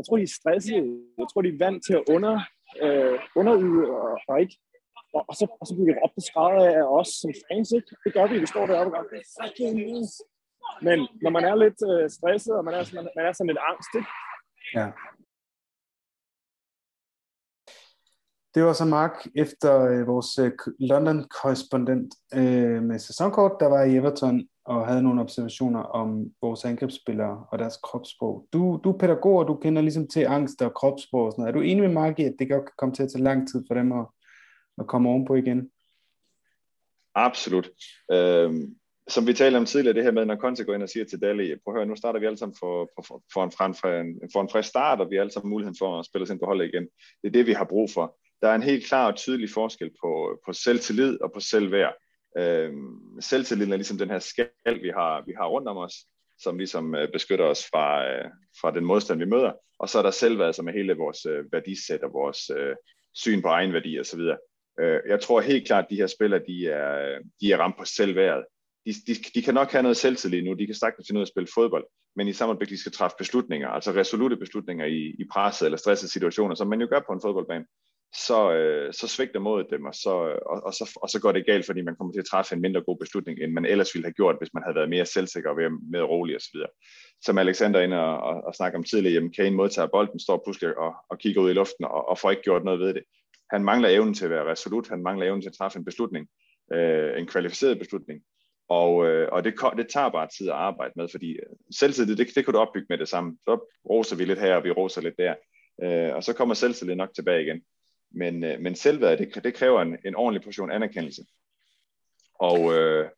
jeg 0.01 0.05
tror, 0.07 0.17
de 0.17 0.29
er 0.29 0.37
stressede. 0.39 0.91
Jeg 1.19 1.27
tror, 1.29 1.41
de 1.41 1.53
er 1.53 1.63
vant 1.65 1.81
til 1.87 1.93
at 1.99 2.03
under, 2.15 2.35
øh, 2.83 3.17
underyde 3.39 3.81
og, 3.99 4.11
og 4.29 4.35
ikke 4.43 4.55
og, 5.15 5.21
og, 5.29 5.35
så, 5.39 5.45
og 5.61 5.65
så 5.67 5.73
bliver 5.75 5.89
vi 5.89 6.01
op 6.03 6.13
på 6.17 6.21
skrædder 6.29 6.65
af 6.79 6.85
os 6.99 7.09
som 7.21 7.31
fans, 7.43 7.69
ikke? 7.77 7.89
Det 8.03 8.11
gør 8.15 8.25
vi, 8.31 8.35
vi 8.43 8.49
står 8.53 8.65
deroppe 8.69 8.97
og 8.99 9.05
gør, 9.11 9.21
fucking 9.37 9.75
Men 10.87 10.97
når 11.23 11.31
man 11.37 11.43
er 11.49 11.55
lidt 11.63 11.79
øh, 11.91 12.03
stresset, 12.17 12.53
og 12.59 12.63
man 12.67 12.73
er, 12.79 12.83
man, 12.95 13.03
man 13.17 13.25
er 13.27 13.33
sådan 13.33 13.51
lidt 13.51 13.63
angst, 13.71 13.91
ikke? 13.99 14.11
Ja. 14.77 14.87
Det 18.55 18.63
var 18.63 18.73
så 18.73 18.85
Mark 18.85 19.27
efter 19.35 19.81
øh, 19.81 20.07
vores 20.07 20.39
øh, 20.39 20.51
London-korrespondent 20.79 22.13
øh, 22.33 22.83
med 22.83 22.99
sæsonkort, 22.99 23.51
der 23.59 23.67
var 23.67 23.83
i 23.83 23.95
Everton 23.95 24.47
og 24.65 24.87
havde 24.87 25.03
nogle 25.03 25.21
observationer 25.21 25.79
om 25.79 26.31
vores 26.41 26.65
angrebsspillere 26.65 27.45
og 27.51 27.59
deres 27.59 27.77
kropssprog. 27.83 28.47
Du, 28.53 28.79
du 28.83 28.91
er 28.91 28.97
pædagog, 28.97 29.35
og 29.37 29.47
du 29.47 29.55
kender 29.55 29.81
ligesom 29.81 30.07
til 30.07 30.19
angst 30.19 30.61
og 30.61 30.73
kropssprog 30.73 31.25
og 31.25 31.31
sådan 31.31 31.41
noget. 31.41 31.55
Er 31.55 31.59
du 31.59 31.65
enig 31.65 31.83
med 31.83 31.93
Mark 31.93 32.19
i, 32.19 32.23
at 32.23 32.35
det 32.39 32.49
godt 32.49 32.65
kan 32.65 32.73
komme 32.77 32.95
til 32.95 33.03
at 33.03 33.11
tage 33.11 33.23
lang 33.23 33.47
tid 33.51 33.63
for 33.67 33.73
dem 33.73 33.91
at, 33.91 34.05
at 34.77 34.87
komme 34.87 35.09
ovenpå 35.09 35.35
igen? 35.35 35.71
Absolut. 37.15 37.69
Øhm, 38.11 38.75
som 39.07 39.27
vi 39.27 39.33
talte 39.33 39.57
om 39.57 39.65
tidligere, 39.65 39.95
det 39.95 40.03
her 40.03 40.11
med, 40.11 40.25
når 40.25 40.35
Conte 40.35 40.63
går 40.63 40.73
ind 40.73 40.83
og 40.83 40.89
siger 40.89 41.05
til 41.05 41.21
Dali, 41.21 41.55
prøv 41.63 41.73
at 41.73 41.79
høre, 41.79 41.85
nu 41.85 41.95
starter 41.95 42.19
vi 42.19 42.25
alle 42.25 42.37
sammen 42.37 42.55
for, 42.59 42.89
for, 43.07 43.21
for, 43.33 43.43
en, 43.43 43.51
for, 43.51 44.01
en, 44.01 44.21
for 44.33 44.41
en 44.41 44.49
frisk 44.49 44.69
start, 44.69 45.01
og 45.01 45.09
vi 45.09 45.15
har 45.15 45.21
alle 45.21 45.33
sammen 45.33 45.49
muligheden 45.49 45.77
for 45.79 45.99
at 45.99 46.05
spille 46.05 46.23
os 46.23 46.29
ind 46.29 46.39
på 46.39 46.45
holdet 46.45 46.65
igen. 46.65 46.87
Det 47.21 47.27
er 47.27 47.31
det, 47.31 47.45
vi 47.45 47.53
har 47.53 47.65
brug 47.65 47.89
for. 47.89 48.17
Der 48.41 48.49
er 48.49 48.55
en 48.55 48.63
helt 48.63 48.87
klar 48.87 49.11
og 49.11 49.15
tydelig 49.15 49.49
forskel 49.49 49.89
på, 50.03 50.39
på 50.45 50.53
selvtillid 50.53 51.21
og 51.21 51.31
på 51.33 51.39
selvværd. 51.39 51.95
Øhm, 52.37 53.21
selvtilliden 53.21 53.73
er 53.73 53.77
ligesom 53.77 53.97
den 53.97 54.09
her 54.09 54.19
skal, 54.19 54.49
vi 54.81 54.89
har, 54.89 55.23
vi 55.25 55.33
har 55.37 55.47
rundt 55.47 55.67
om 55.67 55.77
os, 55.77 55.93
som 56.39 56.57
ligesom 56.57 56.95
øh, 56.95 57.11
beskytter 57.11 57.45
os 57.45 57.65
fra, 57.65 58.11
øh, 58.11 58.25
fra 58.61 58.71
den 58.71 58.85
modstand, 58.85 59.19
vi 59.19 59.25
møder. 59.25 59.51
Og 59.79 59.89
så 59.89 59.97
er 59.97 60.03
der 60.03 60.11
selvværd, 60.11 60.53
som 60.53 60.67
er 60.67 60.71
hele 60.71 60.93
vores 60.93 61.25
øh, 61.25 61.45
værdisæt 61.51 62.03
og 62.03 62.13
vores 62.13 62.49
øh, 62.57 62.75
syn 63.13 63.41
på 63.41 63.47
egen 63.47 63.73
værdi 63.73 63.99
osv. 63.99 64.19
Øh, 64.79 64.99
jeg 65.07 65.21
tror 65.21 65.41
helt 65.41 65.67
klart, 65.67 65.83
at 65.83 65.89
de 65.89 65.95
her 65.95 66.07
spillere, 66.07 66.41
de 66.47 66.67
er, 66.67 67.19
de 67.41 67.51
er 67.51 67.57
ramt 67.57 67.77
på 67.77 67.85
selvværd. 67.85 68.43
De, 68.85 68.93
de, 69.07 69.13
de 69.35 69.41
kan 69.41 69.53
nok 69.53 69.71
have 69.71 69.83
noget 69.83 69.97
selvtillid 69.97 70.43
nu, 70.43 70.53
de 70.53 70.65
kan 70.65 70.75
sagtens 70.75 71.07
finde 71.07 71.19
ud 71.19 71.21
af 71.21 71.25
at 71.25 71.33
spille 71.33 71.49
fodbold, 71.53 71.85
men 72.15 72.27
i 72.27 72.33
samme 72.33 72.57
de 72.69 72.77
skal 72.77 72.91
træffe 72.91 73.15
beslutninger, 73.17 73.69
altså 73.69 73.91
resolute 73.91 74.37
beslutninger 74.37 74.85
i, 74.85 75.15
i 75.19 75.25
presset 75.33 75.65
eller 75.65 75.77
stressede 75.77 76.11
situationer, 76.11 76.55
som 76.55 76.67
man 76.67 76.81
jo 76.81 76.87
gør 76.89 76.99
på 77.07 77.13
en 77.13 77.21
fodboldbane 77.21 77.65
så, 78.15 78.51
øh, 78.51 78.93
så 78.93 79.07
svigter 79.07 79.39
modet 79.39 79.67
dem, 79.69 79.85
og 79.85 79.95
så, 79.95 80.27
øh, 80.27 80.37
og, 80.45 80.63
og, 80.63 80.73
så, 80.73 80.99
og 81.01 81.09
så 81.09 81.19
går 81.21 81.31
det 81.31 81.45
galt, 81.45 81.65
fordi 81.65 81.81
man 81.81 81.95
kommer 81.95 82.13
til 82.13 82.19
at 82.19 82.25
træffe 82.25 82.55
en 82.55 82.61
mindre 82.61 82.81
god 82.81 82.97
beslutning, 82.99 83.39
end 83.39 83.51
man 83.51 83.65
ellers 83.65 83.95
ville 83.95 84.05
have 84.05 84.13
gjort, 84.13 84.35
hvis 84.39 84.53
man 84.53 84.63
havde 84.63 84.75
været 84.75 84.89
mere 84.89 85.05
selvsikker 85.05 85.49
og 85.49 85.55
mere 85.91 86.03
rolig 86.03 86.35
osv. 86.35 86.59
Som 87.21 87.37
Alexander 87.37 87.79
inde 87.81 87.99
og, 87.99 88.17
og, 88.17 88.43
og 88.43 88.55
snakker 88.55 88.77
om 88.79 88.83
tidligere, 88.83 89.13
jamen 89.13 89.33
Kane 89.33 89.55
modtager 89.55 89.87
bolden, 89.87 90.19
står 90.19 90.41
pludselig 90.45 90.77
og, 90.77 90.93
og 91.09 91.19
kigger 91.19 91.41
ud 91.41 91.49
i 91.49 91.53
luften 91.53 91.85
og, 91.85 92.09
og 92.09 92.17
får 92.17 92.31
ikke 92.31 92.43
gjort 92.43 92.63
noget 92.63 92.79
ved 92.79 92.93
det. 92.93 93.03
Han 93.51 93.63
mangler 93.63 93.89
evnen 93.89 94.13
til 94.13 94.25
at 94.25 94.31
være 94.31 94.51
resolut, 94.51 94.87
han 94.87 95.03
mangler 95.03 95.25
evnen 95.25 95.41
til 95.41 95.49
at 95.49 95.55
træffe 95.55 95.79
en 95.79 95.85
beslutning, 95.85 96.27
øh, 96.73 97.19
en 97.19 97.27
kvalificeret 97.27 97.79
beslutning. 97.79 98.21
Og, 98.69 99.07
øh, 99.07 99.27
og 99.31 99.43
det, 99.43 99.53
det 99.77 99.87
tager 99.89 100.09
bare 100.09 100.27
tid 100.37 100.49
at 100.49 100.55
arbejde 100.55 100.93
med, 100.95 101.07
fordi 101.11 101.31
øh, 101.31 101.55
selvtillid, 101.71 102.15
det, 102.15 102.35
det 102.35 102.45
kan 102.45 102.53
du 102.53 102.59
opbygge 102.59 102.85
med 102.89 102.97
det 102.97 103.09
samme. 103.09 103.37
Så 103.43 103.75
roser 103.89 104.15
vi 104.15 104.25
lidt 104.25 104.39
her, 104.39 104.55
og 104.55 104.63
vi 104.63 104.71
roser 104.71 105.01
lidt 105.01 105.17
der. 105.17 105.35
Øh, 105.83 106.15
og 106.15 106.23
så 106.23 106.33
kommer 106.33 106.55
selvtillid 106.55 106.95
nok 106.95 107.09
tilbage 107.15 107.43
igen. 107.43 107.61
Men, 108.11 108.43
øh, 108.43 108.59
men 108.59 108.75
selvværd, 108.75 109.17
det, 109.17 109.43
det 109.43 109.53
kræver 109.53 109.81
en, 109.81 109.97
en 110.05 110.15
ordentlig 110.15 110.43
portion 110.43 110.71
anerkendelse. 110.71 111.25
Og, 112.39 112.73
øh, 112.73 113.09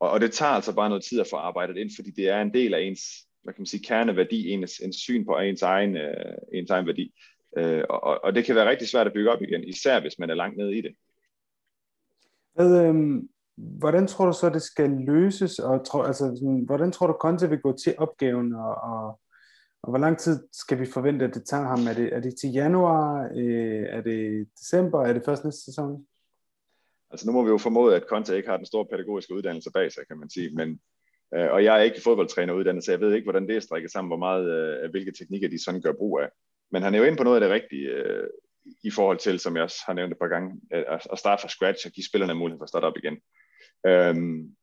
og, 0.00 0.10
og 0.10 0.20
det 0.20 0.32
tager 0.32 0.52
altså 0.52 0.74
bare 0.74 0.88
noget 0.88 1.04
tid 1.04 1.20
at 1.20 1.26
få 1.30 1.36
arbejdet 1.36 1.76
ind, 1.76 1.90
fordi 1.96 2.10
det 2.10 2.28
er 2.28 2.40
en 2.40 2.54
del 2.54 2.74
af 2.74 2.80
ens, 2.80 3.00
hvad 3.42 3.54
kan 3.54 3.60
man 3.60 3.66
sige, 3.66 3.84
kerneværdi, 3.84 4.50
ens, 4.50 4.78
ens 4.78 4.96
syn 4.96 5.24
på 5.26 5.38
ens 5.38 5.62
egen, 5.62 5.96
øh, 5.96 6.34
ens 6.52 6.70
egen 6.70 6.86
værdi. 6.86 7.14
Øh, 7.56 7.84
og, 7.90 8.24
og 8.24 8.34
det 8.34 8.44
kan 8.44 8.54
være 8.54 8.70
rigtig 8.70 8.88
svært 8.88 9.06
at 9.06 9.12
bygge 9.12 9.30
op 9.30 9.42
igen, 9.42 9.64
især 9.64 10.00
hvis 10.00 10.18
man 10.18 10.30
er 10.30 10.34
langt 10.34 10.56
nede 10.56 10.78
i 10.78 10.80
det. 10.80 10.94
Hvad, 12.54 12.86
øh, 12.86 13.22
hvordan 13.56 14.06
tror 14.06 14.26
du 14.26 14.32
så, 14.32 14.50
det 14.50 14.62
skal 14.62 14.90
løses, 14.90 15.58
og 15.58 15.86
tror, 15.86 16.04
altså, 16.04 16.24
sådan, 16.24 16.64
hvordan 16.66 16.92
tror 16.92 17.06
du, 17.06 17.12
Conte 17.20 17.48
vil 17.48 17.60
gå 17.60 17.76
til 17.76 17.94
opgaven, 17.98 18.54
og, 18.54 18.74
og 18.74 19.20
og 19.82 19.90
hvor 19.90 19.98
lang 19.98 20.18
tid 20.18 20.48
skal 20.52 20.80
vi 20.80 20.86
forvente, 20.86 21.24
at 21.24 21.34
det 21.34 21.44
tager 21.44 21.62
ham? 21.62 21.86
Er 21.86 21.94
det, 21.94 22.12
er 22.12 22.20
det 22.20 22.36
til 22.40 22.50
januar? 22.50 23.30
Øh, 23.36 23.86
er 23.88 24.00
det 24.00 24.48
december? 24.58 25.06
Er 25.06 25.12
det 25.12 25.22
først 25.24 25.44
næste 25.44 25.64
sæson? 25.64 26.06
Altså 27.10 27.26
nu 27.26 27.32
må 27.32 27.42
vi 27.42 27.48
jo 27.48 27.58
formode, 27.58 27.96
at 27.96 28.06
Conte 28.08 28.36
ikke 28.36 28.48
har 28.48 28.56
den 28.56 28.66
store 28.66 28.86
pædagogiske 28.86 29.34
uddannelse 29.34 29.70
bag 29.74 29.92
sig, 29.92 30.06
kan 30.08 30.18
man 30.18 30.30
sige. 30.30 30.54
Men, 30.54 30.80
øh, 31.34 31.50
og 31.52 31.64
jeg 31.64 31.78
er 31.78 31.82
ikke 31.82 32.00
fodboldtræner 32.04 32.54
uddannet, 32.54 32.84
så 32.84 32.92
jeg 32.92 33.00
ved 33.00 33.14
ikke, 33.14 33.24
hvordan 33.24 33.48
det 33.48 33.56
er 33.56 33.60
strikket 33.60 33.92
sammen, 33.92 34.08
hvor 34.08 34.16
meget, 34.16 34.50
øh, 34.50 34.90
hvilke 34.90 35.12
teknikker 35.12 35.48
de 35.48 35.64
sådan 35.64 35.82
gør 35.82 35.92
brug 35.92 36.20
af. 36.20 36.28
Men 36.70 36.82
han 36.82 36.94
er 36.94 36.98
jo 36.98 37.04
inde 37.04 37.18
på 37.18 37.24
noget 37.24 37.36
af 37.36 37.48
det 37.48 37.54
rigtige, 37.54 37.88
øh, 37.88 38.28
i 38.84 38.90
forhold 38.90 39.18
til, 39.18 39.38
som 39.38 39.56
jeg 39.56 39.62
også 39.62 39.82
har 39.86 39.92
nævnt 39.92 40.12
et 40.12 40.18
par 40.18 40.28
gange, 40.28 40.60
at 41.12 41.18
starte 41.18 41.40
fra 41.40 41.48
scratch 41.48 41.86
og 41.86 41.92
give 41.92 42.04
spillerne 42.04 42.34
mulighed 42.34 42.58
for 42.58 42.62
at 42.64 42.68
starte 42.68 42.84
op 42.84 42.96
igen. 42.96 43.18
Øhm, 43.86 44.54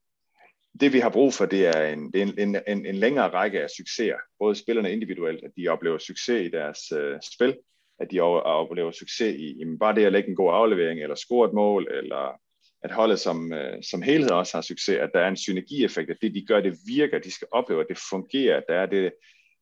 det 0.80 0.93
vi 0.93 0.99
har 0.99 1.09
brug 1.09 1.34
for, 1.34 1.45
det 1.45 1.67
er 1.67 1.88
en, 1.93 2.11
det 2.11 2.21
er 2.21 2.25
en, 2.38 2.55
en, 2.67 2.86
en 2.86 2.95
længere 2.95 3.30
række 3.30 3.63
af 3.63 3.69
succeser. 3.69 4.17
Både 4.39 4.55
spillerne 4.55 4.91
individuelt, 4.91 5.43
at 5.43 5.51
de 5.57 5.67
oplever 5.67 5.97
succes 5.97 6.45
i 6.45 6.49
deres 6.49 6.91
øh, 6.91 7.19
spil, 7.34 7.57
at 7.99 8.11
de 8.11 8.19
oplever 8.19 8.91
succes 8.91 9.36
i 9.36 9.57
jamen 9.59 9.80
bare 9.80 9.95
det 9.95 10.05
at 10.05 10.11
lægge 10.11 10.30
en 10.30 10.36
god 10.36 10.53
aflevering, 10.53 11.01
eller 11.01 11.15
score 11.15 11.47
et 11.47 11.53
mål, 11.53 11.88
eller 11.91 12.39
at 12.84 12.91
holdet 12.91 13.19
som, 13.19 13.53
øh, 13.53 13.84
som 13.84 14.01
helhed 14.01 14.32
også 14.32 14.57
har 14.57 14.61
succes, 14.61 14.97
at 14.97 15.09
der 15.13 15.19
er 15.19 15.28
en 15.28 15.38
synergieffekt, 15.38 16.09
at 16.09 16.17
det 16.21 16.34
de 16.34 16.45
gør, 16.45 16.61
det 16.61 16.78
virker, 16.88 17.19
de 17.19 17.32
skal 17.32 17.47
opleve, 17.51 17.82
at 17.82 17.88
det 17.89 17.99
fungerer, 18.09 18.61
der 18.69 18.75
er 18.75 18.86
det, 18.86 19.11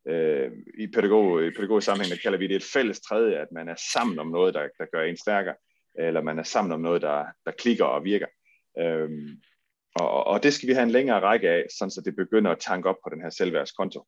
øh, 0.07 0.51
i, 0.79 0.87
pædagog, 0.87 1.45
i 1.45 1.51
pædagogisk 1.51 1.85
sammenhæng, 1.85 2.11
der 2.11 2.21
kalder 2.23 2.37
vi 2.37 2.47
det 2.47 2.55
et 2.55 2.71
fælles 2.73 2.99
tredje, 2.99 3.35
at 3.37 3.47
man 3.51 3.69
er 3.69 3.75
sammen 3.93 4.19
om 4.19 4.27
noget, 4.27 4.53
der, 4.53 4.67
der 4.79 4.85
gør 4.93 5.03
en 5.03 5.17
stærkere, 5.17 5.55
eller 5.99 6.21
man 6.21 6.39
er 6.39 6.43
sammen 6.43 6.71
om 6.71 6.81
noget, 6.81 7.01
der, 7.01 7.25
der 7.45 7.51
klikker 7.51 7.85
og 7.85 8.03
virker. 8.03 8.27
Øh, 8.79 9.09
og, 9.95 10.27
og 10.27 10.43
det 10.43 10.53
skal 10.53 10.69
vi 10.69 10.73
have 10.73 10.83
en 10.83 10.91
længere 10.91 11.19
række 11.19 11.49
af, 11.49 11.65
sådan 11.77 11.91
så 11.91 12.01
det 12.05 12.15
begynder 12.15 12.51
at 12.51 12.59
tanke 12.59 12.89
op 12.89 12.95
på 13.03 13.09
den 13.13 13.21
her 13.21 13.29
selvværdskonto. 13.29 14.05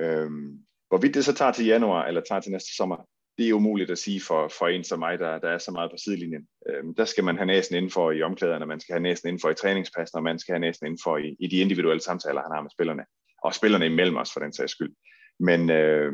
Øhm, 0.00 0.58
hvorvidt 0.88 1.14
det 1.14 1.24
så 1.24 1.34
tager 1.34 1.52
til 1.52 1.66
januar 1.66 2.04
eller 2.04 2.20
tager 2.20 2.40
til 2.40 2.52
næste 2.52 2.76
sommer, 2.76 2.96
det 3.38 3.48
er 3.48 3.52
umuligt 3.52 3.90
at 3.90 3.98
sige 3.98 4.20
for, 4.20 4.48
for 4.48 4.68
en 4.68 4.84
som 4.84 4.98
mig, 4.98 5.18
der, 5.18 5.38
der 5.38 5.48
er 5.48 5.58
så 5.58 5.70
meget 5.70 5.90
på 5.90 5.96
sidelinjen. 5.96 6.46
Øhm, 6.68 6.94
der 6.94 7.04
skal 7.04 7.24
man 7.24 7.36
have 7.36 7.46
næsen 7.46 7.76
indenfor 7.76 8.12
i 8.12 8.22
omklæderne, 8.22 8.66
man 8.66 8.80
skal 8.80 8.92
have 8.92 9.02
næsen 9.02 9.28
indenfor 9.28 9.50
i 9.50 9.54
træningspas, 9.54 10.10
og 10.10 10.22
man 10.22 10.38
skal 10.38 10.52
have 10.52 10.60
næsen 10.60 10.86
indenfor 10.86 11.18
i, 11.18 11.36
i 11.40 11.46
de 11.46 11.56
individuelle 11.56 12.02
samtaler, 12.02 12.42
han 12.42 12.50
har 12.54 12.62
med 12.62 12.70
spillerne. 12.70 13.04
Og 13.42 13.54
spillerne 13.54 13.86
imellem 13.86 14.16
os, 14.16 14.32
for 14.32 14.40
den 14.40 14.52
sags 14.52 14.72
skyld. 14.72 14.94
Men, 15.40 15.70
øh, 15.70 16.12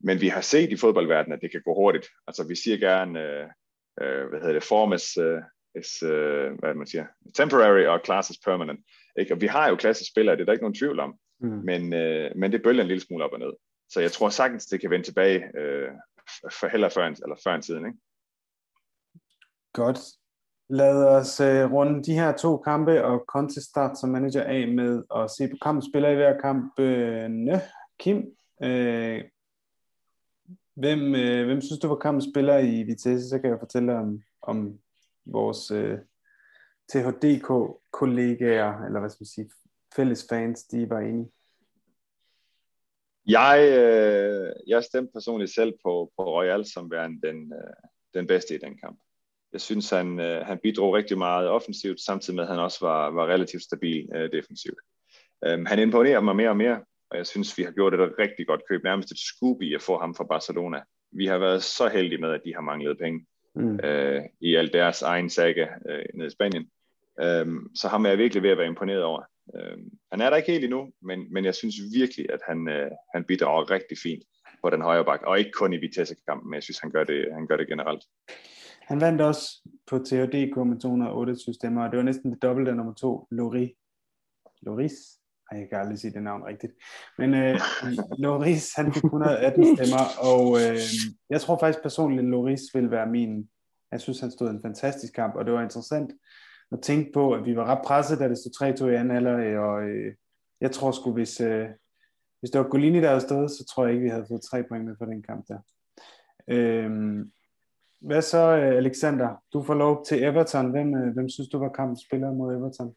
men 0.00 0.20
vi 0.20 0.28
har 0.28 0.40
set 0.40 0.72
i 0.72 0.76
fodboldverdenen, 0.76 1.36
at 1.36 1.42
det 1.42 1.50
kan 1.50 1.62
gå 1.64 1.74
hurtigt. 1.74 2.08
Altså 2.26 2.48
vi 2.48 2.54
siger 2.54 2.76
gerne, 2.76 3.20
øh, 3.20 3.46
øh, 4.02 4.28
hvad 4.28 4.40
hedder 4.40 4.52
det, 4.52 4.62
formes, 4.62 5.16
øh, 5.16 5.42
is 5.74 6.02
uh, 6.02 6.58
hvad 6.58 6.74
man 6.74 6.86
siger, 6.86 7.06
temporary 7.34 7.84
og 7.86 8.00
class 8.04 8.30
is 8.30 8.38
permanent. 8.44 8.80
Ikke? 9.18 9.34
Og 9.34 9.40
vi 9.40 9.46
har 9.46 9.68
jo 9.68 9.76
klassespillere, 9.76 10.36
det 10.36 10.40
er 10.40 10.44
der 10.44 10.52
ikke 10.52 10.64
nogen 10.64 10.74
tvivl 10.74 11.00
om. 11.00 11.14
Mm. 11.40 11.48
Men, 11.48 11.94
øh, 11.94 12.30
men 12.36 12.52
det 12.52 12.62
bølger 12.62 12.82
en 12.82 12.88
lille 12.88 13.02
smule 13.02 13.24
op 13.24 13.32
og 13.32 13.38
ned. 13.38 13.52
Så 13.88 14.00
jeg 14.00 14.12
tror 14.12 14.28
sagtens, 14.28 14.66
det 14.66 14.80
kan 14.80 14.90
vende 14.90 15.06
tilbage 15.06 15.58
øh, 15.58 15.88
for 16.60 16.68
heller 16.68 16.88
før 16.88 17.06
en, 17.06 17.16
eller 17.22 17.36
før 17.44 17.54
en 17.54 17.62
tiden. 17.62 17.86
Ikke? 17.86 17.98
Godt. 19.72 19.98
Lad 20.68 21.04
os 21.04 21.40
øh, 21.40 21.72
runde 21.72 22.04
de 22.04 22.14
her 22.14 22.36
to 22.36 22.56
kampe 22.56 23.04
og 23.04 23.24
Conte 23.28 23.62
start 23.62 23.98
som 23.98 24.10
manager 24.10 24.42
af 24.42 24.68
med 24.68 25.02
at 25.16 25.30
se 25.30 25.48
på 25.48 25.56
kampen 25.62 25.90
spiller 25.90 26.08
i 26.08 26.14
hver 26.14 26.40
kamp. 26.40 26.78
Øh, 26.78 27.30
Kim, 27.98 28.16
øh, 28.62 29.24
hvem, 30.74 31.14
øh, 31.14 31.46
hvem 31.46 31.60
synes 31.60 31.78
du 31.78 31.88
var 31.88 31.96
kampen 31.96 32.30
spiller 32.32 32.58
i 32.58 32.82
Vitesse? 32.82 33.28
Så 33.28 33.38
kan 33.38 33.50
jeg 33.50 33.58
fortælle 33.58 33.96
om, 33.96 34.22
om 34.42 34.78
vores 35.32 35.70
øh, 35.70 35.98
THDK-kollegaer, 36.92 38.84
eller 38.86 39.00
hvad 39.00 39.10
skal 39.10 39.22
man 39.22 39.26
sige, 39.26 39.50
fælles 39.96 40.26
fans, 40.30 40.62
de 40.62 40.90
var 40.90 41.00
enige. 41.00 41.30
Jeg, 43.26 43.58
øh, 43.78 44.52
jeg 44.66 44.84
stemte 44.84 45.12
personligt 45.12 45.54
selv 45.54 45.72
på, 45.84 46.12
på 46.16 46.24
Royal 46.24 46.66
som 46.66 46.90
værende 46.90 47.28
den, 47.28 47.52
øh, 47.52 47.88
den 48.14 48.26
bedste 48.26 48.54
i 48.54 48.58
den 48.58 48.78
kamp. 48.78 49.00
Jeg 49.52 49.60
synes, 49.60 49.90
han, 49.90 50.20
øh, 50.20 50.46
han 50.46 50.58
bidrog 50.62 50.94
rigtig 50.94 51.18
meget 51.18 51.48
offensivt, 51.48 52.00
samtidig 52.00 52.36
med, 52.36 52.44
at 52.44 52.50
han 52.50 52.58
også 52.58 52.78
var, 52.80 53.10
var 53.10 53.26
relativt 53.26 53.62
stabil 53.62 54.08
øh, 54.14 54.32
defensivt. 54.32 54.78
Øh, 55.44 55.66
han 55.66 55.78
imponerer 55.78 56.20
mig 56.20 56.36
mere 56.36 56.48
og 56.48 56.56
mere, 56.56 56.84
og 57.10 57.16
jeg 57.16 57.26
synes, 57.26 57.58
vi 57.58 57.62
har 57.62 57.70
gjort 57.70 57.94
et 57.94 58.14
rigtig 58.18 58.46
godt 58.46 58.62
køb, 58.68 58.84
nærmest 58.84 59.10
et 59.10 59.18
scoop 59.18 59.62
i 59.62 59.74
at 59.74 59.82
få 59.82 59.98
ham 59.98 60.14
fra 60.14 60.24
Barcelona. 60.24 60.82
Vi 61.12 61.26
har 61.26 61.38
været 61.38 61.62
så 61.62 61.88
heldige 61.88 62.20
med, 62.20 62.32
at 62.32 62.40
de 62.44 62.54
har 62.54 62.60
manglet 62.60 62.98
penge 62.98 63.26
mm. 63.54 63.80
øh, 63.84 64.22
i 64.40 64.54
alt 64.54 64.72
deres 64.72 65.02
egen 65.02 65.30
saga 65.30 65.66
øh, 65.88 66.04
nede 66.14 66.26
i 66.26 66.30
Spanien. 66.30 66.70
Um, 67.42 67.70
så 67.74 67.88
ham 67.88 68.04
er 68.04 68.08
jeg 68.08 68.18
virkelig 68.18 68.42
ved 68.42 68.50
at 68.50 68.58
være 68.58 68.66
imponeret 68.66 69.02
over. 69.02 69.22
Øh, 69.54 69.78
han 70.12 70.20
er 70.20 70.30
der 70.30 70.36
ikke 70.36 70.52
helt 70.52 70.64
endnu, 70.64 70.90
men, 71.02 71.32
men 71.32 71.44
jeg 71.44 71.54
synes 71.54 71.74
virkelig, 71.94 72.32
at 72.32 72.40
han, 72.46 72.68
øh, 72.68 72.90
han 73.14 73.24
bidrager 73.24 73.70
rigtig 73.70 73.98
fint 73.98 74.22
på 74.62 74.70
den 74.70 74.82
højre 74.82 75.04
bak, 75.04 75.22
og 75.22 75.38
ikke 75.38 75.50
kun 75.50 75.72
i 75.72 75.76
Vitesse-kampen, 75.76 76.50
men 76.50 76.54
jeg 76.54 76.62
synes, 76.62 76.78
han 76.78 76.90
gør 76.90 77.04
det, 77.04 77.28
han 77.32 77.46
gør 77.46 77.56
det 77.56 77.68
generelt. 77.68 78.04
Han 78.80 79.00
vandt 79.00 79.20
også 79.20 79.68
på 79.86 79.98
THDK 79.98 80.56
med 80.56 80.80
228 80.80 81.54
stemmer, 81.54 81.84
og 81.84 81.90
det 81.90 81.96
var 81.96 82.02
næsten 82.02 82.32
det 82.32 82.42
dobbelte 82.42 82.70
af 82.70 82.76
nummer 82.76 82.94
to, 82.94 83.26
Lori. 83.30 83.74
Loris? 84.62 85.19
Ej, 85.50 85.58
jeg 85.58 85.68
kan 85.68 85.78
aldrig 85.78 85.98
sige 85.98 86.12
det 86.12 86.22
navn 86.22 86.44
rigtigt. 86.44 86.72
Men 87.18 87.34
øh, 87.34 87.60
Loris, 88.24 88.74
han 88.74 88.92
fik 88.92 89.04
118 89.04 89.76
stemmer, 89.76 90.04
og 90.32 90.56
øh, 90.62 90.78
jeg 91.30 91.40
tror 91.40 91.58
faktisk 91.58 91.82
personligt, 91.82 92.22
at 92.22 92.28
Loris 92.28 92.60
vil 92.74 92.90
være 92.90 93.06
min... 93.06 93.48
Jeg 93.92 94.00
synes, 94.00 94.20
han 94.20 94.30
stod 94.30 94.50
en 94.50 94.62
fantastisk 94.62 95.14
kamp, 95.14 95.34
og 95.34 95.44
det 95.44 95.52
var 95.52 95.62
interessant 95.62 96.12
at 96.72 96.80
tænke 96.82 97.12
på, 97.12 97.32
at 97.32 97.44
vi 97.44 97.56
var 97.56 97.64
ret 97.64 97.84
presset, 97.84 98.18
da 98.18 98.28
det 98.28 98.38
stod 98.38 98.86
3-2 98.86 98.86
i 98.86 98.94
anden 98.94 99.14
halvleg, 99.14 99.58
og 99.58 99.82
øh, 99.82 100.14
jeg 100.60 100.70
tror 100.70 100.90
sgu, 100.90 101.12
hvis, 101.12 101.40
øh, 101.40 101.68
hvis 102.40 102.50
det 102.50 102.60
var 102.60 102.68
Golini, 102.68 103.00
der 103.00 103.08
havde 103.08 103.20
stået, 103.20 103.50
så 103.50 103.64
tror 103.64 103.84
jeg 103.84 103.94
ikke, 103.94 104.04
vi 104.04 104.10
havde 104.10 104.26
fået 104.28 104.42
tre 104.42 104.64
point 104.68 104.84
med 104.84 104.94
for 104.98 105.04
den 105.04 105.22
kamp 105.22 105.48
der. 105.48 105.58
Øh, 106.48 106.90
hvad 108.00 108.22
så, 108.22 108.56
øh, 108.56 108.76
Alexander? 108.76 109.42
Du 109.52 109.62
får 109.62 109.74
lov 109.74 110.04
til 110.04 110.22
Everton. 110.22 110.70
Hvem, 110.70 110.94
øh, 110.94 111.14
hvem 111.14 111.28
synes 111.28 111.48
du 111.48 111.58
var 111.58 111.68
kampens 111.68 112.00
spiller 112.00 112.32
mod 112.32 112.56
Everton? 112.56 112.94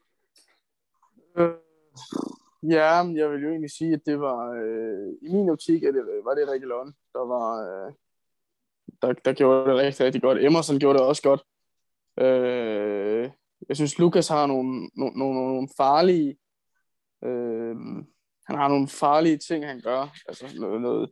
Ja, 2.69 2.93
jeg 2.93 3.31
vil 3.31 3.43
jo 3.43 3.49
egentlig 3.49 3.71
sige, 3.71 3.93
at 3.93 4.01
det 4.05 4.19
var, 4.19 4.51
øh, 4.51 5.13
i 5.21 5.33
min 5.33 5.49
optik, 5.49 5.83
at 5.83 5.93
det, 5.93 6.03
var 6.23 6.35
det 6.35 6.49
Reguilon, 6.49 6.93
der 7.13 7.25
var, 7.25 7.49
øh, 7.67 7.93
der, 9.01 9.13
der 9.13 9.33
gjorde 9.33 9.71
det 9.71 9.79
rigtig, 9.79 10.05
rigtig 10.05 10.21
godt. 10.21 10.45
Emerson 10.45 10.79
gjorde 10.79 10.99
det 10.99 11.07
også 11.07 11.21
godt. 11.21 11.43
Øh, 12.19 13.29
jeg 13.69 13.75
synes, 13.75 13.99
Lukas 13.99 14.27
har 14.27 14.47
nogle, 14.47 14.89
nogle, 14.95 15.19
nogle, 15.19 15.33
nogle 15.35 15.69
farlige... 15.77 16.37
Øh, 17.23 17.75
han 18.47 18.55
har 18.55 18.67
nogle 18.67 18.87
farlige 18.87 19.37
ting, 19.37 19.65
han 19.65 19.81
gør. 19.81 20.15
Altså 20.27 20.55
noget, 20.59 20.81
noget 20.81 21.09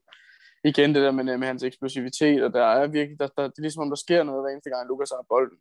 igen 0.64 0.96
det 0.96 1.04
der 1.04 1.12
med, 1.12 1.38
med 1.38 1.48
hans 1.48 1.64
eksplosivitet, 1.64 2.44
og 2.44 2.54
der 2.54 2.66
er 2.66 2.88
virkelig, 2.88 3.20
der, 3.20 3.28
der, 3.28 3.44
det 3.44 3.58
er 3.58 3.62
ligesom 3.62 3.84
om, 3.84 3.90
der 3.90 3.96
sker 3.96 4.24
noget 4.24 4.44
hver 4.44 4.52
eneste 4.52 4.70
gang, 4.70 4.88
Lukas 4.88 5.10
har 5.10 5.26
bolden. 5.30 5.58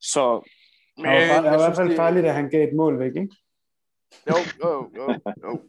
Så... 0.00 0.50
Men, 0.96 1.04
det 1.04 1.28
var, 1.28 1.42
det 1.42 1.50
var 1.50 1.54
i 1.54 1.64
hvert 1.64 1.76
fald 1.76 1.96
farligt, 1.96 2.26
at 2.26 2.34
han 2.34 2.50
gav 2.50 2.68
et 2.68 2.74
mål 2.74 2.98
væk, 2.98 3.16
ikke? 3.16 3.36
Jo, 4.30 4.36
jo, 4.64 4.90
jo, 4.96 5.06
jo, 5.44 5.60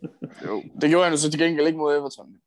jo. 0.47 0.63
Det 0.81 0.89
gjorde 0.89 1.03
han 1.03 1.13
jo 1.13 1.17
så 1.17 1.31
til 1.31 1.39
gengæld 1.39 1.67
ikke 1.67 1.79
mod 1.79 1.95
Everton. 1.95 2.41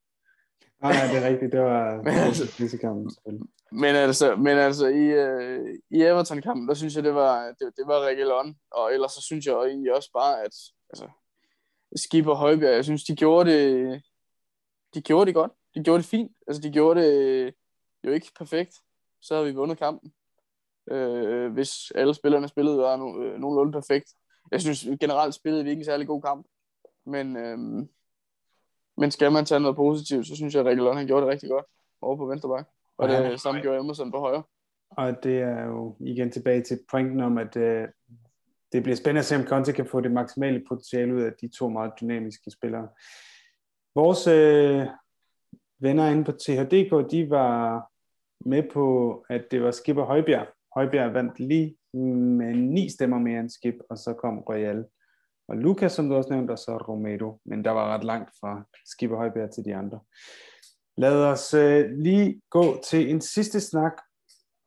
Nej, 0.83 0.93
nej, 0.93 1.07
det 1.07 1.23
er 1.23 1.29
rigtigt. 1.29 1.53
Det 1.53 1.61
var, 1.61 1.97
det 2.05 2.05
var 2.05 2.53
disse 2.59 2.79
kampen, 2.79 3.11
selvfølgelig. 3.11 3.49
Men 3.73 3.95
altså, 3.95 4.37
men 4.37 4.59
altså 4.59 4.87
i, 4.87 5.05
uh, 5.25 5.69
i 5.91 6.03
Everton-kampen, 6.03 6.69
der 6.69 6.75
synes 6.75 6.97
jeg, 6.97 7.05
det 7.05 7.15
var, 7.15 7.47
det, 7.47 7.73
det 7.77 7.87
var 7.87 8.07
Reguilon. 8.07 8.57
Og 8.71 8.95
ellers 8.95 9.13
så 9.13 9.23
synes 9.23 9.47
jeg 9.47 9.55
egentlig 9.55 9.95
også 9.95 10.11
bare, 10.13 10.41
at 10.41 10.55
altså, 10.91 11.09
Skib 11.97 12.27
og 12.27 12.37
Højbjerg, 12.37 12.75
jeg 12.75 12.85
synes, 12.85 13.05
de 13.05 13.17
gjorde 13.17 13.51
det, 13.51 14.03
de 14.95 15.03
gjorde 15.03 15.27
det 15.27 15.35
godt. 15.35 15.53
De 15.75 15.85
gjorde 15.85 16.03
det 16.03 16.09
fint. 16.09 16.33
Altså, 16.47 16.63
de 16.63 16.71
gjorde 16.71 17.01
det 17.01 17.55
jo 18.05 18.11
ikke 18.11 18.31
perfekt. 18.39 18.75
Så 19.23 19.35
havde 19.35 19.47
vi 19.47 19.55
vundet 19.55 19.79
kampen. 19.79 20.13
Uh, 20.93 21.53
hvis 21.53 21.91
alle 21.95 22.15
spillerne 22.15 22.49
spillede 22.49 22.79
var 22.79 22.97
no, 22.97 23.07
uh, 23.07 23.41
nogenlunde 23.41 23.73
perfekt. 23.73 24.09
Jeg 24.51 24.61
synes 24.61 24.87
generelt 25.01 25.35
spillede 25.35 25.65
vi 25.65 25.71
ikke 25.71 25.81
en 25.81 25.85
særlig 25.85 26.07
god 26.07 26.23
kamp. 26.23 26.47
Men, 27.07 27.37
uh, 27.37 27.87
men 28.97 29.11
skal 29.11 29.33
man 29.33 29.45
tage 29.45 29.61
noget 29.61 29.77
positivt, 29.77 30.27
så 30.27 30.37
synes 30.37 30.55
jeg, 30.55 30.61
at 30.61 30.67
Reguilon 30.67 30.97
han 30.97 31.07
gjorde 31.07 31.27
det 31.27 31.33
rigtig 31.33 31.51
godt 31.51 31.65
over 32.01 32.17
på 32.17 32.27
venstre 32.27 32.49
bak. 32.49 32.69
Og 32.99 33.09
det 33.09 33.15
ja. 33.15 33.37
samme 33.37 33.61
gjorde 33.61 33.79
Emerson 33.81 34.11
på 34.11 34.19
højre. 34.19 34.43
Og 34.91 35.25
det 35.25 35.39
er 35.41 35.65
jo 35.65 35.97
igen 36.01 36.31
tilbage 36.31 36.63
til 36.63 36.79
pointen 36.91 37.21
om, 37.21 37.39
at 37.39 37.57
øh, 37.57 37.89
det 38.73 38.83
bliver 38.83 38.97
spændende 38.97 39.19
at 39.19 39.25
se, 39.25 39.37
om 39.37 39.47
Conte 39.47 39.73
kan 39.73 39.87
få 39.87 40.01
det 40.01 40.13
maksimale 40.13 40.65
potentiale 40.69 41.15
ud 41.15 41.23
af 41.23 41.33
de 41.41 41.49
to 41.49 41.69
meget 41.69 41.93
dynamiske 42.01 42.51
spillere. 42.51 42.89
Vores 43.95 44.27
øh, 44.27 44.87
venner 45.79 46.09
inde 46.09 46.25
på 46.25 46.33
THDK, 46.33 47.11
de 47.11 47.31
var 47.31 47.85
med 48.49 48.63
på, 48.73 49.11
at 49.29 49.45
det 49.51 49.63
var 49.63 49.71
Skipper 49.71 50.05
Højbjerg. 50.05 50.47
Højbjerg 50.75 51.15
vandt 51.15 51.41
lige 51.41 51.77
med 51.95 52.55
ni 52.55 52.89
stemmer 52.91 53.19
mere 53.19 53.41
end 53.41 53.51
Skip, 53.51 53.75
og 53.91 53.99
så 53.99 54.13
kom 54.13 54.39
Royal 54.39 54.85
og 55.49 55.57
Lukas, 55.57 55.93
som 55.93 56.09
du 56.09 56.15
også 56.15 56.31
nævnte, 56.31 56.53
og 56.53 56.59
så 56.59 56.77
Romero. 56.77 57.41
Men 57.45 57.65
der 57.65 57.71
var 57.71 57.95
ret 57.95 58.05
langt 58.05 58.31
fra 58.41 58.63
Skipper 58.87 59.17
Højbjerg 59.17 59.51
til 59.51 59.65
de 59.65 59.75
andre. 59.75 60.01
Lad 60.97 61.25
os 61.25 61.55
øh, 61.55 61.91
lige 61.91 62.41
gå 62.51 62.83
til 62.91 63.11
en 63.11 63.21
sidste 63.21 63.61
snak, 63.61 63.93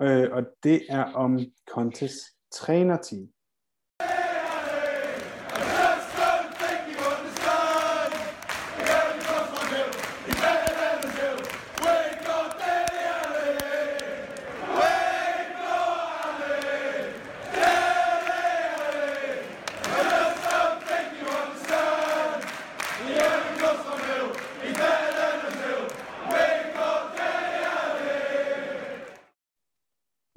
øh, 0.02 0.28
og 0.32 0.44
det 0.64 0.82
er 0.90 1.04
om 1.04 1.40
Contes 1.70 2.14
trænerteam. 2.52 3.30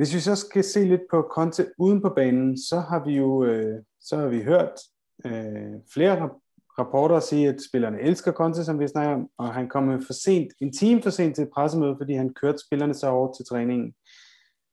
Hvis 0.00 0.14
vi 0.14 0.20
så 0.20 0.36
skal 0.36 0.64
se 0.64 0.84
lidt 0.84 1.00
på 1.10 1.28
Conte 1.30 1.66
uden 1.78 2.02
på 2.02 2.08
banen, 2.08 2.58
så 2.58 2.80
har 2.80 3.04
vi 3.04 3.16
jo 3.16 3.44
øh, 3.44 3.82
så 4.00 4.16
har 4.16 4.26
vi 4.26 4.42
hørt 4.42 4.80
øh, 5.26 5.74
flere 5.94 6.30
rapporter 6.78 7.20
sige, 7.20 7.48
at 7.48 7.56
spillerne 7.68 8.00
elsker 8.00 8.32
Conte, 8.32 8.64
som 8.64 8.80
vi 8.80 8.88
snakker 8.88 9.14
om, 9.14 9.28
og 9.38 9.54
han 9.54 9.68
kom 9.68 10.02
for 10.06 10.12
sent, 10.12 10.52
en 10.60 10.72
time 10.72 11.02
for 11.02 11.10
sent 11.10 11.34
til 11.34 11.44
et 11.44 11.50
pressemøde, 11.54 11.96
fordi 11.98 12.14
han 12.14 12.34
kørte 12.34 12.58
spillerne 12.66 12.94
så 12.94 13.06
over 13.06 13.32
til 13.32 13.44
træningen. 13.46 13.94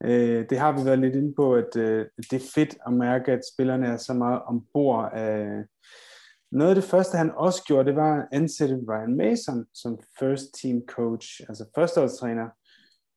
Øh, 0.03 0.45
det 0.49 0.59
har 0.59 0.71
vi 0.71 0.85
været 0.85 0.99
lidt 0.99 1.15
inde 1.15 1.33
på, 1.35 1.55
at 1.55 1.75
øh, 1.75 2.05
det 2.31 2.33
er 2.33 2.51
fedt 2.55 2.77
at 2.87 2.93
mærke, 2.93 3.31
at 3.31 3.41
spillerne 3.53 3.87
er 3.87 3.97
så 3.97 4.13
meget 4.13 4.41
ombord 4.45 5.09
af, 5.13 5.63
noget 6.51 6.69
af 6.69 6.75
det 6.75 6.83
første, 6.83 7.17
han 7.17 7.31
også 7.35 7.63
gjorde, 7.63 7.85
det 7.85 7.95
var 7.95 8.15
at 8.15 8.27
ansætte 8.31 8.83
Ryan 8.89 9.17
Mason 9.17 9.65
som 9.73 9.99
first 10.19 10.45
team 10.61 10.81
coach, 10.87 11.41
altså 11.49 11.65
førsteårstræner, 11.75 12.47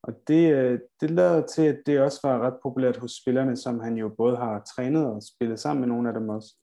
og 0.03 0.13
det, 0.29 0.53
øh, 0.53 0.79
det 1.01 1.11
lader 1.11 1.47
til, 1.47 1.63
at 1.63 1.83
det 1.87 2.01
også 2.01 2.21
var 2.23 2.47
ret 2.47 2.59
populært 2.63 2.97
hos 2.97 3.13
spillerne, 3.23 3.57
som 3.57 3.81
han 3.81 3.97
jo 3.97 4.09
både 4.09 4.37
har 4.37 4.63
trænet 4.75 5.07
og 5.07 5.23
spillet 5.23 5.61
sammen 5.61 5.81
med 5.81 5.89
nogle 5.89 6.09
af 6.09 6.15
dem 6.15 6.29
også. 6.29 6.55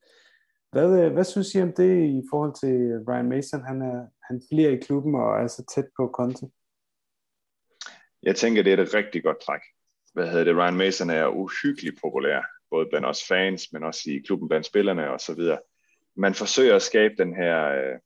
Hvad, 0.71 0.99
øh, 0.99 1.13
hvad 1.13 1.23
synes 1.23 1.55
I 1.55 1.61
om 1.61 1.73
det 1.73 2.03
i 2.03 2.21
forhold 2.29 2.53
til 2.61 3.03
Ryan 3.07 3.29
Mason? 3.29 3.61
Han, 3.61 3.81
er, 3.81 4.07
han 4.27 4.41
bliver 4.49 4.69
i 4.69 4.75
klubben 4.75 5.15
og 5.15 5.41
er 5.43 5.47
så 5.47 5.65
tæt 5.75 5.87
på 5.97 6.11
Conte. 6.13 6.47
Jeg 8.23 8.35
tænker, 8.35 8.63
det 8.63 8.73
er 8.73 8.83
et 8.83 8.93
rigtig 8.93 9.23
godt 9.23 9.41
træk. 9.41 9.61
Hvad 10.13 10.27
hedder 10.27 10.43
det? 10.43 10.55
Ryan 10.55 10.77
Mason 10.77 11.09
er 11.09 11.27
uhyggeligt 11.27 12.01
populær, 12.01 12.41
både 12.69 12.87
blandt 12.89 13.07
os 13.07 13.27
fans, 13.27 13.73
men 13.73 13.83
også 13.83 14.01
i 14.05 14.21
klubben 14.25 14.47
blandt 14.47 14.65
spillerne 14.65 15.11
og 15.11 15.19
så 15.19 15.33
videre. 15.35 15.59
Man 16.15 16.33
forsøger 16.33 16.75
at 16.75 16.81
skabe 16.81 17.13
den 17.17 17.35
her, 17.35 17.67
øh, 17.67 17.99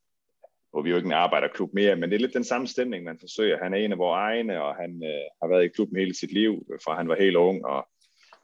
og 0.74 0.86
vi 0.86 0.90
jo 0.90 0.96
ikke 0.96 1.06
en 1.06 1.14
arbejderklub 1.14 1.74
mere, 1.74 1.96
men 1.96 2.10
det 2.10 2.16
er 2.16 2.20
lidt 2.20 2.34
den 2.34 2.44
samme 2.44 2.68
stemning, 2.68 3.04
man 3.04 3.20
forsøger. 3.20 3.64
Han 3.64 3.74
er 3.74 3.78
en 3.78 3.92
af 3.92 3.98
vores 3.98 4.18
egne, 4.18 4.64
og 4.64 4.76
han 4.76 5.04
øh, 5.04 5.24
har 5.42 5.48
været 5.48 5.66
i 5.66 5.68
klubben 5.68 6.00
hele 6.00 6.16
sit 6.16 6.34
liv, 6.34 6.66
fra 6.86 6.98
han 6.98 7.08
var 7.08 7.16
helt 7.16 7.36
ung, 7.36 7.66
og, 7.66 7.88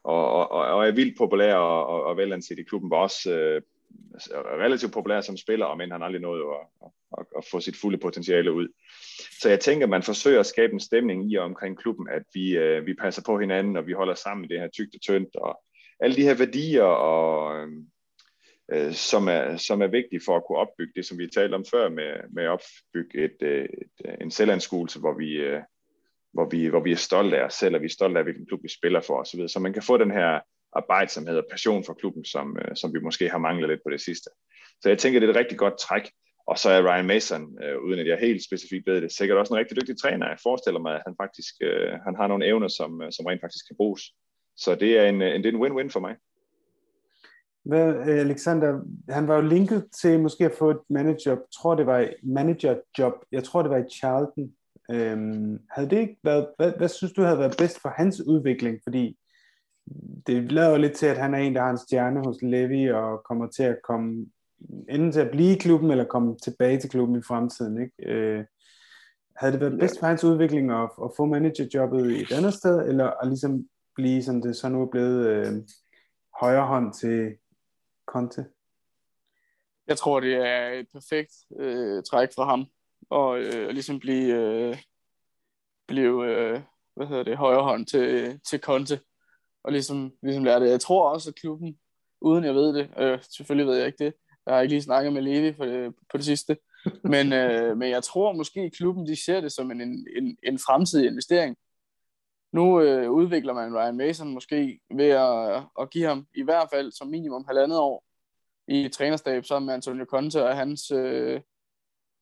og, 0.04 0.50
og, 0.50 0.64
og 0.64 0.86
er 0.86 0.92
vildt 0.92 1.18
populær 1.18 1.54
og, 1.54 1.86
og, 1.86 2.04
og 2.04 2.16
velanset 2.16 2.58
i 2.58 2.62
klubben, 2.62 2.90
var 2.90 2.96
også 2.96 3.30
øh, 3.32 3.62
relativt 4.36 4.92
populær 4.92 5.20
som 5.20 5.36
spiller, 5.36 5.74
men 5.74 5.90
han 5.90 6.02
aldrig 6.02 6.22
nået 6.22 6.40
at, 6.40 6.88
at, 7.18 7.26
at 7.38 7.44
få 7.50 7.60
sit 7.60 7.76
fulde 7.76 7.98
potentiale 7.98 8.52
ud. 8.52 8.68
Så 9.40 9.48
jeg 9.48 9.60
tænker, 9.60 9.86
man 9.86 10.02
forsøger 10.02 10.40
at 10.40 10.46
skabe 10.46 10.72
en 10.72 10.80
stemning 10.80 11.32
i 11.32 11.36
og 11.36 11.44
omkring 11.44 11.78
klubben, 11.78 12.08
at 12.08 12.22
vi, 12.34 12.56
øh, 12.56 12.86
vi 12.86 12.94
passer 12.94 13.22
på 13.26 13.38
hinanden, 13.38 13.76
og 13.76 13.86
vi 13.86 13.92
holder 13.92 14.14
sammen 14.14 14.44
i 14.44 14.48
det 14.48 14.60
her 14.60 14.68
tygt 14.68 14.94
og 14.94 15.00
tyndt, 15.00 15.36
og 15.36 15.60
alle 16.00 16.16
de 16.16 16.22
her 16.22 16.34
værdier, 16.34 16.82
og, 16.82 17.56
øh, 17.56 17.68
øh, 18.72 18.92
som, 18.92 19.28
er, 19.28 19.56
som 19.56 19.82
er 19.82 19.86
vigtig 19.86 20.20
for 20.26 20.36
at 20.36 20.42
kunne 20.46 20.58
opbygge 20.58 20.92
det, 20.96 21.06
som 21.06 21.18
vi 21.18 21.26
talte 21.26 21.54
om 21.54 21.64
før, 21.70 21.88
med, 21.88 22.12
med 22.32 22.44
at 22.44 22.50
opbygge 22.50 23.24
et, 23.24 23.42
øh, 23.42 23.64
et, 23.64 24.06
øh, 24.06 24.14
en 24.20 24.30
selvanskuelse, 24.30 25.00
hvor 25.00 25.18
vi, 25.18 25.30
øh, 25.32 25.60
hvor, 26.32 26.48
vi, 26.48 26.66
hvor 26.66 26.80
vi 26.80 26.92
er 26.92 26.96
stolte 26.96 27.38
af 27.38 27.44
os 27.44 27.54
selv, 27.54 27.74
og 27.74 27.80
vi 27.80 27.86
er 27.86 27.90
stolte 27.98 28.18
af, 28.18 28.24
hvilken 28.24 28.46
klub 28.46 28.62
vi 28.62 28.68
spiller 28.68 29.00
for 29.00 29.20
osv. 29.20 29.48
Så 29.48 29.60
man 29.60 29.72
kan 29.72 29.82
få 29.82 29.96
den 29.96 30.10
her 30.10 30.40
arbejdsomhed 30.72 31.36
og 31.38 31.44
passion 31.50 31.84
for 31.84 31.94
klubben, 31.94 32.24
som, 32.24 32.56
øh, 32.58 32.76
som 32.76 32.94
vi 32.94 32.98
måske 33.00 33.28
har 33.28 33.38
manglet 33.38 33.68
lidt 33.68 33.80
på 33.86 33.90
det 33.90 34.00
sidste. 34.00 34.30
Så 34.82 34.88
jeg 34.88 34.98
tænker, 34.98 35.20
det 35.20 35.26
er 35.26 35.30
et 35.30 35.38
rigtig 35.38 35.58
godt 35.58 35.78
træk. 35.78 36.10
Og 36.46 36.58
så 36.58 36.70
er 36.70 36.86
Ryan 36.88 37.06
Mason, 37.06 37.62
øh, 37.62 37.78
uden 37.78 37.98
at 38.00 38.06
jeg 38.06 38.18
helt 38.18 38.44
specifikt 38.44 38.86
ved 38.86 39.00
det, 39.00 39.12
sikkert 39.12 39.38
også 39.38 39.54
en 39.54 39.60
rigtig 39.60 39.76
dygtig 39.80 39.98
træner. 39.98 40.28
Jeg 40.28 40.38
forestiller 40.42 40.80
mig, 40.80 40.94
at 40.94 41.02
han 41.06 41.14
faktisk 41.22 41.54
øh, 41.60 41.92
han 42.06 42.14
har 42.16 42.26
nogle 42.26 42.46
evner, 42.46 42.68
som, 42.68 43.02
øh, 43.02 43.12
som 43.12 43.26
rent 43.26 43.40
faktisk 43.40 43.66
kan 43.68 43.76
bruges. 43.76 44.02
Så 44.56 44.74
det 44.74 44.98
er 44.98 45.04
en, 45.08 45.22
en, 45.22 45.42
det 45.42 45.48
er 45.48 45.56
en 45.56 45.62
win-win 45.64 45.90
for 45.90 46.00
mig. 46.00 46.16
Hvad, 47.68 47.94
Alexander, 48.08 48.80
han 49.08 49.28
var 49.28 49.34
jo 49.34 49.40
linket 49.40 49.84
til 50.00 50.20
måske 50.20 50.44
at 50.44 50.54
få 50.58 50.70
et 50.70 50.80
managerjob. 50.90 51.38
Jeg 51.38 51.60
tror, 51.60 51.74
det 51.74 51.86
var 51.86 51.98
et 51.98 52.14
managerjob. 52.22 53.12
Jeg 53.32 53.44
tror, 53.44 53.62
det 53.62 53.70
var 53.70 53.76
i 53.76 53.90
Charlton. 53.92 54.52
Øhm, 54.90 55.58
havde 55.70 55.90
det 55.90 55.98
ikke 55.98 56.16
været, 56.24 56.46
hvad, 56.56 56.72
hvad 56.76 56.88
synes 56.88 57.12
du 57.12 57.22
havde 57.22 57.38
været 57.38 57.56
bedst 57.58 57.80
for 57.82 57.88
hans 57.88 58.20
udvikling? 58.26 58.78
Fordi 58.82 59.18
det 60.26 60.52
lader 60.52 60.70
jo 60.70 60.76
lidt 60.76 60.92
til, 60.92 61.06
at 61.06 61.18
han 61.18 61.34
er 61.34 61.38
en, 61.38 61.54
der 61.54 61.62
har 61.62 61.70
en 61.70 61.78
stjerne 61.78 62.20
hos 62.24 62.36
Levi 62.42 62.90
og 62.90 63.22
kommer 63.24 63.46
til 63.46 63.62
at 63.62 63.78
komme 63.84 64.26
enten 64.88 65.12
til 65.12 65.20
at 65.20 65.30
blive 65.30 65.56
i 65.56 65.58
klubben, 65.58 65.90
eller 65.90 66.04
komme 66.04 66.36
tilbage 66.36 66.80
til 66.80 66.90
klubben 66.90 67.18
i 67.18 67.22
fremtiden. 67.28 67.82
Ikke? 67.82 68.12
Øh, 68.12 68.44
havde 69.36 69.52
det 69.52 69.60
været 69.60 69.78
bedst 69.78 69.98
for 69.98 70.06
hans 70.06 70.24
udvikling 70.24 70.70
at, 70.70 70.90
at 71.04 71.10
få 71.16 71.24
managerjobbet 71.24 72.10
i 72.10 72.22
et 72.22 72.32
andet 72.32 72.54
sted, 72.54 72.88
eller 72.88 73.10
at 73.22 73.28
ligesom 73.28 73.68
blive, 73.94 74.22
som 74.22 74.42
det 74.42 74.56
så 74.56 74.68
nu 74.68 74.82
er 74.82 74.90
blevet, 74.90 75.26
øh, 75.26 75.52
højre 76.40 76.66
hånd 76.66 76.92
til 76.92 77.36
Conte? 78.12 78.46
Jeg 79.86 79.98
tror, 79.98 80.20
det 80.20 80.34
er 80.34 80.68
et 80.68 80.86
perfekt 80.92 81.32
øh, 81.58 82.02
træk 82.02 82.28
fra 82.34 82.44
ham, 82.44 82.66
og 83.10 83.40
øh, 83.40 83.68
ligesom 83.68 84.00
blive, 84.00 84.34
øh, 84.34 84.76
blive 85.86 86.26
øh, 86.26 86.60
hvad 86.96 87.06
hedder 87.06 87.22
det, 87.22 87.36
højre 87.36 87.62
hånd 87.62 87.86
til, 87.86 88.40
til 88.50 88.60
Conte 88.60 89.00
og 89.64 89.72
ligesom, 89.72 90.12
ligesom 90.22 90.44
lære 90.44 90.60
det. 90.60 90.70
Jeg 90.70 90.80
tror 90.80 91.10
også, 91.10 91.30
at 91.30 91.34
klubben, 91.34 91.78
uden 92.20 92.44
jeg 92.44 92.54
ved 92.54 92.74
det, 92.74 92.90
øh, 92.98 93.18
selvfølgelig 93.36 93.66
ved 93.66 93.76
jeg 93.76 93.86
ikke 93.86 94.04
det, 94.04 94.14
jeg 94.46 94.54
har 94.54 94.60
ikke 94.60 94.74
lige 94.74 94.82
snakket 94.82 95.12
med 95.12 95.22
Levi 95.22 95.52
på 95.52 95.66
det, 95.66 95.94
på 96.10 96.16
det 96.16 96.24
sidste, 96.24 96.56
men, 97.14 97.32
øh, 97.32 97.76
men 97.76 97.90
jeg 97.90 98.02
tror 98.02 98.32
måske, 98.32 98.60
at 98.60 98.72
klubben 98.72 99.06
de 99.06 99.24
ser 99.24 99.40
det 99.40 99.52
som 99.52 99.70
en, 99.70 99.80
en, 99.80 100.36
en 100.42 100.58
fremtidig 100.58 101.06
investering. 101.06 101.56
Nu 102.52 102.80
øh, 102.80 103.10
udvikler 103.10 103.52
man 103.52 103.76
Ryan 103.76 103.96
Mason 103.96 104.34
måske 104.34 104.80
ved 104.90 105.08
at, 105.08 105.62
at 105.80 105.90
give 105.90 106.06
ham 106.06 106.26
i 106.34 106.42
hvert 106.42 106.68
fald 106.72 106.92
som 106.92 107.08
minimum 107.08 107.44
halvandet 107.44 107.78
år 107.78 108.04
i 108.68 108.88
trænerstab 108.88 109.44
sammen 109.44 109.66
med 109.66 109.74
Antonio 109.74 110.04
Conte 110.04 110.44
og 110.44 110.56
hans 110.56 110.90
øh, 110.90 111.40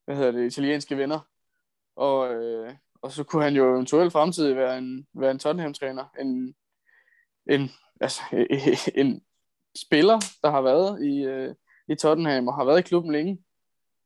hvad 0.05 0.17
hedder 0.17 0.31
det, 0.31 0.47
italienske 0.47 0.97
venner. 0.97 1.21
Og, 1.97 2.35
øh, 2.35 2.75
og 3.03 3.13
så 3.13 3.25
kunne 3.25 3.43
han 3.43 3.57
jo 3.57 3.75
eventuelt 3.75 4.13
fremtidig 4.13 4.57
være 4.57 4.79
en, 4.79 5.07
være 5.15 5.31
en 5.31 5.39
Tottenham-træner, 5.39 6.05
en, 6.21 6.55
en, 7.47 7.71
altså, 8.01 8.23
en 9.03 9.23
spiller, 9.77 10.21
der 10.43 10.51
har 10.51 10.61
været 10.61 11.05
i, 11.05 11.25
øh, 11.25 11.55
i 11.89 11.95
Tottenham 11.95 12.49
og 12.49 12.55
har 12.55 12.65
været 12.65 12.79
i 12.79 12.83
klubben 12.83 13.13
længe. 13.13 13.43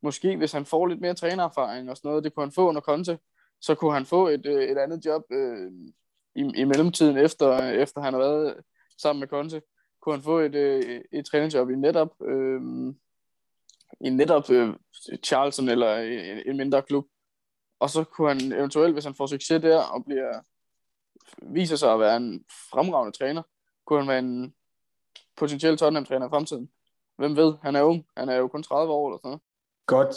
Måske 0.03 0.37
hvis 0.37 0.53
han 0.53 0.67
får 0.67 0.87
lidt 0.87 1.01
mere 1.01 1.15
trænererfaring 1.15 1.91
og 1.91 1.97
sådan 1.97 2.09
noget, 2.09 2.25
det 2.25 2.35
kunne 2.35 2.47
han 2.47 2.53
få 2.53 2.69
under 2.69 2.81
Conte, 2.81 3.19
så 3.61 3.75
kunne 3.75 3.93
han 3.93 4.07
få 4.07 4.29
et, 4.29 4.47
øh, 4.47 4.63
et 4.63 4.79
andet 4.79 5.07
job 5.07 5.23
øh, 5.33 5.73
i, 6.35 6.41
i 6.41 6.65
mellemtiden, 6.65 7.17
efter, 7.17 7.59
efter 7.59 8.01
han 8.01 8.13
har 8.13 8.21
været 8.21 8.55
sammen 8.99 9.21
med 9.21 9.29
Conte, 9.29 9.63
kunne 10.03 10.15
han 10.15 10.23
få 10.23 10.39
et, 10.39 10.55
øh, 10.55 10.81
et, 10.81 11.03
et 11.13 11.27
trænerjob 11.27 11.71
i 11.71 11.77
netop, 11.77 12.11
øh, 12.23 12.61
i 14.01 14.11
netop 14.11 14.51
øh, 14.51 14.75
Charlton 15.25 15.69
eller 15.69 15.97
en, 15.97 16.43
en 16.47 16.57
mindre 16.57 16.83
klub. 16.83 17.07
Og 17.81 17.91
så 17.91 18.05
kunne 18.05 18.29
han 18.29 18.53
eventuelt, 18.53 18.93
hvis 18.93 19.05
han 19.05 19.15
får 19.15 19.27
succes 19.27 19.63
der 19.63 19.83
og 19.83 20.05
bliver 20.05 20.41
viser 21.43 21.77
sig 21.77 21.93
at 21.93 22.01
være 22.01 22.17
en 22.17 22.45
fremragende 22.71 23.19
træner, 23.19 23.43
kunne 23.87 23.99
han 23.99 24.09
være 24.09 24.19
en 24.19 24.55
potentiel 25.37 25.77
Tottenham-træner 25.77 26.27
i 26.27 26.31
fremtiden. 26.31 26.71
Hvem 27.17 27.37
ved? 27.37 27.55
Han 27.63 27.77
er 27.77 27.83
ung. 27.83 28.05
Han 28.17 28.29
er 28.29 28.37
jo 28.37 28.49
kun 28.49 28.63
30 28.63 28.93
år 28.93 29.09
eller 29.09 29.19
sådan 29.19 29.29
noget. 29.29 29.43
Godt. 29.87 30.15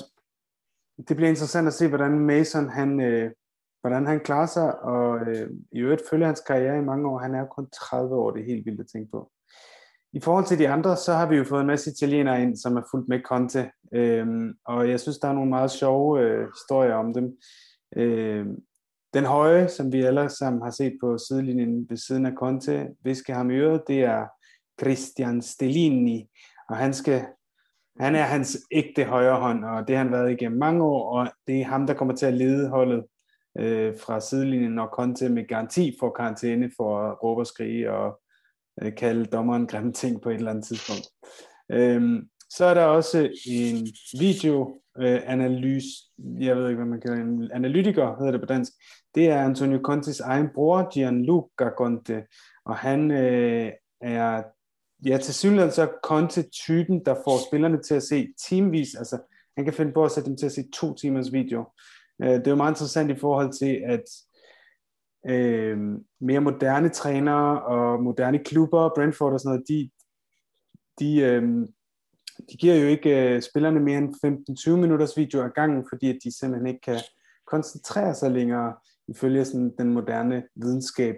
Det 1.08 1.16
bliver 1.16 1.30
interessant 1.30 1.68
at 1.68 1.74
se, 1.74 1.88
hvordan 1.88 2.20
Mason 2.20 2.70
han, 2.70 3.00
øh, 3.02 3.32
hvordan 3.84 4.08
han 4.08 4.20
klarer 4.20 4.46
sig, 4.46 4.80
og 4.80 5.20
øh, 5.20 5.50
i 5.72 5.80
øvrigt 5.80 6.02
følger 6.10 6.26
hans 6.26 6.40
karriere 6.40 6.78
i 6.78 6.86
mange 6.86 7.10
år. 7.10 7.18
Han 7.18 7.36
er 7.36 7.46
kun 7.46 7.68
30 7.70 8.16
år, 8.16 8.32
det 8.32 8.42
er 8.42 8.46
helt 8.46 8.66
vildt 8.66 8.80
at 8.80 8.88
tænke 8.94 9.12
på. 9.12 9.32
I 10.14 10.20
forhold 10.20 10.46
til 10.46 10.60
de 10.60 10.70
andre, 10.70 10.98
så 10.98 11.14
har 11.14 11.30
vi 11.30 11.36
jo 11.36 11.44
fået 11.44 11.62
en 11.62 11.68
masse 11.68 11.92
italienere 11.92 12.42
ind, 12.42 12.58
som 12.58 12.78
er 12.78 12.82
fuldt 12.92 13.08
med 13.08 13.22
Conte, 13.22 13.72
øh, 13.94 14.28
og 14.66 14.90
jeg 14.90 15.00
synes, 15.00 15.18
der 15.18 15.28
er 15.28 15.34
nogle 15.34 15.50
meget 15.50 15.72
sjove 15.72 16.22
øh, 16.22 16.48
historier 16.48 16.96
om 16.96 17.14
dem. 17.14 17.38
Øh, 17.96 18.46
den 19.14 19.26
høje, 19.26 19.68
som 19.68 19.92
vi 19.92 20.02
alle 20.02 20.30
sammen 20.30 20.62
har 20.62 20.72
set 20.72 20.98
på 21.02 21.18
sidelinjen 21.18 21.90
ved 21.90 21.98
siden 21.98 22.26
af 22.26 22.34
Conte, 22.34 22.88
viske 23.04 23.34
ham 23.34 23.52
i 23.52 23.56
øret, 23.56 23.84
det 23.88 24.04
er 24.04 24.26
Christian 24.82 25.42
Stellini, 25.42 26.30
og 26.70 26.78
han 26.78 26.94
skal 26.94 27.26
han 28.00 28.16
er 28.16 28.24
hans 28.24 28.58
ægte 28.72 29.04
højre 29.04 29.40
hånd, 29.40 29.66
og 29.66 29.88
det 29.88 29.96
har 29.96 30.04
han 30.04 30.12
været 30.12 30.32
igennem 30.32 30.60
mange 30.60 30.84
år, 30.84 31.20
og 31.20 31.32
det 31.48 31.62
er 31.62 31.66
ham, 31.66 31.88
der 31.88 31.94
kommer 31.94 32.16
til 32.16 32.26
at 32.26 32.34
lede 32.34 32.70
holdet 32.70 33.04
øh, 33.60 33.94
fra 34.00 34.20
sidelinjen, 34.20 34.72
når 34.72 34.88
Conte 34.88 35.30
med 35.30 35.48
garanti 35.48 35.96
får 36.00 36.12
karantæne 36.12 36.72
for 36.78 37.00
at 37.00 37.24
råbe 37.24 37.42
og 37.42 37.48
skrige 37.48 37.92
og 37.92 38.22
øh, 38.82 38.96
kalde 38.96 39.26
dommeren 39.26 39.68
grimme 39.68 39.94
ting 39.94 40.22
på 40.22 40.30
et 40.30 40.36
eller 40.36 40.52
andet 40.52 40.66
tidspunkt. 40.66 41.08
Øh, 41.72 42.24
så 42.50 42.66
er 42.66 42.74
der 42.74 42.84
også 42.84 43.30
en 43.48 43.88
video 44.20 44.82
øh, 44.98 45.22
analyse, 45.26 45.88
jeg 46.40 46.58
ved 46.58 46.70
ikke, 46.70 46.78
hvad 46.78 46.90
man 46.90 47.02
kalder 47.02 47.18
en 47.18 47.52
analytiker, 47.54 48.18
hedder 48.18 48.32
det 48.32 48.42
på 48.42 48.46
dansk. 48.46 48.72
Det 49.16 49.28
er 49.30 49.46
Antonio 49.46 49.80
Contes 49.84 50.20
egen 50.20 50.50
bror, 50.56 50.94
Gianluca 50.94 51.70
Conte, 51.78 52.24
og 52.66 52.76
han 52.76 53.12
øh, 53.12 53.72
er 54.02 54.44
ja, 55.06 55.18
til 55.18 55.34
synligheden 55.34 55.72
så 55.72 55.92
Conte-typen, 56.04 57.06
der 57.06 57.16
får 57.16 57.48
spillerne 57.50 57.82
til 57.82 57.96
at 57.96 58.04
se 58.04 58.28
teamvis, 58.50 58.96
altså 58.96 59.18
han 59.56 59.66
kan 59.66 59.74
finde 59.74 59.92
på 59.92 60.06
at 60.06 60.12
sætte 60.12 60.30
dem 60.30 60.38
til 60.38 60.46
at 60.46 60.52
se 60.52 60.64
to 60.74 60.96
timers 60.96 61.34
video. 61.34 61.66
Øh, 62.22 62.30
det 62.30 62.48
er 62.48 62.52
jo 62.52 62.56
meget 62.56 62.72
interessant 62.72 63.12
i 63.12 63.20
forhold 63.20 63.54
til, 63.54 63.82
at 63.86 64.04
øh, 65.30 65.78
mere 66.22 66.42
moderne 66.42 66.90
trænere 66.90 67.62
og 67.62 68.04
moderne 68.04 68.40
klubber, 68.40 68.90
Brentford 68.96 69.34
og 69.34 69.40
sådan 69.40 69.50
noget, 69.50 69.68
de, 69.68 69.90
de, 71.00 71.22
øh, 71.22 71.68
de 72.52 72.58
giver 72.58 72.76
jo 72.76 72.88
ikke 72.88 73.36
øh, 73.36 73.42
spillerne 73.42 73.80
mere 73.80 73.98
end 73.98 74.70
15-20 74.70 74.76
minutters 74.76 75.18
video 75.18 75.42
ad 75.42 75.50
gangen, 75.56 75.86
fordi 75.90 76.10
at 76.10 76.18
de 76.24 76.40
simpelthen 76.40 76.68
ikke 76.68 76.82
kan 76.82 77.00
koncentrere 77.48 78.16
sig 78.16 78.32
længere 78.32 78.74
ifølge 79.08 79.46
sådan 79.46 79.74
den 79.78 79.94
moderne 79.94 80.44
videnskab. 80.56 81.16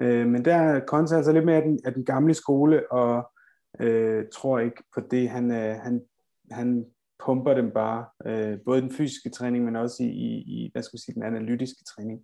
Øh, 0.00 0.26
men 0.26 0.44
der 0.44 0.54
er 0.54 0.80
Conte 0.86 1.16
altså 1.16 1.32
lidt 1.32 1.44
mere 1.44 1.56
af 1.56 1.62
den, 1.62 1.80
af 1.84 1.94
den 1.94 2.04
gamle 2.04 2.34
skole, 2.34 2.92
og 2.92 3.30
øh, 3.80 4.24
tror 4.34 4.58
ikke 4.58 4.82
på 4.94 5.00
det. 5.00 5.28
Han, 5.28 5.50
øh, 5.50 5.76
han, 5.76 6.02
han 6.50 6.86
pumper 7.24 7.54
dem 7.54 7.70
bare, 7.70 8.04
øh, 8.26 8.58
både 8.64 8.80
den 8.80 8.92
fysiske 8.92 9.30
træning, 9.30 9.64
men 9.64 9.76
også 9.76 10.02
i, 10.02 10.06
i, 10.06 10.44
i 10.46 10.70
hvad 10.72 10.82
skal 10.82 10.98
sige, 10.98 11.14
den 11.14 11.22
analytiske 11.22 11.84
træning. 11.84 12.20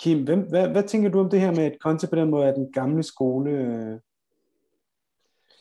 Kim, 0.00 0.24
hvem, 0.24 0.40
hvad, 0.40 0.68
hvad 0.68 0.82
tænker 0.82 1.10
du 1.10 1.20
om 1.20 1.30
det 1.30 1.40
her 1.40 1.50
med, 1.50 1.64
at 1.64 1.76
Conte 1.80 2.06
på 2.06 2.16
den 2.16 2.30
måde 2.30 2.46
er 2.46 2.54
den 2.54 2.72
gamle 2.72 3.02
skole? 3.02 3.50
Øh? 3.50 3.98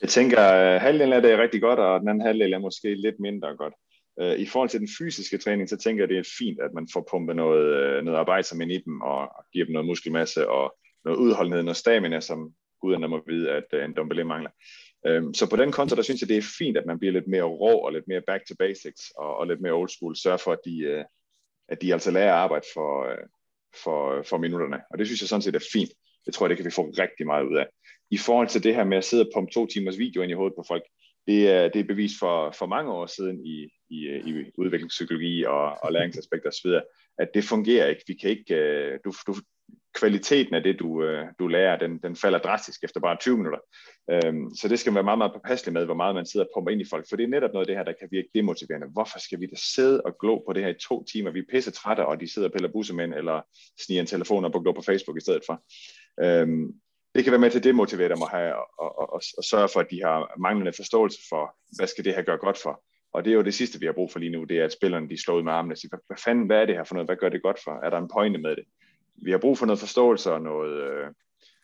Jeg 0.02 0.10
tænker, 0.10 0.40
at 0.40 0.82
halvdelen 0.82 1.14
af 1.14 1.22
det 1.22 1.32
er 1.32 1.42
rigtig 1.42 1.62
godt, 1.62 1.80
og 1.80 2.00
den 2.00 2.10
anden 2.10 2.26
halvdel 2.26 2.54
er 2.54 2.60
måske 2.60 2.96
lidt 2.96 3.20
mindre 3.20 3.56
godt. 3.56 3.74
Øh, 4.22 4.40
I 4.40 4.46
forhold 4.46 4.70
til 4.70 4.80
den 4.80 4.90
fysiske 5.00 5.38
træning, 5.38 5.70
så 5.70 5.78
tænker 5.78 6.04
jeg, 6.04 6.10
det 6.10 6.18
er 6.18 6.36
fint, 6.40 6.60
at 6.62 6.74
man 6.74 6.88
får 6.94 7.08
pumpet 7.12 7.36
noget, 7.36 7.66
øh, 7.76 8.04
noget 8.04 8.20
arbejde 8.20 8.48
ind 8.62 8.72
i 8.72 8.82
dem, 8.86 9.02
og, 9.02 9.32
giver 9.54 9.66
dem 9.66 9.74
noget 9.74 9.88
muskelmasse, 9.88 10.50
og 10.50 10.76
noget 11.06 11.18
udholdenhed, 11.18 11.64
noget 11.64 11.78
stamina, 11.78 12.20
som 12.20 12.54
guderne 12.82 13.08
må 13.08 13.24
vide, 13.28 13.52
at 13.52 13.86
en 13.86 13.94
dumbbell 13.94 14.26
mangler. 14.26 14.50
Øhm, 15.08 15.34
så 15.34 15.50
på 15.50 15.56
den 15.56 15.72
konto, 15.72 15.96
der 15.96 16.02
synes 16.02 16.22
jeg, 16.22 16.30
det 16.30 16.38
er 16.38 16.56
fint, 16.58 16.78
at 16.78 16.86
man 16.86 17.00
bliver 17.00 17.14
lidt 17.14 17.28
mere 17.28 17.44
rå 17.44 17.78
og 17.78 17.94
lidt 17.94 18.08
mere 18.08 18.22
back 18.22 18.48
to 18.48 18.56
basics 18.60 19.12
og, 19.18 19.38
og 19.38 19.48
lidt 19.48 19.62
mere 19.62 19.74
old 19.74 19.90
school. 19.90 20.16
Sørg 20.16 20.40
for, 20.40 20.52
at 20.52 20.60
de, 20.66 20.80
øh, 20.80 21.04
at 21.68 21.82
de 21.82 21.94
altså 21.94 22.12
lærer 22.12 22.34
at 22.34 22.40
arbejde 22.40 22.66
for, 22.74 23.12
øh, 23.12 23.18
for, 23.84 24.18
øh, 24.18 24.26
for 24.26 24.38
minutterne. 24.38 24.82
Og 24.92 24.98
det 24.98 25.08
synes 25.08 25.22
jeg 25.22 25.30
sådan 25.30 25.42
set 25.42 25.56
er 25.56 25.70
fint. 25.74 25.92
Det 26.26 26.34
tror 26.34 26.46
jeg, 26.46 26.50
det 26.50 26.58
kan 26.58 26.66
vi 26.66 26.72
få 26.72 26.82
rigtig 26.82 27.26
meget 27.26 27.46
ud 27.46 27.58
af. 27.58 27.68
I 28.12 28.18
forhold 28.18 28.48
til 28.48 28.64
det 28.64 28.76
her 28.76 28.84
med 28.84 28.98
at 28.98 29.04
sidde 29.04 29.24
og 29.24 29.32
pumpe 29.34 29.52
to 29.52 29.66
timers 29.66 29.98
video 29.98 30.22
ind 30.22 30.32
i 30.32 30.36
hovedet 30.36 30.56
på 30.58 30.66
folk, 30.68 30.84
det 31.28 31.50
er, 31.50 31.68
det 31.68 31.80
er 31.80 31.84
bevis 31.84 32.12
for, 32.20 32.52
for 32.52 32.66
mange 32.66 32.92
år 32.92 33.06
siden 33.06 33.46
i, 33.46 33.70
i, 33.90 33.98
i 34.30 34.52
udviklingspsykologi 34.58 35.44
og, 35.44 35.84
og 35.84 35.92
læringsaspekter 35.92 36.50
osv., 36.50 36.72
at 37.18 37.30
det 37.34 37.44
fungerer 37.44 37.88
ikke. 37.88 38.04
Vi 38.08 38.14
kan 38.14 38.30
ikke 38.30 38.56
øh, 38.56 39.00
du, 39.06 39.14
du, 39.28 39.36
kvaliteten 39.96 40.56
af 40.56 40.64
det, 40.64 40.80
du, 40.80 41.04
øh, 41.04 41.26
du 41.40 41.48
lærer, 41.48 41.78
den, 41.78 41.98
den 41.98 42.16
falder 42.16 42.40
drastisk 42.40 42.84
efter 42.84 43.00
bare 43.00 43.18
20 43.18 43.38
minutter. 43.38 43.60
Øhm, 44.12 44.56
så 44.56 44.68
det 44.68 44.80
skal 44.80 44.92
man 44.92 44.96
være 44.96 45.04
meget, 45.04 45.18
meget 45.18 45.34
påpasselig 45.34 45.74
med, 45.74 45.86
hvor 45.86 45.94
meget 45.94 46.16
man 46.16 46.26
sidder 46.26 46.46
og 46.46 46.52
pumper 46.56 46.72
ind 46.72 46.82
i 46.82 46.90
folk, 46.90 47.06
for 47.10 47.16
det 47.16 47.24
er 47.24 47.28
netop 47.28 47.54
noget 47.54 47.66
af 47.66 47.68
det 47.68 47.76
her, 47.76 47.84
der 47.84 47.94
kan 48.00 48.08
virke 48.12 48.30
demotiverende. 48.36 48.88
Hvorfor 48.94 49.20
skal 49.20 49.40
vi 49.40 49.46
da 49.46 49.56
sidde 49.56 50.02
og 50.02 50.18
glo 50.22 50.38
på 50.38 50.54
det 50.54 50.64
her 50.64 50.70
i 50.70 50.80
to 50.82 51.04
timer? 51.04 51.32
Vi 51.32 51.40
er 51.40 51.52
pisse 51.52 51.72
trætte, 51.72 52.06
og 52.06 52.22
de 52.22 52.34
sidder 52.34 52.48
og 52.48 52.54
piller 52.54 52.72
bussemænd, 52.72 53.14
eller 53.14 53.42
sniger 53.80 54.02
en 54.02 54.08
telefon 54.08 54.46
op 54.46 54.56
og 54.56 54.64
går 54.64 54.74
på 54.74 54.82
Facebook 54.82 55.18
i 55.18 55.22
stedet 55.22 55.44
for. 55.48 55.64
Øhm, 56.24 56.68
det 57.16 57.24
kan 57.24 57.32
være 57.32 57.42
med 57.42 57.52
til 57.52 57.60
at 57.60 57.64
demotivere 57.64 58.10
dem 58.10 58.22
og, 58.22 58.30
have, 58.30 58.56
og, 58.56 58.68
og, 58.80 59.14
og, 59.14 59.22
og 59.38 59.44
sørge 59.44 59.70
for, 59.74 59.80
at 59.80 59.92
de 59.92 60.02
har 60.04 60.34
manglende 60.40 60.74
forståelse 60.76 61.20
for, 61.30 61.56
hvad 61.78 61.88
skal 61.88 62.06
det 62.06 62.16
her 62.16 62.22
gøre 62.22 62.38
godt 62.38 62.58
for. 62.58 62.84
Og 63.14 63.26
det 63.26 63.32
er 63.32 63.36
jo 63.36 63.44
det 63.44 63.54
sidste, 63.54 63.80
vi 63.80 63.86
har 63.86 63.94
brug 63.94 64.12
for 64.12 64.20
lige 64.20 64.32
nu, 64.32 64.44
det 64.44 64.60
er, 64.60 64.66
at 64.66 64.74
spillerne 64.74 65.10
de 65.10 65.22
slår 65.22 65.36
ud 65.36 65.44
med 65.44 65.52
armene 65.52 65.74
og 65.74 65.78
siger, 65.78 65.90
hvad, 65.90 66.00
hvad 66.08 66.18
fanden, 66.26 66.46
hvad 66.46 66.62
er 66.62 66.66
det 66.66 66.76
her 66.76 66.84
for 66.84 66.96
noget? 66.96 67.08
Hvad 67.08 67.16
gør 67.16 67.30
det 67.30 67.42
godt 67.42 67.60
for? 67.64 67.72
Er 67.86 67.90
der 67.90 67.98
en 67.98 68.10
pointe 68.14 68.40
med 68.40 68.56
det? 68.56 68.66
Vi 69.16 69.32
har 69.32 69.38
brug 69.38 69.58
for 69.58 69.66
noget 69.66 69.80
forståelse 69.80 70.32
og 70.32 70.42
noget, 70.42 70.84
øh, 70.84 71.08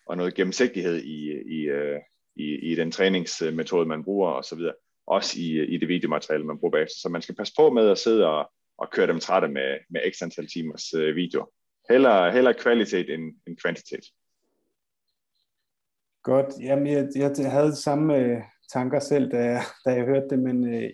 og 0.05 0.17
noget 0.17 0.35
gennemsigtighed 0.35 0.97
i, 0.97 1.31
i, 1.31 1.59
øh, 1.61 1.99
i, 2.35 2.71
i 2.71 2.75
den 2.75 2.91
træningsmetode, 2.91 3.85
man 3.85 4.03
bruger 4.03 4.29
og 4.29 4.45
så 4.45 4.55
videre. 4.55 4.73
Også 5.07 5.39
i, 5.39 5.73
i 5.73 5.77
det 5.77 5.87
videomateriale, 5.87 6.45
man 6.45 6.59
bruger 6.59 6.71
bagefter. 6.71 6.95
Så 7.01 7.09
man 7.09 7.21
skal 7.21 7.35
passe 7.35 7.53
på 7.57 7.69
med 7.69 7.89
at 7.89 7.97
sidde 7.97 8.27
og, 8.27 8.51
og 8.77 8.89
køre 8.91 9.07
dem 9.07 9.19
trætte 9.19 9.47
med, 9.47 9.77
med 9.89 10.01
ekstra 10.03 10.25
antal 10.25 10.47
timers 10.47 10.93
øh, 10.93 11.15
video. 11.15 11.51
Heller, 11.89 12.31
heller 12.31 12.53
kvalitet 12.53 13.09
end, 13.09 13.35
end 13.47 13.57
kvantitet. 13.57 14.05
Godt. 16.23 16.45
Jamen, 16.61 16.87
jeg, 16.87 17.07
jeg 17.15 17.51
havde 17.51 17.75
samme 17.75 18.17
øh, 18.17 18.41
tanker 18.73 18.99
selv, 18.99 19.31
da 19.31 19.37
jeg, 19.37 19.61
da 19.85 19.91
jeg 19.91 20.05
hørte 20.05 20.27
det, 20.29 20.39
men 20.39 20.73
øh, 20.73 20.89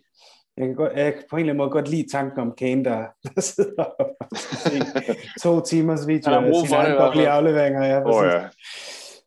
jeg 0.57 0.67
kan, 0.67 0.75
godt, 0.75 0.93
jeg 0.95 1.13
kan 1.13 1.23
på 1.29 1.35
en 1.35 1.39
eller 1.39 1.53
anden 1.53 1.57
måde 1.57 1.69
godt 1.69 1.89
lide 1.89 2.09
tanken 2.11 2.39
om 2.39 2.53
Kane, 2.57 2.85
der, 2.85 3.05
der 3.35 3.41
sidder 3.41 3.83
og 3.83 4.17
to 5.43 5.61
timers 5.65 6.07
video 6.07 6.31
af 6.31 6.67
sine 6.67 6.77
egne 6.77 7.29
afleveringer. 7.29 7.85
Ja, 7.85 8.01
oh, 8.05 8.25
ja. 8.25 8.47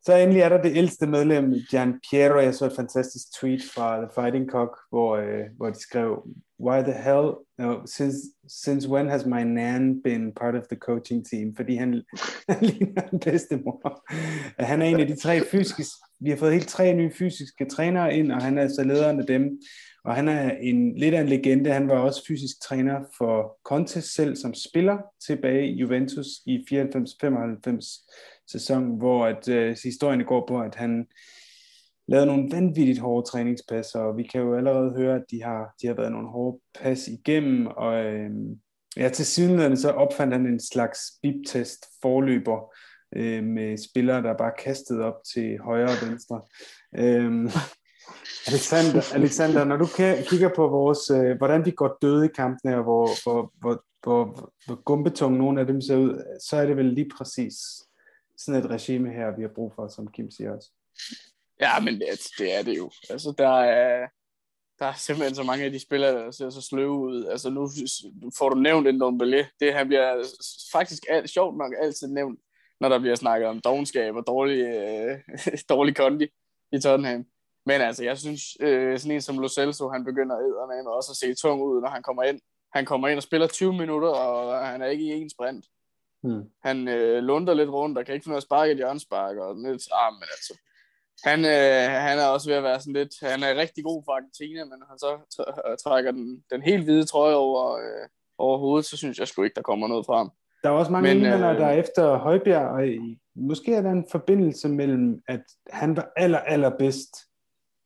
Så 0.02 0.16
endelig 0.16 0.42
er 0.42 0.48
der 0.48 0.62
det 0.62 0.76
ældste 0.76 1.06
medlem, 1.06 1.54
Gian 1.70 2.00
Piero. 2.10 2.38
Jeg 2.38 2.54
så 2.54 2.66
et 2.66 2.72
fantastisk 2.76 3.26
tweet 3.40 3.60
fra 3.74 3.96
The 3.96 4.08
Fighting 4.14 4.50
Cock, 4.50 4.78
hvor, 4.90 5.16
øh, 5.16 5.44
hvor 5.56 5.70
de 5.70 5.80
skrev, 5.80 6.26
Why 6.60 6.82
the 6.82 6.92
hell, 6.92 7.28
no, 7.58 7.86
since, 7.86 8.16
since 8.48 8.88
when 8.88 9.08
has 9.08 9.26
my 9.26 9.42
nan 9.42 10.02
been 10.02 10.32
part 10.40 10.54
of 10.54 10.62
the 10.70 10.76
coaching 10.76 11.26
team? 11.26 11.56
Fordi 11.56 11.74
han, 11.76 12.02
han 12.48 12.58
ligner 12.60 13.02
den 13.10 13.18
bedste 13.18 13.56
mor. 13.56 14.02
Han 14.62 14.82
er 14.82 14.86
en 14.86 15.00
af 15.00 15.06
de 15.06 15.16
tre 15.16 15.40
fysiske, 15.50 15.96
vi 16.20 16.30
har 16.30 16.36
fået 16.36 16.52
helt 16.52 16.68
tre 16.68 16.94
nye 16.94 17.12
fysiske 17.18 17.64
trænere 17.64 18.16
ind, 18.16 18.32
og 18.32 18.42
han 18.42 18.58
er 18.58 18.68
så 18.68 18.82
lederen 18.84 19.20
af 19.20 19.26
dem. 19.26 19.60
Og 20.04 20.14
han 20.14 20.28
er 20.28 20.50
en, 20.50 20.98
lidt 20.98 21.14
af 21.14 21.20
en 21.20 21.28
legende. 21.28 21.72
Han 21.72 21.88
var 21.88 21.98
også 21.98 22.26
fysisk 22.28 22.62
træner 22.62 23.00
for 23.18 23.58
Conte 23.64 24.02
selv 24.02 24.36
som 24.36 24.54
spiller 24.54 24.98
tilbage 25.26 25.66
i 25.66 25.74
Juventus 25.74 26.26
i 26.46 26.56
94-95 26.56 28.08
sæson, 28.48 28.98
hvor 28.98 29.26
at, 29.26 29.48
øh, 29.48 29.76
historien 29.84 30.24
går 30.24 30.46
på, 30.48 30.60
at 30.60 30.74
han 30.74 31.06
lavede 32.08 32.26
nogle 32.26 32.48
vanvittigt 32.52 32.98
hårde 32.98 33.30
træningspas, 33.30 33.94
og 33.94 34.16
vi 34.16 34.22
kan 34.22 34.40
jo 34.40 34.56
allerede 34.56 34.92
høre, 34.96 35.16
at 35.16 35.24
de 35.30 35.42
har, 35.42 35.74
de 35.82 35.86
har 35.86 35.94
været 35.94 36.12
nogle 36.12 36.28
hårde 36.28 36.60
pas 36.80 37.08
igennem, 37.08 37.66
og 37.66 38.04
øh, 38.04 38.30
ja, 38.96 39.08
til 39.08 39.26
synligheden 39.26 39.76
så 39.76 39.90
opfandt 39.90 40.32
han 40.32 40.46
en 40.46 40.60
slags 40.60 41.00
bip-test 41.22 41.86
forløber 42.02 42.74
øh, 43.16 43.44
med 43.44 43.76
spillere, 43.76 44.22
der 44.22 44.36
bare 44.36 44.52
kastede 44.58 45.04
op 45.04 45.24
til 45.34 45.58
højre 45.58 45.90
og 45.90 46.08
venstre. 46.08 46.40
Øh, 46.96 47.50
Alexander, 48.46 49.14
Alexander, 49.14 49.64
når 49.64 49.76
du 49.76 49.86
kigger 50.30 50.50
på 50.56 50.68
vores, 50.68 51.10
øh, 51.10 51.36
hvordan 51.36 51.66
vi 51.66 51.70
går 51.70 51.98
døde 52.02 52.26
i 52.26 52.28
kampene, 52.34 52.76
og 52.76 52.82
hvor, 52.82 53.08
hvor, 53.22 53.52
hvor, 53.60 53.84
hvor, 54.02 54.52
hvor 54.66 54.74
gumbetung 54.74 55.36
nogle 55.36 55.60
af 55.60 55.66
dem 55.66 55.80
ser 55.80 55.96
ud, 55.96 56.38
så 56.40 56.56
er 56.56 56.66
det 56.66 56.76
vel 56.76 56.86
lige 56.86 57.10
præcis 57.16 57.54
sådan 58.38 58.64
et 58.64 58.70
regime 58.70 59.12
her, 59.12 59.36
vi 59.36 59.42
har 59.42 59.48
brug 59.54 59.72
for, 59.74 59.88
som 59.88 60.10
Kim 60.10 60.30
siger 60.30 60.56
også. 60.56 60.70
Ja, 61.60 61.80
men 61.80 61.94
det, 61.94 62.06
det 62.38 62.58
er 62.58 62.62
det 62.62 62.76
jo. 62.78 62.90
Altså, 63.10 63.34
der 63.38 63.60
er, 63.60 64.06
der 64.78 64.86
er 64.86 64.92
simpelthen 64.92 65.34
så 65.34 65.42
mange 65.42 65.64
af 65.64 65.70
de 65.70 65.78
spillere, 65.78 66.12
der 66.12 66.30
ser 66.30 66.50
så 66.50 66.60
sløve 66.60 66.98
ud. 66.98 67.24
Altså, 67.24 67.50
nu 67.50 67.68
får 68.38 68.48
du 68.48 68.60
nævnt 68.60 68.88
en 68.88 69.00
Dombele. 69.00 69.48
Det 69.60 69.72
her 69.72 69.84
bliver 69.84 70.24
faktisk 70.72 71.02
alt, 71.08 71.30
sjovt 71.30 71.58
nok 71.58 71.72
altid 71.82 72.08
nævnt, 72.08 72.40
når 72.80 72.88
der 72.88 72.98
bliver 72.98 73.14
snakket 73.14 73.48
om 73.48 73.60
dogenskab 73.60 74.14
og 74.14 74.24
dårlig, 74.26 74.60
øh, 74.60 75.18
dårlig 75.68 75.96
kondi 75.96 76.28
i 76.72 76.78
Tottenham. 76.80 77.24
Men 77.66 77.80
altså, 77.80 78.04
jeg 78.04 78.18
synes, 78.18 78.42
øh, 78.60 78.98
sådan 78.98 79.14
en 79.14 79.20
som 79.20 79.38
Lo 79.38 79.48
Celso, 79.48 79.88
han 79.88 80.04
begynder 80.04 80.36
at 80.36 80.86
også 80.86 81.12
at 81.12 81.16
se 81.16 81.34
tung 81.34 81.62
ud, 81.62 81.80
når 81.80 81.88
han 81.88 82.02
kommer 82.02 82.22
ind. 82.22 82.40
Han 82.74 82.84
kommer 82.84 83.08
ind 83.08 83.16
og 83.16 83.22
spiller 83.22 83.46
20 83.46 83.72
minutter, 83.72 84.08
og 84.08 84.66
han 84.66 84.82
er 84.82 84.86
ikke 84.86 85.04
i 85.04 85.08
en 85.08 85.30
sprint. 85.30 85.64
Hmm. 86.22 86.42
Han 86.64 86.88
øh, 86.88 87.22
lunder 87.22 87.54
lidt 87.54 87.70
rundt, 87.70 87.98
og 87.98 88.04
kan 88.04 88.14
ikke 88.14 88.24
finde 88.24 88.32
noget 88.32 88.42
at 88.42 88.48
sparke 88.48 88.72
et 88.72 88.76
hjørnspark, 88.76 89.36
og 89.36 89.54
lidt, 89.56 89.82
ah, 89.92 90.12
men 90.12 90.28
altså, 90.36 90.58
han, 91.24 91.38
øh, 91.44 92.00
han 92.06 92.18
er 92.18 92.26
også 92.26 92.48
ved 92.50 92.56
at 92.56 92.62
være 92.62 92.80
sådan 92.80 92.92
lidt, 92.92 93.14
han 93.22 93.42
er 93.42 93.54
rigtig 93.54 93.84
god 93.84 94.02
for 94.04 94.12
Argentina, 94.12 94.64
men 94.64 94.82
han 94.88 94.98
så 94.98 95.10
trækker 95.84 96.10
den, 96.10 96.44
den 96.50 96.62
helt 96.62 96.84
hvide 96.84 97.04
trøje 97.04 97.34
over, 97.34 97.76
øh, 97.76 98.08
over 98.38 98.58
hovedet, 98.58 98.86
så 98.86 98.96
synes 98.96 99.18
jeg 99.18 99.28
sgu 99.28 99.42
ikke, 99.42 99.54
der 99.54 99.62
kommer 99.62 99.88
noget 99.88 100.06
fra 100.06 100.16
ham. 100.16 100.30
Der 100.62 100.68
er 100.68 100.72
også 100.72 100.92
mange 100.92 101.10
indlændere, 101.10 101.54
øh, 101.54 101.60
der 101.60 101.66
er 101.66 101.72
efter 101.82 102.16
Højbjerg, 102.18 102.68
og 102.68 102.82
måske 103.34 103.74
er 103.74 103.82
der 103.82 103.90
en 103.90 104.06
forbindelse 104.10 104.68
mellem, 104.68 105.22
at 105.28 105.42
han 105.70 105.96
var 105.96 106.12
aller, 106.16 106.38
allerbedst 106.38 107.16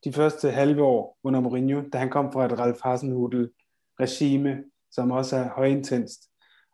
de 0.04 0.12
første 0.12 0.50
halve 0.50 0.82
år 0.82 1.18
under 1.22 1.40
Mourinho, 1.40 1.82
da 1.92 1.98
han 1.98 2.10
kom 2.10 2.32
fra 2.32 2.44
et 2.44 2.58
Ralf 2.58 2.78
Hasenhudel 2.84 3.50
regime, 4.00 4.64
som 4.90 5.10
også 5.10 5.36
er 5.36 5.48
højintenst. 5.48 6.20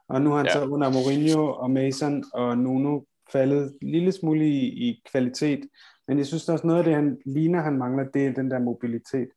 Og 0.08 0.22
nu 0.22 0.30
har 0.30 0.36
han 0.36 0.46
ja. 0.46 0.52
så 0.52 0.64
under 0.64 0.90
Mourinho 0.90 1.52
og 1.52 1.70
Mason 1.70 2.24
og 2.32 2.58
Nuno 2.58 3.00
faldet 3.32 3.78
en 3.82 3.90
lille 3.90 4.12
smule 4.12 4.48
i, 4.48 4.88
i 4.88 5.02
kvalitet. 5.12 5.60
Men 6.08 6.18
jeg 6.18 6.26
synes 6.26 6.48
også 6.48 6.66
noget 6.66 6.78
af 6.78 6.84
det, 6.84 6.94
han 6.94 7.18
ligner, 7.26 7.62
han 7.62 7.78
mangler, 7.78 8.04
det 8.04 8.26
er 8.26 8.32
den 8.32 8.50
der 8.50 8.58
mobilitet. 8.58 9.28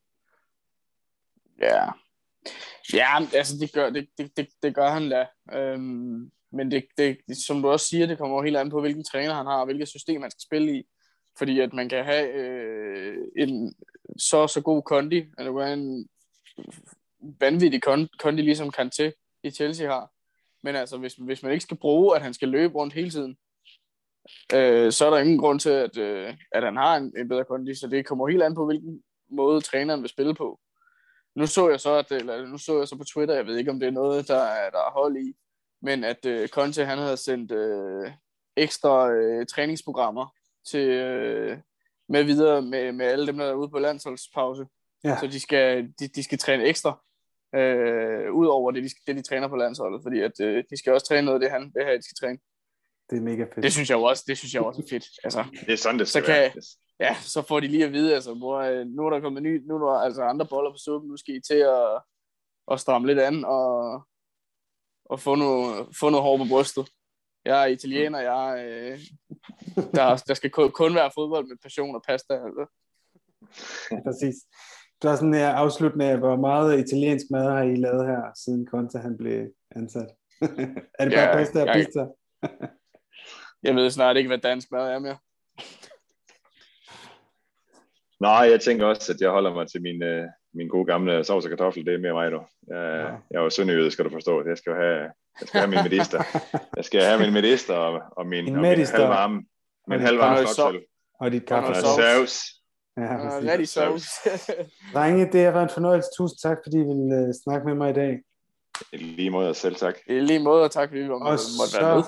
Ja, 1.61 1.86
ja 2.94 3.07
altså 3.34 3.57
det 3.60 3.74
gør, 3.74 3.90
det, 3.90 4.07
det, 4.18 4.38
det, 4.38 4.48
det 4.64 4.76
gør 4.76 4.90
han 4.90 5.10
da. 5.10 5.26
Øhm, 5.53 6.32
men 6.52 6.72
det, 6.72 6.88
det, 6.98 7.18
som 7.48 7.61
du 7.61 7.70
også 7.70 7.86
siger, 7.86 8.06
det 8.06 8.18
kommer 8.18 8.44
helt 8.44 8.57
an 8.57 8.70
på, 8.70 8.82
hvilken 8.82 9.03
træner 9.03 9.34
han 9.34 9.45
har, 9.45 9.60
og 9.60 9.65
hvilket 9.65 9.88
system 9.88 10.22
han 10.22 10.32
skal 10.32 10.41
spille 10.41 10.78
i. 10.78 10.84
Fordi 11.38 11.60
at 11.60 11.73
man 11.73 11.89
kan 11.89 12.05
have 12.05 12.34
øh, 12.34 13.18
en 13.38 13.76
så 14.18 14.47
så 14.47 14.61
god 14.61 14.81
kondi, 14.81 15.26
eller 15.38 15.60
altså 15.60 15.73
en 15.73 16.07
vanvittig 17.39 17.81
kondi, 18.19 18.41
ligesom 18.41 18.73
Kanté 18.77 19.11
i 19.43 19.51
Chelsea 19.51 19.88
har. 19.88 20.11
Men 20.64 20.76
altså, 20.76 20.97
hvis, 20.97 21.14
hvis 21.14 21.43
man 21.43 21.51
ikke 21.51 21.64
skal 21.64 21.77
bruge, 21.77 22.15
at 22.15 22.22
han 22.22 22.34
skal 22.34 22.49
løbe 22.49 22.76
rundt 22.76 22.93
hele 22.93 23.10
tiden, 23.10 23.38
øh, 24.53 24.91
så 24.91 25.05
er 25.05 25.10
der 25.10 25.18
ingen 25.18 25.38
grund 25.38 25.60
til, 25.60 25.69
at, 25.69 25.97
øh, 25.97 26.34
at 26.51 26.64
han 26.64 26.76
har 26.76 26.97
en, 26.97 27.14
en 27.18 27.27
bedre 27.27 27.45
kondi. 27.45 27.76
Så 27.76 27.88
det 27.88 28.05
kommer 28.05 28.27
helt 28.27 28.43
an 28.43 28.55
på, 28.55 28.65
hvilken 28.65 29.03
måde 29.31 29.61
træneren 29.61 30.01
vil 30.01 30.10
spille 30.10 30.35
på. 30.35 30.60
Nu 31.35 31.47
så 31.47 31.69
jeg 31.69 31.80
så, 31.80 31.93
at, 31.93 32.11
eller, 32.11 32.45
nu 32.45 32.57
så 32.57 32.77
jeg 32.77 32.88
så 32.88 32.97
på 32.97 33.03
Twitter, 33.03 33.35
jeg 33.35 33.45
ved 33.45 33.57
ikke, 33.57 33.72
om 33.72 33.80
det 33.80 33.88
er 33.88 33.91
noget, 33.91 34.27
der 34.27 34.39
er, 34.39 34.69
der 34.69 34.77
er 34.77 34.91
hold 34.91 35.18
i, 35.18 35.34
men 35.81 36.03
at 36.03 36.26
øh, 36.26 36.47
Conte, 36.47 36.85
han 36.85 36.97
havde 36.97 37.18
sendt 37.18 37.51
øh, 37.51 38.11
ekstra 38.57 39.11
øh, 39.11 39.45
træningsprogrammer 39.45 40.35
til, 40.65 40.90
øh, 40.90 41.57
med 42.10 42.23
videre 42.23 42.61
med, 42.61 42.91
med 42.91 43.06
alle 43.06 43.27
dem, 43.27 43.38
der 43.38 43.45
er 43.45 43.53
ude 43.53 43.69
på 43.69 43.80
landsholdspause. 43.80 44.65
Ja. 45.03 45.18
Så 45.19 45.27
de 45.27 45.40
skal, 45.40 45.94
de, 45.99 46.07
de 46.07 46.23
skal 46.23 46.38
træne 46.38 46.64
ekstra, 46.64 47.03
øh, 47.56 48.34
ud 48.34 48.48
over 48.48 48.72
det 48.72 48.84
de, 48.84 48.90
det, 49.07 49.15
de 49.15 49.22
træner 49.22 49.48
på 49.48 49.56
landsholdet, 49.56 50.03
fordi 50.03 50.19
at, 50.19 50.40
øh, 50.40 50.64
de 50.69 50.77
skal 50.77 50.94
også 50.94 51.07
træne 51.07 51.26
noget 51.26 51.35
af 51.35 51.40
det, 51.40 51.52
han 51.52 51.61
det 51.61 51.85
her, 51.85 51.98
de 51.98 52.03
skal 52.03 52.15
træne. 52.19 52.40
Det 53.10 53.18
er 53.18 53.22
mega 53.22 53.44
fedt. 53.44 53.64
Det 53.64 53.73
synes 53.73 53.90
jeg 53.90 53.98
også, 53.98 54.23
det 54.27 54.38
synes 54.38 54.53
jeg 54.53 54.61
også 54.61 54.81
er 54.81 54.88
fedt. 54.90 55.06
Altså, 55.23 55.45
det 55.65 55.73
er 55.73 55.77
sådan, 55.77 55.99
det 55.99 56.07
skal 56.07 56.22
så 56.22 56.26
kan, 56.26 56.35
være. 56.35 56.52
Ja, 56.99 57.15
så 57.22 57.41
får 57.41 57.60
de 57.60 57.68
lige 57.68 57.85
at 57.85 57.91
vide, 57.91 58.15
altså, 58.15 58.34
hvor, 58.34 58.60
øh, 58.60 58.85
nu 58.88 59.06
er 59.06 59.10
der 59.10 59.19
kommet 59.19 59.44
ny, 59.44 59.68
nu 59.68 59.76
er 59.76 59.80
der 59.80 59.99
altså 59.99 60.22
andre 60.22 60.45
boller 60.45 60.72
på 60.72 60.77
suppen, 60.77 61.10
nu 61.10 61.18
skal 61.18 61.35
I 61.35 61.41
til 61.41 61.57
at, 61.57 62.02
at 62.72 62.80
stramme 62.80 63.07
lidt 63.07 63.19
an 63.19 63.45
og, 63.45 64.02
og 65.06 65.19
få, 65.19 65.35
noget, 65.35 65.88
få 65.99 66.10
noget 66.10 66.23
hår 66.23 66.38
på 66.38 66.44
brystet. 66.49 66.90
Jeg 67.45 67.61
er 67.61 67.65
italiener, 67.65 68.20
jeg 68.20 68.65
øh, 68.65 68.99
der, 69.95 70.24
der 70.28 70.34
skal 70.34 70.49
kun 70.52 70.95
være 70.95 71.11
fodbold 71.15 71.48
med 71.48 71.57
passion 71.64 71.95
og 71.95 72.03
pasta. 72.07 72.34
Altså. 72.34 72.65
Præcis. 74.06 74.36
der 75.02 75.11
er 75.11 75.15
sådan 75.15 75.34
her 75.34 75.49
afslutning 75.49 76.10
af, 76.10 76.18
hvor 76.18 76.36
meget 76.36 76.80
italiensk 76.80 77.26
mad 77.32 77.52
har 77.52 77.64
I 77.64 77.76
lavet 77.76 78.07
her, 78.07 78.22
siden 78.44 78.68
Conte 78.68 78.98
han 78.99 79.18
blev 79.18 79.48
ansat? 79.76 80.10
er 80.99 81.06
det 81.06 81.14
bare 81.14 81.30
ja, 81.30 81.36
pasta 81.36 81.61
og 81.61 81.68
jeg, 81.68 81.76
pizza? 81.76 82.06
jeg 83.68 83.76
ved 83.76 83.90
snart 83.90 84.18
ikke, 84.18 84.28
hvad 84.28 84.38
dansk 84.38 84.72
mad 84.72 84.91
er 84.91 84.99
mere. 84.99 85.18
Nej, 88.20 88.49
jeg 88.52 88.61
tænker 88.61 88.86
også, 88.86 89.14
at 89.14 89.22
jeg 89.22 89.30
holder 89.30 89.53
mig 89.53 89.68
til 89.68 89.82
min, 89.82 90.03
øh, 90.03 90.28
min 90.53 90.68
gode 90.68 90.86
gamle 90.86 91.24
sovs 91.24 91.45
og 91.45 91.49
kartoffel. 91.49 91.86
Det 91.86 91.94
er 91.94 91.98
mere 91.98 92.14
mig, 92.14 92.32
du. 92.32 92.41
Jeg, 92.68 92.76
ja. 92.76 93.07
jeg 93.32 93.40
er 93.40 93.44
jo 93.44 93.49
sønderjyde, 93.49 93.91
skal 93.91 94.06
du 94.06 94.10
forstå. 94.10 94.48
Jeg 94.48 94.57
skal 94.57 94.74
have, 94.74 95.11
jeg 95.39 95.47
skal 95.47 95.60
have 95.60 95.69
min 95.69 95.84
medister. 95.84 96.23
Jeg 96.77 96.85
skal 96.85 97.03
have 97.03 97.19
min 97.19 97.34
medister 97.34 97.73
og, 97.73 98.01
og 98.11 98.27
min, 98.27 98.47
en 98.47 98.55
og 98.55 98.61
min 98.61 98.85
halvvarme, 98.85 99.43
min 99.88 99.99
halvvarme 99.99 100.47
stokshøl. 100.47 100.81
Og 101.19 101.31
dit 101.31 101.45
kaffe. 101.45 101.69
Og 101.69 101.76
sauce. 101.76 102.45
Ja, 102.97 103.39
rigtig 103.39 103.68
sauce. 103.68 104.10
Drenge, 104.93 105.31
det 105.31 105.43
har 105.45 105.51
været 105.51 105.64
en 105.64 105.69
fornøjelse. 105.69 106.10
Tusind 106.18 106.39
tak, 106.39 106.57
fordi 106.65 106.77
I 106.77 106.84
ville 106.84 107.27
uh, 107.27 107.34
snakke 107.43 107.68
med 107.68 107.76
mig 107.76 107.89
i 107.89 107.93
dag. 107.93 108.19
I 108.93 108.97
lige 108.97 109.30
måde, 109.30 109.49
og 109.49 109.55
selv 109.55 109.76
tak. 109.76 109.95
I 110.07 110.19
lige 110.19 110.39
måde, 110.39 110.64
og 110.64 110.72
tak 110.72 110.89
fordi 110.89 111.01
vi 111.01 111.07
måtte 111.07 111.38
så, 111.38 111.80
være 111.81 111.95
med. 111.95 112.03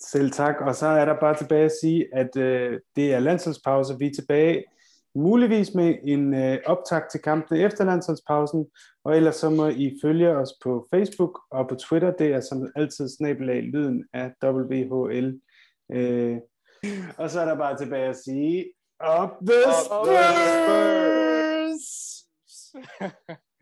Selv 0.00 0.30
tak, 0.30 0.54
og 0.60 0.74
så 0.74 0.86
er 0.86 1.04
der 1.04 1.20
bare 1.20 1.36
tilbage 1.36 1.64
at 1.64 1.72
sige, 1.82 2.06
at 2.12 2.36
uh, 2.36 2.78
det 2.96 3.14
er 3.14 3.18
landsholdspause. 3.18 3.98
Vi 3.98 4.06
er 4.06 4.14
tilbage 4.14 4.64
muligvis 5.14 5.74
med 5.74 5.94
en 6.04 6.34
uh, 6.34 6.56
optag 6.66 7.02
til 7.10 7.20
kampene 7.20 7.60
efter 7.60 7.84
landsholdspausen, 7.84 8.66
og 9.04 9.16
ellers 9.16 9.36
så 9.36 9.50
må 9.50 9.66
I 9.66 9.98
følge 10.02 10.36
os 10.36 10.50
på 10.62 10.88
Facebook 10.94 11.40
og 11.50 11.68
på 11.68 11.74
Twitter. 11.74 12.10
Det 12.10 12.32
er 12.32 12.40
som 12.40 12.72
altid 12.76 13.08
snabelag 13.08 13.62
lyden 13.62 14.04
af 14.12 14.32
WHL. 14.44 15.40
Uh, 15.88 16.38
og 17.18 17.30
så 17.30 17.40
er 17.40 17.44
der 17.44 17.56
bare 17.56 17.76
tilbage 17.76 18.08
at 18.08 18.16
sige, 18.16 18.64
Up 19.22 19.30
the 19.46 19.58
Up 19.66 19.74
Spurs! 19.84 20.14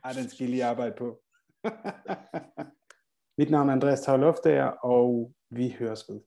Ej, 0.05 0.13
den 0.13 0.29
skal 0.29 0.47
I 0.47 0.51
lige 0.51 0.65
arbejde 0.65 0.95
på. 0.99 1.21
Mit 3.39 3.51
navn 3.51 3.69
er 3.69 3.73
Andreas 3.73 4.01
Tavloftager, 4.01 4.67
og 4.67 5.33
vi 5.51 5.77
høres 5.79 6.05
ved. 6.09 6.21